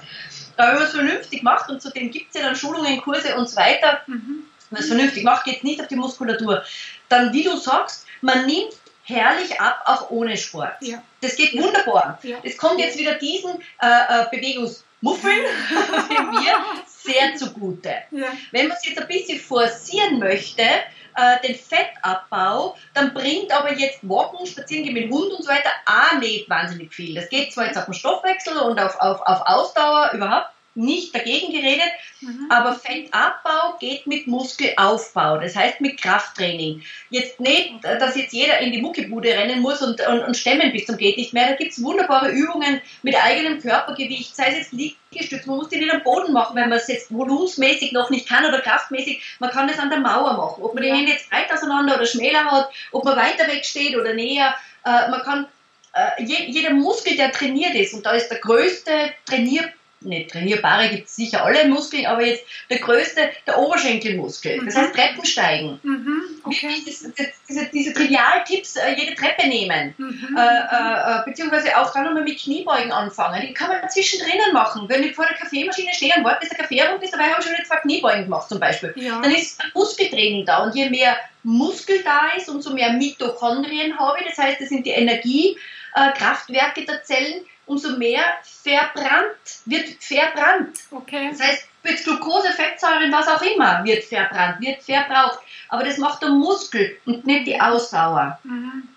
Aber 0.56 0.68
wenn 0.68 0.74
man 0.76 0.84
es 0.84 0.92
vernünftig 0.92 1.42
macht, 1.42 1.70
und 1.70 1.80
zudem 1.80 2.10
gibt 2.10 2.34
es 2.34 2.40
ja 2.40 2.46
dann 2.46 2.56
Schulungen, 2.56 3.00
Kurse 3.00 3.34
und 3.36 3.48
so 3.48 3.56
weiter, 3.56 4.02
mhm. 4.06 4.44
wenn 4.70 4.70
man 4.70 4.82
es 4.82 4.88
vernünftig 4.88 5.24
macht, 5.24 5.44
geht 5.44 5.58
es 5.58 5.62
nicht 5.62 5.80
auf 5.80 5.88
die 5.88 5.96
Muskulatur. 5.96 6.62
Dann, 7.08 7.32
wie 7.32 7.44
du 7.44 7.56
sagst, 7.56 8.06
man 8.20 8.46
nimmt 8.46 8.74
herrlich 9.08 9.60
ab, 9.60 9.82
auch 9.86 10.10
ohne 10.10 10.36
Sport. 10.36 10.74
Ja. 10.80 11.02
Das 11.20 11.36
geht 11.36 11.54
wunderbar. 11.54 12.18
Ja. 12.22 12.36
Es 12.42 12.56
kommt 12.56 12.78
jetzt 12.78 12.98
wieder 12.98 13.14
diesen 13.14 13.52
äh, 13.80 13.86
äh 13.86 14.26
Bewegungsmuffeln 14.30 15.40
wir 15.70 16.84
sehr 16.86 17.36
zugute. 17.36 17.94
Ja. 18.10 18.26
Wenn 18.52 18.68
man 18.68 18.76
es 18.76 18.86
jetzt 18.86 19.00
ein 19.00 19.08
bisschen 19.08 19.40
forcieren 19.40 20.18
möchte, 20.18 20.62
äh, 20.62 21.40
den 21.46 21.56
Fettabbau, 21.56 22.76
dann 22.94 23.14
bringt 23.14 23.50
aber 23.50 23.72
jetzt 23.72 24.00
Walken, 24.02 24.46
Spazierengehen 24.46 24.94
mit 24.94 25.10
Hund 25.10 25.32
und 25.32 25.42
so 25.42 25.50
weiter 25.50 25.70
auch 25.86 26.18
nicht 26.18 26.48
wahnsinnig 26.48 26.92
viel. 26.92 27.14
Das 27.14 27.28
geht 27.28 27.52
zwar 27.52 27.66
jetzt 27.66 27.78
auf 27.78 27.86
den 27.86 27.94
Stoffwechsel 27.94 28.58
und 28.58 28.78
auf, 28.78 28.96
auf, 29.00 29.20
auf 29.22 29.40
Ausdauer 29.46 30.10
überhaupt 30.12 30.50
nicht 30.78 31.14
dagegen 31.14 31.52
geredet, 31.52 31.90
mhm. 32.20 32.46
aber 32.50 32.74
Fettabbau 32.74 33.76
geht 33.80 34.06
mit 34.06 34.26
Muskelaufbau, 34.26 35.38
das 35.38 35.56
heißt 35.56 35.80
mit 35.80 36.00
Krafttraining. 36.00 36.82
Jetzt 37.10 37.40
nicht, 37.40 37.82
dass 37.82 38.16
jetzt 38.16 38.32
jeder 38.32 38.58
in 38.60 38.72
die 38.72 38.80
Muckibude 38.80 39.30
rennen 39.30 39.60
muss 39.60 39.82
und, 39.82 40.00
und, 40.06 40.20
und 40.20 40.36
stemmen 40.36 40.72
bis 40.72 40.86
zum 40.86 40.96
geht 40.96 41.16
nicht 41.16 41.32
mehr. 41.32 41.48
Da 41.48 41.54
gibt 41.56 41.72
es 41.72 41.82
wunderbare 41.82 42.30
Übungen 42.30 42.80
mit 43.02 43.16
eigenem 43.16 43.60
Körpergewicht, 43.60 44.34
sei 44.34 44.48
es 44.50 44.56
jetzt 44.56 44.72
Liegestütz, 44.72 45.46
man 45.46 45.56
muss 45.56 45.68
die 45.68 45.78
nicht 45.78 45.92
am 45.92 46.02
Boden 46.02 46.32
machen, 46.32 46.54
wenn 46.54 46.68
man 46.68 46.78
es 46.78 46.88
jetzt 46.88 47.12
volumensmäßig 47.12 47.92
noch 47.92 48.10
nicht 48.10 48.28
kann 48.28 48.46
oder 48.46 48.60
kraftmäßig, 48.60 49.20
man 49.40 49.50
kann 49.50 49.68
das 49.68 49.78
an 49.78 49.90
der 49.90 50.00
Mauer 50.00 50.34
machen. 50.34 50.62
Ob 50.62 50.74
man 50.74 50.82
die 50.82 50.92
Hände 50.92 51.12
jetzt 51.12 51.28
breit 51.28 51.52
auseinander 51.52 51.96
oder 51.96 52.06
schmäler 52.06 52.44
hat, 52.44 52.70
ob 52.92 53.04
man 53.04 53.16
weiter 53.16 53.48
weg 53.48 53.64
steht 53.64 53.96
oder 53.96 54.14
näher, 54.14 54.54
äh, 54.84 55.10
man 55.10 55.22
kann 55.22 55.46
äh, 55.94 56.22
jeder 56.22 56.70
Muskel, 56.70 57.16
der 57.16 57.32
trainiert 57.32 57.74
ist, 57.74 57.94
und 57.94 58.06
da 58.06 58.12
ist 58.12 58.28
der 58.28 58.38
größte 58.38 58.92
Trainier 59.26 59.68
nicht 60.00 60.30
trainierbare 60.30 60.88
gibt 60.88 61.08
es 61.08 61.16
sicher 61.16 61.44
alle 61.44 61.66
Muskeln, 61.66 62.06
aber 62.06 62.24
jetzt 62.24 62.44
der 62.70 62.78
größte, 62.78 63.30
der 63.46 63.58
Oberschenkelmuskel. 63.58 64.60
Mhm. 64.60 64.66
Das 64.66 64.76
heißt 64.76 64.94
Treppensteigen. 64.94 65.80
Mhm. 65.82 66.22
Okay. 66.44 66.82
Das, 66.86 67.04
diese, 67.48 67.66
diese 67.72 67.92
Trivialtipps, 67.92 68.76
äh, 68.76 68.94
jede 68.96 69.14
Treppe 69.14 69.48
nehmen. 69.48 69.94
Mhm. 69.98 70.36
Äh, 70.36 70.40
äh, 70.40 71.24
beziehungsweise 71.24 71.76
auch 71.76 71.92
dann 71.92 72.04
nochmal 72.04 72.22
mit 72.22 72.38
Kniebeugen 72.38 72.92
anfangen. 72.92 73.46
Die 73.46 73.52
kann 73.52 73.68
man 73.68 73.88
zwischendrin 73.90 74.38
machen. 74.52 74.88
Wenn 74.88 75.02
ich 75.02 75.14
vor 75.14 75.26
der 75.26 75.36
Kaffeemaschine 75.36 75.92
stehe 75.92 76.14
und 76.16 76.24
warte, 76.24 76.40
bis 76.40 76.50
der 76.50 76.58
Kaffee 76.58 76.82
rum 76.82 77.00
ist, 77.00 77.12
dabei 77.12 77.30
habe 77.30 77.40
ich 77.40 77.46
schon 77.46 77.56
jetzt 77.56 77.68
zwei 77.68 77.76
Kniebeugen 77.76 78.24
gemacht 78.24 78.48
zum 78.48 78.60
Beispiel. 78.60 78.92
Ja. 78.96 79.20
Dann 79.20 79.34
ist 79.34 79.60
Muskeltraining 79.74 80.46
da. 80.46 80.64
Und 80.64 80.74
je 80.74 80.88
mehr 80.90 81.16
Muskel 81.42 82.02
da 82.04 82.28
ist, 82.36 82.48
umso 82.48 82.72
mehr 82.72 82.92
Mitochondrien 82.92 83.98
habe 83.98 84.18
ich. 84.20 84.26
Das 84.28 84.38
heißt, 84.38 84.60
das 84.60 84.68
sind 84.68 84.86
die 84.86 84.90
Energiekraftwerke 84.90 86.84
der 86.84 87.02
Zellen 87.02 87.44
umso 87.68 87.96
mehr 87.96 88.22
verbrannt, 88.42 89.36
wird 89.66 89.88
verbrannt. 90.02 90.78
Okay. 90.90 91.28
Das 91.30 91.40
heißt, 91.40 91.64
jetzt 91.84 92.04
Glucose, 92.04 92.48
Fettsäuren, 92.48 93.12
was 93.12 93.28
auch 93.28 93.42
immer, 93.42 93.84
wird 93.84 94.04
verbrannt, 94.04 94.60
wird 94.60 94.82
verbraucht. 94.82 95.38
Aber 95.68 95.84
das 95.84 95.98
macht 95.98 96.22
der 96.22 96.30
Muskel 96.30 96.98
und 97.06 97.26
nicht 97.26 97.46
die 97.46 97.60
Ausdauer. 97.60 98.38
Mhm. 98.42 98.88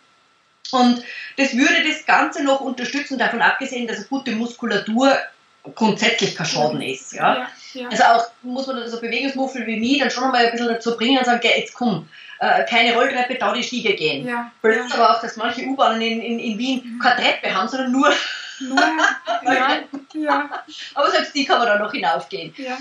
Und 0.72 1.04
das 1.38 1.56
würde 1.56 1.84
das 1.86 2.06
Ganze 2.06 2.44
noch 2.44 2.62
unterstützen, 2.62 3.18
davon 3.18 3.42
abgesehen, 3.42 3.88
dass 3.88 3.98
eine 3.98 4.06
gute 4.06 4.32
Muskulatur 4.32 5.18
grundsätzlich 5.76 6.36
kein 6.36 6.48
Schaden 6.48 6.82
ist. 6.82 7.14
Ja? 7.14 7.36
ja, 7.36 7.48
ja. 7.74 7.90
Also 7.90 8.04
auch 8.04 8.28
muss 8.42 8.68
man 8.68 8.88
so 8.88 9.00
Bewegungsmuffel 9.00 9.68
wie 9.68 9.80
mich 9.80 10.00
dann 10.00 10.10
schon 10.10 10.32
mal 10.32 10.46
ein 10.46 10.52
bisschen 10.52 10.70
dazu 10.70 10.96
bringen 10.96 11.20
und 11.20 11.26
sagen, 11.26 11.40
okay, 11.44 11.60
jetzt 11.60 11.74
komm, 11.74 12.08
äh, 12.40 12.66
keine 12.66 12.96
Rolltreppe, 12.96 13.36
da 13.36 13.54
die 13.54 13.64
Stiege 13.64 13.94
gehen. 13.94 14.28
Ja, 14.28 14.52
Blöd 14.62 14.92
aber 14.94 15.12
auch, 15.12 15.22
dass 15.22 15.36
manche 15.36 15.64
U-Bahnen 15.64 16.02
in, 16.02 16.22
in, 16.22 16.40
in 16.40 16.58
Wien 16.58 17.00
keine 17.02 17.22
Treppe 17.22 17.54
haben, 17.54 17.68
sondern 17.68 17.92
nur. 17.92 18.12
ja, 19.44 19.78
ja. 20.14 20.50
Aber 20.94 21.12
selbst 21.12 21.36
die 21.36 21.46
kann 21.46 21.60
man 21.60 21.68
dann 21.68 21.80
noch 21.80 21.92
hinaufgehen. 21.92 22.54
Ja 22.58 22.78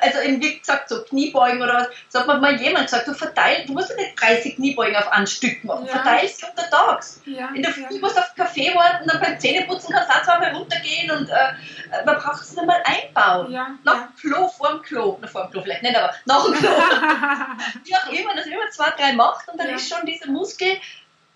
also 0.00 0.20
eben 0.20 0.42
wie 0.42 0.58
gesagt, 0.58 0.88
so 0.88 1.02
Kniebeugen 1.02 1.62
oder 1.62 1.74
was, 1.74 1.88
so 2.08 2.20
hat 2.20 2.26
mir 2.26 2.38
mal 2.38 2.60
jemand 2.60 2.86
gesagt, 2.86 3.08
du 3.08 3.14
verteilst, 3.14 3.68
du 3.68 3.72
musst 3.72 3.94
nicht 3.96 4.20
30 4.20 4.56
Kniebeugen 4.56 4.96
auf 4.96 5.08
ein 5.08 5.26
Stück 5.26 5.62
machen, 5.64 5.86
ja. 5.86 5.92
verteilst 5.92 6.40
sie 6.40 6.46
untertags. 6.46 7.20
Ja. 7.24 7.48
In 7.54 7.62
der 7.62 7.72
Früh 7.72 7.82
ja. 7.82 8.00
musst 8.00 8.16
du 8.16 8.20
auf 8.20 8.34
Kaffee 8.36 8.74
warten, 8.74 9.08
dann 9.08 9.20
beim 9.20 9.38
Zähneputzen 9.38 9.92
kannst 9.92 10.10
du 10.10 10.14
auch 10.14 10.22
zweimal 10.22 10.54
runtergehen 10.54 11.10
und 11.10 11.28
äh, 11.28 12.04
man 12.04 12.16
braucht 12.16 12.42
es 12.42 12.54
nicht 12.54 12.66
mal 12.66 12.82
einbauen. 12.84 13.52
Ja. 13.52 13.70
Nach 13.84 14.08
dem 14.08 14.16
Klo, 14.16 14.48
vor 14.48 14.70
dem 14.70 14.82
Klo, 14.82 15.18
na 15.20 15.28
vor 15.28 15.44
dem 15.44 15.52
Klo 15.52 15.62
vielleicht 15.62 15.82
nicht, 15.82 15.96
aber 15.96 16.14
nach 16.24 16.44
dem 16.44 16.54
Klo. 16.54 16.68
wie 17.84 17.96
auch 17.96 18.12
immer, 18.12 18.34
dass 18.34 18.46
man 18.46 18.54
immer 18.54 18.70
zwei, 18.70 18.90
drei 18.90 19.12
macht 19.12 19.48
und 19.48 19.58
dann 19.58 19.68
ist 19.70 19.88
schon 19.88 20.04
dieser 20.06 20.28
Muskel 20.28 20.78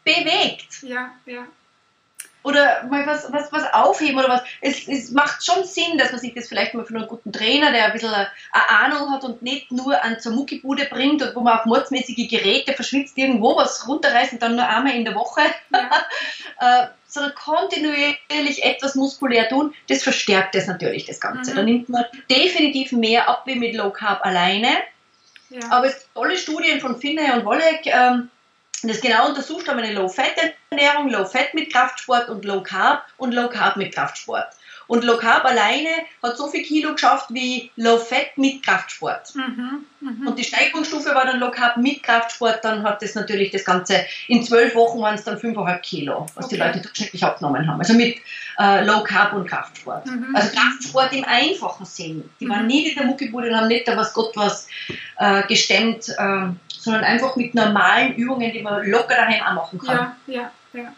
bewegt. 0.05 0.83
Ja, 0.83 1.13
ja 1.27 1.47
oder 2.45 2.85
mal 2.85 3.07
was, 3.07 3.33
was, 3.33 3.51
was 3.53 3.73
aufheben 3.73 4.19
oder 4.19 4.29
was. 4.29 4.43
Es, 4.61 4.87
es 4.87 5.11
macht 5.11 5.45
schon 5.45 5.65
Sinn, 5.65 5.99
dass 5.99 6.13
man 6.13 6.21
sich 6.21 6.35
das 6.35 6.47
vielleicht 6.47 6.75
mal 6.75 6.85
von 6.85 6.97
einem 6.97 7.09
guten 7.09 7.33
Trainer, 7.33 7.73
der 7.73 7.87
ein 7.87 7.93
bisschen 7.93 8.13
eine, 8.13 8.29
Ahnung 8.53 9.11
hat 9.11 9.25
und 9.25 9.43
nicht 9.43 9.73
nur 9.73 10.03
an 10.05 10.21
zur 10.21 10.33
Muckibude 10.33 10.85
bringt 10.85 11.23
und 11.23 11.35
wo 11.35 11.41
man 11.41 11.59
auf 11.59 11.65
mordsmäßige 11.65 12.29
Geräte 12.29 12.75
verschwitzt 12.75 13.17
irgendwo 13.17 13.57
was 13.57 13.89
runterreißt 13.89 14.35
und 14.35 14.43
dann 14.43 14.57
nur 14.57 14.69
einmal 14.69 14.95
in 14.95 15.05
der 15.05 15.15
Woche, 15.15 15.41
ja. 15.73 15.91
äh, 16.83 16.87
sondern 17.07 17.35
kontinuierlich 17.35 18.63
etwas 18.63 18.95
muskulär 18.95 19.49
tun, 19.49 19.73
das 19.89 20.03
verstärkt 20.03 20.55
das 20.55 20.67
natürlich 20.67 21.07
das 21.07 21.21
Ganze. 21.21 21.53
Mhm. 21.53 21.57
Da 21.57 21.63
nimmt 21.63 21.89
man 21.89 22.05
definitiv 22.31 22.93
mehr 22.93 23.29
ab 23.29 23.45
wie 23.47 23.55
mit 23.55 23.75
Low 23.75 23.91
Carb 23.91 24.25
alleine. 24.25 24.69
Ja. 25.49 25.71
Aber 25.71 25.87
es 25.87 25.95
gibt 25.95 26.15
tolle 26.15 26.37
Studien 26.37 26.81
von 26.81 27.01
Finne 27.01 27.35
und 27.35 27.45
Wolleck, 27.45 27.87
ähm, 27.87 28.29
das 28.89 29.01
genau 29.01 29.29
untersucht 29.29 29.69
haben, 29.69 29.79
eine 29.79 29.93
Low-Fat-Ernährung, 29.93 31.11
Low-Fat 31.11 31.55
mit 31.55 31.73
Kraftsport 31.73 32.29
und 32.29 32.45
Low-Carb 32.45 33.05
und 33.17 33.33
Low-Carb 33.33 33.77
mit 33.77 33.95
Kraftsport. 33.95 34.49
Und 34.87 35.05
Low 35.05 35.17
Carb 35.17 35.45
alleine 35.45 35.89
hat 36.23 36.37
so 36.37 36.49
viel 36.49 36.63
Kilo 36.63 36.93
geschafft 36.93 37.27
wie 37.31 37.71
Low 37.77 37.99
Fat 37.99 38.37
mit 38.37 38.63
Kraftsport. 38.63 39.35
Mhm, 39.35 39.85
mh. 40.01 40.31
Und 40.31 40.39
die 40.39 40.45
Steigerungsstufe 40.45 41.15
war 41.15 41.25
dann 41.25 41.41
Low 41.41 41.51
Carb 41.51 41.77
mit 41.79 42.03
Kraftsport, 42.03 42.65
dann 42.65 42.83
hat 42.83 43.03
das 43.03 43.15
natürlich 43.15 43.51
das 43.51 43.65
Ganze, 43.65 44.05
in 44.29 44.43
zwölf 44.43 44.75
Wochen 44.75 45.01
waren 45.01 45.15
es 45.15 45.25
dann 45.25 45.39
5,5 45.39 45.79
Kilo, 45.81 46.27
was 46.35 46.47
okay. 46.47 46.57
die 46.57 46.61
Leute 46.61 46.81
durchschnittlich 46.81 47.25
abgenommen 47.25 47.67
haben. 47.67 47.79
Also 47.79 47.95
mit 47.95 48.19
äh, 48.59 48.85
Low 48.85 49.03
Carb 49.03 49.33
und 49.33 49.49
Kraftsport. 49.49 50.07
Mhm. 50.07 50.35
Also 50.35 50.55
Kraftsport 50.55 51.13
im 51.13 51.25
einfachen 51.25 51.87
Sinn. 51.87 52.29
Die 52.41 52.47
mhm. 52.47 52.51
waren 52.51 52.67
nie 52.67 52.89
in 52.89 52.97
der 52.97 53.07
Muckibude 53.07 53.49
und 53.49 53.57
haben 53.57 53.69
nicht 53.69 53.89
da 53.89 53.97
was 53.97 54.13
Gott 54.13 54.37
was 54.37 54.69
äh, 55.19 55.43
gestemmt. 55.47 56.09
Äh, 56.11 56.49
sondern 56.85 57.05
einfach 57.05 57.35
mit 57.37 57.55
normalen 57.55 58.15
Übungen, 58.15 58.53
die 58.53 58.63
man 58.63 58.87
locker 58.87 59.15
daheim 59.15 59.43
auch 59.43 59.55
machen 59.55 59.79
kann. 59.79 60.17
Ja, 60.27 60.35
ja, 60.35 60.51
ja. 60.73 60.93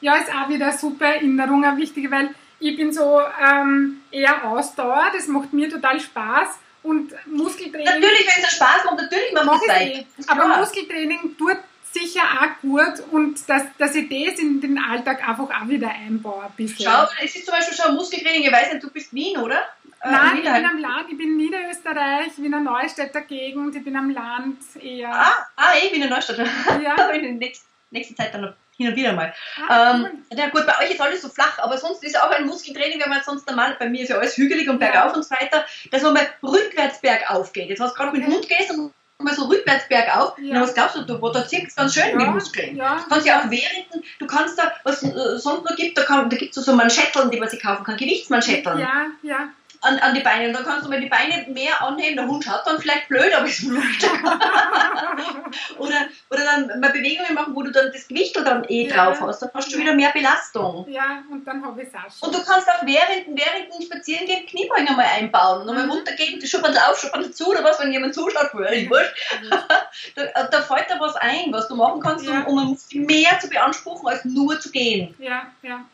Ja, 0.00 0.16
ist 0.16 0.32
auch 0.32 0.48
wieder 0.48 0.72
super 0.72 1.06
Erinnerung, 1.06 1.64
eine 1.64 1.76
wichtige, 1.76 2.10
weil 2.10 2.30
ich 2.60 2.76
bin 2.76 2.92
so 2.92 3.20
ähm, 3.20 4.00
eher 4.10 4.44
Ausdauer, 4.44 5.10
das 5.12 5.26
macht 5.26 5.52
mir 5.52 5.68
total 5.68 6.00
Spaß 6.00 6.48
und 6.82 7.12
Muskeltraining. 7.26 7.86
Natürlich, 7.86 8.26
wenn 8.34 8.44
es 8.44 8.52
Spaß 8.52 8.84
macht, 8.84 8.96
natürlich 8.96 9.32
macht 9.32 9.46
mach 9.46 9.60
es 9.62 9.80
eh. 9.80 10.06
Aber 10.26 10.58
Muskeltraining 10.58 11.36
tut 11.36 11.58
sicher 11.92 12.22
auch 12.22 12.60
gut 12.60 13.02
und 13.10 13.48
dass, 13.48 13.62
dass 13.78 13.94
ich 13.94 14.08
das 14.08 14.38
in 14.38 14.60
den 14.60 14.78
Alltag 14.78 15.26
einfach 15.26 15.48
auch 15.48 15.68
wieder 15.68 15.90
einbaue. 15.90 16.44
Ein 16.44 16.52
bisschen. 16.56 16.86
Schau, 16.86 17.06
es 17.22 17.34
ist 17.34 17.46
zum 17.46 17.54
Beispiel 17.54 17.76
schon 17.76 17.94
Muskeltraining, 17.94 18.42
ich 18.42 18.52
weiß 18.52 18.72
nicht, 18.72 18.84
du 18.84 18.90
bist 18.90 19.12
Wien, 19.12 19.36
oder? 19.38 19.62
Äh, 20.00 20.10
Nein, 20.10 20.36
ich 20.38 20.44
bin 20.44 20.64
am 20.64 20.78
Land, 20.78 21.06
ich 21.10 21.18
bin 21.18 21.36
Niederösterreich, 21.36 22.32
Wiener 22.36 22.60
Neustädter 22.60 23.22
Gegend, 23.22 23.74
ich 23.74 23.84
bin 23.84 23.96
am 23.96 24.10
Land 24.10 24.58
eher. 24.80 25.12
Ah, 25.12 25.46
ah 25.56 25.72
eh, 25.76 25.92
Wiener 25.92 26.08
Neustädter. 26.08 26.46
Ja. 26.82 27.10
in 27.10 27.22
der 27.22 27.32
nächsten, 27.32 27.66
nächsten 27.90 28.16
Zeit 28.16 28.32
dann 28.32 28.42
noch 28.42 28.52
hin 28.76 28.88
und 28.88 28.96
wieder 28.96 29.12
mal. 29.12 29.34
Ah, 29.68 29.94
ähm, 29.94 30.06
cool. 30.30 30.38
Ja 30.38 30.48
gut, 30.50 30.66
bei 30.66 30.84
euch 30.84 30.92
ist 30.92 31.00
alles 31.00 31.22
so 31.22 31.28
flach, 31.28 31.58
aber 31.58 31.76
sonst 31.78 32.04
ist 32.04 32.18
auch 32.20 32.30
ein 32.30 32.46
Muskeltraining, 32.46 33.00
wenn 33.00 33.08
man 33.08 33.22
sonst 33.24 33.48
normal, 33.48 33.76
bei 33.78 33.88
mir 33.88 34.02
ist 34.02 34.10
ja 34.10 34.18
alles 34.18 34.36
hügelig 34.36 34.68
und 34.68 34.78
bergauf 34.78 35.10
ja. 35.10 35.14
und 35.14 35.24
so 35.24 35.34
weiter, 35.34 35.64
dass 35.90 36.02
man 36.02 36.14
mal 36.14 36.28
rückwärts 36.44 37.00
bergauf 37.00 37.52
geht. 37.52 37.68
Jetzt 37.68 37.80
hast 37.80 37.92
du 37.92 37.96
gerade 37.96 38.16
mit 38.16 38.24
dem 38.24 38.32
Hund 38.32 38.48
gehst 38.48 38.70
und 38.70 38.92
mal 39.20 39.34
so 39.34 39.46
rückwärts 39.46 39.88
bergauf, 39.88 40.38
ja. 40.38 40.60
was 40.60 40.74
glaubst 40.74 40.94
du, 40.94 41.02
du 41.02 41.14
es 41.14 41.74
ganz 41.74 41.92
schön 41.92 42.04
ja. 42.12 42.18
die 42.18 42.26
Muskeln. 42.26 42.76
Ja. 42.76 42.98
Du 42.98 43.08
kannst 43.08 43.26
ja 43.26 43.40
auch 43.40 43.50
während, 43.50 44.04
du 44.20 44.26
kannst 44.28 44.56
da, 44.56 44.72
was 44.84 45.02
es 45.02 45.12
äh, 45.12 45.38
sonst 45.38 45.68
noch 45.68 45.74
gibt, 45.74 45.98
da, 45.98 46.04
da 46.04 46.36
gibt 46.36 46.56
es 46.56 46.64
so 46.64 46.72
Manschetteln, 46.72 47.32
die 47.32 47.40
man 47.40 47.48
sich 47.48 47.60
kaufen 47.60 47.82
kann, 47.82 47.96
Gewichtsmanschetteln. 47.96 48.78
Ja, 48.78 49.06
ja 49.22 49.48
an, 49.80 49.98
an 49.98 50.14
die 50.14 50.20
Beine. 50.20 50.48
Und 50.48 50.54
dann 50.54 50.64
kannst 50.64 50.86
du 50.86 50.90
mal 50.90 51.00
die 51.00 51.08
Beine 51.08 51.46
mehr 51.48 51.82
anheben. 51.82 52.16
Der 52.16 52.26
Hund 52.26 52.44
schaut 52.44 52.66
dann 52.66 52.80
vielleicht 52.80 53.08
blöd, 53.08 53.34
aber 53.34 53.46
ist 53.46 53.68
wurscht. 53.68 54.04
oder, 55.78 56.08
oder 56.30 56.44
dann 56.44 56.80
mal 56.80 56.90
Bewegungen 56.90 57.34
machen, 57.34 57.54
wo 57.54 57.62
du 57.62 57.70
dann 57.70 57.90
das 57.92 58.08
Gewicht 58.08 58.36
dann 58.36 58.64
eh 58.64 58.88
ja. 58.88 58.94
drauf 58.94 59.20
hast. 59.20 59.40
Dann 59.42 59.50
hast 59.54 59.72
du 59.72 59.78
wieder 59.78 59.94
mehr 59.94 60.10
Belastung. 60.10 60.86
Ja, 60.88 61.22
und 61.30 61.46
dann 61.46 61.64
habe 61.64 61.82
ich 61.82 61.88
es 61.88 61.94
auch 61.94 62.10
schon. 62.10 62.28
Und 62.28 62.38
du 62.38 62.44
kannst 62.44 62.68
auch 62.68 62.84
während, 62.84 63.26
während 63.28 63.74
dem 63.74 63.86
Spazierengehen 63.86 64.46
Kniebeugen 64.46 64.96
mal 64.96 65.06
einbauen. 65.06 65.68
Und 65.68 65.74
mhm. 65.74 65.86
mal 65.86 65.96
runtergehen, 65.96 66.44
schuppern 66.46 66.76
auf, 66.88 66.98
schuppern 66.98 67.32
zu 67.32 67.48
oder 67.48 67.62
was, 67.64 67.80
wenn 67.80 67.92
jemand 67.92 68.14
zuschaut, 68.14 68.52
ist 68.54 68.90
wurscht. 68.90 69.14
da, 70.14 70.42
da 70.44 70.62
fällt 70.62 70.90
dir 70.90 70.98
was 70.98 71.16
ein, 71.16 71.52
was 71.52 71.68
du 71.68 71.76
machen 71.76 72.00
kannst, 72.00 72.26
ja. 72.26 72.42
um, 72.42 72.58
um 72.58 72.78
mehr 72.92 73.38
zu 73.40 73.48
beanspruchen, 73.48 74.08
als 74.08 74.24
nur 74.24 74.60
zu 74.60 74.70
gehen. 74.70 75.14
Ja, 75.18 75.46
ja. 75.62 75.84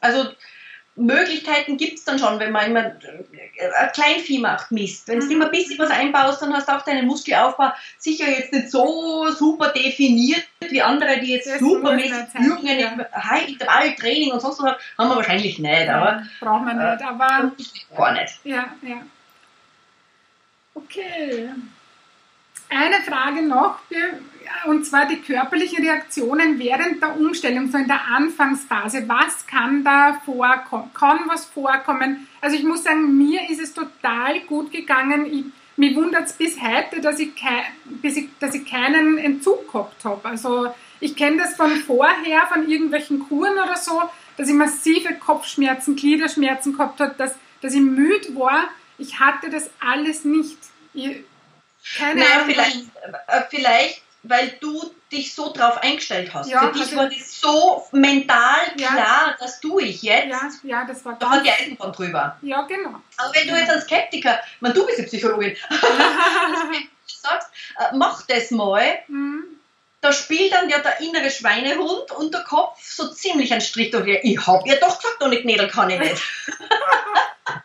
Also 0.00 0.30
Möglichkeiten 1.00 1.76
gibt 1.76 1.98
es 1.98 2.04
dann 2.04 2.18
schon, 2.18 2.38
wenn 2.38 2.52
man 2.52 2.66
immer 2.66 2.86
äh, 2.86 3.88
Kleinvieh 3.92 4.38
macht, 4.38 4.70
Mist. 4.70 5.08
Wenn 5.08 5.20
du 5.20 5.26
mhm. 5.26 5.32
immer 5.32 5.44
ein 5.46 5.50
bisschen 5.50 5.78
was 5.78 5.90
einbaust, 5.90 6.42
dann 6.42 6.52
hast 6.52 6.68
du 6.68 6.76
auch 6.76 6.82
deinen 6.82 7.06
Muskelaufbau 7.06 7.72
sicher 7.98 8.28
jetzt 8.28 8.52
nicht 8.52 8.70
so 8.70 9.30
super 9.30 9.68
definiert 9.68 10.46
wie 10.68 10.82
andere, 10.82 11.18
die 11.20 11.32
jetzt 11.32 11.48
das 11.48 11.58
super 11.58 11.92
Übungen 11.94 12.78
ja. 12.78 12.92
im 12.92 13.04
High-Intervall-Training 13.12 14.32
und 14.32 14.40
sonst 14.40 14.62
was 14.62 14.76
haben 14.98 15.08
wir 15.08 15.16
wahrscheinlich 15.16 15.58
nicht. 15.58 15.88
Aber, 15.88 16.22
braucht 16.40 16.64
man 16.64 16.76
nicht, 16.76 17.04
aber. 17.04 17.52
Gar 17.96 18.12
nicht. 18.12 18.40
Ja, 18.44 18.66
ja. 18.82 19.02
Okay. 20.74 21.48
Eine 22.68 23.02
Frage 23.02 23.42
noch, 23.42 23.80
und 24.66 24.84
zwar 24.84 25.06
die 25.06 25.20
körperlichen 25.20 25.84
Reaktionen 25.84 26.58
während 26.58 27.02
der 27.02 27.16
Umstellung, 27.16 27.70
so 27.70 27.78
in 27.78 27.86
der 27.86 28.06
Anfangsphase. 28.08 29.08
Was 29.08 29.46
kann 29.46 29.84
da 29.84 30.20
vorkommen? 30.24 30.90
Kann 30.94 31.20
was 31.26 31.46
vorkommen? 31.46 32.28
Also 32.40 32.56
ich 32.56 32.64
muss 32.64 32.84
sagen, 32.84 33.16
mir 33.16 33.48
ist 33.48 33.60
es 33.60 33.72
total 33.72 34.40
gut 34.40 34.72
gegangen. 34.72 35.26
Ich, 35.26 35.44
mich 35.76 35.96
wundert 35.96 36.26
es 36.26 36.32
bis 36.34 36.60
heute, 36.60 37.00
dass 37.00 37.18
ich, 37.18 37.34
kei, 37.34 37.64
dass 38.40 38.54
ich 38.54 38.70
keinen 38.70 39.18
Entzug 39.18 39.70
gehabt 39.70 40.04
habe. 40.04 40.28
Also 40.28 40.74
ich 41.00 41.16
kenne 41.16 41.38
das 41.38 41.56
von 41.56 41.70
vorher, 41.76 42.46
von 42.52 42.68
irgendwelchen 42.68 43.20
Kuren 43.20 43.54
oder 43.54 43.76
so, 43.76 44.02
dass 44.36 44.48
ich 44.48 44.54
massive 44.54 45.14
Kopfschmerzen, 45.14 45.96
Gliederschmerzen 45.96 46.76
gehabt 46.76 47.00
habe, 47.00 47.14
dass, 47.16 47.34
dass 47.62 47.74
ich 47.74 47.80
müde 47.80 48.34
war. 48.36 48.68
Ich 48.98 49.18
hatte 49.18 49.48
das 49.48 49.70
alles 49.80 50.24
nicht. 50.24 50.58
Ich, 50.92 51.24
keine 51.96 52.20
naja, 52.20 52.32
Ahnung. 52.34 52.50
Vielleicht, 52.50 52.84
äh, 53.26 53.42
vielleicht, 53.48 54.02
weil 54.22 54.48
du 54.60 54.92
dich 55.10 55.34
so 55.34 55.52
drauf 55.52 55.78
eingestellt 55.78 56.32
hast. 56.34 56.48
Ja, 56.50 56.60
Für 56.60 56.72
dich 56.72 56.82
also, 56.82 56.96
war 56.96 57.08
das 57.08 57.40
so 57.40 57.86
mental 57.92 58.74
klar, 58.76 58.96
ja, 58.96 59.36
das 59.38 59.60
tue 59.60 59.82
ich 59.82 60.02
jetzt. 60.02 60.28
Ja, 60.28 60.50
ja 60.62 60.84
das 60.84 61.04
war 61.04 61.18
Da 61.18 61.30
hat 61.30 61.44
die 61.44 61.50
Eisenbahn 61.50 61.92
drüber. 61.92 62.36
Ja, 62.42 62.62
genau. 62.62 63.00
Aber 63.16 63.34
wenn 63.34 63.48
du 63.48 63.54
jetzt 63.56 63.70
ein 63.70 63.80
Skeptiker, 63.80 64.38
man, 64.60 64.74
du 64.74 64.86
bist 64.86 64.98
eine 64.98 65.08
Psychologin, 65.08 65.56
sagst, 67.06 67.48
äh, 67.78 67.96
mach 67.96 68.22
das 68.26 68.50
mal, 68.50 68.98
mhm. 69.08 69.44
da 70.00 70.12
spielt 70.12 70.52
dann 70.52 70.68
ja 70.68 70.78
der 70.78 71.00
innere 71.00 71.30
Schweinehund 71.30 72.12
und 72.12 72.32
der 72.32 72.42
Kopf 72.42 72.80
so 72.82 73.08
ziemlich 73.08 73.52
einen 73.52 73.60
Strich 73.60 73.90
durch. 73.90 74.20
Ich 74.22 74.46
hab 74.46 74.66
ja 74.66 74.76
doch 74.76 74.98
gesagt, 74.98 75.20
nicht 75.28 75.42
knädeln 75.42 75.70
kann 75.70 75.90
ich 75.90 75.98
nicht. 75.98 76.22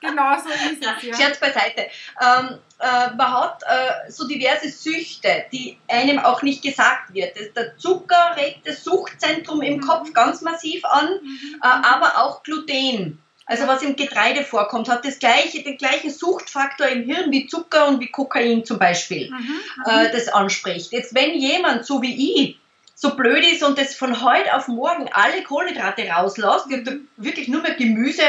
Genau 0.02 0.38
so 0.38 0.50
ist 0.50 0.82
es. 0.82 1.04
Ja. 1.04 1.16
Scherz 1.16 1.40
beiseite. 1.40 1.88
Ähm, 2.22 2.60
äh, 2.80 3.16
man 3.16 3.34
hat 3.34 3.64
äh, 3.64 4.12
so 4.12 4.28
diverse 4.28 4.70
Süchte, 4.70 5.46
die 5.52 5.78
einem 5.88 6.20
auch 6.20 6.42
nicht 6.42 6.62
gesagt 6.62 7.14
wird. 7.14 7.36
Der 7.56 7.78
Zucker 7.78 8.36
regt 8.38 8.68
das 8.68 8.84
Suchtzentrum 8.84 9.62
im 9.62 9.78
mhm. 9.78 9.82
Kopf 9.82 10.14
ganz 10.14 10.42
massiv 10.42 10.84
an, 10.86 11.08
mhm. 11.22 11.62
äh, 11.62 11.68
aber 11.68 12.18
auch 12.18 12.44
Gluten. 12.44 13.22
Also 13.48 13.68
was 13.68 13.84
im 13.84 13.96
Getreide 13.96 14.44
vorkommt, 14.44 14.90
hat 14.90 15.06
das 15.06 15.20
gleiche, 15.20 15.62
den 15.62 15.78
gleichen 15.78 16.10
Suchtfaktor 16.10 16.88
im 16.88 17.04
Hirn 17.04 17.32
wie 17.32 17.46
Zucker 17.46 17.88
und 17.88 18.00
wie 18.00 18.10
Kokain 18.10 18.66
zum 18.66 18.80
Beispiel, 18.80 19.30
mhm. 19.30 19.60
äh, 19.86 20.12
das 20.12 20.30
anspricht. 20.30 20.92
Jetzt 20.92 21.14
wenn 21.14 21.36
jemand, 21.36 21.86
so 21.86 22.02
wie 22.02 22.42
ich, 22.42 22.58
so 22.96 23.16
blöd 23.16 23.46
ist 23.46 23.62
und 23.62 23.78
das 23.78 23.94
von 23.94 24.24
heute 24.24 24.56
auf 24.56 24.68
morgen 24.68 25.10
alle 25.12 25.44
Kohlenhydrate 25.44 26.08
rauslässt, 26.08 26.68
mhm. 26.68 27.08
wirklich 27.18 27.48
nur 27.48 27.62
mehr 27.62 27.76
Gemüse, 27.76 28.24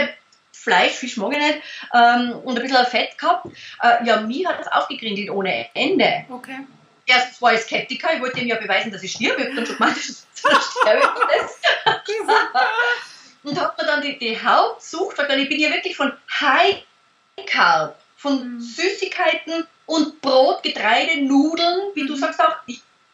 Fleisch, 0.63 0.95
Fisch 0.95 1.17
mag 1.17 1.33
ich 1.33 1.39
nicht, 1.39 1.61
ähm, 1.95 2.33
und 2.45 2.57
ein 2.59 2.63
bisschen 2.63 2.87
Fett 2.87 3.17
gehabt. 3.19 3.47
Äh, 3.83 4.05
ja, 4.05 4.21
mir 4.21 4.49
hat 4.49 4.59
das 4.59 4.69
auch 4.69 4.89
gegrindelt 4.89 5.31
ohne 5.31 5.69
Ende. 5.75 6.25
Okay. 6.29 6.59
Erstens 7.07 7.41
war 7.41 7.55
ich 7.55 7.61
Skeptiker, 7.61 8.15
ich 8.15 8.21
wollte 8.21 8.41
ihm 8.41 8.49
ja 8.49 8.57
beweisen, 8.57 8.91
dass 8.91 9.03
ich 9.03 9.13
stirbe. 9.13 9.43
Ich 9.43 9.47
habe 9.47 9.57
dann 9.57 9.67
schon 9.67 9.77
gemeint, 9.77 9.97
das 9.97 10.27
sterbe 10.81 11.03
ich 11.03 12.27
und 13.45 13.61
hat 13.61 13.79
mir 13.79 13.87
dann 13.87 14.03
die, 14.03 14.19
die 14.19 14.43
Hauptsucht, 14.43 15.17
weil 15.19 15.39
ich 15.39 15.49
bin 15.49 15.61
ja 15.61 15.71
wirklich 15.71 15.97
von 15.97 16.13
High 16.41 16.83
Carb, 17.47 17.97
von 18.17 18.55
mhm. 18.55 18.61
Süßigkeiten 18.61 19.67
und 19.87 20.21
Brot, 20.21 20.63
Getreide, 20.63 21.23
Nudeln, 21.23 21.93
wie 21.95 22.03
mhm. 22.03 22.09
du 22.09 22.17
sagst 22.17 22.41
auch, 22.41 22.57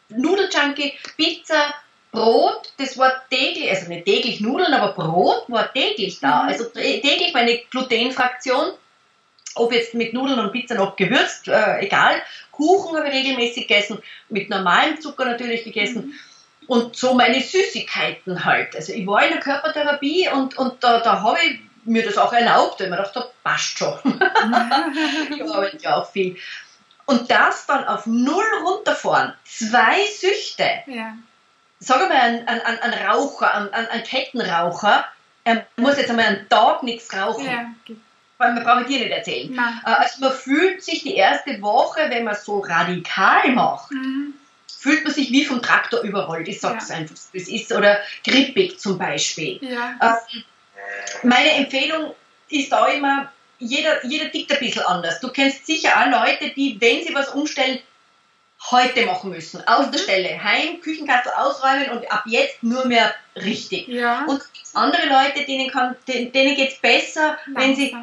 Nudeljunkie, 0.08 0.94
Pizza, 1.16 1.74
Brot, 2.12 2.72
das 2.76 2.98
war 2.98 3.10
täglich, 3.30 3.70
also 3.70 3.88
nicht 3.88 4.04
täglich 4.04 4.40
Nudeln, 4.40 4.74
aber 4.74 4.92
Brot 4.92 5.44
war 5.48 5.72
täglich 5.72 6.20
da. 6.20 6.42
Mhm. 6.42 6.48
Also 6.50 6.64
täglich 6.66 7.32
meine 7.32 7.58
Glutenfraktion, 7.70 8.72
ob 9.54 9.72
jetzt 9.72 9.94
mit 9.94 10.12
Nudeln 10.12 10.38
und 10.38 10.52
Pizza 10.52 10.74
noch 10.74 10.94
gewürzt, 10.96 11.48
äh, 11.48 11.80
egal. 11.80 12.22
Kuchen 12.50 12.96
habe 12.96 13.08
ich 13.08 13.14
regelmäßig 13.14 13.66
gegessen, 13.66 13.98
mit 14.28 14.50
normalem 14.50 15.00
Zucker 15.00 15.24
natürlich 15.24 15.64
gegessen. 15.64 16.06
Mhm. 16.06 16.14
Und 16.68 16.96
so 16.96 17.14
meine 17.14 17.40
Süßigkeiten 17.40 18.44
halt. 18.44 18.76
Also 18.76 18.92
ich 18.92 19.06
war 19.06 19.24
in 19.24 19.30
der 19.30 19.40
Körpertherapie 19.40 20.28
und, 20.28 20.56
und 20.58 20.84
da, 20.84 21.00
da 21.00 21.22
habe 21.22 21.38
ich 21.44 21.60
mir 21.84 22.04
das 22.04 22.18
auch 22.18 22.32
erlaubt, 22.32 22.78
weil 22.78 22.86
ich 22.86 22.90
mir 22.90 22.98
dachte, 22.98 23.30
passt 23.42 23.78
schon. 23.78 23.98
ich 25.34 25.42
arbeite 25.42 25.78
ja 25.78 25.96
auch 25.96 26.10
viel. 26.10 26.36
Und 27.06 27.30
das 27.30 27.66
dann 27.66 27.84
auf 27.84 28.06
null 28.06 28.44
runterfahren, 28.64 29.32
zwei 29.44 30.04
Süchte. 30.06 30.68
Ja. 30.86 31.14
Sag 31.84 32.08
mal, 32.08 32.12
ein, 32.12 32.46
ein, 32.46 32.78
ein 32.78 33.06
Raucher, 33.06 33.52
ein, 33.52 33.88
ein, 33.88 34.02
Kettenraucher, 34.04 35.04
er 35.44 35.66
muss 35.76 35.96
jetzt 35.96 36.10
einmal 36.10 36.26
einen 36.26 36.48
Tag 36.48 36.84
nichts 36.84 37.12
rauchen. 37.12 37.44
Ja. 37.44 37.66
Weil 38.38 38.54
man 38.54 38.64
braucht 38.64 38.88
dir 38.88 39.00
nicht 39.00 39.10
erzählen. 39.10 39.52
Nein. 39.52 39.80
Äh, 39.84 39.90
also 39.90 40.20
man 40.20 40.32
fühlt 40.32 40.82
sich 40.82 41.02
die 41.02 41.16
erste 41.16 41.60
Woche, 41.60 42.08
wenn 42.08 42.24
man 42.24 42.36
so 42.36 42.60
radikal 42.60 43.50
macht, 43.50 43.90
mhm. 43.90 44.34
fühlt 44.78 45.02
man 45.04 45.12
sich 45.12 45.32
wie 45.32 45.44
vom 45.44 45.60
Traktor 45.60 46.02
überrollt. 46.02 46.46
Ich 46.46 46.60
sag's 46.60 46.88
ja. 46.88 46.96
einfach, 46.96 47.16
das 47.32 47.48
ist, 47.48 47.72
oder 47.72 47.98
grippig 48.24 48.78
zum 48.78 48.98
Beispiel. 48.98 49.58
Ja. 49.62 49.96
Ähm, 50.00 50.42
meine 51.24 51.52
Empfehlung 51.52 52.14
ist 52.48 52.70
da 52.70 52.86
immer, 52.86 53.32
jeder, 53.58 54.04
jeder 54.04 54.30
tickt 54.30 54.52
ein 54.52 54.58
bisschen 54.60 54.82
anders. 54.82 55.20
Du 55.20 55.28
kennst 55.28 55.66
sicher 55.66 55.90
auch 55.96 56.26
Leute, 56.26 56.50
die, 56.54 56.80
wenn 56.80 57.04
sie 57.04 57.14
was 57.14 57.28
umstellen, 57.30 57.80
heute 58.70 59.06
machen 59.06 59.30
müssen. 59.30 59.66
Auf 59.66 59.86
mhm. 59.86 59.92
der 59.92 59.98
Stelle. 59.98 60.42
Heim, 60.42 60.80
Küchenkastel 60.80 61.32
ausräumen 61.36 61.90
und 61.90 62.10
ab 62.10 62.24
jetzt 62.26 62.62
nur 62.62 62.86
mehr 62.86 63.14
richtig. 63.36 63.88
Ja. 63.88 64.24
Und 64.26 64.40
andere 64.74 65.06
Leute, 65.06 65.44
denen, 65.46 65.70
kann, 65.70 65.96
denen 66.06 66.32
geht 66.32 66.70
es 66.70 66.78
besser, 66.78 67.36
Langsam. 67.46 67.56
wenn 67.56 67.76
sie 67.76 67.94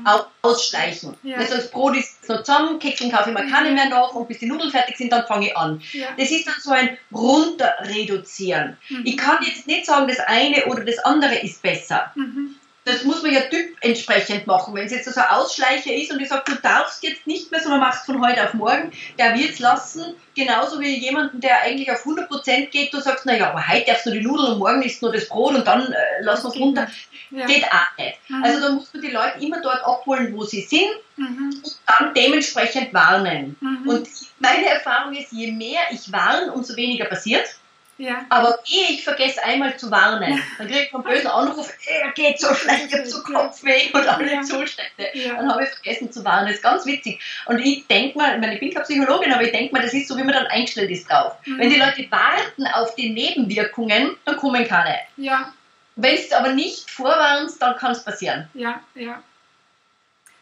ausschleichen. 0.42 1.18
Ja. 1.24 1.38
Also 1.38 1.56
das 1.56 1.72
Brot 1.72 1.98
ist 1.98 2.28
noch 2.30 2.44
zusammen, 2.44 2.80
Kekseln 2.80 3.12
kaufe 3.12 3.30
ich 3.30 3.36
mir 3.36 3.50
keine 3.50 3.70
mhm. 3.70 3.76
mehr 3.76 3.90
noch 3.90 4.14
und 4.14 4.28
bis 4.28 4.40
die 4.40 4.46
Nudeln 4.46 4.72
fertig 4.72 4.98
sind, 4.98 5.12
dann 5.12 5.26
fange 5.26 5.48
ich 5.48 5.58
an. 5.58 5.82
Ja. 5.94 6.08
Das 6.18 6.30
ist 6.30 6.48
dann 6.48 6.56
so 6.60 6.72
ein 6.72 6.98
Runterreduzieren. 7.12 8.78
Mhm. 8.90 9.02
Ich 9.06 9.18
kann 9.18 9.44
jetzt 9.44 9.66
nicht 9.66 9.86
sagen, 9.86 10.08
das 10.08 10.20
eine 10.20 10.66
oder 10.66 10.84
das 10.84 11.00
andere 11.00 11.36
ist 11.40 11.62
besser. 11.62 12.12
Mhm 12.16 12.56
das 12.86 13.04
muss 13.04 13.22
man 13.22 13.34
ja 13.34 13.42
typentsprechend 13.42 14.48
machen. 14.48 14.74
Wenn 14.74 14.86
es 14.86 14.92
jetzt 14.92 15.14
so 15.14 15.20
ein 15.20 15.28
Ausschleicher 15.30 15.94
ist 15.94 16.12
und 16.12 16.20
ich 16.22 16.30
sage, 16.30 16.44
du 16.46 16.56
darfst 16.56 17.04
jetzt 17.04 17.28
nicht 17.28 17.52
mehr, 17.52 17.62
sondern 17.62 17.82
machst 17.82 18.06
von 18.06 18.26
heute 18.26 18.44
auf 18.44 18.54
morgen, 18.54 18.92
der 19.18 19.36
wird 19.36 19.52
es 19.52 19.60
lassen. 19.60 20.16
Genauso 20.36 20.80
wie 20.80 20.98
jemanden, 20.98 21.42
der 21.42 21.62
eigentlich 21.62 21.92
auf 21.92 22.06
100% 22.06 22.68
geht, 22.68 22.94
du 22.94 23.00
sagst, 23.02 23.26
naja, 23.26 23.50
aber 23.50 23.68
heute 23.68 23.88
darfst 23.88 24.06
du 24.06 24.12
die 24.12 24.22
Nudeln 24.22 24.54
und 24.54 24.60
morgen 24.60 24.82
isst 24.82 25.02
nur 25.02 25.12
das 25.12 25.28
Brot 25.28 25.56
und 25.56 25.68
dann 25.68 25.92
äh, 25.92 25.96
lass 26.22 26.46
uns 26.46 26.56
runter. 26.56 26.88
Ja. 27.32 27.46
Geht 27.46 27.66
auch 27.66 27.98
nicht. 27.98 28.18
Mhm. 28.28 28.44
Also 28.44 28.60
da 28.60 28.70
musst 28.72 28.94
du 28.94 29.02
die 29.02 29.12
Leute 29.12 29.40
immer 29.40 29.62
dort 29.62 29.84
abholen, 29.84 30.34
wo 30.36 30.46
sie 30.46 30.62
sind 30.62 30.90
mhm. 31.18 31.62
und 31.64 31.80
dann 31.86 32.14
dementsprechend 32.14 32.94
warnen. 32.94 33.56
Mhm. 33.60 33.90
Und 33.90 34.08
meine 34.40 34.68
Erfahrung 34.68 35.14
ist, 35.14 35.32
je 35.32 35.52
mehr 35.52 35.82
ich 35.92 36.12
warne, 36.12 36.52
umso 36.52 36.76
weniger 36.76 37.06
passiert. 37.06 37.59
Ja. 38.00 38.26
Aber 38.30 38.58
ehe 38.66 38.92
ich 38.92 39.04
vergesse 39.04 39.44
einmal 39.44 39.78
zu 39.78 39.92
warnen, 39.92 40.42
dann 40.58 40.68
kriege 40.68 40.84
ich 40.84 40.94
einen 40.94 41.04
bösen 41.04 41.28
Anruf, 41.28 41.72
er 41.86 42.12
geht 42.14 42.40
so 42.40 42.54
schlecht, 42.54 42.86
ich 42.88 42.94
habe 42.94 43.06
so 43.06 43.22
Kopfweh 43.22 43.92
und 43.92 44.08
alle 44.08 44.36
ja. 44.36 44.42
Zustände. 44.42 45.10
Ja. 45.14 45.36
Dann 45.36 45.52
habe 45.52 45.64
ich 45.66 45.70
vergessen 45.70 46.10
zu 46.12 46.24
warnen. 46.24 46.48
Das 46.48 46.56
ist 46.56 46.64
ganz 46.64 46.86
witzig. 46.86 47.20
Und 47.46 47.60
ich 47.60 47.86
denke 47.88 48.18
mal, 48.18 48.36
ich, 48.36 48.40
meine, 48.40 48.54
ich 48.54 48.62
bin 48.62 48.74
keine 48.74 48.86
Psychologin, 48.86 49.34
aber 49.34 49.44
ich 49.44 49.52
denke 49.52 49.74
mal, 49.74 49.82
das 49.82 49.94
ist 49.94 50.08
so, 50.08 50.18
wie 50.18 50.24
man 50.24 50.34
dann 50.34 50.48
eingestellt 50.48 50.90
ist 50.90 51.10
drauf. 51.10 51.34
Mhm. 51.46 51.60
Wenn 51.60 51.70
die 51.70 51.76
Leute 51.76 52.10
warten 52.10 52.68
auf 52.74 52.96
die 52.96 53.10
Nebenwirkungen, 53.10 54.16
dann 54.24 54.38
kommen 54.38 54.66
keine. 54.66 54.96
Ja. 55.18 55.54
Wenn 55.98 56.16
du 56.16 56.38
aber 56.38 56.54
nicht 56.54 56.90
vorwarnst, 56.90 57.62
dann 57.62 57.76
kann 57.76 57.92
es 57.92 58.06
passieren. 58.06 58.50
Ja, 58.54 58.80
ja. 58.96 59.22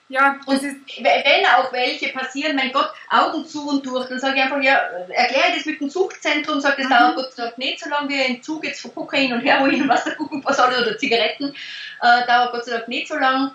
Ja, 0.09 0.39
und 0.45 0.61
wenn 0.61 1.45
auch 1.57 1.73
welche 1.73 2.13
passieren, 2.13 2.55
mein 2.55 2.71
Gott, 2.71 2.89
Augen 3.09 3.45
zu 3.45 3.67
und 3.67 3.85
durch, 3.85 4.07
dann 4.07 4.19
sage 4.19 4.37
ich 4.37 4.41
einfach, 4.41 4.61
ja, 4.61 4.75
erkläre 5.09 5.53
das 5.53 5.65
mit 5.65 5.81
dem 5.81 5.89
Zuchtzentrum, 5.89 6.61
sage, 6.61 6.77
das 6.77 6.85
mhm. 6.85 6.93
dauert 6.93 7.15
Gott 7.15 7.33
sei 7.33 7.43
Dank 7.43 7.57
nicht 7.57 7.79
so 7.79 7.89
lange 7.89 8.09
wie 8.09 8.21
ein 8.21 8.41
Zug 8.41 8.63
jetzt 8.63 8.81
von 8.81 8.95
Kokain 8.95 9.33
und 9.33 9.41
Heroin 9.41 9.81
und 9.81 9.89
was 9.89 10.05
der 10.05 10.15
Kuckuck 10.15 10.45
was 10.45 10.59
alles 10.59 10.81
oder 10.81 10.97
Zigaretten, 10.97 11.53
äh, 12.01 12.25
dauert 12.25 12.53
Gott 12.53 12.65
sei 12.65 12.77
Dank 12.77 12.87
nicht 12.87 13.09
so 13.09 13.15
lang. 13.15 13.51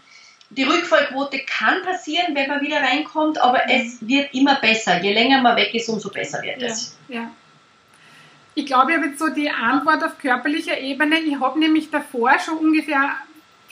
Die 0.50 0.64
Rückfallquote 0.64 1.40
kann 1.46 1.82
passieren, 1.82 2.34
wenn 2.34 2.48
man 2.48 2.60
wieder 2.60 2.82
reinkommt, 2.82 3.40
aber 3.40 3.62
mhm. 3.64 3.70
es 3.70 4.06
wird 4.06 4.34
immer 4.34 4.56
besser. 4.56 5.00
Je 5.00 5.14
länger 5.14 5.40
man 5.40 5.56
weg 5.56 5.74
ist, 5.74 5.88
umso 5.88 6.10
besser 6.10 6.42
wird 6.42 6.60
es. 6.60 6.98
Ja, 7.08 7.20
ja. 7.20 7.30
Ich 8.54 8.66
glaube, 8.66 8.90
ich 8.90 8.98
habe 8.98 9.06
jetzt 9.06 9.18
so 9.18 9.28
die 9.30 9.48
Antwort 9.48 10.04
auf 10.04 10.18
körperlicher 10.18 10.78
Ebene. 10.78 11.18
Ich 11.20 11.40
habe 11.40 11.58
nämlich 11.58 11.90
davor 11.90 12.38
schon 12.38 12.58
ungefähr 12.58 13.12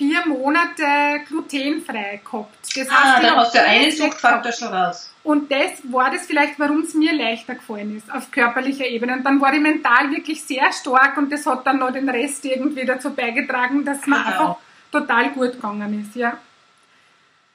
vier 0.01 0.27
Monate 0.27 1.21
glutenfrei 1.29 2.23
gehabt. 2.25 2.75
Das 2.75 2.89
ah, 2.89 3.17
heißt, 3.17 3.23
da 3.23 3.37
hast 3.37 3.55
du 3.55 3.63
einen 3.63 3.93
Suchtfaktor 3.93 4.51
schon 4.51 4.69
raus. 4.69 5.13
Und 5.23 5.53
das 5.53 5.73
war 5.93 6.11
das 6.11 6.25
vielleicht, 6.25 6.59
warum 6.59 6.81
es 6.81 6.95
mir 6.95 7.13
leichter 7.13 7.55
gefallen 7.55 7.95
ist, 7.99 8.11
auf 8.11 8.31
körperlicher 8.31 8.87
Ebene. 8.87 9.13
Und 9.13 9.25
dann 9.25 9.39
war 9.43 9.53
ich 9.53 9.61
mental 9.61 10.11
wirklich 10.11 10.43
sehr 10.43 10.73
stark 10.73 11.19
und 11.19 11.31
das 11.31 11.45
hat 11.45 11.67
dann 11.67 11.81
noch 11.81 11.93
den 11.93 12.09
Rest 12.09 12.47
irgendwie 12.47 12.87
dazu 12.87 13.11
beigetragen, 13.15 13.85
dass 13.85 14.07
mir 14.07 14.17
genau. 14.17 14.27
einfach 14.27 14.57
total 14.91 15.29
gut 15.33 15.53
gegangen 15.53 16.01
ist, 16.01 16.17
ja. 16.17 16.39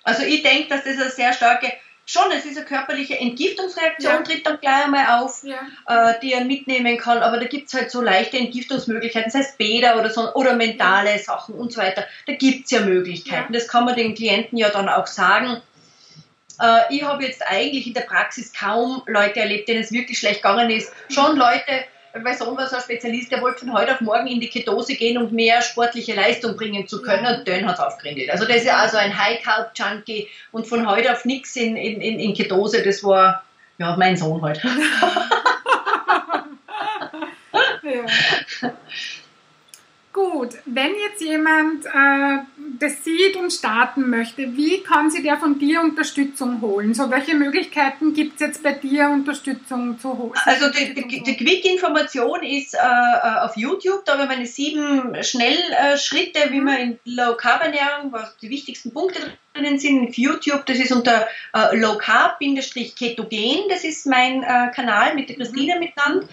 Also 0.03 0.21
ich 0.21 0.43
denke, 0.43 0.69
dass 0.69 0.83
das 0.83 1.01
eine 1.01 1.09
sehr 1.09 1.33
starke 1.33 1.73
schon, 2.05 2.31
es 2.31 2.45
ist 2.45 2.57
eine 2.57 2.65
körperliche 2.65 3.19
Entgiftungsreaktion, 3.19 4.13
ja. 4.13 4.21
tritt 4.21 4.45
dann 4.45 4.59
gleich 4.59 4.85
einmal 4.85 5.19
auf, 5.19 5.43
ja. 5.43 5.57
äh, 5.87 6.19
die 6.21 6.33
er 6.33 6.45
mitnehmen 6.45 6.97
kann, 6.97 7.19
aber 7.19 7.37
da 7.37 7.45
gibt 7.45 7.67
es 7.67 7.73
halt 7.73 7.91
so 7.91 8.01
leichte 8.01 8.37
Entgiftungsmöglichkeiten, 8.37 9.31
das 9.31 9.41
heißt 9.41 9.57
Bäder 9.57 9.99
oder 9.99 10.09
so, 10.09 10.33
oder 10.33 10.55
mentale 10.55 11.11
ja. 11.11 11.19
Sachen 11.19 11.55
und 11.55 11.73
so 11.73 11.81
weiter. 11.81 12.05
Da 12.27 12.33
gibt 12.33 12.65
es 12.65 12.71
ja 12.71 12.81
Möglichkeiten. 12.81 13.53
Das 13.53 13.67
kann 13.67 13.85
man 13.85 13.95
den 13.95 14.15
Klienten 14.15 14.57
ja 14.57 14.69
dann 14.69 14.87
auch 14.87 15.07
sagen. 15.07 15.61
Äh, 16.61 16.95
ich 16.95 17.03
habe 17.03 17.23
jetzt 17.23 17.41
eigentlich 17.45 17.87
in 17.87 17.93
der 17.93 18.01
Praxis 18.01 18.53
kaum 18.53 19.01
Leute 19.07 19.39
erlebt, 19.39 19.67
denen 19.67 19.81
es 19.81 19.91
wirklich 19.91 20.19
schlecht 20.19 20.41
gegangen 20.41 20.69
ist. 20.69 20.91
Schon 21.09 21.35
Leute, 21.37 21.85
mein 22.21 22.37
Sohn 22.37 22.57
war 22.57 22.67
so 22.67 22.75
ein 22.77 22.81
Spezialist, 22.81 23.31
der 23.31 23.41
wollte 23.41 23.59
von 23.59 23.73
heute 23.73 23.93
auf 23.93 24.01
morgen 24.01 24.27
in 24.27 24.39
die 24.39 24.49
Ketose 24.49 24.95
gehen, 24.95 25.17
um 25.17 25.31
mehr 25.31 25.61
sportliche 25.61 26.15
Leistung 26.15 26.55
bringen 26.55 26.87
zu 26.87 27.01
können. 27.01 27.25
Und 27.25 27.47
den 27.47 27.67
hat 27.67 27.75
es 27.75 27.81
aufgegründet. 27.81 28.29
Also 28.29 28.45
das 28.45 28.57
ist 28.57 28.65
ja 28.65 28.77
also 28.77 28.97
ein 28.97 29.17
High-Carb-Junkie 29.17 30.29
und 30.51 30.67
von 30.67 30.89
heute 30.89 31.11
auf 31.11 31.25
nichts 31.25 31.55
in, 31.55 31.75
in, 31.75 32.01
in 32.01 32.33
Ketose, 32.33 32.83
das 32.83 33.03
war 33.03 33.43
ja 33.77 33.95
mein 33.97 34.15
Sohn 34.15 34.41
halt. 34.41 34.61
ja. 37.83 38.05
Gut, 40.15 40.51
wenn 40.63 40.91
jetzt 40.95 41.21
jemand 41.21 41.85
äh, 41.87 42.37
das 42.79 43.03
sieht 43.03 43.35
und 43.35 43.51
starten 43.51 44.09
möchte, 44.09 44.55
wie 44.55 44.81
kann 44.81 45.11
sie 45.11 45.21
der 45.21 45.35
von 45.35 45.59
dir 45.59 45.81
Unterstützung 45.81 46.61
holen? 46.61 46.93
So, 46.93 47.11
welche 47.11 47.35
Möglichkeiten 47.35 48.13
gibt 48.13 48.35
es 48.35 48.47
jetzt 48.47 48.63
bei 48.63 48.71
dir, 48.71 49.09
Unterstützung 49.09 49.99
zu 49.99 50.17
holen? 50.17 50.31
Also 50.45 50.69
die, 50.69 50.93
die, 50.93 51.21
die 51.21 51.35
Quick-Information 51.35 52.43
ist 52.43 52.75
äh, 52.75 52.77
äh, 52.77 53.39
auf 53.41 53.57
YouTube, 53.57 54.05
da 54.05 54.13
habe 54.13 54.23
ich 54.23 54.29
meine 54.29 54.45
sieben 54.45 55.21
Schnellschritte, 55.21 56.49
wie 56.49 56.61
man 56.61 56.77
in 56.77 56.99
Low-Carb-Ernährung, 57.03 58.13
was 58.13 58.37
die 58.37 58.49
wichtigsten 58.49 58.93
Punkte 58.93 59.19
drinnen 59.53 59.79
sind, 59.79 60.07
auf 60.07 60.17
YouTube, 60.17 60.65
das 60.65 60.77
ist 60.77 60.93
unter 60.93 61.27
äh, 61.53 61.75
Low-Carb-Ketogen, 61.75 63.67
das 63.67 63.83
ist 63.83 64.05
mein 64.05 64.43
äh, 64.43 64.71
Kanal 64.73 65.13
mit 65.13 65.27
der 65.27 65.35
Christine 65.35 65.75
mhm. 65.75 65.79
miteinander. 65.81 66.25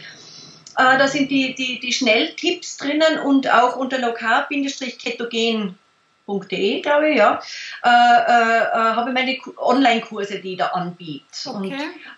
Äh, 0.76 0.98
da 0.98 1.06
sind 1.06 1.30
die, 1.30 1.54
die, 1.54 1.78
die 1.80 1.92
Schnelltipps 1.92 2.78
drinnen 2.78 3.20
und 3.20 3.48
auch 3.50 3.76
unter 3.76 3.98
lokal-ketogen.de, 3.98 6.80
glaube 6.80 7.10
ich, 7.10 7.18
ja, 7.18 7.42
äh, 7.84 7.88
äh, 7.88 7.90
äh, 7.90 8.72
habe 8.72 9.10
ich 9.10 9.14
meine 9.14 9.36
Online-Kurse, 9.58 10.40
die 10.40 10.52
ich 10.52 10.58
da 10.58 10.68
anbiete. 10.68 11.26
Okay. 11.46 11.76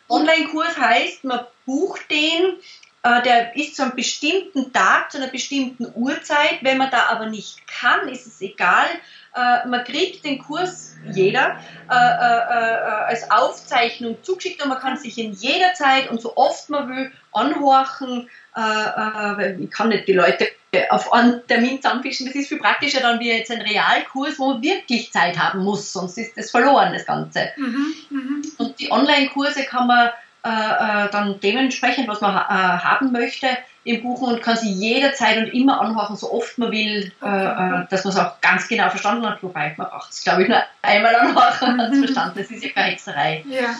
Online-Kurs 0.09 0.79
heißt, 0.79 1.25
man 1.25 1.41
bucht 1.67 2.09
den, 2.11 2.55
äh, 3.03 3.23
der 3.23 3.57
ist 3.57 3.75
zu 3.75 3.83
einem 3.83 3.97
bestimmten 3.97 4.73
Tag, 4.73 5.11
zu 5.11 5.19
einer 5.19 5.27
bestimmten 5.29 5.93
Uhrzeit. 5.95 6.59
Wenn 6.63 6.79
man 6.79 6.93
da 6.93 7.07
aber 7.09 7.27
nicht 7.27 7.67
kann, 7.67 8.09
ist 8.09 8.27
es 8.27 8.41
egal. 8.41 8.87
Äh, 9.35 9.67
man 9.67 9.83
kriegt 9.83 10.25
den 10.25 10.39
Kurs 10.39 10.93
jeder 11.13 11.59
als 11.89 13.31
Aufzeichnung 13.31 14.17
zugeschickt 14.23 14.63
und 14.63 14.71
man 14.71 14.79
kann 14.79 14.97
sich 14.97 15.19
in 15.19 15.33
jeder 15.33 15.75
Zeit 15.75 16.09
und 16.09 16.19
so 16.19 16.35
oft 16.37 16.71
man 16.71 16.89
will 16.89 17.13
anhorchen, 17.31 18.31
äh, 18.57 19.43
äh, 19.43 19.57
ich 19.61 19.71
kann 19.71 19.89
nicht 19.89 20.09
die 20.09 20.13
Leute 20.13 20.49
auf 20.91 21.13
einen 21.13 21.47
Termin 21.47 21.81
zusammenfischen. 21.81 22.27
Das 22.27 22.35
ist 22.35 22.49
viel 22.49 22.59
praktischer 22.59 23.01
dann 23.01 23.21
wie 23.21 23.31
jetzt 23.31 23.51
ein 23.51 23.63
Realkurs, 23.63 24.39
wo 24.39 24.55
man 24.55 24.63
wirklich 24.63 25.13
Zeit 25.13 25.39
haben 25.39 25.63
muss, 25.63 25.93
sonst 25.93 26.19
ist 26.19 26.37
das 26.37 26.51
verloren, 26.51 26.93
das 26.93 27.07
Ganze. 27.07 27.51
Mhm, 27.57 27.95
mh. 28.11 28.49
Und 28.59 28.79
die 28.81 28.91
Online-Kurse 28.91 29.65
kann 29.65 29.87
man 29.87 30.11
äh, 30.45 30.49
äh, 30.49 31.11
dann 31.11 31.41
dementsprechend, 31.41 32.09
was 32.09 32.21
man 32.21 32.35
äh, 32.37 32.39
haben 32.39 33.13
möchte, 33.13 33.49
im 33.85 34.03
Buchen 34.03 34.29
und 34.29 34.43
kann 34.43 34.57
sie 34.57 34.73
jederzeit 34.73 35.39
und 35.39 35.55
immer 35.55 35.81
anhören, 35.81 36.17
so 36.17 36.33
oft 36.33 36.59
man 36.59 36.71
will, 36.71 37.13
äh, 37.23 37.27
äh, 37.27 37.87
dass 37.91 38.05
man 38.05 38.13
es 38.13 38.19
auch 38.19 38.41
ganz 38.41 38.67
genau 38.69 38.89
verstanden 38.89 39.27
hat. 39.27 39.43
Wobei 39.43 39.75
man 39.77 39.89
braucht 39.89 40.11
es, 40.11 40.23
glaube 40.23 40.43
ich, 40.43 40.49
nur 40.49 40.63
einmal 40.83 41.15
anhören, 41.15 41.81
hat 41.81 41.93
es 41.93 41.99
verstanden. 41.99 42.39
Das 42.39 42.51
ist 42.51 42.65
ja 42.65 42.71
keine 42.71 42.91
Hexerei. 42.91 43.45
Ja. 43.49 43.75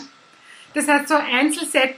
Das 0.75 0.89
heißt, 0.89 1.09
so 1.09 1.15
Einzelset 1.15 1.95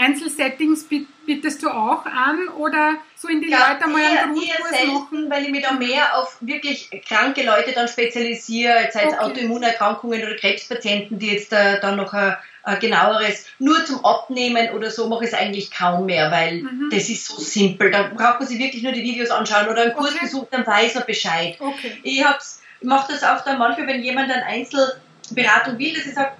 Einzelsettings 0.00 0.86
bietest 1.26 1.62
du 1.62 1.68
auch 1.68 2.04
an 2.06 2.48
oder 2.58 2.94
so 3.16 3.28
in 3.28 3.40
die 3.40 3.50
ja, 3.50 3.72
Leute 3.72 3.88
mal 3.88 4.02
einen 4.02 4.34
Grundkurs 4.34 4.48
eher 4.48 4.78
selten, 4.78 4.94
machen? 4.94 5.30
weil 5.30 5.44
ich 5.44 5.50
mich 5.50 5.62
da 5.62 5.72
mehr 5.72 6.18
auf 6.18 6.36
wirklich 6.40 6.90
kranke 7.06 7.44
Leute 7.44 7.72
dann 7.72 7.88
spezialisiere, 7.88 8.88
sei 8.92 9.04
es 9.04 9.12
okay. 9.12 9.18
Autoimmunerkrankungen 9.18 10.22
oder 10.22 10.34
Krebspatienten, 10.34 11.18
die 11.20 11.32
jetzt 11.32 11.52
äh, 11.52 11.80
dann 11.80 11.96
noch 11.96 12.12
ein, 12.12 12.36
ein, 12.64 12.80
genaueres, 12.80 13.46
nur 13.60 13.84
zum 13.84 14.04
Abnehmen 14.04 14.70
oder 14.70 14.90
so 14.90 15.08
mache 15.08 15.24
ich 15.24 15.30
es 15.30 15.38
eigentlich 15.38 15.70
kaum 15.70 16.06
mehr, 16.06 16.30
weil 16.32 16.62
mhm. 16.62 16.90
das 16.90 17.08
ist 17.08 17.26
so 17.26 17.40
simpel. 17.40 17.92
Da 17.92 18.10
braucht 18.14 18.40
man 18.40 18.48
sich 18.48 18.58
wirklich 18.58 18.82
nur 18.82 18.92
die 18.92 19.02
Videos 19.04 19.30
anschauen 19.30 19.68
oder 19.68 19.82
einen 19.82 19.94
Kurs 19.94 20.10
okay. 20.10 20.20
besuchen, 20.22 20.48
dann 20.50 20.66
weiß 20.66 20.96
man 20.96 21.04
Bescheid. 21.06 21.56
Okay. 21.60 21.98
Ich, 22.02 22.18
ich 22.18 22.86
mache 22.86 23.12
das 23.12 23.22
auch 23.22 23.44
dann 23.44 23.58
manchmal, 23.58 23.86
wenn 23.86 24.02
jemand 24.02 24.32
eine 24.32 24.44
Einzelberatung 24.44 25.78
will, 25.78 25.94
dass 25.94 26.06
ich 26.06 26.14
sage, 26.14 26.32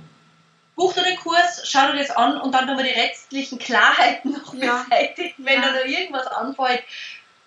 buch 0.77 0.93
dir 0.93 1.03
den 1.03 1.17
Kurs, 1.17 1.63
schau 1.65 1.91
dir 1.91 1.99
das 1.99 2.11
an 2.11 2.41
und 2.41 2.55
dann 2.55 2.67
tun 2.67 2.77
wir 2.77 2.85
die 2.85 2.99
restlichen 2.99 3.59
Klarheiten 3.59 4.33
noch 4.33 4.55
ja. 4.55 4.85
beseitigt, 4.89 5.35
wenn 5.39 5.63
ja. 5.63 5.73
da 5.73 5.73
noch 5.73 5.87
irgendwas 5.87 6.27
anfällt. 6.29 6.83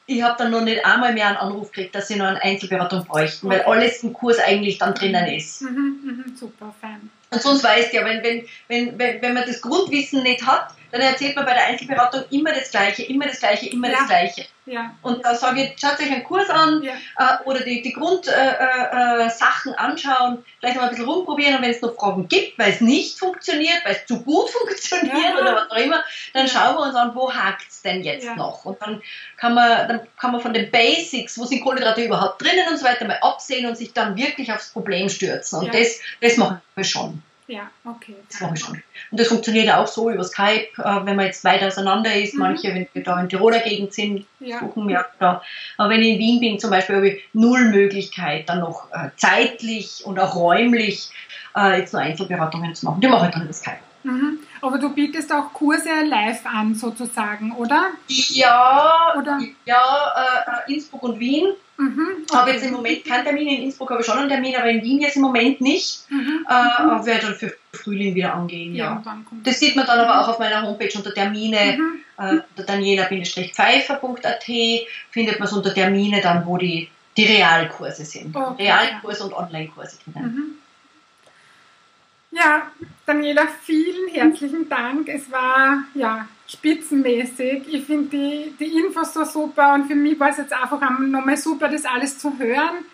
Ich 0.07 0.23
habe 0.23 0.35
dann 0.39 0.49
noch 0.49 0.61
nicht 0.61 0.83
einmal 0.83 1.13
mehr 1.13 1.27
einen 1.27 1.37
Anruf 1.37 1.71
gekriegt, 1.71 1.93
dass 1.93 2.07
sie 2.07 2.15
noch 2.15 2.25
eine 2.25 2.41
Einzelberatung 2.41 3.05
bräuchten, 3.05 3.47
weil 3.47 3.61
alles 3.61 4.03
im 4.03 4.11
Kurs 4.11 4.39
eigentlich 4.39 4.79
dann 4.79 4.95
drinnen 4.95 5.27
ist. 5.27 5.61
Mhm, 5.61 6.25
mh, 6.27 6.37
super, 6.37 6.73
fein. 6.81 7.11
Und 7.29 7.41
sonst 7.43 7.63
weißt 7.63 7.93
du 7.93 7.97
ja, 7.97 8.05
wenn, 8.05 8.23
wenn, 8.23 8.45
wenn, 8.67 8.97
wenn, 8.97 9.21
wenn 9.21 9.33
man 9.35 9.45
das 9.45 9.61
Grundwissen 9.61 10.23
nicht 10.23 10.43
hat, 10.47 10.73
dann 10.91 11.01
erzählt 11.01 11.35
man 11.35 11.45
bei 11.45 11.53
der 11.53 11.67
Einzelberatung 11.67 12.23
immer 12.29 12.51
das 12.51 12.71
Gleiche, 12.71 13.03
immer 13.03 13.27
das 13.27 13.39
Gleiche, 13.39 13.69
immer 13.69 13.89
ja. 13.89 13.97
das 13.97 14.07
Gleiche. 14.07 14.45
Ja. 14.65 14.93
Und 15.01 15.25
da 15.25 15.33
sage 15.35 15.63
ich, 15.63 15.79
schaut 15.79 15.99
euch 15.99 16.11
einen 16.11 16.23
Kurs 16.23 16.49
an 16.49 16.83
ja. 16.83 16.93
äh, 17.17 17.43
oder 17.45 17.61
die, 17.61 17.81
die 17.81 17.93
Grundsachen 17.93 19.71
äh, 19.71 19.75
äh, 19.75 19.77
anschauen, 19.77 20.45
vielleicht 20.59 20.75
noch 20.75 20.83
ein 20.83 20.89
bisschen 20.89 21.05
rumprobieren 21.05 21.55
und 21.55 21.61
wenn 21.63 21.71
es 21.71 21.81
noch 21.81 21.95
Fragen 21.95 22.27
gibt, 22.27 22.59
weil 22.59 22.71
es 22.71 22.81
nicht 22.81 23.17
funktioniert, 23.17 23.83
weil 23.83 23.95
es 23.95 24.05
zu 24.05 24.21
gut 24.23 24.49
funktioniert 24.51 25.33
oder 25.39 25.55
was 25.55 25.71
auch 25.71 25.83
immer, 25.83 26.03
dann 26.33 26.47
schauen 26.47 26.75
wir 26.75 26.81
uns 26.83 26.95
an, 26.95 27.15
wo 27.15 27.33
hakt 27.33 27.67
es 27.67 27.81
denn 27.81 28.03
jetzt 28.03 28.35
noch. 28.35 28.65
Und 28.65 28.81
dann 28.81 29.01
kann, 29.37 29.55
man, 29.55 29.87
dann 29.87 30.01
kann 30.17 30.31
man 30.31 30.41
von 30.41 30.53
den 30.53 30.69
Basics, 30.69 31.37
wo 31.39 31.45
sind 31.45 31.61
Kohlenhydrate 31.61 32.03
überhaupt 32.03 32.41
drinnen 32.41 32.67
und 32.69 32.77
so 32.77 32.85
weiter, 32.85 33.05
mal 33.05 33.17
absehen 33.21 33.65
und 33.65 33.75
sich 33.75 33.93
dann 33.93 34.15
wirklich 34.15 34.51
aufs 34.51 34.69
Problem 34.69 35.09
stürzen. 35.09 35.59
Und 35.59 35.73
das, 35.73 35.99
das 36.21 36.37
machen 36.37 36.61
wir 36.75 36.83
schon. 36.83 37.23
Ja, 37.49 37.71
okay. 37.83 38.15
Das 38.29 38.41
mache 38.41 38.53
ich 38.53 38.59
schon. 38.59 38.83
Und 39.09 39.19
das 39.19 39.27
funktioniert 39.27 39.65
ja 39.65 39.81
auch 39.81 39.87
so 39.87 40.11
über 40.11 40.23
Skype, 40.23 40.67
äh, 40.77 41.05
wenn 41.05 41.15
man 41.15 41.25
jetzt 41.25 41.43
weit 41.43 41.63
auseinander 41.63 42.13
ist. 42.13 42.35
Mhm. 42.35 42.41
Manche, 42.41 42.67
wenn 42.75 42.87
wir 42.93 43.03
da 43.03 43.19
in 43.19 43.27
Tiroler 43.27 43.59
Gegend 43.59 43.91
sind, 43.91 44.27
ja. 44.39 44.59
suchen 44.59 44.87
wir 44.87 45.03
da. 45.17 45.41
Aber 45.77 45.89
wenn 45.89 46.01
ich 46.01 46.09
in 46.09 46.19
Wien 46.19 46.39
bin 46.39 46.59
zum 46.59 46.69
Beispiel, 46.69 46.97
habe 46.97 47.09
ich 47.09 47.23
null 47.33 47.65
Möglichkeit, 47.71 48.47
dann 48.47 48.59
noch 48.59 48.91
äh, 48.91 49.09
zeitlich 49.17 50.03
und 50.05 50.19
auch 50.19 50.35
räumlich 50.35 51.09
äh, 51.57 51.79
jetzt 51.79 51.91
nur 51.91 52.03
Einzelberatungen 52.03 52.75
zu 52.75 52.85
machen. 52.85 53.01
Die 53.01 53.07
mache 53.07 53.25
ich 53.25 53.33
dann 53.33 53.45
über 53.45 53.53
Skype. 53.53 53.79
Mhm. 54.03 54.39
Aber 54.61 54.77
du 54.77 54.93
bietest 54.93 55.33
auch 55.33 55.51
Kurse 55.51 55.89
live 56.05 56.45
an, 56.45 56.75
sozusagen, 56.75 57.53
oder? 57.53 57.87
Ja, 58.07 59.15
oder? 59.17 59.39
ja 59.65 60.13
äh, 60.67 60.71
Innsbruck 60.71 61.01
und 61.01 61.19
Wien. 61.19 61.47
Mhm. 61.79 62.25
Habe 62.33 62.51
jetzt 62.51 62.65
im 62.65 62.73
Moment 62.73 63.05
keinen 63.05 63.23
Termin, 63.23 63.47
in 63.47 63.63
Innsbruck 63.63 63.89
habe 63.91 64.01
ich 64.01 64.05
schon 64.05 64.17
einen 64.17 64.27
Termin, 64.27 64.53
aber 64.57 64.69
in 64.69 64.83
Wien 64.83 64.99
jetzt 64.99 65.15
im 65.15 65.21
Moment 65.21 65.61
nicht. 65.61 66.11
Mhm, 66.11 66.45
äh, 66.49 66.83
mhm. 66.83 67.05
werde 67.05 67.27
dann 67.27 67.35
für 67.35 67.55
Frühling 67.71 68.15
wieder 68.15 68.33
angehen. 68.33 68.75
Ja. 68.75 69.01
ja. 69.05 69.21
Das 69.45 69.61
sieht 69.61 69.77
man 69.77 69.85
dann 69.85 69.99
aber 69.99 70.19
auch 70.19 70.27
auf 70.27 70.39
meiner 70.39 70.61
Homepage 70.61 70.91
unter 70.93 71.13
Termine, 71.13 71.77
mhm. 71.77 72.01
äh, 72.17 72.41
daniela-pfeifer.at 72.61 74.43
findet 75.09 75.39
man 75.39 75.47
es 75.47 75.53
unter 75.53 75.73
Termine 75.73 76.19
dann, 76.19 76.45
wo 76.45 76.57
die, 76.57 76.89
die 77.15 77.23
Realkurse 77.25 78.03
sind. 78.03 78.35
Okay, 78.35 78.69
Realkurse 78.69 79.23
und 79.23 79.33
Online-Kurse 79.33 79.99
drinnen. 80.03 80.35
Mhm. 80.35 80.55
Ja, 82.31 82.63
Daniela, 83.05 83.47
vielen 83.63 84.09
herzlichen 84.09 84.67
Dank. 84.67 85.07
Es 85.07 85.31
war 85.31 85.85
ja 85.95 86.27
spitzenmäßig. 86.49 87.63
Ich 87.71 87.85
finde 87.85 88.09
die, 88.09 88.53
die 88.59 88.77
Infos 88.79 89.13
so 89.13 89.23
super 89.23 89.75
und 89.75 89.87
für 89.87 89.95
mich 89.95 90.19
war 90.19 90.29
es 90.29 90.37
jetzt 90.37 90.53
einfach 90.53 90.81
nochmal 90.99 91.37
super, 91.37 91.69
das 91.69 91.85
alles 91.85 92.17
zu 92.17 92.37
hören. 92.39 92.85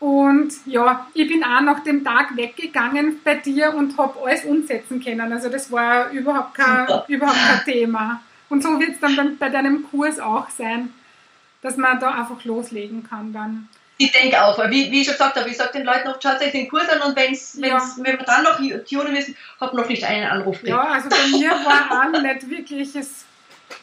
Und 0.00 0.52
ja, 0.66 1.06
ich 1.14 1.28
bin 1.28 1.42
auch 1.44 1.60
nach 1.60 1.80
dem 1.80 2.04
Tag 2.04 2.36
weggegangen 2.36 3.20
bei 3.24 3.36
dir 3.36 3.72
und 3.74 3.96
habe 3.96 4.20
alles 4.22 4.44
umsetzen 4.44 5.02
können. 5.02 5.32
Also 5.32 5.48
das 5.48 5.70
war 5.70 6.10
überhaupt 6.10 6.54
kein, 6.54 6.86
überhaupt 7.08 7.38
kein 7.38 7.64
Thema. 7.64 8.20
Und 8.50 8.62
so 8.62 8.78
wird 8.78 8.90
es 8.90 9.00
dann 9.00 9.38
bei 9.38 9.48
deinem 9.48 9.88
Kurs 9.88 10.18
auch 10.18 10.50
sein, 10.50 10.92
dass 11.62 11.76
man 11.76 11.98
da 12.00 12.10
einfach 12.10 12.44
loslegen 12.44 13.08
kann 13.08 13.32
dann. 13.32 13.68
Ich 13.96 14.10
denke 14.10 14.42
auch, 14.42 14.58
weil 14.58 14.70
wie, 14.70 14.90
wie 14.90 15.02
ich 15.02 15.06
schon 15.06 15.14
gesagt 15.14 15.36
habe, 15.36 15.48
ich 15.48 15.56
sage 15.56 15.74
den 15.74 15.84
Leuten 15.84 16.08
oft, 16.08 16.22
schaut 16.22 16.40
euch 16.40 16.50
den 16.50 16.68
Kurs 16.68 16.88
an 16.88 17.00
und 17.02 17.16
wenn's, 17.16 17.56
ja. 17.60 17.74
wenn's, 17.74 17.96
wenn 17.98 18.18
wir 18.18 18.24
dann 18.24 18.42
noch 18.42 18.58
Tunen 18.84 19.12
müssen, 19.12 19.36
habe 19.60 19.76
noch 19.76 19.88
nicht 19.88 20.04
einen 20.04 20.26
Anruf 20.26 20.56
gekriegt. 20.56 20.76
Ja, 20.76 20.82
also 20.82 21.08
bei 21.08 21.26
mir 21.28 21.50
war 21.50 22.12
auch 22.14 22.20
nicht 22.20 22.50
wirklich, 22.50 22.96
es, 22.96 23.24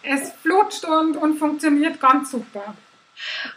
es 0.04 0.32
flutscht 0.42 0.84
und, 0.84 1.16
und 1.16 1.40
funktioniert 1.40 2.00
ganz 2.00 2.32
super. 2.32 2.76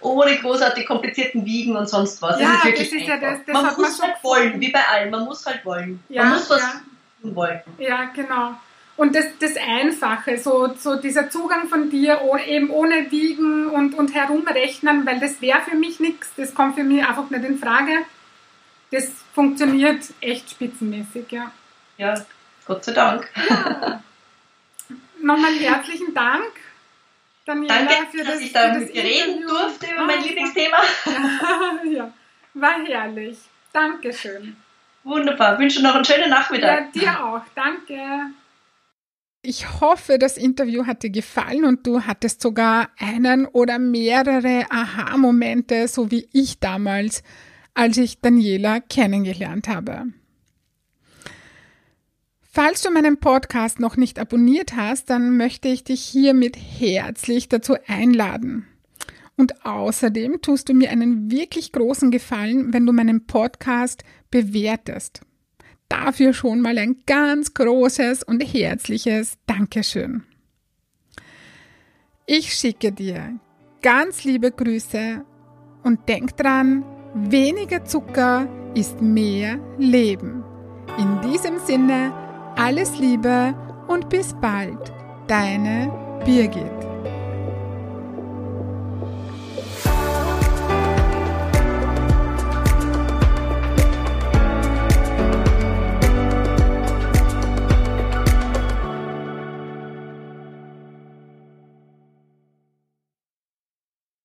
Ohne 0.01 0.36
großartig 0.36 0.86
komplizierten 0.86 1.44
Wiegen 1.44 1.74
und 1.76 1.89
sonst 1.89 2.20
was. 2.22 2.39
Ja, 2.39 2.60
das 2.62 2.64
ist, 2.66 2.93
das 2.93 3.01
ist 3.01 3.09
ja 3.09 3.16
das, 3.16 3.39
das 3.47 3.55
Man 3.55 3.74
muss 3.76 3.98
man 3.98 4.09
halt 4.09 4.22
wollen, 4.22 4.60
wie 4.60 4.70
bei 4.70 4.86
allem, 4.86 5.10
man 5.10 5.24
muss 5.24 5.44
halt 5.47 5.64
wollen. 5.64 6.02
Ja, 6.09 6.24
man 6.24 6.35
muss 6.35 6.51
was 6.51 6.60
ja. 6.60 6.81
wollen. 7.22 7.60
Ja, 7.78 8.05
genau. 8.14 8.55
Und 8.97 9.16
das, 9.16 9.27
das 9.41 9.57
Einfache, 9.57 10.39
so, 10.39 10.73
so 10.79 10.97
dieser 10.97 11.29
Zugang 11.29 11.69
von 11.69 11.91
dir, 11.91 12.21
eben 12.47 12.71
ohne 12.71 13.11
Wiegen 13.11 13.69
und, 13.69 13.95
und 13.95 14.15
herumrechnen, 14.15 15.05
weil 15.05 15.19
das 15.19 15.41
wäre 15.41 15.61
für 15.62 15.75
mich 15.75 15.99
nichts, 15.99 16.33
das 16.37 16.55
kommt 16.55 16.77
für 16.77 16.85
mich 16.85 17.05
einfach 17.05 17.29
nicht 17.31 17.45
in 17.45 17.59
Frage. 17.59 17.93
Das 18.93 19.11
funktioniert 19.35 20.05
echt 20.21 20.51
spitzenmäßig, 20.51 21.31
ja. 21.31 21.51
Ja, 21.97 22.15
Gott 22.66 22.85
sei 22.85 22.93
Dank. 22.93 23.29
Ja. 23.49 24.03
Nochmal 25.21 25.55
herzlichen 25.55 26.15
Dank, 26.15 26.53
Daniela, 27.45 27.75
Danke, 27.75 27.95
für 28.11 28.19
dass 28.19 28.35
das, 28.35 28.41
ich 28.41 28.53
da 28.53 28.75
mit 28.75 28.95
dir 28.95 29.03
reden 29.03 29.47
durfte 29.47 29.87
über 29.91 30.05
mein 30.05 30.23
Lieblingsthema. 30.23 30.77
ja, 31.91 32.12
war 32.55 32.85
herrlich. 32.85 33.39
Dankeschön. 33.73 34.57
Wunderbar. 35.03 35.59
Wünsche 35.59 35.83
noch 35.83 35.95
einen 35.95 36.05
schönen 36.05 36.31
Nachmittag. 36.31 36.95
Ja, 36.95 37.01
dir 37.03 37.25
auch. 37.25 37.43
Danke. 37.55 38.31
Ich 39.47 39.83
hoffe, 39.83 40.19
das 40.19 40.39
Interview 40.39 40.87
hat 40.87 41.03
dir 41.03 41.11
gefallen 41.11 41.66
und 41.66 41.87
du 41.87 42.01
hattest 42.01 42.41
sogar 42.41 42.89
einen 42.97 43.45
oder 43.45 43.79
mehrere 43.79 44.65
Aha-Momente, 44.71 45.87
so 45.87 46.11
wie 46.11 46.27
ich 46.33 46.61
damals, 46.61 47.23
als 47.75 47.99
ich 47.99 48.23
Daniela 48.23 48.81
kennengelernt 48.81 49.69
habe. 49.69 50.07
Falls 52.41 52.81
du 52.81 52.91
meinen 52.91 53.19
Podcast 53.19 53.81
noch 53.81 53.99
nicht 53.99 54.19
abonniert 54.19 54.77
hast, 54.77 55.11
dann 55.11 55.37
möchte 55.37 55.69
ich 55.69 55.85
dich 55.85 56.03
hiermit 56.03 56.57
herzlich 56.57 57.51
dazu 57.51 57.75
einladen. 57.87 58.66
Und 59.37 59.66
außerdem 59.66 60.41
tust 60.41 60.71
du 60.71 60.73
mir 60.73 60.89
einen 60.89 61.31
wirklich 61.31 61.71
großen 61.71 62.11
Gefallen, 62.11 62.73
wenn 62.73 62.87
du 62.87 62.95
meinen 62.95 63.27
Podcast 63.27 64.05
bewertest. 64.31 65.21
Dafür 65.89 66.32
schon 66.32 66.61
mal 66.61 66.78
ein 66.78 66.97
ganz 67.06 67.55
großes 67.55 68.23
und 68.23 68.40
herzliches 68.40 69.36
Dankeschön. 69.47 70.24
Ich 72.27 72.55
schicke 72.55 72.90
dir 72.90 73.39
ganz 73.82 74.24
liebe 74.24 74.51
Grüße 74.51 75.24
und 75.82 76.09
denk 76.09 76.36
dran, 76.36 76.85
weniger 77.15 77.85
Zucker 77.85 78.48
ist 78.74 79.01
mehr 79.02 79.59
Leben. 79.78 80.43
In 80.98 81.20
diesem 81.20 81.59
Sinne, 81.59 82.12
alles 82.56 82.98
Liebe 82.98 83.55
und 83.89 84.09
bis 84.09 84.35
bald, 84.40 84.93
deine 85.28 85.93
Birgit. 86.24 86.94